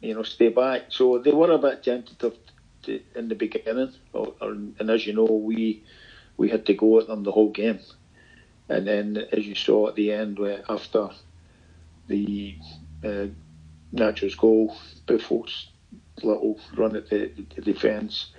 you 0.00 0.14
know 0.14 0.24
stay 0.24 0.48
back. 0.48 0.86
So 0.88 1.18
they 1.18 1.32
were 1.32 1.52
a 1.52 1.58
bit 1.58 1.84
tentative 1.84 2.36
to, 2.82 3.00
in 3.14 3.28
the 3.28 3.36
beginning, 3.36 3.92
or, 4.12 4.34
or, 4.40 4.50
and 4.50 4.90
as 4.90 5.06
you 5.06 5.12
know, 5.12 5.24
we 5.24 5.84
we 6.36 6.48
had 6.48 6.66
to 6.66 6.74
go 6.74 6.98
at 6.98 7.06
them 7.06 7.22
the 7.22 7.32
whole 7.32 7.50
game, 7.50 7.80
and 8.68 8.86
then 8.86 9.16
as 9.32 9.46
you 9.46 9.54
saw 9.54 9.88
at 9.88 9.94
the 9.94 10.12
end, 10.12 10.38
where 10.40 10.64
after 10.68 11.10
the 12.08 12.56
uh, 13.04 13.26
goal, 13.94 14.76
Buffos 15.06 15.69
little 16.24 16.58
run 16.76 16.96
at 16.96 17.08
the, 17.08 17.30
the 17.54 17.62
defence. 17.62 18.30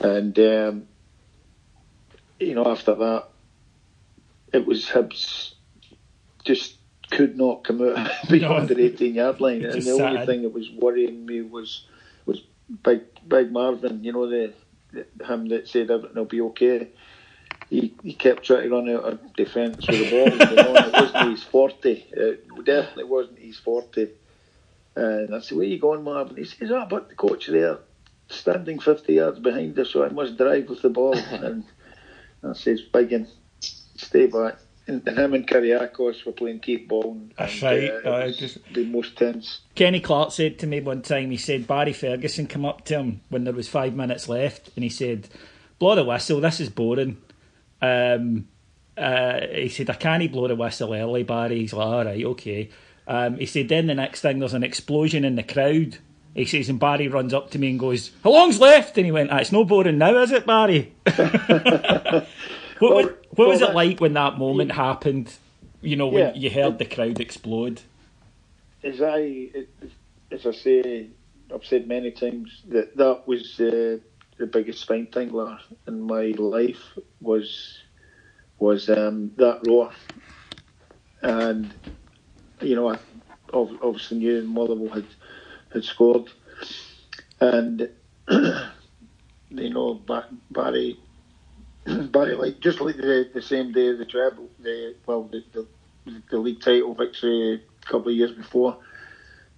And, 0.00 0.38
um, 0.38 0.88
you 2.38 2.54
know, 2.54 2.66
after 2.66 2.94
that, 2.94 3.28
it 4.52 4.66
was 4.66 4.86
Hibs 4.86 5.54
just 6.44 6.76
could 7.10 7.36
not 7.36 7.64
come 7.64 7.82
out 7.82 8.10
beyond 8.28 8.68
no, 8.68 8.74
the 8.74 8.84
18 8.84 9.14
yard 9.14 9.40
line. 9.40 9.64
And 9.64 9.74
the 9.74 9.82
sad. 9.82 10.00
only 10.00 10.26
thing 10.26 10.42
that 10.42 10.52
was 10.52 10.70
worrying 10.70 11.24
me 11.26 11.42
was 11.42 11.86
was 12.26 12.42
Big 12.82 13.02
Big 13.26 13.52
Marvin, 13.52 14.02
you 14.04 14.12
know, 14.12 14.28
the 14.28 14.52
him 15.24 15.48
that 15.48 15.68
said 15.68 15.90
everything 15.90 16.16
will 16.16 16.24
be 16.24 16.40
okay. 16.40 16.88
He, 17.70 17.94
he 18.02 18.12
kept 18.12 18.44
trying 18.44 18.68
to 18.68 18.70
run 18.70 18.90
out 18.90 19.04
of 19.04 19.34
defence 19.34 19.86
with 19.86 19.98
the 19.98 20.10
ball. 20.10 20.48
you 20.50 20.56
know, 20.56 20.74
it 20.74 20.92
wasn't 20.92 21.30
his 21.30 21.42
forte. 21.42 22.04
It 22.10 22.64
definitely 22.66 23.04
wasn't 23.04 23.38
his 23.38 23.58
forte. 23.58 24.10
And 24.94 25.34
I 25.34 25.40
said, 25.40 25.56
"Where 25.56 25.66
are 25.66 25.70
you 25.70 25.78
going, 25.78 26.04
Marvin?" 26.04 26.36
He 26.36 26.44
says, 26.44 26.70
"Oh, 26.70 26.86
but 26.88 27.08
the 27.08 27.14
coach 27.14 27.46
there, 27.46 27.78
standing 28.28 28.78
50 28.78 29.12
yards 29.14 29.38
behind 29.38 29.78
us, 29.78 29.90
so 29.90 30.04
I 30.04 30.10
must 30.10 30.36
drive 30.36 30.68
with 30.68 30.82
the 30.82 30.90
ball." 30.90 31.14
and 31.30 31.64
I 32.44 32.52
says, 32.52 32.82
"Biggin, 32.82 33.26
stay 33.60 34.26
back." 34.26 34.56
And 34.88 35.06
him 35.06 35.32
and 35.34 35.46
Kyrgiakos 35.46 36.26
were 36.26 36.32
playing 36.32 36.58
keep 36.58 36.88
ball. 36.88 37.12
And, 37.12 37.32
That's 37.38 37.62
right. 37.62 37.88
Uh, 37.88 38.10
Uh, 38.10 38.18
it 38.18 38.26
was 38.26 38.36
just- 38.36 38.58
the 38.74 38.84
most 38.84 39.16
tense. 39.16 39.60
Kenny 39.76 40.00
Clark 40.00 40.32
said 40.32 40.58
to 40.58 40.66
me 40.66 40.80
one 40.80 41.02
time, 41.02 41.30
he 41.30 41.36
said 41.36 41.68
Barry 41.68 41.92
Ferguson 41.92 42.48
come 42.48 42.64
up 42.64 42.84
to 42.86 42.98
him 42.98 43.20
when 43.28 43.44
there 43.44 43.54
was 43.54 43.68
five 43.68 43.94
minutes 43.94 44.28
left 44.28 44.70
and 44.74 44.82
he 44.82 44.90
said, 44.90 45.28
blow 45.78 45.94
the 45.94 46.04
whistle, 46.04 46.40
this 46.40 46.58
is 46.58 46.68
boring. 46.68 47.16
Um, 47.80 48.48
uh, 48.98 49.40
he 49.52 49.68
said, 49.68 49.88
I 49.88 49.94
can't 49.94 50.32
blow 50.32 50.48
the 50.48 50.56
whistle 50.56 50.92
early, 50.92 51.22
Barry. 51.22 51.60
He's 51.60 51.72
like, 51.72 51.86
all 51.86 52.04
right, 52.04 52.24
okay. 52.24 52.68
Um, 53.06 53.38
he 53.38 53.46
said, 53.46 53.68
then 53.68 53.86
the 53.88 53.94
next 53.94 54.20
thing, 54.20 54.38
there's 54.38 54.54
an 54.54 54.64
explosion 54.64 55.24
in 55.24 55.36
the 55.36 55.42
crowd. 55.42 55.98
He 56.34 56.44
says, 56.46 56.68
and 56.68 56.80
Barry 56.80 57.08
runs 57.08 57.34
up 57.34 57.50
to 57.50 57.58
me 57.58 57.70
and 57.70 57.78
goes, 57.80 58.12
how 58.24 58.30
long's 58.32 58.60
left? 58.60 58.96
And 58.98 59.06
he 59.06 59.12
went, 59.12 59.30
ah, 59.32 59.38
it's 59.38 59.52
no 59.52 59.64
boring 59.64 59.98
now, 59.98 60.16
is 60.18 60.32
it, 60.32 60.46
Barry? 60.46 60.92
what 61.06 62.28
Well, 62.88 62.96
was, 62.96 63.06
what 63.30 63.48
was 63.48 63.60
well, 63.60 63.70
it 63.70 63.74
like 63.74 64.00
when 64.00 64.14
that 64.14 64.38
moment 64.38 64.72
happened? 64.72 65.34
You 65.82 65.96
know, 65.96 66.08
when 66.08 66.28
Yeah. 66.28 66.34
you 66.34 66.50
heard 66.50 66.78
the 66.78 66.84
crowd 66.86 67.20
explode? 67.20 67.82
as 68.82 69.00
I 69.02 69.50
as 70.30 70.46
I 70.46 70.52
say, 70.52 71.10
I've 71.54 71.64
said 71.64 71.86
many 71.88 72.10
times 72.12 72.62
that 72.68 72.96
that 72.96 73.26
was 73.26 73.60
uh, 73.60 73.98
the 74.38 74.46
biggest 74.46 74.80
spine 74.80 75.06
tingler 75.08 75.58
in 75.86 76.00
my 76.02 76.32
life 76.38 76.98
was 77.20 77.78
was 78.58 78.88
um, 78.90 79.32
that 79.36 79.60
roar, 79.66 79.92
and 81.22 81.72
you 82.62 82.76
know 82.76 82.88
I 82.90 82.98
obviously 83.52 84.18
knew 84.18 84.42
Motherwell 84.42 84.94
had 84.94 85.06
had 85.72 85.84
scored, 85.84 86.30
and 87.40 87.88
you 88.30 89.70
know 89.70 89.94
Ba- 89.94 90.28
Barry. 90.50 90.98
Barry, 91.86 92.34
like 92.36 92.60
just 92.60 92.80
like 92.80 92.96
the, 92.96 93.28
the 93.34 93.42
same 93.42 93.72
day 93.72 93.92
the 93.92 94.04
treble, 94.04 94.48
the 94.60 94.94
well 95.06 95.24
the, 95.24 95.42
the 95.52 95.66
the 96.30 96.38
league 96.38 96.60
title 96.60 96.94
victory 96.94 97.54
a 97.54 97.86
couple 97.86 98.10
of 98.10 98.14
years 98.16 98.32
before. 98.32 98.76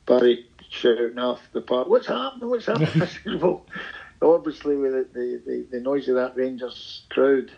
Barry 0.07 0.47
shouting 0.71 1.19
off 1.19 1.41
the 1.53 1.61
park, 1.61 1.89
"What's 1.89 2.07
happening? 2.07 2.49
What's 2.49 2.67
happening?" 2.67 3.09
Well, 3.41 4.37
obviously 4.37 4.77
with 4.77 4.93
the, 4.93 5.09
the, 5.13 5.43
the, 5.45 5.67
the 5.73 5.81
noise 5.81 6.09
of 6.09 6.15
that 6.15 6.35
Rangers 6.37 7.03
crowd, 7.11 7.51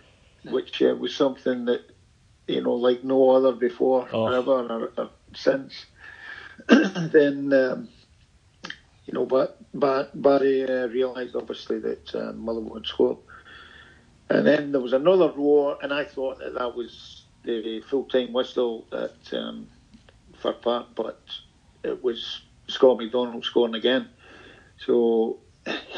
which 0.45 0.83
uh, 0.83 0.97
was 0.99 1.15
something 1.15 1.67
that 1.67 1.83
you 2.49 2.61
know 2.63 2.75
like 2.75 3.05
no 3.05 3.31
other 3.31 3.53
before 3.53 4.09
Oh. 4.13 4.27
ever 4.27 4.51
or, 4.67 4.93
or 4.99 5.11
since. 5.35 5.87
then 6.69 7.53
um, 7.53 7.89
you 9.07 9.15
know, 9.15 9.25
but, 9.25 9.59
but 9.73 10.21
Barry 10.21 10.65
uh, 10.65 10.89
realised 10.89 11.37
obviously 11.37 11.79
that 11.81 12.15
uh, 12.15 12.33
Motherwell 12.33 12.83
scored. 12.85 13.19
And 14.29 14.45
then 14.45 14.73
there 14.73 14.81
was 14.81 14.93
another 14.93 15.31
roar, 15.31 15.79
and 15.81 15.95
I 15.95 16.05
thought 16.05 16.41
that 16.41 16.55
that 16.55 16.75
was 16.75 17.23
the 17.45 17.81
full-time 17.83 18.33
whistle 18.33 18.85
at 18.93 19.33
um, 19.33 19.69
Fir 20.35 20.55
Park, 20.55 20.89
but 20.97 21.21
it 21.85 22.03
was 22.03 22.43
Scott 22.67 22.99
McDonald 22.99 23.45
scoring 23.45 23.77
again. 23.77 24.09
So, 24.79 25.39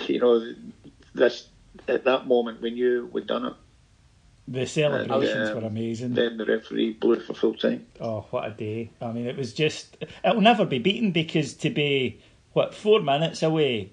you 0.07 0.21
know, 0.21 0.55
this 1.15 1.49
at 1.89 2.05
that 2.05 2.27
moment 2.27 2.61
we 2.61 2.71
knew 2.71 3.09
we'd 3.11 3.27
done 3.27 3.47
it. 3.47 3.55
The 4.51 4.66
celebrations 4.66 5.35
And, 5.35 5.51
um, 5.51 5.62
were 5.62 5.69
amazing. 5.69 6.15
Then 6.15 6.39
the 6.39 6.47
referee 6.47 6.95
blew 6.95 7.20
for 7.20 7.35
full 7.35 7.55
time. 7.55 7.87
Oh, 8.01 8.25
what 8.31 8.47
a 8.47 8.51
day! 8.51 8.91
I 9.01 9.12
mean, 9.12 9.27
it 9.27 9.37
was 9.37 9.53
just. 9.53 9.99
It'll 10.25 10.41
never 10.41 10.65
be 10.65 10.79
beaten 10.79 11.12
because 11.12 11.53
to 11.55 11.70
be 11.70 12.20
what 12.55 12.75
four 12.75 13.03
minutes 13.03 13.43
away 13.43 13.93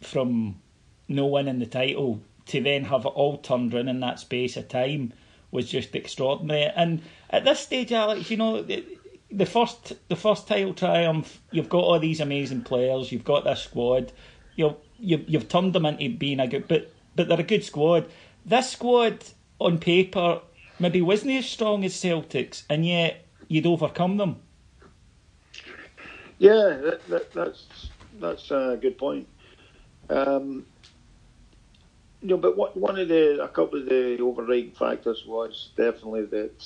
from 0.00 0.58
no 1.06 1.26
winning 1.26 1.58
the 1.58 1.66
title 1.66 2.22
to 2.46 2.62
then 2.62 2.84
have 2.84 3.04
it 3.04 3.08
all 3.08 3.36
turned 3.36 3.74
around 3.74 3.88
in 3.88 4.00
that 4.00 4.18
space 4.18 4.56
of 4.56 4.68
time 4.68 5.12
was 5.50 5.68
just 5.68 5.94
extraordinary. 5.94 6.72
And 6.74 7.02
at 7.28 7.44
this 7.44 7.60
stage, 7.60 7.92
Alex, 7.92 8.30
you 8.30 8.36
know. 8.38 8.62
The, 8.62 8.84
the 9.32 9.46
first, 9.46 9.92
the 10.08 10.16
first 10.16 10.48
title 10.48 10.74
triumph. 10.74 11.40
You've 11.52 11.68
got 11.68 11.84
all 11.84 12.00
these 12.00 12.20
amazing 12.20 12.62
players. 12.62 13.12
You've 13.12 13.22
got 13.22 13.44
this 13.44 13.62
squad. 13.62 14.12
You've 14.56 14.74
you've, 14.98 15.28
you've 15.28 15.48
turned 15.48 15.72
them 15.72 15.86
into 15.86 16.16
being 16.16 16.40
a 16.40 16.48
good, 16.48 16.66
but 16.66 16.92
but 17.14 17.28
they're 17.28 17.38
a 17.38 17.44
good 17.44 17.64
squad. 17.64 18.10
This 18.44 18.70
squad 18.70 19.22
on 19.60 19.78
paper 19.78 20.40
maybe 20.78 21.00
wasn't 21.00 21.32
as 21.32 21.46
strong 21.46 21.84
as 21.84 21.94
Celtics, 21.94 22.64
and 22.68 22.84
yet 22.84 23.26
you'd 23.48 23.66
overcome 23.66 24.16
them. 24.16 24.36
Yeah, 26.38 26.78
that, 26.82 27.06
that, 27.08 27.32
that's 27.32 27.90
that's 28.18 28.50
a 28.50 28.78
good 28.80 28.96
point. 28.96 29.28
Um, 30.08 30.64
you 32.22 32.28
know, 32.28 32.36
but 32.36 32.56
what, 32.56 32.76
one 32.76 32.98
of 32.98 33.08
the 33.08 33.42
a 33.42 33.48
couple 33.48 33.80
of 33.80 33.86
the 33.86 34.18
overriding 34.20 34.72
factors 34.72 35.24
was 35.26 35.70
definitely 35.76 36.26
that 36.26 36.64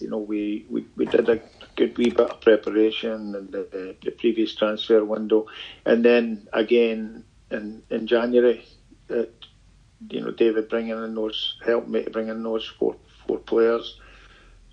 you 0.00 0.08
know 0.08 0.18
we, 0.18 0.66
we, 0.68 0.86
we 0.96 1.04
did 1.06 1.28
a 1.28 1.40
good 1.76 1.96
wee 1.96 2.10
bit 2.10 2.30
of 2.30 2.40
preparation 2.40 3.34
in 3.34 3.50
the, 3.50 3.96
the 4.02 4.10
previous 4.10 4.54
transfer 4.54 5.04
window, 5.04 5.46
and 5.84 6.04
then 6.04 6.48
again 6.52 7.24
in 7.50 7.82
in 7.90 8.06
January 8.06 8.64
that 9.08 9.32
you 10.08 10.20
know 10.20 10.30
David 10.30 10.68
bringing 10.68 10.92
in 10.92 11.14
those 11.14 11.56
helped 11.64 11.88
me 11.88 12.04
to 12.04 12.10
bring 12.10 12.28
in 12.28 12.42
those 12.42 12.66
four 12.66 12.96
four 13.26 13.38
players 13.38 13.98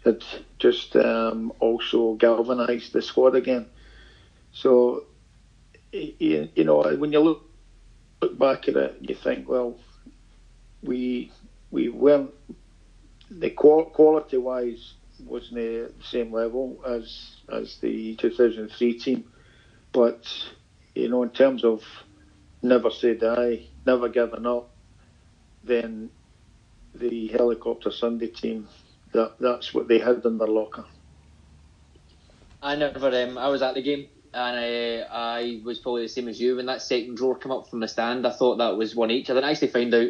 had 0.07 0.23
just 0.59 0.95
um, 0.95 1.53
also 1.59 2.13
galvanised 2.13 2.93
the 2.93 3.01
squad 3.01 3.35
again. 3.35 3.67
So, 4.51 5.05
you, 5.91 6.49
you 6.55 6.63
know, 6.63 6.81
when 6.97 7.11
you 7.11 7.19
look, 7.19 7.49
look 8.21 8.37
back 8.37 8.67
at 8.67 8.75
it, 8.75 8.97
you 9.01 9.15
think, 9.15 9.47
well, 9.47 9.77
we 10.81 11.31
we 11.71 11.89
weren't 11.89 12.33
the 13.29 13.49
quality 13.49 14.37
wise 14.37 14.93
wasn't 15.25 15.55
the 15.55 15.91
same 16.03 16.31
level 16.31 16.79
as 16.87 17.37
as 17.51 17.77
the 17.81 18.15
2003 18.15 18.99
team, 18.99 19.23
but 19.91 20.25
you 20.95 21.09
know, 21.09 21.23
in 21.23 21.29
terms 21.29 21.63
of 21.63 21.83
never 22.61 22.89
say 22.89 23.15
die, 23.15 23.65
never 23.85 24.09
giving 24.09 24.45
up, 24.45 24.71
then 25.67 26.09
the 26.95 27.27
helicopter 27.27 27.91
Sunday 27.91 28.27
team 28.27 28.67
that 29.13 29.35
that's 29.39 29.73
what 29.73 29.87
they 29.87 29.99
had 29.99 30.25
in 30.25 30.37
their 30.37 30.47
locker. 30.47 30.85
I 32.61 32.75
never. 32.75 33.09
Um, 33.09 33.37
I 33.37 33.47
was 33.49 33.61
at 33.61 33.75
the 33.75 33.81
game, 33.81 34.07
and 34.33 34.59
I, 34.59 35.01
I 35.09 35.61
was 35.63 35.79
probably 35.79 36.03
the 36.03 36.09
same 36.09 36.27
as 36.27 36.39
you 36.39 36.55
when 36.55 36.65
that 36.65 36.81
second 36.81 37.15
draw 37.15 37.35
came 37.35 37.51
up 37.51 37.69
from 37.69 37.79
the 37.79 37.87
stand. 37.87 38.25
I 38.25 38.31
thought 38.31 38.57
that 38.57 38.77
was 38.77 38.95
one 38.95 39.11
each. 39.11 39.29
I 39.29 39.33
didn't 39.33 39.49
actually 39.49 39.69
find 39.69 39.93
out 39.93 40.09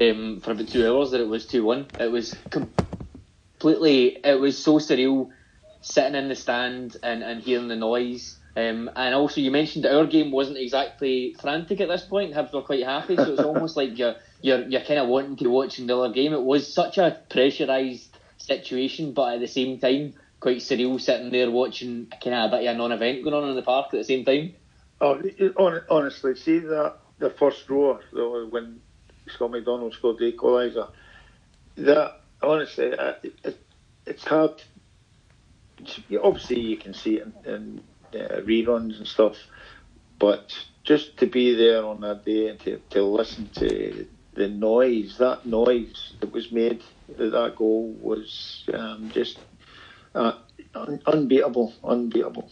um, 0.00 0.40
for 0.40 0.52
about 0.52 0.68
two 0.68 0.86
hours 0.86 1.12
that 1.12 1.20
it 1.20 1.28
was 1.28 1.46
two 1.46 1.64
one. 1.64 1.86
It 1.98 2.10
was 2.10 2.36
completely. 2.50 4.18
It 4.24 4.40
was 4.40 4.62
so 4.62 4.78
surreal 4.78 5.30
sitting 5.80 6.14
in 6.14 6.28
the 6.28 6.34
stand 6.34 6.96
and, 7.02 7.22
and 7.22 7.42
hearing 7.42 7.68
the 7.68 7.76
noise. 7.76 8.38
Um, 8.56 8.88
and 8.94 9.14
also, 9.14 9.40
you 9.40 9.50
mentioned 9.50 9.84
our 9.84 10.06
game 10.06 10.30
wasn't 10.30 10.58
exactly 10.58 11.34
frantic 11.40 11.80
at 11.80 11.88
this 11.88 12.04
point. 12.04 12.34
Hibs 12.34 12.52
were 12.52 12.62
quite 12.62 12.84
happy, 12.84 13.16
so 13.16 13.32
it's 13.32 13.42
almost 13.44 13.76
like 13.76 13.98
you're 13.98 14.14
you're 14.44 14.68
you're 14.68 14.82
kind 14.82 15.00
of 15.00 15.08
wanting 15.08 15.36
to 15.36 15.48
watch 15.48 15.78
another 15.78 16.12
game. 16.12 16.34
It 16.34 16.42
was 16.42 16.70
such 16.70 16.98
a 16.98 17.18
pressurised 17.30 18.08
situation, 18.36 19.14
but 19.14 19.32
at 19.32 19.40
the 19.40 19.48
same 19.48 19.78
time, 19.78 20.12
quite 20.38 20.58
surreal 20.58 21.00
sitting 21.00 21.30
there 21.30 21.50
watching 21.50 22.12
kind 22.22 22.36
of 22.36 22.52
a 22.52 22.56
bit 22.58 22.68
of 22.68 22.74
a 22.74 22.78
non-event 22.78 23.24
going 23.24 23.34
on 23.34 23.48
in 23.48 23.56
the 23.56 23.62
park 23.62 23.86
at 23.94 24.00
the 24.00 24.04
same 24.04 24.26
time. 24.26 24.52
Oh, 25.00 25.18
honestly, 25.88 26.34
see 26.36 26.58
that 26.58 26.96
the 27.18 27.30
first 27.30 27.70
row 27.70 27.98
when 28.50 28.82
Scott 29.28 29.50
McDonald 29.50 29.94
scored 29.94 30.18
the 30.18 30.30
equaliser. 30.30 30.90
That 31.76 32.20
honestly, 32.42 32.92
uh, 32.92 33.14
it, 33.22 33.34
it, 33.44 33.58
it's 34.04 34.24
hard. 34.24 34.62
Obviously, 36.22 36.60
you 36.60 36.76
can 36.76 36.92
see 36.92 37.14
it 37.16 37.26
in, 37.46 37.82
in 38.12 38.20
uh, 38.20 38.40
reruns 38.42 38.98
and 38.98 39.08
stuff, 39.08 39.38
but 40.18 40.52
just 40.82 41.16
to 41.16 41.26
be 41.26 41.54
there 41.54 41.82
on 41.86 42.02
that 42.02 42.26
day 42.26 42.48
and 42.48 42.60
to, 42.60 42.78
to 42.90 43.02
listen 43.02 43.48
to 43.54 44.06
the 44.34 44.48
noise, 44.48 45.18
that 45.18 45.46
noise 45.46 46.12
that 46.20 46.32
was 46.32 46.52
made, 46.52 46.82
that, 47.16 47.30
that 47.32 47.56
goal 47.56 47.96
was 48.00 48.64
um, 48.72 49.10
just 49.12 49.38
uh, 50.14 50.32
un- 50.74 51.00
unbeatable, 51.06 51.72
unbeatable. 51.82 52.50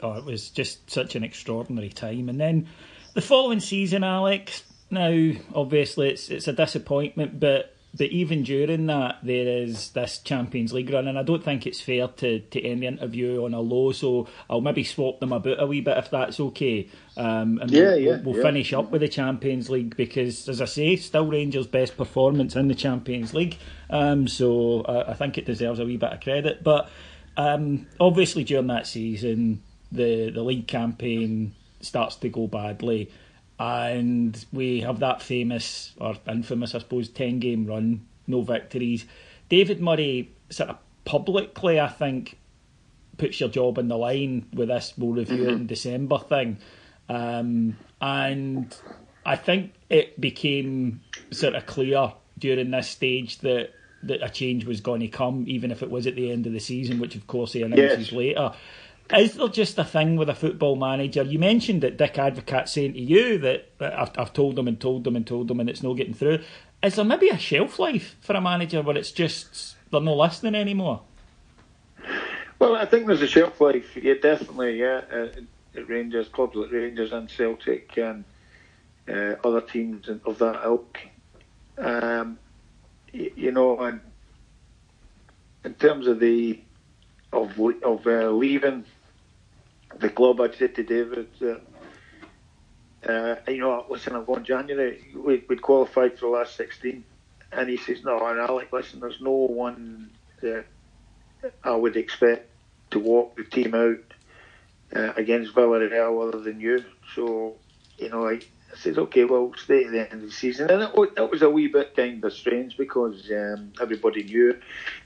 Oh, 0.00 0.12
it 0.14 0.24
was 0.24 0.50
just 0.50 0.90
such 0.90 1.16
an 1.16 1.24
extraordinary 1.24 1.88
time. 1.88 2.28
And 2.28 2.40
then 2.40 2.68
the 3.14 3.22
following 3.22 3.60
season, 3.60 4.04
Alex. 4.04 4.64
Now, 4.90 5.32
obviously, 5.54 6.10
it's 6.10 6.28
it's 6.28 6.46
a 6.46 6.52
disappointment, 6.52 7.40
but 7.40 7.75
but 7.96 8.10
even 8.10 8.42
during 8.42 8.86
that, 8.86 9.18
there 9.22 9.62
is 9.62 9.90
this 9.90 10.18
Champions 10.18 10.72
League 10.72 10.90
run, 10.90 11.08
and 11.08 11.18
I 11.18 11.22
don't 11.22 11.42
think 11.42 11.66
it's 11.66 11.80
fair 11.80 12.08
to, 12.08 12.40
to 12.40 12.62
end 12.62 12.82
the 12.82 12.86
interview 12.86 13.44
on 13.44 13.54
a 13.54 13.60
low. 13.60 13.92
So 13.92 14.28
I'll 14.50 14.60
maybe 14.60 14.84
swap 14.84 15.20
them 15.20 15.32
about 15.32 15.62
a 15.62 15.66
wee 15.66 15.80
bit 15.80 15.96
if 15.96 16.10
that's 16.10 16.38
okay. 16.38 16.88
Um, 17.16 17.58
and 17.60 17.70
yeah, 17.70 17.90
we'll, 17.90 17.98
yeah, 18.00 18.20
we'll, 18.22 18.36
yeah. 18.36 18.42
finish 18.42 18.72
up 18.72 18.90
with 18.90 19.00
the 19.00 19.08
Champions 19.08 19.70
League 19.70 19.96
because, 19.96 20.48
as 20.48 20.60
I 20.60 20.66
say, 20.66 20.96
still 20.96 21.26
Rangers' 21.26 21.66
best 21.66 21.96
performance 21.96 22.54
in 22.54 22.68
the 22.68 22.74
Champions 22.74 23.32
League. 23.32 23.56
Um, 23.88 24.28
so 24.28 24.82
I, 24.82 25.12
I 25.12 25.14
think 25.14 25.38
it 25.38 25.46
deserves 25.46 25.78
a 25.78 25.84
wee 25.84 25.96
bit 25.96 26.12
of 26.12 26.20
credit. 26.20 26.62
But 26.62 26.90
um, 27.36 27.86
obviously, 27.98 28.44
during 28.44 28.66
that 28.66 28.86
season, 28.86 29.62
the 29.90 30.30
the 30.30 30.42
league 30.42 30.66
campaign 30.66 31.54
starts 31.80 32.16
to 32.16 32.28
go 32.28 32.46
badly 32.46 33.10
and 33.58 34.44
we 34.52 34.80
have 34.80 35.00
that 35.00 35.22
famous 35.22 35.94
or 35.98 36.16
infamous, 36.28 36.74
I 36.74 36.78
suppose, 36.78 37.08
ten 37.08 37.38
game 37.38 37.66
run, 37.66 38.06
no 38.26 38.42
victories. 38.42 39.06
David 39.48 39.80
Murray 39.80 40.32
sort 40.50 40.70
of 40.70 40.78
publicly, 41.04 41.80
I 41.80 41.88
think, 41.88 42.38
puts 43.16 43.40
your 43.40 43.48
job 43.48 43.78
in 43.78 43.88
the 43.88 43.96
line 43.96 44.46
with 44.52 44.68
this. 44.68 44.94
We'll 44.96 45.12
review 45.12 45.38
mm-hmm. 45.38 45.48
it 45.48 45.54
in 45.54 45.66
December 45.66 46.18
thing, 46.18 46.58
um, 47.08 47.76
and 48.00 48.76
I 49.24 49.36
think 49.36 49.72
it 49.88 50.20
became 50.20 51.00
sort 51.30 51.54
of 51.54 51.66
clear 51.66 52.12
during 52.38 52.70
this 52.70 52.88
stage 52.88 53.38
that 53.38 53.70
that 54.02 54.22
a 54.22 54.28
change 54.28 54.66
was 54.66 54.80
going 54.80 55.00
to 55.00 55.08
come, 55.08 55.44
even 55.48 55.70
if 55.70 55.82
it 55.82 55.90
was 55.90 56.06
at 56.06 56.14
the 56.14 56.30
end 56.30 56.46
of 56.46 56.52
the 56.52 56.60
season, 56.60 56.98
which 56.98 57.16
of 57.16 57.26
course 57.26 57.52
he 57.52 57.62
announces 57.62 58.12
yes. 58.12 58.12
later. 58.12 58.52
Is 59.14 59.34
there 59.34 59.48
just 59.48 59.78
a 59.78 59.84
thing 59.84 60.16
with 60.16 60.28
a 60.28 60.34
football 60.34 60.74
manager? 60.74 61.22
You 61.22 61.38
mentioned 61.38 61.82
that 61.82 61.96
Dick 61.96 62.14
Advocaat 62.14 62.68
saying 62.68 62.94
to 62.94 63.00
you 63.00 63.38
that, 63.38 63.70
I've, 63.80 64.10
I've 64.18 64.32
told 64.32 64.56
them 64.56 64.66
and 64.66 64.80
told 64.80 65.04
them 65.04 65.14
and 65.14 65.26
told 65.26 65.48
them 65.48 65.60
and 65.60 65.70
it's 65.70 65.82
not 65.82 65.94
getting 65.94 66.14
through. 66.14 66.40
Is 66.82 66.96
there 66.96 67.04
maybe 67.04 67.28
a 67.28 67.38
shelf 67.38 67.78
life 67.78 68.16
for 68.20 68.34
a 68.34 68.40
manager 68.40 68.82
where 68.82 68.96
it's 68.96 69.12
just 69.12 69.76
they're 69.90 70.00
not 70.00 70.16
listening 70.16 70.54
anymore? 70.54 71.02
Well, 72.58 72.74
I 72.74 72.84
think 72.86 73.06
there's 73.06 73.22
a 73.22 73.28
shelf 73.28 73.60
life. 73.60 73.96
Yeah, 73.96 74.14
definitely. 74.20 74.80
Yeah, 74.80 75.02
uh, 75.12 75.28
at 75.76 75.88
Rangers, 75.88 76.28
clubs 76.28 76.56
like 76.56 76.72
Rangers 76.72 77.12
and 77.12 77.30
Celtic 77.30 77.96
and 77.98 78.24
uh, 79.08 79.36
other 79.44 79.60
teams 79.60 80.08
of 80.08 80.38
that 80.38 80.62
ilk. 80.64 80.98
Um, 81.78 82.38
you, 83.12 83.32
you 83.36 83.52
know, 83.52 83.78
and 83.80 84.00
in 85.64 85.74
terms 85.74 86.06
of 86.06 86.18
the 86.18 86.60
of 87.32 87.60
of 87.82 88.06
uh, 88.06 88.30
leaving 88.30 88.84
the 89.98 90.08
club, 90.08 90.40
I'd 90.40 90.54
say 90.54 90.68
to 90.68 90.82
David, 90.82 91.28
uh, 91.42 93.08
uh, 93.08 93.36
you 93.48 93.58
know, 93.58 93.86
listen, 93.88 94.14
I'm 94.14 94.24
going 94.24 94.44
January. 94.44 95.04
We, 95.14 95.44
would 95.48 95.62
qualified 95.62 96.18
for 96.18 96.26
the 96.26 96.32
last 96.38 96.56
16. 96.56 97.04
And 97.52 97.68
he 97.68 97.76
says, 97.76 98.02
no, 98.04 98.18
and 98.26 98.40
Alec, 98.40 98.72
listen, 98.72 99.00
there's 99.00 99.20
no 99.20 99.30
one 99.30 100.10
that 100.40 100.64
I 101.62 101.74
would 101.74 101.96
expect 101.96 102.50
to 102.90 102.98
walk 102.98 103.36
the 103.36 103.44
team 103.44 103.74
out 103.74 103.98
uh, 104.94 105.12
against 105.16 105.54
Villarreal 105.54 106.28
other 106.28 106.40
than 106.40 106.60
you. 106.60 106.84
So, 107.14 107.56
you 107.98 108.08
know, 108.08 108.28
I, 108.28 108.40
I 108.76 108.78
said, 108.78 108.98
okay, 108.98 109.24
well, 109.24 109.52
stay 109.56 109.84
at 109.84 109.90
the 109.90 110.00
end 110.00 110.12
of 110.12 110.20
the 110.20 110.30
season. 110.30 110.70
And 110.70 110.82
it, 110.82 110.90
it 111.16 111.30
was 111.30 111.40
a 111.40 111.48
wee 111.48 111.68
bit 111.68 111.96
kind 111.96 112.22
of 112.22 112.32
strange 112.32 112.76
because 112.76 113.30
um, 113.30 113.72
everybody 113.80 114.22
knew 114.22 114.58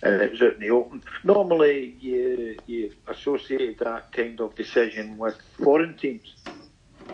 and 0.03 0.21
it 0.21 0.33
was 0.33 0.43
out 0.43 0.55
in 0.55 0.61
the 0.61 0.71
open. 0.71 1.05
Normally, 1.23 1.97
you, 2.01 2.57
you 2.67 2.93
associate 3.07 3.79
that 3.79 4.11
kind 4.13 4.41
of 4.41 4.57
decision 4.57 5.17
with 5.19 5.39
foreign 5.63 5.97
teams. 5.97 6.35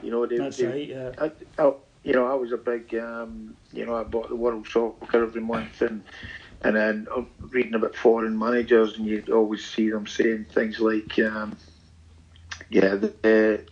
You 0.02 0.10
know, 0.10 0.24
they, 0.24 0.38
That's 0.38 0.56
they, 0.56 0.66
right, 0.66 0.88
yeah. 0.88 1.12
I, 1.18 1.30
I, 1.62 1.72
you 2.04 2.14
know, 2.14 2.26
I 2.26 2.34
was 2.34 2.52
a 2.52 2.56
big, 2.56 2.94
um, 2.94 3.54
you 3.72 3.84
know, 3.84 3.94
I 3.94 4.04
bought 4.04 4.30
the 4.30 4.36
World 4.36 4.66
Soccer 4.66 5.24
every 5.24 5.42
month 5.42 5.82
and 5.82 6.02
and 6.62 6.74
then 6.74 7.06
reading 7.50 7.74
about 7.74 7.94
foreign 7.94 8.38
managers 8.38 8.96
and 8.96 9.06
you'd 9.06 9.28
always 9.28 9.64
see 9.64 9.90
them 9.90 10.06
saying 10.06 10.46
things 10.52 10.80
like, 10.80 11.18
um, 11.18 11.54
yeah, 12.70 12.94
the, 12.94 13.62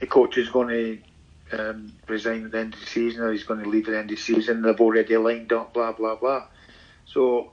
the 0.00 0.06
coach 0.06 0.36
is 0.36 0.50
going 0.50 0.68
to 0.68 0.98
um, 1.58 1.92
resign 2.08 2.44
at 2.44 2.52
the 2.52 2.58
end 2.58 2.74
of 2.74 2.80
the 2.80 2.86
season 2.86 3.22
or 3.22 3.32
he's 3.32 3.44
going 3.44 3.62
to 3.62 3.68
leave 3.68 3.86
at 3.88 3.92
the 3.92 3.98
end 3.98 4.10
of 4.10 4.16
the 4.16 4.22
season. 4.22 4.62
They've 4.62 4.80
already 4.80 5.16
lined 5.16 5.52
up, 5.52 5.74
blah, 5.74 5.92
blah, 5.92 6.16
blah. 6.16 6.46
So 7.06 7.52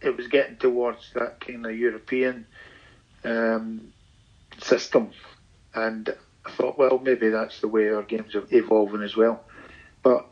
it 0.00 0.16
was 0.16 0.28
getting 0.28 0.56
towards 0.56 1.12
that 1.14 1.40
kind 1.40 1.66
of 1.66 1.76
European 1.76 2.46
um, 3.24 3.92
system. 4.62 5.10
And 5.74 6.14
I 6.44 6.50
thought, 6.50 6.78
well, 6.78 6.98
maybe 7.02 7.28
that's 7.28 7.60
the 7.60 7.68
way 7.68 7.88
our 7.90 8.02
games 8.02 8.34
are 8.34 8.46
evolving 8.50 9.02
as 9.02 9.16
well. 9.16 9.44
But, 10.02 10.26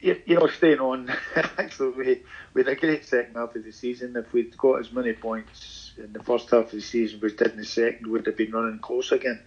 you, 0.00 0.20
know, 0.28 0.46
staying 0.48 0.80
on, 0.80 1.10
actually, 1.58 2.22
we 2.54 2.62
a 2.62 2.74
great 2.74 3.04
second 3.04 3.34
half 3.36 3.56
of 3.56 3.64
the 3.64 3.72
season. 3.72 4.16
If 4.16 4.32
we'd 4.32 4.56
got 4.56 4.80
as 4.80 4.92
many 4.92 5.14
points 5.14 5.92
in 5.96 6.12
the 6.12 6.22
first 6.22 6.50
half 6.50 6.66
of 6.66 6.72
the 6.72 6.80
season 6.80 7.16
as 7.16 7.22
we 7.22 7.36
did 7.36 7.52
in 7.52 7.56
the 7.56 7.64
second, 7.64 8.06
we'd 8.06 8.26
have 8.26 8.36
been 8.36 8.52
running 8.52 8.78
close 8.80 9.12
again. 9.12 9.40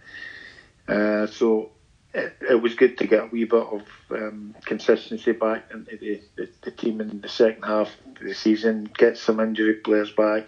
Uh, 0.88 1.26
so 1.26 1.70
it, 2.14 2.36
it, 2.48 2.62
was 2.62 2.74
good 2.74 2.98
to 2.98 3.06
get 3.06 3.24
a 3.24 3.26
wee 3.26 3.44
bit 3.44 3.62
of 3.62 3.82
um, 4.10 4.54
consistency 4.64 5.32
back 5.32 5.70
into 5.72 5.96
the, 5.96 6.20
the, 6.36 6.48
the, 6.62 6.70
team 6.70 7.00
in 7.00 7.20
the 7.20 7.28
second 7.28 7.62
half 7.62 7.90
of 8.06 8.26
the 8.26 8.34
season, 8.34 8.88
get 8.96 9.18
some 9.18 9.40
injured 9.40 9.84
players 9.84 10.10
back, 10.12 10.46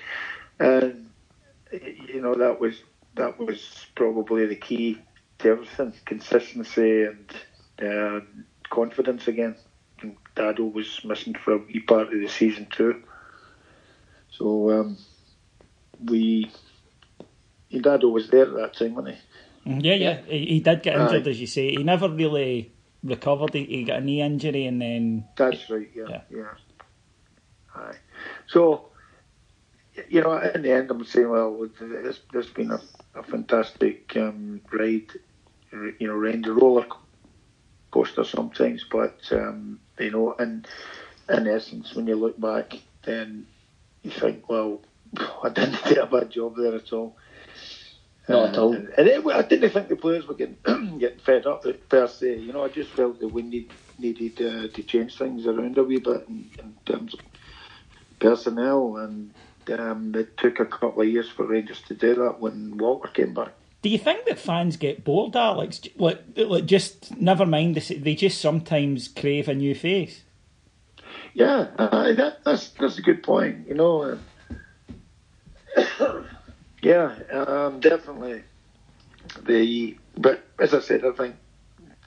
and 0.58 1.10
you 1.72 2.20
know 2.20 2.34
that 2.34 2.60
was 2.60 2.82
that 3.16 3.38
was 3.38 3.86
probably 3.94 4.46
the 4.46 4.56
key 4.56 4.98
to 5.38 5.50
everything: 5.50 5.92
consistency 6.06 7.04
and 7.04 7.34
uh, 7.82 8.20
confidence 8.70 9.28
again. 9.28 9.54
And 10.00 10.16
Dado 10.34 10.64
was 10.64 11.04
missing 11.04 11.34
for 11.34 11.52
a 11.54 11.58
wee 11.58 11.80
part 11.80 12.12
of 12.12 12.18
the 12.18 12.28
season 12.28 12.68
too, 12.70 13.02
so 14.30 14.70
um, 14.70 14.98
we. 16.02 16.50
Dado 17.70 18.08
was 18.08 18.30
there 18.30 18.46
at 18.46 18.54
that 18.54 18.74
time, 18.74 18.96
wasn't 18.96 19.14
he? 19.14 19.20
Yeah, 19.64 19.94
yeah, 19.94 20.20
he, 20.26 20.46
he 20.46 20.60
did 20.60 20.82
get 20.82 20.98
injured, 20.98 21.26
Aye. 21.26 21.30
as 21.30 21.40
you 21.40 21.46
say. 21.46 21.70
He 21.70 21.82
never 21.82 22.08
really 22.08 22.72
recovered. 23.02 23.54
He, 23.54 23.64
he 23.64 23.84
got 23.84 23.98
a 23.98 24.00
knee 24.00 24.22
injury, 24.22 24.66
and 24.66 24.80
then 24.80 25.24
that's 25.36 25.68
right. 25.70 25.90
Yeah, 25.94 26.04
yeah. 26.08 26.20
yeah. 26.30 26.54
Aye. 27.74 27.96
So, 28.46 28.88
you 30.08 30.22
know, 30.22 30.38
in 30.38 30.62
the 30.62 30.72
end, 30.72 30.90
I'm 30.90 31.04
saying, 31.04 31.28
well, 31.28 31.68
there's, 31.78 32.20
there's 32.32 32.48
been 32.48 32.70
a, 32.70 32.80
a 33.14 33.22
fantastic 33.22 34.16
um, 34.16 34.60
ride. 34.72 35.12
You 35.72 36.08
know, 36.08 36.14
Ranger 36.14 36.52
roller 36.52 36.86
coaster 37.90 38.24
sometimes, 38.24 38.84
but 38.90 39.20
um, 39.30 39.78
you 39.98 40.10
know, 40.10 40.32
in 40.32 40.64
in 41.28 41.46
essence, 41.46 41.94
when 41.94 42.06
you 42.06 42.16
look 42.16 42.40
back, 42.40 42.74
then 43.04 43.46
you 44.02 44.10
think, 44.10 44.48
well, 44.48 44.80
I 45.44 45.48
didn't 45.50 45.84
do 45.84 46.00
a 46.00 46.06
bad 46.06 46.30
job 46.30 46.56
there 46.56 46.74
at 46.74 46.92
all. 46.92 47.16
Not 48.28 48.50
at 48.50 48.58
all. 48.58 48.74
And, 48.74 48.88
and 48.96 49.08
it, 49.08 49.26
I 49.26 49.42
didn't 49.42 49.70
think 49.70 49.88
the 49.88 49.96
players 49.96 50.26
were 50.26 50.34
getting 50.34 50.56
getting 50.98 51.18
fed 51.18 51.46
up 51.46 51.64
per 51.88 52.06
se. 52.06 52.38
You 52.38 52.52
know, 52.52 52.64
I 52.64 52.68
just 52.68 52.90
felt 52.90 53.18
that 53.20 53.28
we 53.28 53.42
need, 53.42 53.70
needed 53.98 54.40
uh, 54.40 54.68
to 54.68 54.82
change 54.82 55.16
things 55.18 55.46
around 55.46 55.78
a 55.78 55.84
wee 55.84 55.98
bit 55.98 56.26
in, 56.28 56.48
in 56.58 56.74
terms 56.86 57.14
of 57.14 57.20
personnel, 58.20 58.98
and 58.98 59.32
um, 59.78 60.14
it 60.14 60.36
took 60.36 60.60
a 60.60 60.66
couple 60.66 61.02
of 61.02 61.08
years 61.08 61.28
for 61.28 61.46
Rangers 61.46 61.80
to 61.88 61.94
do 61.94 62.14
that 62.14 62.40
when 62.40 62.76
Walter 62.76 63.08
came 63.08 63.34
back. 63.34 63.52
Do 63.82 63.88
you 63.88 63.98
think 63.98 64.26
that 64.26 64.38
fans 64.38 64.76
get 64.76 65.04
bored, 65.04 65.34
Alex? 65.34 65.80
Like, 65.96 66.22
like 66.36 66.66
just 66.66 67.16
never 67.18 67.46
mind. 67.46 67.76
This, 67.76 67.88
they 67.88 68.14
just 68.14 68.40
sometimes 68.40 69.08
crave 69.08 69.48
a 69.48 69.54
new 69.54 69.74
face. 69.74 70.22
Yeah, 71.32 71.68
uh, 71.78 72.12
that, 72.12 72.44
that's 72.44 72.68
that's 72.70 72.98
a 72.98 73.02
good 73.02 73.22
point. 73.22 73.66
You 73.68 73.74
know. 73.74 74.18
Uh, 75.76 76.19
Yeah, 76.82 77.14
um, 77.30 77.80
definitely. 77.80 78.42
The 79.42 79.98
but 80.16 80.42
as 80.58 80.74
I 80.74 80.80
said, 80.80 81.04
I 81.04 81.12
think 81.12 81.36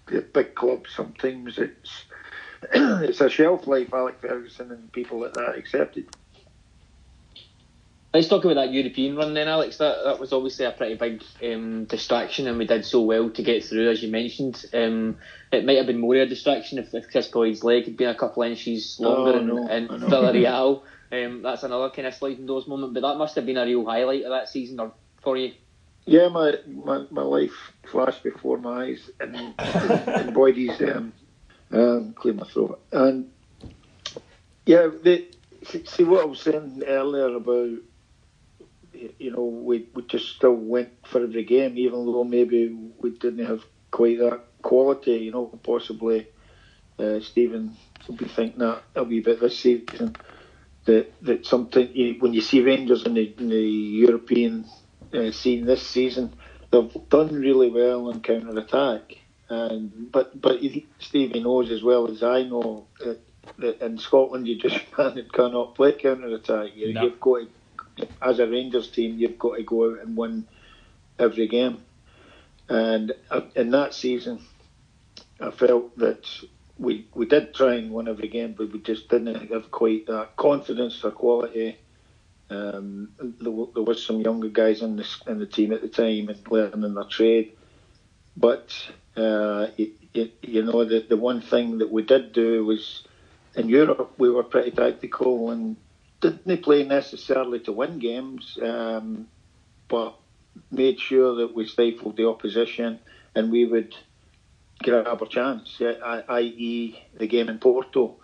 the 0.08 0.22
big 0.22 0.56
clubs 0.56 0.92
sometimes 0.96 1.58
it's 1.58 2.06
it's 2.74 3.22
a 3.22 3.30
shelf 3.30 3.68
life. 3.68 3.94
Alec 3.94 4.20
Ferguson 4.22 4.72
and 4.72 4.92
people 4.92 5.22
like 5.22 5.34
that 5.34 5.56
accepted. 5.56 6.08
Let's 8.14 8.28
talk 8.28 8.46
about 8.46 8.56
that 8.56 8.72
European 8.72 9.16
run 9.16 9.34
then, 9.34 9.48
Alex. 9.48 9.78
That 9.78 10.04
that 10.06 10.20
was 10.20 10.34
obviously 10.34 10.66
a 10.66 10.72
pretty 10.72 10.96
big 10.96 11.24
um, 11.44 11.86
distraction, 11.86 12.48
and 12.48 12.58
we 12.58 12.68
did 12.68 12.86
so 12.86 13.02
well 13.02 13.30
to 13.32 13.44
get 13.44 13.66
through, 13.66 13.90
as 13.90 14.04
you 14.04 14.12
mentioned. 14.12 14.66
Um, 14.74 15.18
it 15.52 15.66
might 15.66 15.78
have 15.78 15.88
been 15.88 16.00
more 16.00 16.16
of 16.16 16.22
a 16.22 16.26
distraction 16.28 16.78
if, 16.78 16.94
if 16.94 17.10
Kris 17.12 17.28
Boyd's 17.28 17.64
leg 17.64 17.86
had 17.86 17.98
been 17.98 18.10
a 18.10 18.16
couple 18.16 18.44
inches 18.44 19.00
longer 19.00 19.40
oh, 19.40 19.44
no, 19.44 19.68
in, 19.68 19.84
in 19.86 20.02
Villarreal. 20.02 20.84
Um, 21.14 21.44
that's 21.44 21.64
another 21.64 21.90
kind 21.92 22.08
of 22.08 22.16
sliding 22.16 22.46
doors 22.46 22.68
moment, 22.68 22.94
but 22.94 23.02
that 23.02 23.18
must 23.18 23.36
have 23.36 23.46
been 23.46 23.58
a 23.58 23.66
real 23.66 23.86
highlight 23.86 24.24
of 24.24 24.32
that 24.32 24.50
season 24.50 24.80
or 24.80 24.94
for 25.22 25.38
you. 25.38 25.54
Yeah, 26.06 26.30
my 26.30 26.56
my, 26.68 27.06
my 27.12 27.22
life 27.22 27.72
flashed 27.90 28.24
before 28.24 28.58
my 28.58 28.86
eyes, 28.86 29.12
and, 29.20 29.36
and 29.36 30.34
Boydie's 30.36 30.82
um, 30.82 31.14
um, 31.72 32.14
clear 32.14 32.34
my 32.34 32.46
throat, 32.46 32.82
and 32.92 33.30
yeah, 34.66 34.88
the, 35.04 35.28
see 35.86 36.04
what 36.04 36.22
I 36.22 36.26
was 36.26 36.42
saying 36.42 36.84
earlier 36.86 37.36
about 37.36 37.78
you 39.20 39.32
know, 39.32 39.44
we, 39.44 39.88
we 39.94 40.04
just 40.04 40.36
still 40.36 40.54
went 40.54 40.90
for 41.06 41.24
every 41.24 41.44
game, 41.44 41.78
even 41.78 42.06
though 42.06 42.24
maybe 42.24 42.76
we 43.00 43.12
didn't 43.12 43.46
have 43.46 43.64
quite 43.92 44.20
that 44.20 44.42
quality, 44.62 45.14
you 45.14 45.32
know, 45.32 45.46
possibly 45.64 46.28
uh, 47.00 47.20
Steven 47.20 47.76
will 48.08 48.16
be 48.16 48.26
thinking 48.26 48.60
that 48.60 48.84
it'll 48.96 49.06
be 49.06 49.18
a 49.18 49.20
wee 49.20 49.24
bit 49.24 49.40
this 49.40 49.60
season. 49.60 50.16
That 50.86 51.14
that 51.22 51.46
something 51.46 52.18
when 52.20 52.34
you 52.34 52.42
see 52.42 52.62
Rangers 52.62 53.06
in 53.06 53.14
the, 53.14 53.34
in 53.38 53.50
the 53.50 53.62
European 53.62 54.66
uh, 55.14 55.32
scene 55.32 55.66
this 55.66 55.86
season, 55.86 56.34
they've 56.72 57.10
done 57.10 57.34
really 57.34 57.70
well 57.70 58.10
on 58.10 58.22
counter 58.22 58.58
attack. 58.60 59.18
And 59.50 60.12
but 60.12 60.40
but 60.42 60.60
Stevie 61.00 61.40
knows 61.42 61.72
as 61.72 61.84
well 61.84 62.10
as 62.10 62.24
I 62.24 62.44
know 62.44 62.88
that, 63.00 63.20
that 63.60 63.82
in 63.82 63.98
Scotland 63.98 64.48
you 64.48 64.58
just 64.58 64.80
cannot 65.34 65.76
play 65.76 65.94
counter 65.94 66.34
attack. 66.34 66.72
You, 66.76 66.94
no. 66.94 67.04
You've 67.04 67.20
got 67.20 67.42
to, 67.98 68.08
as 68.22 68.40
a 68.40 68.48
Rangers 68.48 68.90
team, 68.90 69.18
you've 69.20 69.40
got 69.40 69.58
to 69.58 69.64
go 69.64 69.92
out 69.92 70.00
and 70.00 70.18
win 70.18 70.48
every 71.20 71.48
game. 71.48 71.84
And 72.70 73.14
uh, 73.30 73.42
in 73.56 73.72
that 73.72 73.94
season, 73.94 74.40
I 75.40 75.52
felt 75.52 75.98
that 75.98 76.26
we 76.78 77.08
we 77.14 77.26
did 77.26 77.54
try 77.54 77.76
and 77.76 77.92
win 77.92 78.08
every 78.08 78.28
game, 78.28 78.56
but 78.58 78.72
we 78.72 78.80
just 78.80 79.10
didn't 79.10 79.52
have 79.52 79.72
quite 79.72 80.08
that 80.08 80.36
confidence 80.36 81.04
or 81.04 81.12
quality. 81.12 81.78
Um, 82.50 83.10
there, 83.20 83.54
there, 83.74 83.84
was 83.84 84.06
some 84.06 84.22
younger 84.22 84.50
guys 84.50 84.82
in 84.82 84.98
the 84.98 85.08
in 85.28 85.40
the 85.40 85.46
team 85.46 85.72
at 85.72 85.82
the 85.82 85.88
time 85.88 86.30
and 86.30 86.52
learning 86.52 86.94
their 86.94 87.04
trade, 87.06 87.54
but 88.36 88.74
uh, 89.16 89.68
you 89.76 90.64
know 90.64 90.84
the 90.86 91.06
the 91.08 91.18
one 91.18 91.42
thing 91.42 91.78
that 91.80 91.92
we 91.92 92.04
did 92.04 92.34
do 92.34 92.66
was 92.66 93.04
in 93.56 93.70
Europe 93.70 94.14
we 94.18 94.30
were 94.30 94.44
pretty 94.44 94.72
tactical 94.72 95.52
and 95.52 95.78
didn't 96.22 96.64
play 96.64 96.84
necessarily 96.84 97.60
to 97.60 97.72
win 97.72 98.00
games, 98.00 98.58
um, 98.62 99.28
but 99.88 100.16
made 100.72 101.00
sure 101.00 101.36
that 101.36 101.54
we 101.54 101.68
stifled 101.68 102.16
the 102.16 102.28
opposition 102.28 103.00
and 103.36 103.52
we 103.52 103.66
would 103.66 103.96
grab 104.82 105.08
our 105.08 105.28
chance, 105.28 105.82
i.e., 105.82 107.00
the 107.18 107.28
game 107.28 107.50
in 107.50 107.60
Porto. 107.60 108.18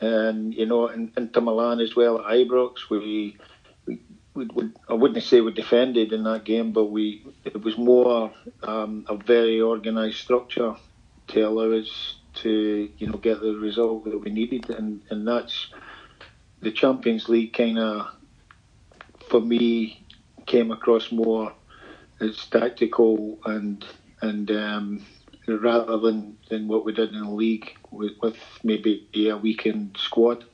And, 0.00 0.54
you 0.54 0.66
know, 0.66 0.88
in, 0.88 1.12
Inter 1.16 1.40
Milan 1.40 1.80
as 1.80 1.96
well 1.96 2.18
at 2.20 2.26
Ibrox, 2.26 2.90
we, 2.90 3.36
we, 3.86 4.00
we, 4.34 4.46
we, 4.46 4.70
I 4.88 4.94
wouldn't 4.94 5.22
say 5.24 5.40
we 5.40 5.52
defended 5.52 6.12
in 6.12 6.24
that 6.24 6.44
game, 6.44 6.72
but 6.72 6.86
we 6.86 7.24
it 7.44 7.62
was 7.62 7.78
more 7.78 8.32
um, 8.62 9.06
a 9.08 9.16
very 9.16 9.62
organised 9.62 10.20
structure 10.20 10.74
to 11.28 11.40
allow 11.40 11.72
us 11.72 12.16
to, 12.34 12.90
you 12.98 13.06
know, 13.06 13.16
get 13.16 13.40
the 13.40 13.54
result 13.54 14.04
that 14.04 14.18
we 14.18 14.30
needed. 14.30 14.68
And, 14.68 15.00
and 15.08 15.26
that's 15.26 15.68
the 16.60 16.70
Champions 16.70 17.28
League 17.28 17.54
kind 17.54 17.78
of, 17.78 18.08
for 19.30 19.40
me, 19.40 20.04
came 20.44 20.70
across 20.70 21.10
more 21.10 21.52
as 22.20 22.36
tactical 22.46 23.38
and 23.44 23.84
and 24.22 24.50
um, 24.50 25.04
rather 25.46 25.98
than, 25.98 26.36
than 26.48 26.68
what 26.68 26.84
we 26.84 26.92
did 26.92 27.12
in 27.12 27.20
the 27.20 27.30
league 27.30 27.76
with, 27.90 28.12
with 28.20 28.36
maybe 28.62 29.08
a 29.28 29.36
weakened 29.36 29.96
squad. 29.98 30.44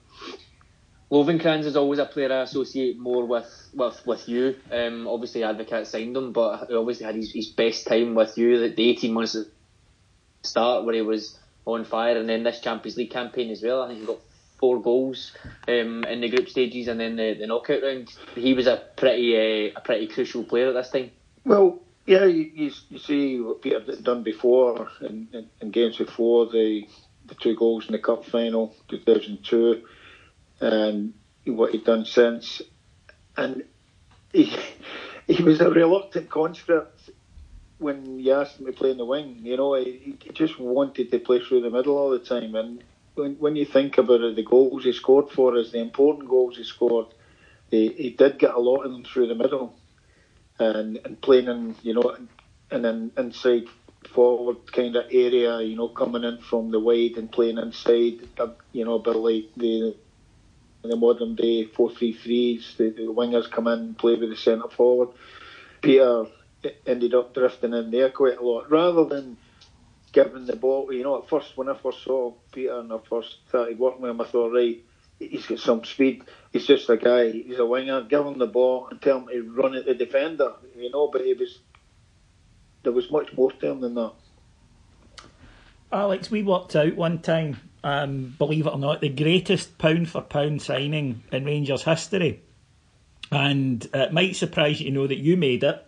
Lovenkrands 1.11 1.65
is 1.65 1.77
always 1.77 1.99
a 1.99 2.07
player 2.07 2.33
I 2.33 2.41
associate 2.41 2.99
more 2.99 3.27
with 3.27 3.69
with, 3.75 4.07
with 4.07 4.29
you. 4.31 4.57
Um, 4.71 5.07
obviously, 5.07 5.43
Advocaat 5.43 5.87
signed 5.87 6.17
him, 6.17 6.33
but 6.33 6.69
he 6.69 6.75
obviously 6.75 7.05
had 7.05 7.17
his, 7.17 7.31
his 7.33 7.49
best 7.49 7.87
time 7.87 8.15
with 8.15 8.39
you. 8.39 8.59
The, 8.59 8.75
the 8.75 8.89
18 8.91 9.13
months 9.13 9.35
at 9.35 9.45
the 9.45 10.49
start 10.49 10.87
where 10.87 10.95
he 10.95 11.03
was 11.03 11.39
on 11.67 11.85
fire, 11.85 12.17
and 12.17 12.27
then 12.27 12.45
this 12.45 12.61
Champions 12.61 12.97
League 12.97 13.11
campaign 13.11 13.51
as 13.51 13.63
well. 13.63 13.83
I 13.83 13.89
think 13.89 14.01
he 14.01 14.07
got 14.07 14.21
four 14.59 14.81
goals 14.81 15.33
um, 15.69 16.05
in 16.05 16.23
the 16.23 16.31
group 16.31 16.49
stages, 16.49 16.89
and 16.89 16.99
then 16.99 17.17
the, 17.17 17.35
the 17.35 17.47
knockout 17.47 17.83
round. 17.83 18.11
He 18.35 18.55
was 18.55 18.67
a 18.67 18.83
pretty 18.97 19.37
uh, 19.37 19.73
a 19.77 19.83
pretty 19.83 20.07
crucial 20.07 20.45
player 20.45 20.69
at 20.69 20.75
this 20.75 20.91
time. 20.91 21.11
Well, 21.45 21.81
yeah, 22.07 22.25
you, 22.25 22.51
you, 22.55 22.73
you 22.89 22.99
see 22.99 23.41
what 23.41 23.63
Peter 23.63 23.81
had 23.81 24.03
done 24.03 24.23
before 24.23 24.89
in, 25.01 25.29
in, 25.33 25.49
in, 25.61 25.71
games 25.71 25.97
before 25.97 26.47
the 26.47 26.87
the 27.27 27.35
two 27.37 27.55
goals 27.55 27.87
in 27.87 27.93
the 27.93 27.99
cup 27.99 28.25
final, 28.25 28.75
2002, 28.89 29.83
and 30.61 31.15
what 31.47 31.71
he'd 31.71 31.85
done 31.85 32.05
since, 32.05 32.61
and 33.37 33.65
he 34.33 34.53
he 35.29 35.43
was 35.43 35.61
a 35.61 35.71
reluctant 35.71 36.29
conscript 36.29 37.11
when 37.79 38.19
you 38.19 38.33
asked 38.33 38.59
him 38.59 38.67
to 38.67 38.73
play 38.73 38.91
in 38.91 38.97
the 38.97 39.05
wing. 39.05 39.39
You 39.43 39.57
know, 39.57 39.75
he, 39.75 40.17
he 40.21 40.31
just 40.33 40.59
wanted 40.59 41.11
to 41.11 41.19
play 41.21 41.41
through 41.41 41.63
the 41.63 41.71
middle 41.71 41.97
all 41.97 42.11
the 42.11 42.19
time, 42.19 42.57
and 42.57 42.83
when 43.15 43.37
when 43.37 43.55
you 43.55 43.65
think 43.65 43.99
about 43.99 44.23
it, 44.23 44.35
the 44.35 44.43
goals 44.43 44.83
he 44.83 44.93
scored 44.93 45.31
for 45.31 45.57
us, 45.57 45.71
the 45.71 45.79
important 45.79 46.29
goals 46.29 46.57
he 46.57 46.65
scored, 46.65 47.07
he, 47.71 47.93
he 47.93 48.11
did 48.11 48.41
get 48.41 48.55
a 48.55 48.59
lot 48.59 48.83
of 48.83 48.91
them 48.91 49.05
through 49.05 49.29
the 49.29 49.37
middle 49.37 49.77
and, 50.59 50.99
and 51.05 51.21
playing 51.21 51.49
in, 51.49 51.75
you 51.83 51.95
know, 51.95 52.17
in 52.71 52.85
an 52.85 53.13
inside 53.17 53.65
forward 54.13 54.73
kind 54.73 54.97
of 54.97 55.05
area, 55.11 55.61
you 55.61 55.77
know, 55.77 55.89
coming 55.89 56.25
in 56.25 56.39
from 56.39 56.71
the 56.71 56.81
wide 56.81 57.17
and 57.17 57.31
playing 57.31 57.59
inside, 57.59 58.29
uh, 58.39 58.49
you 58.73 58.85
know, 58.85 58.95
a 58.95 58.99
bit 59.03 59.17
like 59.17 59.55
the 59.57 59.95
the 60.83 60.97
modern 60.97 61.37
day 61.37 61.65
4-3-3s, 61.65 62.77
the, 62.77 62.91
the 62.91 63.03
wingers 63.03 63.49
come 63.49 63.69
in 63.69 63.79
and 63.79 63.99
play 63.99 64.17
with 64.17 64.31
the 64.31 64.37
centre 64.37 64.69
forward. 64.69 65.11
Peter 65.81 66.27
ended 66.87 67.15
up 67.15 67.35
drifting 67.35 67.73
in 67.73 67.91
there 67.93 68.11
quite 68.11 68.39
a 68.39 68.43
lot, 68.43 68.71
rather 68.71 69.05
than 69.05 69.37
giving 70.13 70.47
the 70.47 70.57
ball. 70.57 70.93
You 70.93 71.05
know, 71.05 71.23
at 71.23 71.29
first 71.29 71.57
when 71.57 71.69
I 71.69 71.75
first 71.77 72.03
saw 72.03 72.33
Peter 72.53 72.79
and 72.81 72.93
I 72.93 72.99
first 73.09 73.37
started 73.49 73.79
working 73.79 74.03
with 74.03 74.11
him, 74.11 74.21
I 74.21 74.25
thought, 74.25 74.53
right, 74.53 74.83
he's 75.19 75.47
got 75.47 75.59
some 75.59 75.85
speed. 75.85 76.25
He's 76.53 76.67
just 76.67 76.89
a 76.91 76.97
guy. 76.97 77.31
He's 77.31 77.59
a 77.59 77.67
winger. 77.67 78.03
Give 78.03 78.27
him 78.27 78.39
the 78.39 78.47
ball 78.47 78.89
and 78.91 79.01
tell 79.01 79.21
him 79.21 79.29
to 79.29 79.53
run 79.53 79.75
at 79.75 79.87
the 79.87 79.95
defender. 79.95 80.53
You 80.77 80.91
know, 80.91 81.09
but 81.09 81.23
he 81.23 81.35
was 81.35 81.59
there 82.83 82.93
was 82.93 83.11
much 83.11 83.33
more 83.35 83.53
to 83.53 83.71
him 83.71 83.81
than 83.81 83.95
that. 83.95 84.13
Alex, 85.93 86.31
we 86.31 86.43
worked 86.43 86.75
out 86.75 86.97
one 86.97 87.21
time, 87.21 87.59
um, 87.85 88.35
believe 88.39 88.67
it 88.67 88.73
or 88.73 88.79
not, 88.79 89.01
the 89.01 89.09
greatest 89.09 89.77
pound 89.79 90.09
for 90.09 90.23
pound 90.23 90.63
signing 90.63 91.23
in 91.31 91.45
Rangers 91.45 91.85
history. 91.85 92.43
And 93.31 93.87
it 93.95 94.13
might 94.13 94.37
surprise 94.37 94.81
you 94.81 94.91
to 94.91 94.95
know 94.95 95.07
that 95.07 95.19
you 95.19 95.37
made 95.37 95.65
it. 95.65 95.87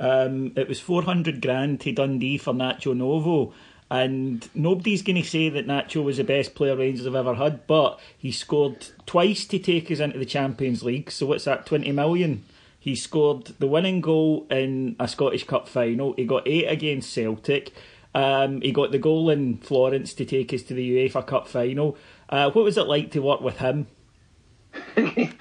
Um, 0.00 0.52
it 0.56 0.68
was 0.68 0.80
400 0.80 1.40
grand 1.40 1.80
to 1.82 1.92
Dundee 1.92 2.38
for 2.38 2.52
Nacho 2.52 2.96
Novo. 2.96 3.54
And 3.90 4.48
nobody's 4.54 5.02
going 5.02 5.22
to 5.22 5.28
say 5.28 5.48
that 5.50 5.66
Nacho 5.66 6.02
was 6.02 6.16
the 6.16 6.24
best 6.24 6.54
player 6.54 6.76
Rangers 6.76 7.04
have 7.04 7.14
ever 7.14 7.34
had, 7.34 7.66
but 7.66 8.00
he 8.16 8.32
scored 8.32 8.88
twice 9.06 9.44
to 9.46 9.58
take 9.58 9.90
us 9.90 10.00
into 10.00 10.18
the 10.18 10.24
Champions 10.24 10.82
League. 10.82 11.10
So 11.10 11.26
what's 11.26 11.44
that, 11.44 11.66
20 11.66 11.92
million? 11.92 12.44
He 12.78 12.96
scored 12.96 13.46
the 13.58 13.66
winning 13.66 14.00
goal 14.00 14.46
in 14.50 14.96
a 14.98 15.06
Scottish 15.06 15.44
Cup 15.44 15.68
final. 15.68 16.14
He 16.14 16.24
got 16.24 16.46
eight 16.46 16.66
against 16.66 17.12
Celtic. 17.12 17.72
Um, 18.14 18.60
he 18.60 18.72
got 18.72 18.90
the 18.90 18.98
goal 18.98 19.30
in 19.30 19.58
Florence 19.58 20.14
to 20.14 20.24
take 20.24 20.52
us 20.52 20.62
to 20.64 20.74
the 20.74 21.08
UEFA 21.08 21.26
Cup 21.26 21.48
final. 21.48 21.96
Uh, 22.28 22.50
what 22.50 22.64
was 22.64 22.78
it 22.78 22.86
like 22.86 23.10
to 23.12 23.20
work 23.20 23.40
with 23.40 23.58
him? 23.58 23.86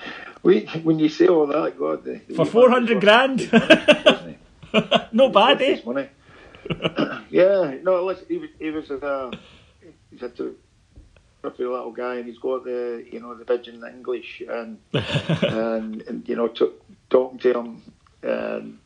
when 0.43 0.99
you 0.99 1.09
say 1.09 1.27
all 1.27 1.47
that, 1.47 1.77
God, 1.77 2.21
for 2.35 2.45
four 2.45 2.69
hundred 2.69 3.01
grand, 3.01 3.49
no 5.11 5.29
bad, 5.29 5.61
eh? 5.61 5.81
Money. 5.85 6.09
yeah, 7.29 7.75
no, 7.81 8.03
listen, 8.05 8.25
he 8.27 8.37
was 8.37 8.49
he 8.59 8.71
was 8.71 8.89
a 8.89 9.31
he's 10.09 10.21
a 10.21 10.29
trippy 10.29 10.55
little 11.59 11.91
guy, 11.91 12.15
and 12.15 12.25
he's 12.25 12.39
got 12.39 12.63
the 12.63 13.05
you 13.11 13.19
know 13.19 13.35
the 13.35 13.45
pigeon 13.45 13.83
English, 13.87 14.41
and 14.47 14.77
and, 14.93 16.01
and 16.03 16.27
you 16.27 16.35
know 16.35 16.47
t- 16.47 16.71
talking 17.09 17.39
to 17.39 17.59
him, 17.59 17.81
and 18.21 18.79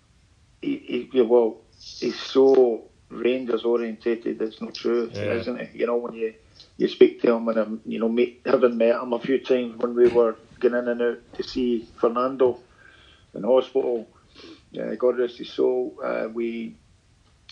he, 0.62 1.08
he 1.12 1.22
well 1.22 1.58
he's 1.80 2.20
so 2.20 2.84
Rangers 3.10 3.64
orientated. 3.64 4.42
It's 4.42 4.62
not 4.62 4.74
true, 4.74 5.10
yeah. 5.14 5.34
isn't 5.34 5.60
it? 5.60 5.70
You 5.74 5.88
know 5.88 5.98
when 5.98 6.14
you 6.14 6.34
you 6.78 6.88
speak 6.88 7.22
to 7.22 7.34
him 7.34 7.48
and 7.48 7.58
um, 7.58 7.82
you 7.86 8.00
know 8.00 8.10
meet, 8.10 8.42
having 8.46 8.78
met 8.78 9.02
him 9.02 9.14
a 9.14 9.20
few 9.20 9.40
times 9.40 9.78
when 9.78 9.96
we 9.96 10.08
were 10.08 10.36
getting 10.60 10.78
in 10.78 10.88
and 10.88 11.02
out 11.02 11.20
to 11.34 11.44
see 11.44 11.88
Fernando 11.98 12.60
in 13.34 13.44
hospital. 13.44 14.08
Uh, 14.78 14.96
God 14.96 15.18
rest 15.18 15.38
his 15.38 15.52
soul. 15.52 15.96
Uh, 16.04 16.28
we 16.32 16.76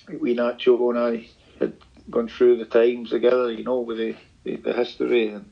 we 0.10 0.36
Nacho 0.36 0.90
and 0.90 1.00
I 1.00 1.28
had 1.60 1.74
gone 2.10 2.28
through 2.28 2.58
the 2.58 2.66
times 2.66 3.10
together, 3.10 3.52
you 3.52 3.64
know, 3.64 3.80
with 3.80 3.98
the, 3.98 4.16
the, 4.44 4.58
the 4.58 4.74
history, 4.74 5.30
and 5.30 5.50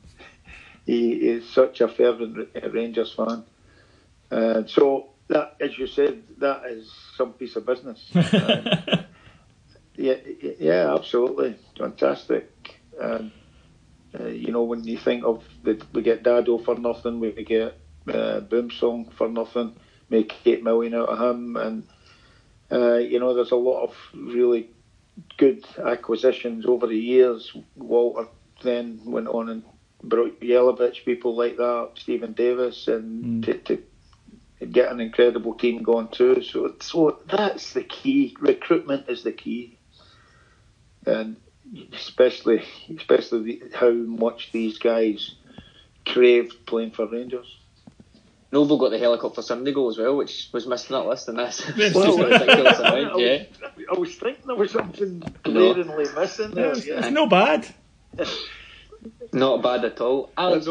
he 0.86 1.12
is 1.12 1.48
such 1.48 1.80
a 1.80 1.88
fervent 1.88 2.48
Rangers 2.72 3.12
fan. 3.12 3.44
And 4.30 4.68
so 4.68 5.10
that, 5.28 5.56
as 5.60 5.78
you 5.78 5.86
said, 5.86 6.22
that 6.38 6.64
is 6.66 6.92
some 7.16 7.32
piece 7.32 7.56
of 7.56 7.66
business. 7.66 8.10
yeah, 9.96 10.16
yeah, 10.58 10.94
absolutely, 10.94 11.56
fantastic. 11.78 12.80
And 13.00 13.32
uh, 14.18 14.26
you 14.26 14.52
know, 14.52 14.62
when 14.62 14.84
you 14.84 14.98
think 14.98 15.24
of 15.24 15.44
the, 15.62 15.84
we 15.92 16.02
get 16.02 16.22
Dado 16.22 16.58
for 16.58 16.76
nothing, 16.76 17.20
we 17.20 17.32
get 17.32 17.78
uh, 18.08 18.40
Boumsong 18.40 19.12
for 19.14 19.28
nothing, 19.28 19.74
make 20.08 20.34
eight 20.44 20.62
million 20.62 20.94
out 20.94 21.08
of 21.08 21.20
him, 21.20 21.56
and 21.56 21.86
uh, 22.72 22.94
you 22.94 23.20
know, 23.20 23.34
there's 23.34 23.52
a 23.52 23.56
lot 23.56 23.84
of 23.84 23.94
really 24.14 24.70
good 25.36 25.64
acquisitions 25.78 26.66
over 26.66 26.86
the 26.86 26.98
years. 26.98 27.56
Walter 27.76 28.28
then 28.62 29.00
went 29.04 29.28
on 29.28 29.48
and 29.48 29.62
brought 30.02 30.40
Jelavic, 30.40 31.04
people 31.04 31.36
like 31.36 31.56
that, 31.56 31.90
Steven 31.96 32.32
Davis, 32.32 32.88
and 32.88 33.42
mm. 33.42 33.44
to, 33.44 33.76
to, 33.76 33.82
get 34.70 34.90
an 34.90 34.98
incredible 34.98 35.52
team 35.54 35.82
going 35.82 36.08
too. 36.08 36.42
So, 36.42 36.74
so 36.80 37.18
that's 37.30 37.74
the 37.74 37.82
key. 37.82 38.34
Recruitment 38.40 39.10
is 39.10 39.22
the 39.22 39.32
key. 39.32 39.76
And 41.06 41.36
especially 41.92 42.64
especially 42.96 43.42
the, 43.42 43.76
how 43.76 43.90
much 43.90 44.52
these 44.52 44.78
guys 44.78 45.34
crave 46.06 46.52
playing 46.66 46.92
for 46.92 47.06
Rangers. 47.06 47.46
Novo 48.54 48.76
got 48.76 48.90
the 48.90 48.98
helicopter 49.00 49.42
Sunday 49.42 49.72
goal 49.72 49.88
as 49.88 49.98
well, 49.98 50.16
which 50.16 50.48
was 50.52 50.64
missing 50.64 50.94
that 50.94 51.06
list 51.06 51.28
in 51.28 51.34
this. 51.34 51.60
well, 51.92 52.16
ridiculous 52.16 52.78
amount, 52.78 53.18
yeah. 53.18 53.42
I 53.60 53.74
was, 53.74 53.86
I 53.90 53.98
was 53.98 54.14
thinking 54.14 54.46
there 54.46 54.54
was 54.54 54.70
something 54.70 55.18
glaringly 55.42 56.04
no. 56.04 56.20
missing 56.20 56.52
there. 56.52 56.70
It's, 56.70 56.86
yeah. 56.86 57.00
it's 57.00 57.10
no 57.10 57.26
bad. 57.26 57.66
Not 59.32 59.60
bad 59.60 59.84
at 59.84 60.00
all. 60.00 60.30
Alex, 60.38 60.68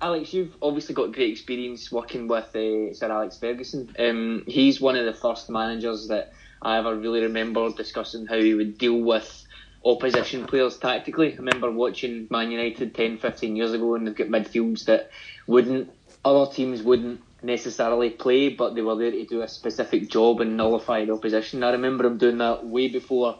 Alex, 0.00 0.32
you've 0.32 0.54
obviously 0.62 0.94
got 0.94 1.12
great 1.12 1.32
experience 1.32 1.90
working 1.90 2.28
with 2.28 2.54
uh, 2.54 2.94
Sir 2.94 3.10
Alex 3.10 3.38
Ferguson. 3.38 3.92
Um, 3.98 4.44
he's 4.46 4.80
one 4.80 4.94
of 4.94 5.04
the 5.04 5.14
first 5.14 5.50
managers 5.50 6.06
that 6.08 6.32
I 6.62 6.78
ever 6.78 6.94
really 6.94 7.22
remember 7.22 7.70
discussing 7.70 8.26
how 8.26 8.38
he 8.38 8.54
would 8.54 8.78
deal 8.78 9.00
with 9.00 9.44
opposition 9.84 10.46
players 10.46 10.78
tactically. 10.78 11.32
I 11.32 11.36
remember 11.38 11.72
watching 11.72 12.28
Man 12.30 12.52
United 12.52 12.94
10, 12.94 13.18
15 13.18 13.56
years 13.56 13.72
ago 13.72 13.96
and 13.96 14.06
they've 14.06 14.14
got 14.14 14.28
midfields 14.28 14.84
that 14.84 15.10
wouldn't 15.48 15.90
other 16.24 16.50
teams 16.50 16.82
wouldn't 16.82 17.20
necessarily 17.42 18.10
play, 18.10 18.48
but 18.48 18.74
they 18.74 18.82
were 18.82 18.96
there 18.96 19.10
to 19.10 19.26
do 19.26 19.42
a 19.42 19.48
specific 19.48 20.08
job 20.08 20.40
and 20.40 20.56
nullify 20.56 21.04
the 21.04 21.12
opposition. 21.12 21.62
I 21.62 21.72
remember 21.72 22.06
him 22.06 22.18
doing 22.18 22.38
that 22.38 22.66
way 22.66 22.88
before 22.88 23.38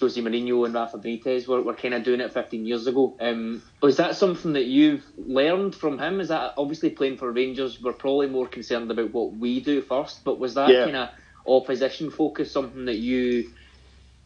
Jose 0.00 0.20
Mourinho 0.20 0.64
and 0.64 0.74
Rafa 0.74 0.98
Benitez 0.98 1.46
were, 1.46 1.62
were 1.62 1.74
kind 1.74 1.94
of 1.94 2.02
doing 2.02 2.20
it 2.20 2.32
15 2.32 2.66
years 2.66 2.86
ago. 2.86 3.16
Um, 3.20 3.62
was 3.80 3.98
that 3.98 4.16
something 4.16 4.54
that 4.54 4.64
you've 4.64 5.04
learned 5.16 5.74
from 5.74 5.98
him? 5.98 6.20
Is 6.20 6.28
that 6.28 6.54
obviously 6.56 6.90
playing 6.90 7.18
for 7.18 7.30
Rangers? 7.30 7.80
We're 7.80 7.92
probably 7.92 8.26
more 8.28 8.48
concerned 8.48 8.90
about 8.90 9.12
what 9.12 9.34
we 9.34 9.60
do 9.60 9.80
first, 9.82 10.24
but 10.24 10.38
was 10.38 10.54
that 10.54 10.70
yeah. 10.70 10.84
kind 10.84 10.96
of 10.96 11.08
opposition 11.46 12.10
focus 12.10 12.50
something 12.50 12.86
that 12.86 12.96
you 12.96 13.50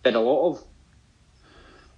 did 0.03 0.15
a 0.15 0.21
lot 0.21 0.51
of? 0.51 0.65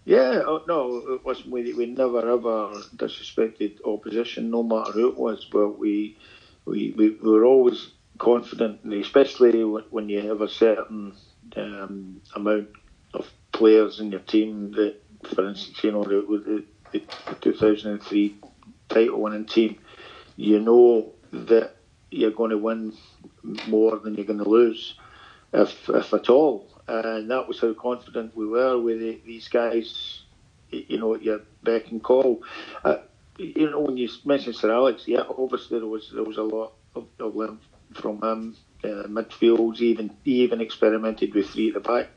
Yeah, 0.06 0.42
oh, 0.46 0.62
no, 0.68 1.14
it 1.14 1.24
wasn't. 1.24 1.50
We, 1.50 1.74
we 1.74 1.86
never 1.86 2.20
ever 2.20 2.80
disrespected 2.94 3.84
opposition, 3.84 4.50
no 4.50 4.62
matter 4.62 4.92
who 4.92 5.08
it 5.08 5.16
was. 5.18 5.44
But 5.50 5.80
we, 5.80 6.16
we, 6.64 6.94
we, 6.96 7.10
we 7.10 7.28
were 7.28 7.44
always 7.44 7.90
confident, 8.16 8.82
especially 8.94 9.64
when 9.64 10.08
you 10.08 10.28
have 10.28 10.42
a 10.42 10.48
certain 10.48 11.12
um, 11.56 12.20
amount 12.36 12.68
of 13.14 13.28
players 13.50 13.98
in 13.98 14.12
your 14.12 14.20
team. 14.20 14.70
That, 14.72 14.94
for 15.34 15.48
instance, 15.48 15.82
you 15.82 15.90
know, 15.90 16.04
the, 16.04 16.64
the, 16.92 17.00
the 17.00 17.36
2003 17.40 18.36
title 18.88 19.20
winning 19.20 19.46
team, 19.46 19.80
you 20.36 20.60
know 20.60 21.14
that 21.32 21.78
you're 22.12 22.30
going 22.30 22.50
to 22.50 22.58
win 22.58 22.96
more 23.66 23.98
than 23.98 24.14
you're 24.14 24.24
going 24.24 24.38
to 24.38 24.48
lose, 24.48 24.94
if 25.52 25.88
if 25.88 26.14
at 26.14 26.30
all 26.30 26.75
and 26.88 27.30
that 27.30 27.48
was 27.48 27.60
how 27.60 27.72
confident 27.74 28.36
we 28.36 28.46
were 28.46 28.78
with 28.80 29.00
the, 29.00 29.20
these 29.24 29.48
guys. 29.48 30.22
You 30.70 30.98
know, 30.98 31.14
at 31.14 31.22
your 31.22 31.42
beck 31.62 31.92
and 31.92 32.02
call. 32.02 32.42
Uh, 32.84 32.96
you 33.38 33.70
know, 33.70 33.80
when 33.80 33.96
you 33.96 34.08
mentioned 34.24 34.56
Sir 34.56 34.72
Alex, 34.72 35.04
yeah, 35.06 35.22
obviously 35.38 35.78
there 35.78 35.88
was 35.88 36.10
there 36.12 36.24
was 36.24 36.38
a 36.38 36.42
lot 36.42 36.72
of, 36.94 37.06
of 37.20 37.36
learn 37.36 37.58
from 37.94 38.22
him. 38.22 38.56
Uh, 38.84 39.06
midfields, 39.08 39.80
even 39.80 40.10
he 40.24 40.42
even 40.42 40.60
experimented 40.60 41.34
with 41.34 41.48
three 41.50 41.68
at 41.68 41.74
the 41.74 41.80
back 41.80 42.08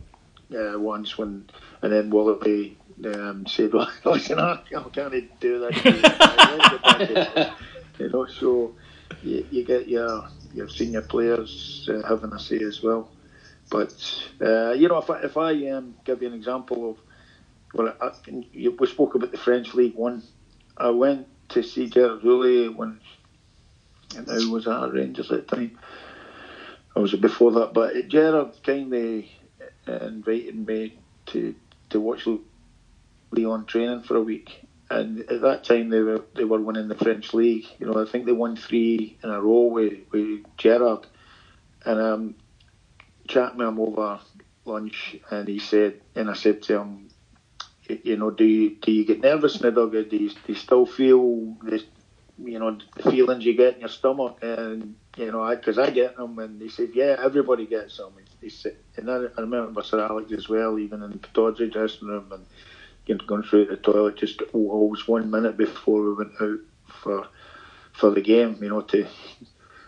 uh, 0.56 0.78
once 0.78 1.18
when, 1.18 1.50
and 1.82 1.92
then 1.92 2.10
Willoughby 2.10 2.78
um, 3.06 3.46
said, 3.48 3.74
"Well, 3.74 3.90
listen, 4.06 4.40
I, 4.40 4.62
I 4.76 4.84
can't 4.92 5.40
do 5.40 5.60
that." 5.60 7.54
you 8.00 8.10
know, 8.10 8.26
so 8.26 8.76
you, 9.24 9.46
you, 9.52 9.64
get 9.64 9.88
your 9.88 10.28
your 10.54 10.70
senior 10.70 11.02
players 11.02 11.90
uh, 11.92 12.08
having 12.08 12.34
a 12.34 12.40
say 12.40 12.58
as 12.60 12.82
well. 12.84 13.10
But 13.70 13.94
uh, 14.42 14.72
you 14.72 14.88
know, 14.88 14.98
if 14.98 15.10
I, 15.10 15.20
if 15.22 15.38
I 15.38 15.70
um, 15.70 15.96
give 16.06 16.22
you 16.22 16.28
an 16.28 16.34
example 16.34 16.92
of, 16.92 16.98
well, 17.74 17.94
I, 18.02 18.12
we 18.52 18.88
spoke 18.88 19.16
about 19.16 19.32
the 19.32 19.38
French 19.38 19.74
League 19.74 19.96
One. 19.96 20.24
I 20.78 20.90
went 20.90 21.28
to 21.50 21.62
see 21.64 21.90
Gerard 21.90 22.22
Houllier 22.22 22.76
when, 22.76 23.00
I 24.16 24.50
was 24.50 24.68
at 24.68 24.94
Rangers 24.94 25.32
at 25.32 25.48
the 25.48 25.56
time. 25.56 25.78
I 26.96 27.00
was 27.00 27.14
before 27.14 27.52
that, 27.54 27.74
but 27.74 28.08
Gerard 28.08 28.54
kindly 28.64 29.32
invited 29.88 30.68
me 30.68 31.00
to 31.28 31.56
to 31.90 32.00
watch 32.00 32.28
Lyon 33.32 33.66
training 33.66 34.04
for 34.04 34.18
a 34.18 34.22
week. 34.22 34.66
And 34.92 35.20
at 35.20 35.42
that 35.42 35.64
time, 35.64 35.90
they 35.90 36.00
were 36.00 36.24
they 36.36 36.44
were 36.44 36.60
winning 36.60 36.88
the 36.88 36.96
French 36.96 37.34
league. 37.34 37.66
You 37.78 37.88
know, 37.88 38.02
I 38.02 38.10
think 38.10 38.26
they 38.26 38.32
won 38.32 38.56
three 38.56 39.18
in 39.24 39.30
a 39.30 39.40
row 39.40 39.66
with, 39.66 39.94
with 40.12 40.46
Gerard. 40.58 41.06
And 41.86 42.00
um, 42.00 42.36
chatting 43.30 43.60
with 43.60 43.68
him 43.68 43.80
over 43.80 44.20
lunch, 44.66 45.18
and 45.32 45.48
he 45.48 45.60
said, 45.60 46.02
and 46.16 46.30
I 46.30 46.34
said 46.34 46.62
to 46.64 46.80
him, 46.80 47.10
you 48.04 48.18
know, 48.18 48.30
do 48.30 48.44
you 48.44 48.76
do 48.76 48.92
you 48.92 49.06
get 49.06 49.22
nervous, 49.22 49.58
Midog? 49.58 49.92
Do 49.92 50.18
you, 50.18 50.30
do 50.30 50.36
you 50.48 50.56
still 50.56 50.86
feel 50.86 51.56
the, 51.64 51.84
you 52.44 52.60
know, 52.60 52.78
the 52.96 53.10
feelings 53.10 53.46
you 53.46 53.56
get 53.56 53.76
in 53.76 53.80
your 53.80 53.90
stomach? 53.90 54.40
And 54.42 54.96
you 55.18 55.32
know, 55.32 55.42
I 55.42 55.56
because 55.56 55.80
I, 55.80 55.86
I, 55.86 55.90
get 55.90 56.18
them, 56.18 56.38
and 56.38 56.62
he 56.62 56.70
said, 56.70 56.90
yeah, 56.94 57.16
everybody 57.24 57.66
gets 57.66 57.98
them. 57.98 58.14
He 58.42 58.50
said, 58.50 58.76
and 58.96 59.10
I, 59.10 59.26
I 59.38 59.42
remember 59.42 59.82
Sir 59.82 60.06
Alex 60.06 60.32
as 60.32 60.48
well, 60.48 60.78
even 60.78 61.02
in 61.02 61.12
the 61.12 61.18
Pittodrie 61.18 61.72
dressing 61.72 62.08
room, 62.10 62.32
and 62.32 62.46
you 63.08 63.16
know, 63.16 63.26
going 63.26 63.44
through 63.44 63.66
the 63.66 63.78
toilet 63.78 64.18
just 64.18 64.42
always 64.54 65.08
one 65.08 65.32
minute 65.32 65.58
before 65.58 66.04
we 66.04 66.14
went 66.14 66.34
out 66.40 66.60
for 66.86 67.28
for 67.94 68.12
the 68.12 68.22
game, 68.22 68.60
you 68.62 68.70
know, 68.70 68.82
to 68.82 69.08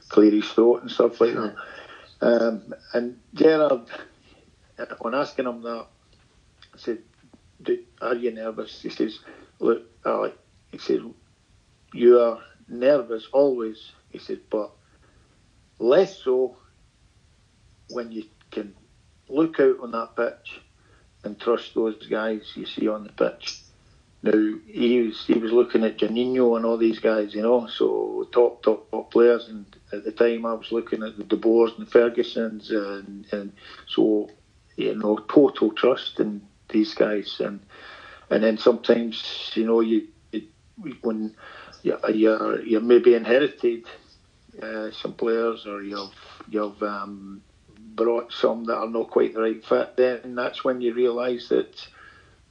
clear 0.09 0.31
his 0.31 0.49
throat 0.49 0.81
and 0.81 0.91
stuff 0.91 1.21
like 1.21 1.35
that. 1.35 1.55
Um, 2.21 2.73
and 2.93 3.19
Gerard, 3.33 3.87
when 4.99 5.15
asking 5.15 5.47
him 5.47 5.61
that, 5.63 5.87
I 6.73 6.77
said, 6.77 6.99
Are 8.01 8.15
you 8.15 8.31
nervous? 8.31 8.81
He 8.81 8.89
says, 8.89 9.19
Look, 9.59 9.83
Alec, 10.05 10.37
he 10.71 10.77
said, 10.77 11.01
You 11.93 12.19
are 12.19 12.39
nervous 12.67 13.27
always. 13.33 13.91
He 14.09 14.19
said, 14.19 14.39
But 14.49 14.71
less 15.79 16.19
so 16.19 16.57
when 17.89 18.11
you 18.11 18.25
can 18.51 18.75
look 19.29 19.59
out 19.59 19.79
on 19.81 19.91
that 19.91 20.15
pitch 20.15 20.61
and 21.23 21.39
trust 21.39 21.75
those 21.75 22.07
guys 22.07 22.51
you 22.55 22.65
see 22.65 22.87
on 22.87 23.03
the 23.05 23.11
pitch. 23.13 23.61
Now 24.23 24.59
he 24.67 25.01
was 25.01 25.25
he 25.25 25.33
was 25.33 25.51
looking 25.51 25.83
at 25.83 25.97
Juninho 25.97 26.55
and 26.55 26.65
all 26.65 26.77
these 26.77 26.99
guys, 26.99 27.33
you 27.33 27.41
know, 27.41 27.67
so 27.67 28.27
top 28.31 28.61
top 28.61 28.89
top 28.91 29.11
players. 29.11 29.47
And 29.49 29.65
at 29.91 30.03
the 30.03 30.11
time, 30.11 30.45
I 30.45 30.53
was 30.53 30.71
looking 30.71 31.01
at 31.03 31.17
the 31.17 31.23
De 31.23 31.35
Boers 31.35 31.71
and 31.77 31.87
the 31.87 31.91
Fergusons, 31.91 32.69
and, 32.69 33.25
and 33.31 33.51
so 33.87 34.29
you 34.75 34.95
know, 34.95 35.17
total 35.29 35.71
trust 35.71 36.19
in 36.19 36.41
these 36.69 36.93
guys. 36.93 37.37
And 37.39 37.61
and 38.29 38.43
then 38.43 38.57
sometimes, 38.57 39.51
you 39.55 39.65
know, 39.65 39.81
you, 39.81 40.07
you 40.31 40.47
when 41.01 41.35
you're, 41.83 42.61
you're 42.61 42.81
maybe 42.81 43.15
inherited 43.15 43.85
uh, 44.61 44.91
some 44.91 45.13
players, 45.13 45.65
or 45.65 45.81
you've 45.81 46.13
you've 46.49 46.81
um, 46.83 47.41
brought 47.95 48.31
some 48.31 48.65
that 48.65 48.77
are 48.77 48.89
not 48.89 49.09
quite 49.09 49.33
the 49.33 49.41
right 49.41 49.65
fit. 49.65 49.97
Then 49.97 50.19
and 50.23 50.37
that's 50.37 50.63
when 50.63 50.79
you 50.81 50.93
realise 50.93 51.49
that 51.49 51.87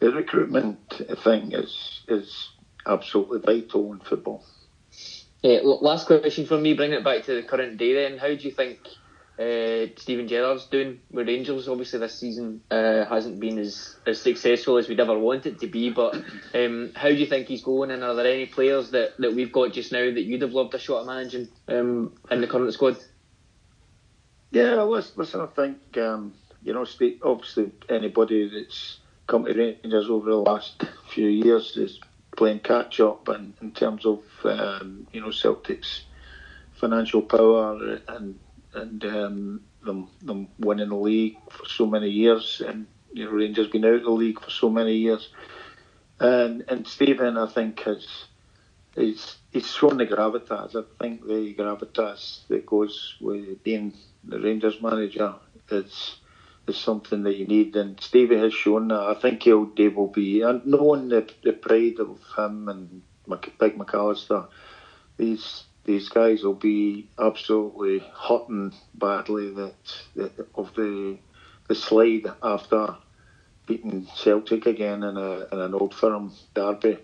the 0.01 0.11
recruitment 0.11 0.79
thing 1.23 1.53
is 1.53 2.03
is 2.09 2.51
absolutely 2.87 3.39
vital 3.41 3.93
in 3.93 4.01
football. 4.01 4.45
Yeah, 5.43 5.61
last 5.63 6.07
question 6.07 6.47
from 6.47 6.63
me, 6.63 6.75
bringing 6.75 6.99
it 6.99 7.05
back 7.05 7.25
to 7.25 7.35
the 7.35 7.43
current 7.43 7.79
day 7.79 7.95
then. 7.95 8.19
How 8.19 8.29
do 8.29 8.37
you 8.37 8.51
think 8.51 8.79
uh, 9.39 9.91
Steven 9.97 10.29
Gerrard's 10.29 10.67
doing 10.67 11.01
with 11.11 11.29
Rangers? 11.29 11.67
Obviously, 11.67 11.99
this 11.99 12.19
season 12.19 12.61
uh, 12.71 13.07
hasn't 13.07 13.41
been 13.41 13.59
as, 13.59 13.97
as 14.07 14.21
successful 14.21 14.77
as 14.77 14.87
we'd 14.87 15.01
ever 15.01 15.19
want 15.19 15.47
it 15.47 15.61
to 15.61 15.67
be, 15.67 15.89
but 15.89 16.15
um, 16.55 16.93
how 16.95 17.09
do 17.09 17.15
you 17.15 17.25
think 17.25 17.49
he's 17.49 17.63
going? 17.63 17.91
And 17.91 18.05
are 18.05 18.15
there 18.15 18.27
any 18.27 18.47
players 18.47 18.91
that, 18.91 19.17
that 19.19 19.35
we've 19.35 19.53
got 19.53 19.73
just 19.73 19.93
now 19.93 20.05
that 20.05 20.23
you'd 20.23 20.43
have 20.43 20.53
loved 20.53 20.75
a 20.75 20.79
shot 20.79 21.03
at 21.03 21.07
managing 21.07 21.49
um, 21.69 22.13
in 22.31 22.43
the 22.43 22.47
current 22.47 22.75
squad? 22.75 22.99
Yeah, 24.51 24.83
listen, 24.83 25.41
I 25.41 25.47
think, 25.47 25.97
um, 25.97 26.35
you 26.63 26.75
know, 26.75 26.85
obviously 27.23 27.73
anybody 27.89 28.51
that's 28.51 29.00
come 29.31 29.45
to 29.45 29.55
Rangers 29.55 30.11
over 30.11 30.29
the 30.29 30.37
last 30.37 30.83
few 31.15 31.29
years 31.29 31.77
is 31.77 32.01
playing 32.37 32.59
catch 32.59 32.99
up 32.99 33.29
in, 33.29 33.55
in 33.63 33.71
terms 33.71 34.05
of 34.05 34.23
um, 34.45 35.07
you 35.13 35.21
know 35.21 35.31
Celtic's 35.31 36.03
financial 36.75 37.23
power 37.23 38.01
and 38.09 38.39
and 38.75 39.05
um, 39.05 39.61
them 39.85 40.09
them 40.23 40.49
winning 40.59 40.89
the 40.89 40.97
league 40.97 41.37
for 41.49 41.65
so 41.67 41.87
many 41.87 42.11
years 42.11 42.61
and 42.67 42.87
you 43.13 43.25
know 43.25 43.31
Rangers 43.31 43.69
been 43.69 43.85
out 43.85 43.95
of 43.95 44.03
the 44.03 44.11
league 44.11 44.41
for 44.41 44.51
so 44.51 44.69
many 44.69 44.97
years. 44.97 45.29
And 46.19 46.65
and 46.69 46.87
Steven 46.87 47.37
I 47.39 47.47
think 47.47 47.81
has 47.81 48.07
is 48.97 49.37
he's 49.53 49.73
shown 49.73 49.99
the 49.99 50.07
gravitas. 50.07 50.75
I 50.75 50.83
think 51.01 51.25
the 51.25 51.55
gravitas 51.55 52.49
that 52.49 52.67
goes 52.67 53.15
with 53.21 53.63
being 53.63 53.95
the 54.25 54.41
Rangers 54.41 54.83
manager 54.83 55.37
is 55.71 56.17
is 56.71 56.79
something 56.79 57.25
that 57.25 57.37
you 57.37 57.47
need, 57.47 57.77
and 57.77 58.01
Stevie 58.01 58.39
has 58.39 58.55
shown 58.55 58.89
that. 58.89 59.01
I 59.01 59.15
think 59.15 59.45
he'll 59.45 59.67
Dave 59.67 59.97
will 59.97 60.09
be, 60.09 60.43
and 60.43 60.67
knowing 60.67 61.09
the 61.11 61.31
the 61.45 61.55
pride 61.55 62.01
of 62.01 62.19
him 62.39 62.69
and 62.71 63.03
Big 63.61 63.79
McAllister, 63.79 64.49
these 65.19 65.65
these 65.85 66.09
guys 66.11 66.45
will 66.45 66.55
be 66.55 67.09
absolutely 67.19 68.01
hurting 68.29 68.75
badly 68.95 69.51
that, 69.55 69.75
that 70.17 70.49
of 70.55 70.75
the 70.77 71.19
the 71.69 71.77
slide 71.77 72.27
after 72.43 72.97
beating 73.67 74.07
Celtic 74.17 74.67
again 74.67 75.03
in, 75.05 75.17
a, 75.17 75.47
in 75.53 75.61
an 75.61 75.75
old 75.75 75.95
firm 75.95 76.33
derby, 76.55 76.99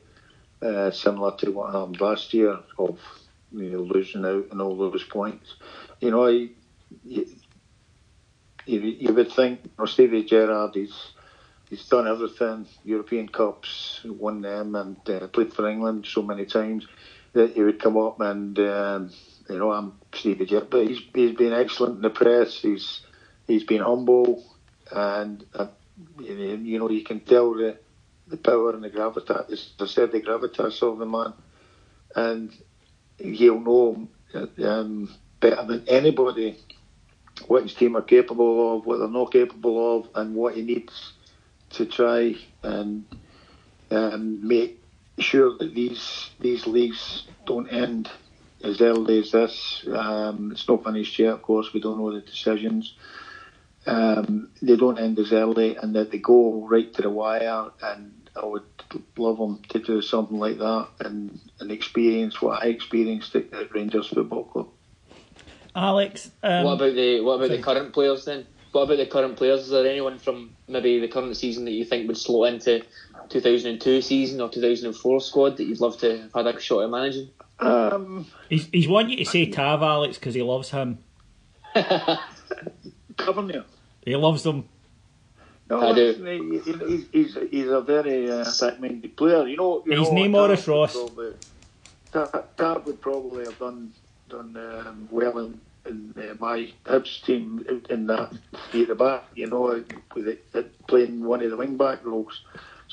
uh, 0.62 0.90
similar 0.90 1.36
to 1.38 1.50
what 1.52 1.72
happened 1.74 2.00
last 2.00 2.34
year 2.34 2.58
of 2.78 2.98
you 3.52 3.70
know 3.70 3.80
losing 3.82 4.24
out 4.26 4.46
and 4.50 4.62
all 4.62 4.76
those 4.76 5.04
points. 5.04 5.56
You 6.00 6.10
know, 6.12 6.26
I, 6.26 6.50
you, 8.66 8.80
you, 8.80 9.14
would 9.14 9.32
think 9.32 9.60
you 9.64 9.70
know, 9.78 9.86
Stevie 9.86 10.24
Gerrard, 10.24 10.74
he's 10.74 11.12
he's 11.70 11.86
done 11.88 12.06
everything. 12.06 12.66
European 12.84 13.28
Cups, 13.28 14.00
won 14.04 14.42
them, 14.42 14.74
and 14.74 14.96
uh, 15.08 15.28
played 15.28 15.52
for 15.52 15.68
England 15.68 16.06
so 16.06 16.22
many 16.22 16.44
times 16.44 16.86
that 17.32 17.52
he 17.52 17.62
would 17.62 17.80
come 17.80 17.96
up 17.96 18.20
and 18.20 18.58
um, 18.58 19.10
you 19.48 19.58
know 19.58 19.70
I'm 19.72 19.92
Stevie 20.12 20.46
Gerrard, 20.46 20.70
but 20.70 20.86
he's 20.86 21.00
he's 21.14 21.36
been 21.36 21.52
excellent 21.52 21.96
in 21.96 22.02
the 22.02 22.10
press. 22.10 22.60
He's 22.60 23.00
he's 23.46 23.64
been 23.64 23.82
humble, 23.82 24.44
and 24.90 25.44
uh, 25.54 25.68
you 26.20 26.78
know 26.78 26.90
you 26.90 27.04
can 27.04 27.20
tell 27.20 27.54
the 27.54 27.78
the 28.26 28.36
power 28.36 28.74
and 28.74 28.82
the 28.82 28.90
gravitas. 28.90 29.52
As 29.52 29.72
I 29.78 29.86
said, 29.86 30.12
the 30.12 30.20
gravitas 30.20 30.82
of 30.82 30.98
the 30.98 31.06
man, 31.06 31.32
and 32.14 32.52
he'll 33.18 33.60
know 33.60 34.08
um, 34.62 35.14
better 35.40 35.64
than 35.64 35.84
anybody 35.88 36.58
what 37.48 37.62
his 37.62 37.74
team 37.74 37.96
are 37.96 38.02
capable 38.02 38.76
of, 38.76 38.86
what 38.86 38.98
they're 38.98 39.08
not 39.08 39.32
capable 39.32 39.98
of, 39.98 40.08
and 40.14 40.34
what 40.34 40.54
he 40.54 40.62
needs 40.62 41.12
to 41.70 41.86
try 41.86 42.34
and 42.62 43.04
um, 43.90 44.46
make 44.46 44.82
sure 45.18 45.56
that 45.58 45.74
these 45.74 46.30
these 46.40 46.66
leagues 46.66 47.26
don't 47.46 47.68
end 47.68 48.10
as 48.62 48.80
early 48.80 49.20
as 49.20 49.32
this. 49.32 49.84
Um, 49.92 50.52
it's 50.52 50.68
not 50.68 50.84
finished 50.84 51.18
yet, 51.18 51.34
of 51.34 51.42
course. 51.42 51.72
We 51.72 51.80
don't 51.80 51.98
know 51.98 52.12
the 52.12 52.20
decisions. 52.20 52.94
Um, 53.86 54.50
they 54.60 54.76
don't 54.76 54.98
end 54.98 55.18
as 55.18 55.32
early, 55.32 55.76
and 55.76 55.94
that 55.94 56.10
they 56.10 56.18
go 56.18 56.66
right 56.66 56.92
to 56.94 57.02
the 57.02 57.10
wire. 57.10 57.70
And 57.82 58.28
I 58.34 58.44
would 58.44 58.64
love 59.16 59.38
them 59.38 59.62
to 59.68 59.78
do 59.78 60.02
something 60.02 60.38
like 60.38 60.58
that 60.58 60.88
and, 61.00 61.38
and 61.60 61.70
experience 61.70 62.42
what 62.42 62.62
I 62.62 62.66
experienced 62.66 63.34
at, 63.36 63.52
at 63.52 63.74
Rangers 63.74 64.08
Football 64.08 64.44
Club. 64.44 64.68
Alex, 65.76 66.30
um, 66.42 66.64
what 66.64 66.72
about 66.72 66.94
the 66.94 67.20
what 67.20 67.34
about 67.34 67.48
sorry. 67.48 67.58
the 67.58 67.62
current 67.62 67.92
players 67.92 68.24
then? 68.24 68.46
What 68.72 68.84
about 68.84 68.96
the 68.96 69.06
current 69.06 69.36
players? 69.36 69.60
Is 69.60 69.70
there 69.70 69.86
anyone 69.86 70.18
from 70.18 70.56
maybe 70.68 70.98
the 71.00 71.08
current 71.08 71.36
season 71.36 71.66
that 71.66 71.72
you 71.72 71.84
think 71.84 72.08
would 72.08 72.16
slot 72.16 72.54
into 72.54 72.82
2002 73.28 74.00
season 74.00 74.40
or 74.40 74.48
2004 74.48 75.20
squad 75.20 75.58
that 75.58 75.64
you'd 75.64 75.80
love 75.80 75.98
to 75.98 76.22
have 76.22 76.46
had 76.46 76.46
a 76.46 76.58
shot 76.58 76.84
at 76.84 76.90
managing? 76.90 77.28
Um, 77.58 78.26
he's 78.48 78.66
he's 78.72 78.88
wanting 78.88 79.18
you 79.18 79.24
to 79.24 79.30
say 79.30 79.46
Tav 79.50 79.82
Alex 79.82 80.18
because 80.18 80.34
he 80.34 80.42
loves 80.42 80.70
him. 80.70 80.98
Tavernier. 83.18 83.64
He 84.02 84.16
loves 84.16 84.44
them. 84.44 84.68
No, 85.68 85.90
I 85.90 85.94
do. 85.94 86.62
He, 86.64 87.02
he's, 87.12 87.36
he's 87.50 87.68
a 87.68 87.80
very 87.80 88.30
uh, 88.30 88.42
attack-minded 88.42 89.16
player. 89.16 89.46
You 89.48 89.56
know, 89.56 89.82
you 89.84 89.98
His 89.98 90.08
know, 90.08 90.14
name 90.14 90.30
Maurice 90.30 90.68
Ross. 90.68 90.96
Tav 92.12 92.86
would 92.86 93.00
probably 93.00 93.44
have 93.44 93.58
done 93.58 93.92
done 94.28 94.56
um, 94.56 95.08
well 95.10 95.38
in, 95.38 95.60
in 95.86 96.14
uh, 96.16 96.34
my 96.38 96.72
Hibs 96.84 97.22
team 97.24 97.64
in 97.88 98.06
that 98.08 98.32
at 98.32 98.88
the 98.88 98.94
back. 98.94 99.24
You 99.34 99.46
know, 99.46 99.84
with 100.14 100.28
it, 100.28 100.86
playing 100.86 101.24
one 101.24 101.42
of 101.42 101.50
the 101.50 101.56
wing 101.56 101.76
back 101.76 102.04
roles. 102.04 102.40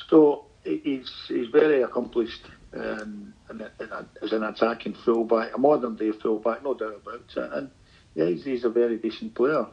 So 0.09 0.45
he's 0.63 1.11
he's 1.27 1.47
very 1.49 1.81
accomplished 1.81 2.45
um, 2.75 3.33
in, 3.49 3.61
in 3.61 3.91
a, 3.91 4.05
as 4.21 4.33
an 4.33 4.43
attacking 4.43 4.93
fullback, 4.93 5.55
a 5.55 5.57
modern 5.57 5.95
day 5.95 6.11
fullback, 6.11 6.63
no 6.63 6.73
doubt 6.73 7.01
about 7.05 7.21
it. 7.35 7.53
And 7.53 7.69
yeah, 8.15 8.25
he's, 8.25 8.43
he's 8.43 8.63
a 8.63 8.69
very 8.69 8.97
decent 8.97 9.35
player. 9.35 9.65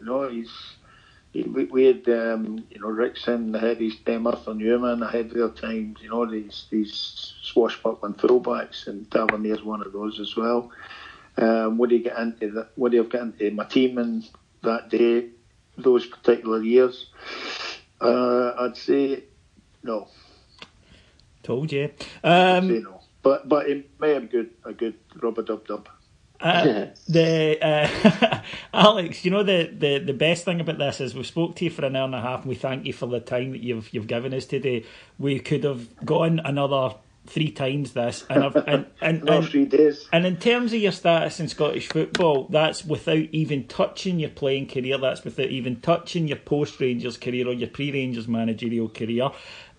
You 0.00 0.06
know, 0.06 0.28
he's 0.28 0.50
he, 1.32 1.42
we, 1.42 1.64
we 1.64 1.84
had 1.84 2.08
um, 2.08 2.64
you 2.70 2.80
know 2.80 2.86
Ricksen 2.86 3.54
ahead 3.54 3.78
his 3.78 3.96
time, 4.06 4.26
Arthur 4.26 4.52
Numan 4.52 5.06
ahead 5.06 5.26
of 5.26 5.34
their 5.34 5.48
times. 5.48 5.98
You 6.00 6.10
know 6.10 6.26
these 6.26 6.66
these 6.70 7.34
swashbuckling 7.42 8.14
fullbacks, 8.14 8.86
and 8.86 9.10
Tavernier's 9.10 9.62
one 9.62 9.82
of 9.82 9.92
those 9.92 10.20
as 10.20 10.36
well. 10.36 10.70
Um, 11.36 11.78
would 11.78 11.90
he 11.90 11.98
get 11.98 12.18
into 12.18 12.50
the, 12.50 12.68
would 12.76 12.92
he 12.92 12.98
have 12.98 13.10
got 13.10 13.22
into 13.22 13.50
my 13.50 13.64
team 13.64 13.98
in 13.98 14.24
that 14.62 14.88
day, 14.88 15.30
those 15.76 16.06
particular 16.06 16.62
years? 16.62 17.06
Uh, 18.00 18.52
I'd 18.58 18.76
say 18.76 19.24
no. 19.82 20.08
Told 21.42 21.72
you. 21.72 21.90
Um, 22.22 22.32
I'd 22.32 22.62
say 22.68 22.78
no. 22.80 23.00
But 23.22 23.48
but 23.48 23.68
it 23.68 23.90
may 23.98 24.14
have 24.14 24.30
good 24.30 24.50
a 24.64 24.72
good 24.72 24.94
rubber 25.20 25.42
dub 25.42 25.66
dub. 25.66 25.88
Uh, 26.40 26.86
the 27.08 27.58
uh, 27.62 28.42
Alex, 28.74 29.24
you 29.24 29.30
know 29.30 29.42
the, 29.42 29.70
the, 29.76 29.98
the 29.98 30.12
best 30.12 30.44
thing 30.44 30.60
about 30.60 30.78
this 30.78 31.00
is 31.00 31.14
we 31.14 31.22
spoke 31.22 31.56
to 31.56 31.64
you 31.64 31.70
for 31.70 31.84
an 31.84 31.96
hour 31.96 32.04
and 32.04 32.14
a 32.14 32.20
half, 32.20 32.40
and 32.40 32.50
we 32.50 32.54
thank 32.54 32.84
you 32.84 32.92
for 32.92 33.06
the 33.06 33.20
time 33.20 33.52
that 33.52 33.62
you've 33.62 33.92
you've 33.94 34.06
given 34.06 34.34
us 34.34 34.44
today. 34.44 34.84
We 35.18 35.40
could 35.40 35.64
have 35.64 36.04
gone 36.04 36.40
another 36.44 36.96
three 37.26 37.50
times 37.50 37.92
this, 37.92 38.24
and 38.28 38.44
I've, 38.44 38.56
and 38.56 38.86
and, 39.00 39.28
and, 39.28 39.48
three 39.48 39.64
days. 39.64 40.08
And 40.12 40.26
in 40.26 40.36
terms 40.36 40.72
of 40.72 40.80
your 40.80 40.92
status 40.92 41.40
in 41.40 41.48
Scottish 41.48 41.88
football, 41.88 42.46
that's 42.48 42.84
without 42.84 43.28
even 43.32 43.66
touching 43.66 44.20
your 44.20 44.30
playing 44.30 44.68
career. 44.68 44.98
That's 44.98 45.24
without 45.24 45.48
even 45.48 45.80
touching 45.80 46.28
your 46.28 46.38
post 46.38 46.80
Rangers 46.80 47.16
career 47.16 47.48
or 47.48 47.52
your 47.52 47.68
pre 47.68 47.92
Rangers 47.92 48.28
managerial 48.28 48.88
career. 48.88 49.30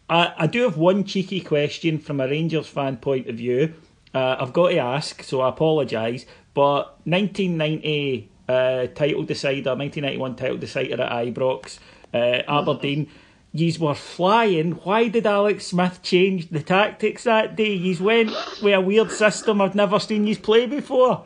I, 0.09 0.33
I 0.37 0.47
do 0.47 0.63
have 0.63 0.77
one 0.77 1.03
cheeky 1.03 1.41
question 1.41 1.99
from 1.99 2.19
a 2.19 2.27
Rangers 2.27 2.67
fan 2.67 2.97
point 2.97 3.27
of 3.27 3.35
view. 3.35 3.73
Uh, 4.13 4.37
I've 4.39 4.53
got 4.53 4.69
to 4.69 4.77
ask, 4.77 5.23
so 5.23 5.41
I 5.41 5.49
apologise. 5.49 6.25
But 6.53 6.99
1990 7.05 8.29
uh, 8.47 8.87
title 8.87 9.23
decider, 9.23 9.75
1991 9.75 10.35
title 10.35 10.57
decider 10.57 11.01
at 11.01 11.25
Ibrox, 11.25 11.79
uh, 12.13 12.17
Aberdeen. 12.47 13.09
Yous 13.55 13.79
were 13.79 13.95
flying. 13.95 14.73
Why 14.73 15.07
did 15.07 15.25
Alex 15.25 15.67
Smith 15.67 16.01
change 16.03 16.49
the 16.49 16.61
tactics 16.61 17.23
that 17.23 17.55
day? 17.55 17.73
Yous 17.73 18.01
went 18.01 18.31
with 18.61 18.73
a 18.73 18.81
weird 18.81 19.11
system 19.11 19.61
I've 19.61 19.75
never 19.75 19.97
seen 19.99 20.27
yous 20.27 20.37
play 20.37 20.65
before. 20.65 21.25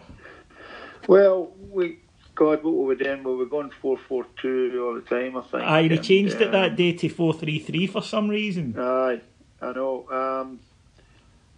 Well, 1.08 1.52
we 1.72 1.98
God, 2.36 2.64
what 2.64 2.74
were 2.74 2.86
we 2.86 2.96
doing? 2.96 3.24
We 3.24 3.36
were 3.36 3.48
going 3.48 3.72
four 3.82 3.98
four 3.98 4.26
two 4.40 4.80
all 4.86 4.94
the 4.94 5.02
time. 5.02 5.38
I 5.38 5.42
think. 5.42 5.64
Aye, 5.64 5.88
they 5.88 5.98
changed 5.98 6.36
and, 6.36 6.44
it 6.44 6.52
that 6.52 6.76
day 6.76 6.94
to 6.94 7.10
four 7.10 7.34
three 7.34 7.58
three 7.58 7.88
for 7.88 8.04
some 8.04 8.30
reason. 8.30 8.76
Aye, 8.78 9.22
I 9.62 9.72
know. 9.74 10.08
Um, 10.12 10.60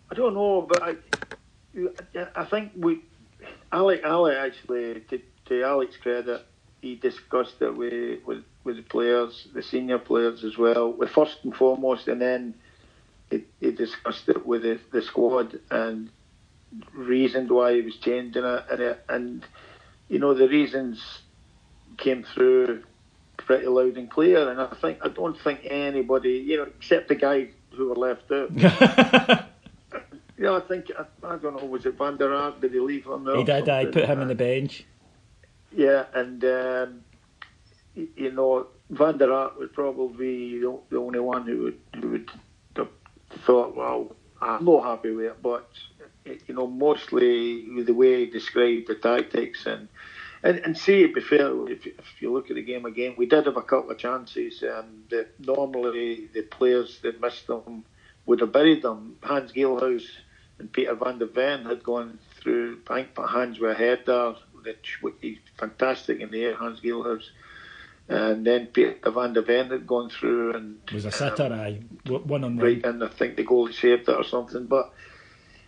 I 0.09 0.13
don't 0.15 0.33
know, 0.33 0.61
but 0.61 0.83
I, 0.83 0.95
I 2.35 2.43
think 2.45 2.71
we, 2.75 2.99
Alec, 3.71 4.01
Alec 4.03 4.37
actually, 4.37 5.01
to, 5.09 5.21
to 5.45 5.63
Alec's 5.63 5.95
credit, 5.97 6.45
he 6.81 6.95
discussed 6.95 7.61
it 7.61 7.75
with, 7.75 8.23
with 8.25 8.43
with 8.63 8.77
the 8.77 8.83
players, 8.83 9.47
the 9.53 9.63
senior 9.63 9.97
players 9.97 10.43
as 10.43 10.57
well, 10.57 10.91
with 10.91 11.09
first 11.09 11.37
and 11.43 11.55
foremost, 11.55 12.07
and 12.07 12.21
then 12.21 12.53
he, 13.29 13.43
he 13.59 13.71
discussed 13.71 14.29
it 14.29 14.45
with 14.45 14.63
the, 14.63 14.79
the 14.91 15.01
squad 15.01 15.59
and 15.69 16.09
reasoned 16.93 17.49
why 17.49 17.73
he 17.75 17.81
was 17.81 17.95
changing 17.97 18.43
it, 18.43 18.65
and, 18.69 18.81
it, 18.81 19.05
and 19.09 19.45
you 20.09 20.19
know 20.19 20.33
the 20.33 20.47
reasons 20.47 21.01
came 21.97 22.23
through 22.23 22.83
pretty 23.37 23.67
loud 23.67 23.97
and 23.97 24.09
clear, 24.09 24.49
and 24.49 24.61
I 24.61 24.67
think 24.81 24.99
I 25.01 25.09
don't 25.09 25.39
think 25.39 25.61
anybody, 25.65 26.33
you 26.33 26.57
know, 26.57 26.63
except 26.63 27.07
the 27.07 27.15
guys 27.15 27.47
who 27.71 27.89
were 27.89 27.95
left 27.95 28.31
out. 28.31 28.51
yeah, 30.37 30.55
I 30.55 30.59
think 30.61 30.91
I, 30.97 31.05
I, 31.27 31.37
don't 31.37 31.57
know. 31.57 31.65
Was 31.65 31.85
it 31.85 31.97
Van 31.97 32.17
der 32.17 32.33
Ark? 32.33 32.61
Did 32.61 32.71
he 32.71 32.79
leave 32.79 33.07
on 33.07 33.23
there? 33.23 33.37
He 33.37 33.43
did. 33.43 33.67
I 33.69 33.85
put 33.85 34.05
him 34.05 34.19
on 34.19 34.27
the 34.27 34.35
bench. 34.35 34.85
Yeah, 35.75 36.05
and 36.13 36.43
um, 36.43 37.01
you 37.95 38.31
know, 38.31 38.67
Van 38.89 39.17
der 39.17 39.31
Ark 39.31 39.59
would 39.59 39.73
probably 39.73 40.59
the, 40.59 40.97
only 40.97 41.19
one 41.19 41.45
who 41.45 41.63
would 41.63 41.79
who 42.01 42.09
would 42.11 42.31
have 42.75 42.89
thought, 43.45 43.75
well, 43.75 44.15
I'm 44.41 44.65
not 44.65 44.83
happy 44.83 45.11
with 45.11 45.25
it, 45.25 45.41
but 45.41 45.69
you 46.25 46.53
know, 46.53 46.67
mostly 46.67 47.83
the 47.83 47.93
way 47.93 48.25
he 48.25 48.31
described 48.31 48.87
the 48.87 48.95
tactics 48.95 49.65
and 49.65 49.87
and, 50.43 50.57
and 50.59 50.75
see, 50.75 51.05
to 51.05 51.13
be 51.13 51.21
fair, 51.21 51.51
if, 51.69 51.85
if 51.85 52.19
you 52.19 52.33
look 52.33 52.49
at 52.49 52.55
the 52.55 52.63
game 52.63 52.85
again, 52.85 53.13
we 53.15 53.27
did 53.27 53.45
have 53.45 53.57
a 53.57 53.61
couple 53.61 53.91
of 53.91 53.99
chances 53.99 54.63
um, 54.63 55.03
that 55.11 55.27
normally 55.39 56.29
the 56.33 56.41
players 56.41 56.99
that 57.03 57.21
missed 57.21 57.45
them 57.45 57.85
would 58.25 58.39
have 58.39 58.51
buried 58.51 58.81
them. 58.81 59.17
Hans 59.21 59.51
Gillhaus 59.51 60.03
and 60.57 60.71
Peter 60.73 60.95
van 60.95 61.19
der 61.19 61.27
Ven 61.27 61.65
had 61.65 61.83
gone 61.83 62.17
through, 62.39 62.79
I 62.87 63.03
think 63.03 63.15
Hans 63.15 63.59
were 63.59 63.69
ahead 63.69 64.01
there, 64.07 64.33
he's 65.21 65.37
fantastic 65.59 66.21
in 66.21 66.31
the 66.31 66.43
air, 66.43 66.55
Hans 66.55 66.79
Gillhaus 66.79 67.29
and 68.11 68.45
then 68.45 68.67
Peter 68.67 69.09
van 69.09 69.33
der 69.33 69.41
Ven 69.41 69.69
had 69.69 69.87
gone 69.87 70.09
through 70.09 70.53
and 70.53 70.79
was 70.93 71.05
a 71.05 71.11
sitter, 71.11 71.45
um, 71.45 71.53
aye, 71.53 71.79
one 72.05 72.43
on 72.43 72.57
right, 72.57 72.83
and 72.85 73.01
I 73.01 73.07
think 73.07 73.37
the 73.37 73.43
goal 73.43 73.71
saved 73.71 74.09
it 74.09 74.15
or 74.15 74.25
something. 74.25 74.65
But 74.65 74.93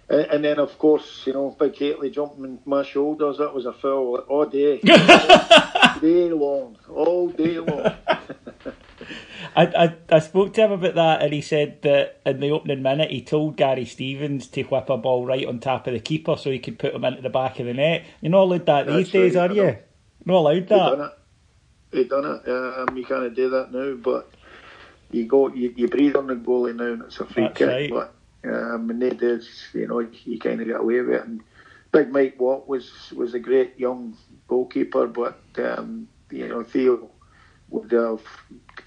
uh, 0.10 0.26
and 0.30 0.44
then 0.44 0.60
of 0.60 0.78
course, 0.78 1.24
you 1.26 1.34
know, 1.34 1.56
Big 1.57 1.78
Hateley 1.78 2.10
jumping 2.10 2.44
in 2.44 2.60
my 2.65 2.84
shoulders. 2.84 3.38
That 3.38 3.53
was 3.53 3.65
a 3.65 3.72
foul 3.72 4.18
all 4.28 4.45
day, 4.45 4.82
all 4.82 5.99
day 6.02 6.32
long, 6.32 6.78
all 6.90 7.30
day 7.30 7.60
long. 7.60 7.95
I, 9.56 9.65
I, 9.65 9.95
I 10.10 10.20
spoke 10.20 10.53
to 10.53 10.65
him 10.65 10.72
about 10.74 10.95
that, 10.95 11.22
and 11.22 11.34
he 11.34 11.41
said 11.41 11.82
that 11.84 12.22
in 12.26 12.40
the 12.41 12.52
opening 12.52 12.82
minute 12.82 13.11
he 13.11 13.22
told 13.22 13.56
Gary 13.56 13.86
Stevens 13.86 14.48
to 14.48 14.64
whip 14.64 14.90
a 14.90 14.98
ball 14.98 15.26
right 15.26 15.45
on 15.45 15.60
top 15.60 15.88
of 15.88 15.94
the 15.94 15.99
keeper 15.99 16.36
so 16.36 16.52
he 16.52 16.60
could 16.60 16.80
put 16.80 16.94
him 16.94 17.06
into 17.06 17.22
the 17.22 17.30
back 17.30 17.60
of 17.60 17.68
the 17.68 17.74
net. 17.74 18.03
You're 18.22 18.32
not 18.32 18.44
allowed 18.44 18.65
that 18.65 18.88
That's 18.88 18.98
these 18.98 19.11
days, 19.11 19.36
right, 19.36 19.52
are 19.52 19.53
you? 19.53 19.78
Not 20.26 20.36
allowed 20.36 20.68
that 20.70 21.18
he 21.94 22.03
done 22.06 22.26
it. 22.26 22.49
Um, 22.49 22.98
you 22.98 23.06
can't 23.06 23.34
do 23.36 23.49
that 23.52 23.72
now, 23.72 23.94
but 23.95 24.32
you 25.11 25.26
go, 25.26 25.48
you, 25.49 25.74
you 25.76 25.88
breathe 25.88 26.15
on 26.15 26.28
the 26.28 26.36
goalie 26.36 26.76
now, 26.76 26.94
and 26.94 27.03
it's 27.03 27.20
a 27.20 27.26
free 27.26 27.44
That's 27.44 27.57
kick. 27.57 27.68
right. 27.68 27.90
But 27.90 28.14
um, 28.45 28.90
and 28.90 29.02
they 29.02 29.11
did, 29.11 29.44
you 29.74 29.88
know, 29.88 29.99
he 29.99 30.38
kind 30.38 30.61
of 30.61 30.68
got 30.68 30.82
away 30.82 31.02
with 31.02 31.15
it. 31.15 31.26
And 31.26 31.41
Big 31.91 32.11
Mike 32.11 32.40
Watt 32.40 32.68
was 32.68 32.91
was 33.15 33.34
a 33.34 33.40
great 33.40 33.80
young 33.80 34.18
goalkeeper, 34.48 35.07
but 35.07 35.40
um, 35.57 36.07
you 36.32 36.48
know 36.48 36.64
Theo 36.64 37.10
would 37.70 37.91
have 37.91 38.22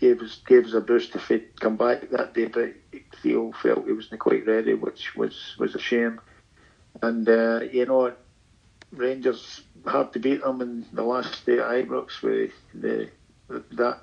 gave 0.00 0.20
us 0.20 0.40
gave 0.46 0.66
us 0.66 0.74
a 0.74 0.80
boost 0.80 1.14
if 1.14 1.28
he'd 1.28 1.60
come 1.60 1.76
back 1.76 2.10
that 2.10 2.34
day, 2.34 2.46
but 2.46 2.74
Theo 3.22 3.52
felt 3.52 3.86
he 3.86 3.92
wasn't 3.92 4.20
quite 4.20 4.46
ready, 4.46 4.74
which 4.74 5.16
was 5.16 5.56
was 5.58 5.74
a 5.74 5.78
shame. 5.78 6.20
And 7.02 7.28
uh, 7.28 7.60
you 7.72 7.86
know, 7.86 8.12
Rangers 8.92 9.62
had 9.90 10.12
to 10.12 10.18
beat 10.18 10.42
them 10.42 10.60
in 10.62 10.86
the 10.92 11.02
last 11.02 11.44
day 11.46 11.58
at 11.58 11.86
Ibrox 11.86 12.22
with 12.22 12.52
the, 12.74 13.10
that 13.48 14.00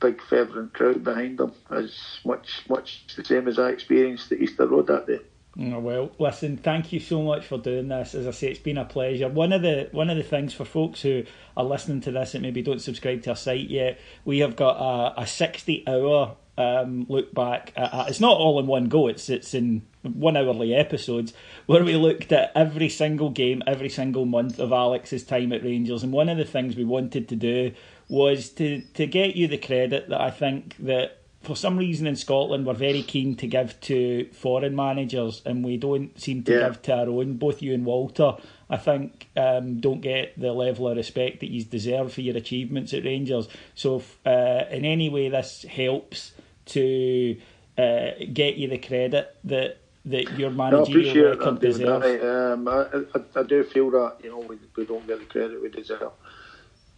big 0.00 0.20
fervent 0.22 0.74
crowd 0.74 1.02
behind 1.04 1.38
them, 1.38 1.52
as 1.70 2.18
much 2.24 2.62
much 2.68 3.04
the 3.16 3.24
same 3.24 3.48
as 3.48 3.58
I 3.58 3.70
experienced 3.70 4.30
at 4.32 4.40
Easter 4.40 4.66
Road 4.66 4.88
that 4.88 5.06
day. 5.06 5.20
Oh, 5.58 5.78
well, 5.78 6.12
listen, 6.18 6.58
thank 6.58 6.92
you 6.92 7.00
so 7.00 7.22
much 7.22 7.46
for 7.46 7.56
doing 7.56 7.88
this. 7.88 8.14
As 8.14 8.26
I 8.26 8.30
say, 8.30 8.48
it's 8.48 8.58
been 8.58 8.76
a 8.76 8.84
pleasure. 8.84 9.28
One 9.28 9.54
of 9.54 9.62
the 9.62 9.88
one 9.92 10.10
of 10.10 10.18
the 10.18 10.22
things 10.22 10.52
for 10.52 10.66
folks 10.66 11.00
who 11.00 11.24
are 11.56 11.64
listening 11.64 12.02
to 12.02 12.10
this 12.12 12.34
and 12.34 12.42
maybe 12.42 12.60
don't 12.60 12.80
subscribe 12.80 13.22
to 13.22 13.30
our 13.30 13.36
site 13.36 13.70
yet, 13.70 13.98
we 14.26 14.40
have 14.40 14.54
got 14.54 14.76
a, 14.76 15.22
a 15.22 15.26
sixty 15.26 15.82
hour 15.88 16.36
um, 16.58 17.06
look 17.08 17.32
back. 17.32 17.72
At, 17.74 17.94
at- 17.94 18.08
it's 18.10 18.20
not 18.20 18.36
all 18.36 18.58
in 18.60 18.66
one 18.66 18.88
go. 18.88 19.08
It's 19.08 19.30
it's 19.30 19.54
in 19.54 19.86
one 20.14 20.36
hourly 20.36 20.74
episodes 20.74 21.32
where 21.66 21.84
we 21.84 21.96
looked 21.96 22.32
at 22.32 22.52
every 22.54 22.88
single 22.88 23.30
game, 23.30 23.62
every 23.66 23.88
single 23.88 24.24
month 24.26 24.58
of 24.58 24.72
Alex's 24.72 25.24
time 25.24 25.52
at 25.52 25.62
Rangers. 25.64 26.02
And 26.02 26.12
one 26.12 26.28
of 26.28 26.38
the 26.38 26.44
things 26.44 26.76
we 26.76 26.84
wanted 26.84 27.28
to 27.28 27.36
do 27.36 27.72
was 28.08 28.50
to 28.50 28.80
to 28.94 29.06
get 29.06 29.34
you 29.36 29.48
the 29.48 29.58
credit 29.58 30.08
that 30.08 30.20
I 30.20 30.30
think 30.30 30.76
that 30.78 31.18
for 31.42 31.54
some 31.56 31.76
reason 31.76 32.06
in 32.08 32.16
Scotland 32.16 32.66
we're 32.66 32.72
very 32.74 33.02
keen 33.02 33.36
to 33.36 33.46
give 33.46 33.80
to 33.82 34.28
foreign 34.32 34.74
managers 34.74 35.42
and 35.46 35.64
we 35.64 35.76
don't 35.76 36.18
seem 36.20 36.42
to 36.44 36.52
Yeah. 36.52 36.68
give 36.68 36.82
to 36.82 36.94
our 36.94 37.08
own. 37.08 37.34
Both 37.34 37.62
you 37.62 37.72
and 37.72 37.84
Walter, 37.84 38.34
I 38.68 38.76
think, 38.76 39.28
um, 39.36 39.78
don't 39.78 40.00
get 40.00 40.38
the 40.40 40.52
level 40.52 40.88
of 40.88 40.96
respect 40.96 41.40
that 41.40 41.50
you 41.50 41.62
deserve 41.62 42.12
for 42.12 42.20
your 42.20 42.36
achievements 42.36 42.92
at 42.94 43.04
Rangers. 43.04 43.48
So 43.76 43.96
if, 43.96 44.18
uh, 44.26 44.64
in 44.72 44.84
any 44.84 45.08
way 45.08 45.28
this 45.28 45.64
helps 45.68 46.32
to 46.66 47.36
uh, 47.78 48.10
get 48.32 48.56
you 48.56 48.68
the 48.68 48.78
credit 48.78 49.36
that 49.44 49.78
that 50.06 50.38
your 50.38 50.50
No, 50.50 50.80
I 50.80 50.82
appreciate 50.82 51.38
that, 51.38 51.60
David. 51.60 51.88
Um, 52.24 52.68
I, 52.68 52.86
I, 53.14 53.40
I 53.40 53.42
do 53.42 53.64
feel 53.64 53.90
that 53.90 54.18
you 54.22 54.30
know 54.30 54.40
we, 54.40 54.58
we 54.76 54.86
don't 54.86 55.06
get 55.06 55.18
the 55.18 55.26
credit 55.26 55.62
we 55.62 55.68
deserve. 55.68 56.12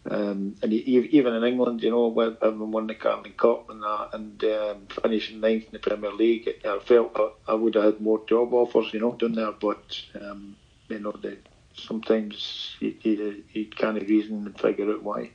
Um, 0.09 0.55
and 0.63 0.73
even 0.73 1.33
in 1.33 1.43
England, 1.43 1.83
you 1.83 1.91
know, 1.91 2.07
when 2.07 2.37
having 2.41 2.71
won 2.71 2.87
the 2.87 2.95
Carling 2.95 3.33
Cup 3.33 3.69
and 3.69 3.83
that, 3.83 4.09
and 4.13 4.43
um, 4.45 4.87
finishing 4.89 5.41
ninth 5.41 5.65
in 5.65 5.73
the 5.73 5.79
Premier 5.79 6.11
League, 6.11 6.49
I 6.65 6.79
felt 6.79 7.11
I, 7.15 7.29
I 7.49 7.53
would 7.53 7.75
have 7.75 7.83
had 7.83 8.01
more 8.01 8.21
job 8.27 8.53
offers, 8.53 8.93
you 8.93 9.01
know, 9.01 9.13
down 9.13 9.33
there. 9.33 9.51
But 9.51 10.01
um, 10.19 10.55
you 10.87 10.99
know, 10.99 11.11
the, 11.11 11.37
sometimes 11.73 12.75
you, 12.79 12.95
you, 13.01 13.43
you 13.51 13.65
can't 13.67 14.01
reason 14.01 14.45
and 14.45 14.59
figure 14.59 14.91
out 14.91 15.03
why. 15.03 15.31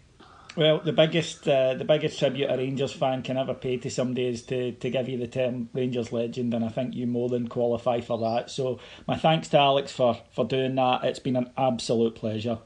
Well, 0.56 0.80
the 0.80 0.92
biggest 0.92 1.48
uh, 1.48 1.74
the 1.74 1.84
biggest 1.84 2.18
tribute 2.18 2.48
a 2.48 2.56
Rangers 2.56 2.92
fan 2.92 3.22
can 3.22 3.36
ever 3.36 3.54
pay 3.54 3.76
to 3.78 3.90
somebody 3.90 4.28
is 4.28 4.42
to, 4.42 4.72
to 4.72 4.90
give 4.90 5.08
you 5.08 5.18
the 5.18 5.26
term 5.26 5.68
Rangers 5.72 6.12
legend, 6.12 6.54
and 6.54 6.64
I 6.64 6.68
think 6.68 6.94
you 6.94 7.06
more 7.08 7.28
than 7.28 7.48
qualify 7.48 8.00
for 8.00 8.18
that. 8.18 8.50
So 8.50 8.78
my 9.08 9.16
thanks 9.16 9.48
to 9.48 9.58
Alex 9.58 9.90
for, 9.90 10.20
for 10.30 10.44
doing 10.44 10.76
that. 10.76 11.04
It's 11.04 11.18
been 11.18 11.36
an 11.36 11.50
absolute 11.56 12.14
pleasure. 12.14 12.58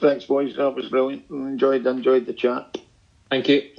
Thanks, 0.00 0.24
boys. 0.24 0.54
That 0.56 0.74
was 0.74 0.88
brilliant. 0.88 1.28
Enjoyed 1.30 1.86
enjoyed 1.86 2.26
the 2.26 2.32
chat. 2.32 2.78
Thank 3.28 3.48
you. 3.48 3.70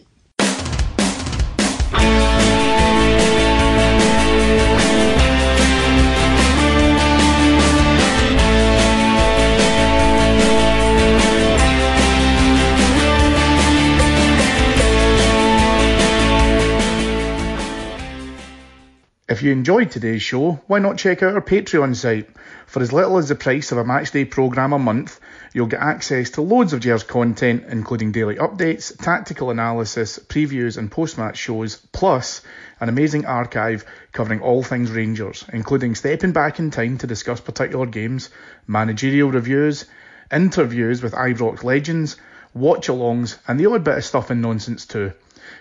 If 19.29 19.43
you 19.43 19.51
enjoyed 19.51 19.91
today's 19.91 20.21
show, 20.21 20.61
why 20.67 20.79
not 20.79 20.97
check 20.97 21.21
out 21.21 21.33
our 21.33 21.41
Patreon 21.41 21.97
site? 21.97 22.29
For 22.65 22.81
as 22.81 22.93
little 22.93 23.17
as 23.17 23.27
the 23.27 23.35
price 23.35 23.73
of 23.73 23.77
a 23.77 23.83
matchday 23.83 24.31
programme 24.31 24.71
a 24.71 24.79
month, 24.79 25.19
you'll 25.51 25.67
get 25.67 25.81
access 25.81 26.29
to 26.31 26.41
loads 26.41 26.71
of 26.71 26.79
Gers 26.79 27.03
content, 27.03 27.65
including 27.67 28.13
daily 28.13 28.35
updates, 28.35 28.97
tactical 28.97 29.49
analysis, 29.49 30.17
previews, 30.17 30.77
and 30.77 30.89
post 30.89 31.17
match 31.17 31.35
shows, 31.35 31.75
plus 31.91 32.41
an 32.79 32.87
amazing 32.87 33.25
archive 33.25 33.83
covering 34.13 34.39
all 34.39 34.63
things 34.63 34.91
Rangers, 34.91 35.43
including 35.51 35.95
stepping 35.95 36.31
back 36.31 36.57
in 36.59 36.71
time 36.71 36.97
to 36.99 37.07
discuss 37.07 37.41
particular 37.41 37.85
games, 37.85 38.29
managerial 38.65 39.29
reviews, 39.29 39.83
interviews 40.31 41.03
with 41.03 41.11
Ibrox 41.11 41.65
legends, 41.65 42.15
watch 42.53 42.87
alongs, 42.87 43.37
and 43.45 43.59
the 43.59 43.65
odd 43.65 43.83
bit 43.83 43.97
of 43.97 44.05
stuff 44.05 44.29
and 44.29 44.41
nonsense 44.41 44.85
too. 44.85 45.11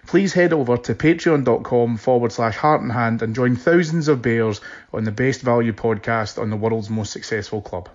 Please 0.07 0.33
head 0.33 0.53
over 0.53 0.77
to 0.77 0.95
patreon.com 0.95 1.97
forward 1.97 2.33
slash 2.33 2.57
heart 2.57 2.81
and 2.83 2.93
hand 2.93 3.23
and 3.23 3.35
join 3.35 3.57
thousands 3.57 4.09
of 4.09 4.23
bears 4.23 4.61
on 4.93 5.05
the 5.05 5.11
best 5.13 5.43
value 5.43 5.73
podcast 5.73 6.41
on 6.41 6.51
the 6.51 6.57
world's 6.57 6.89
most 6.91 7.13
successful 7.13 7.61
club. 7.61 7.89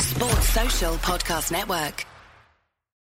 Sports 0.00 0.48
Social 0.50 0.94
Podcast 0.96 1.52
Network. 1.52 2.06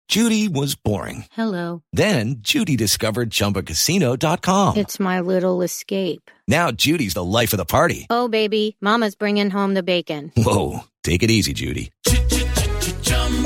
Judy 0.09 0.49
was 0.49 0.75
boring. 0.75 1.27
Hello. 1.33 1.83
Then 1.93 2.37
Judy 2.39 2.77
discovered 2.77 3.29
ChumbaCasino.com. 3.29 4.79
It's 4.79 4.99
my 4.99 5.21
little 5.21 5.61
escape. 5.61 6.31
Now 6.47 6.71
Judy's 6.71 7.13
the 7.13 7.23
life 7.25 7.53
of 7.53 7.59
the 7.59 7.67
party. 7.67 8.07
Oh, 8.09 8.27
baby, 8.29 8.79
Mama's 8.81 9.15
bringing 9.15 9.51
home 9.51 9.75
the 9.75 9.83
bacon. 9.83 10.33
Whoa, 10.35 10.81
take 11.05 11.23
it 11.23 11.31
easy, 11.31 11.53
Judy. 11.53 11.91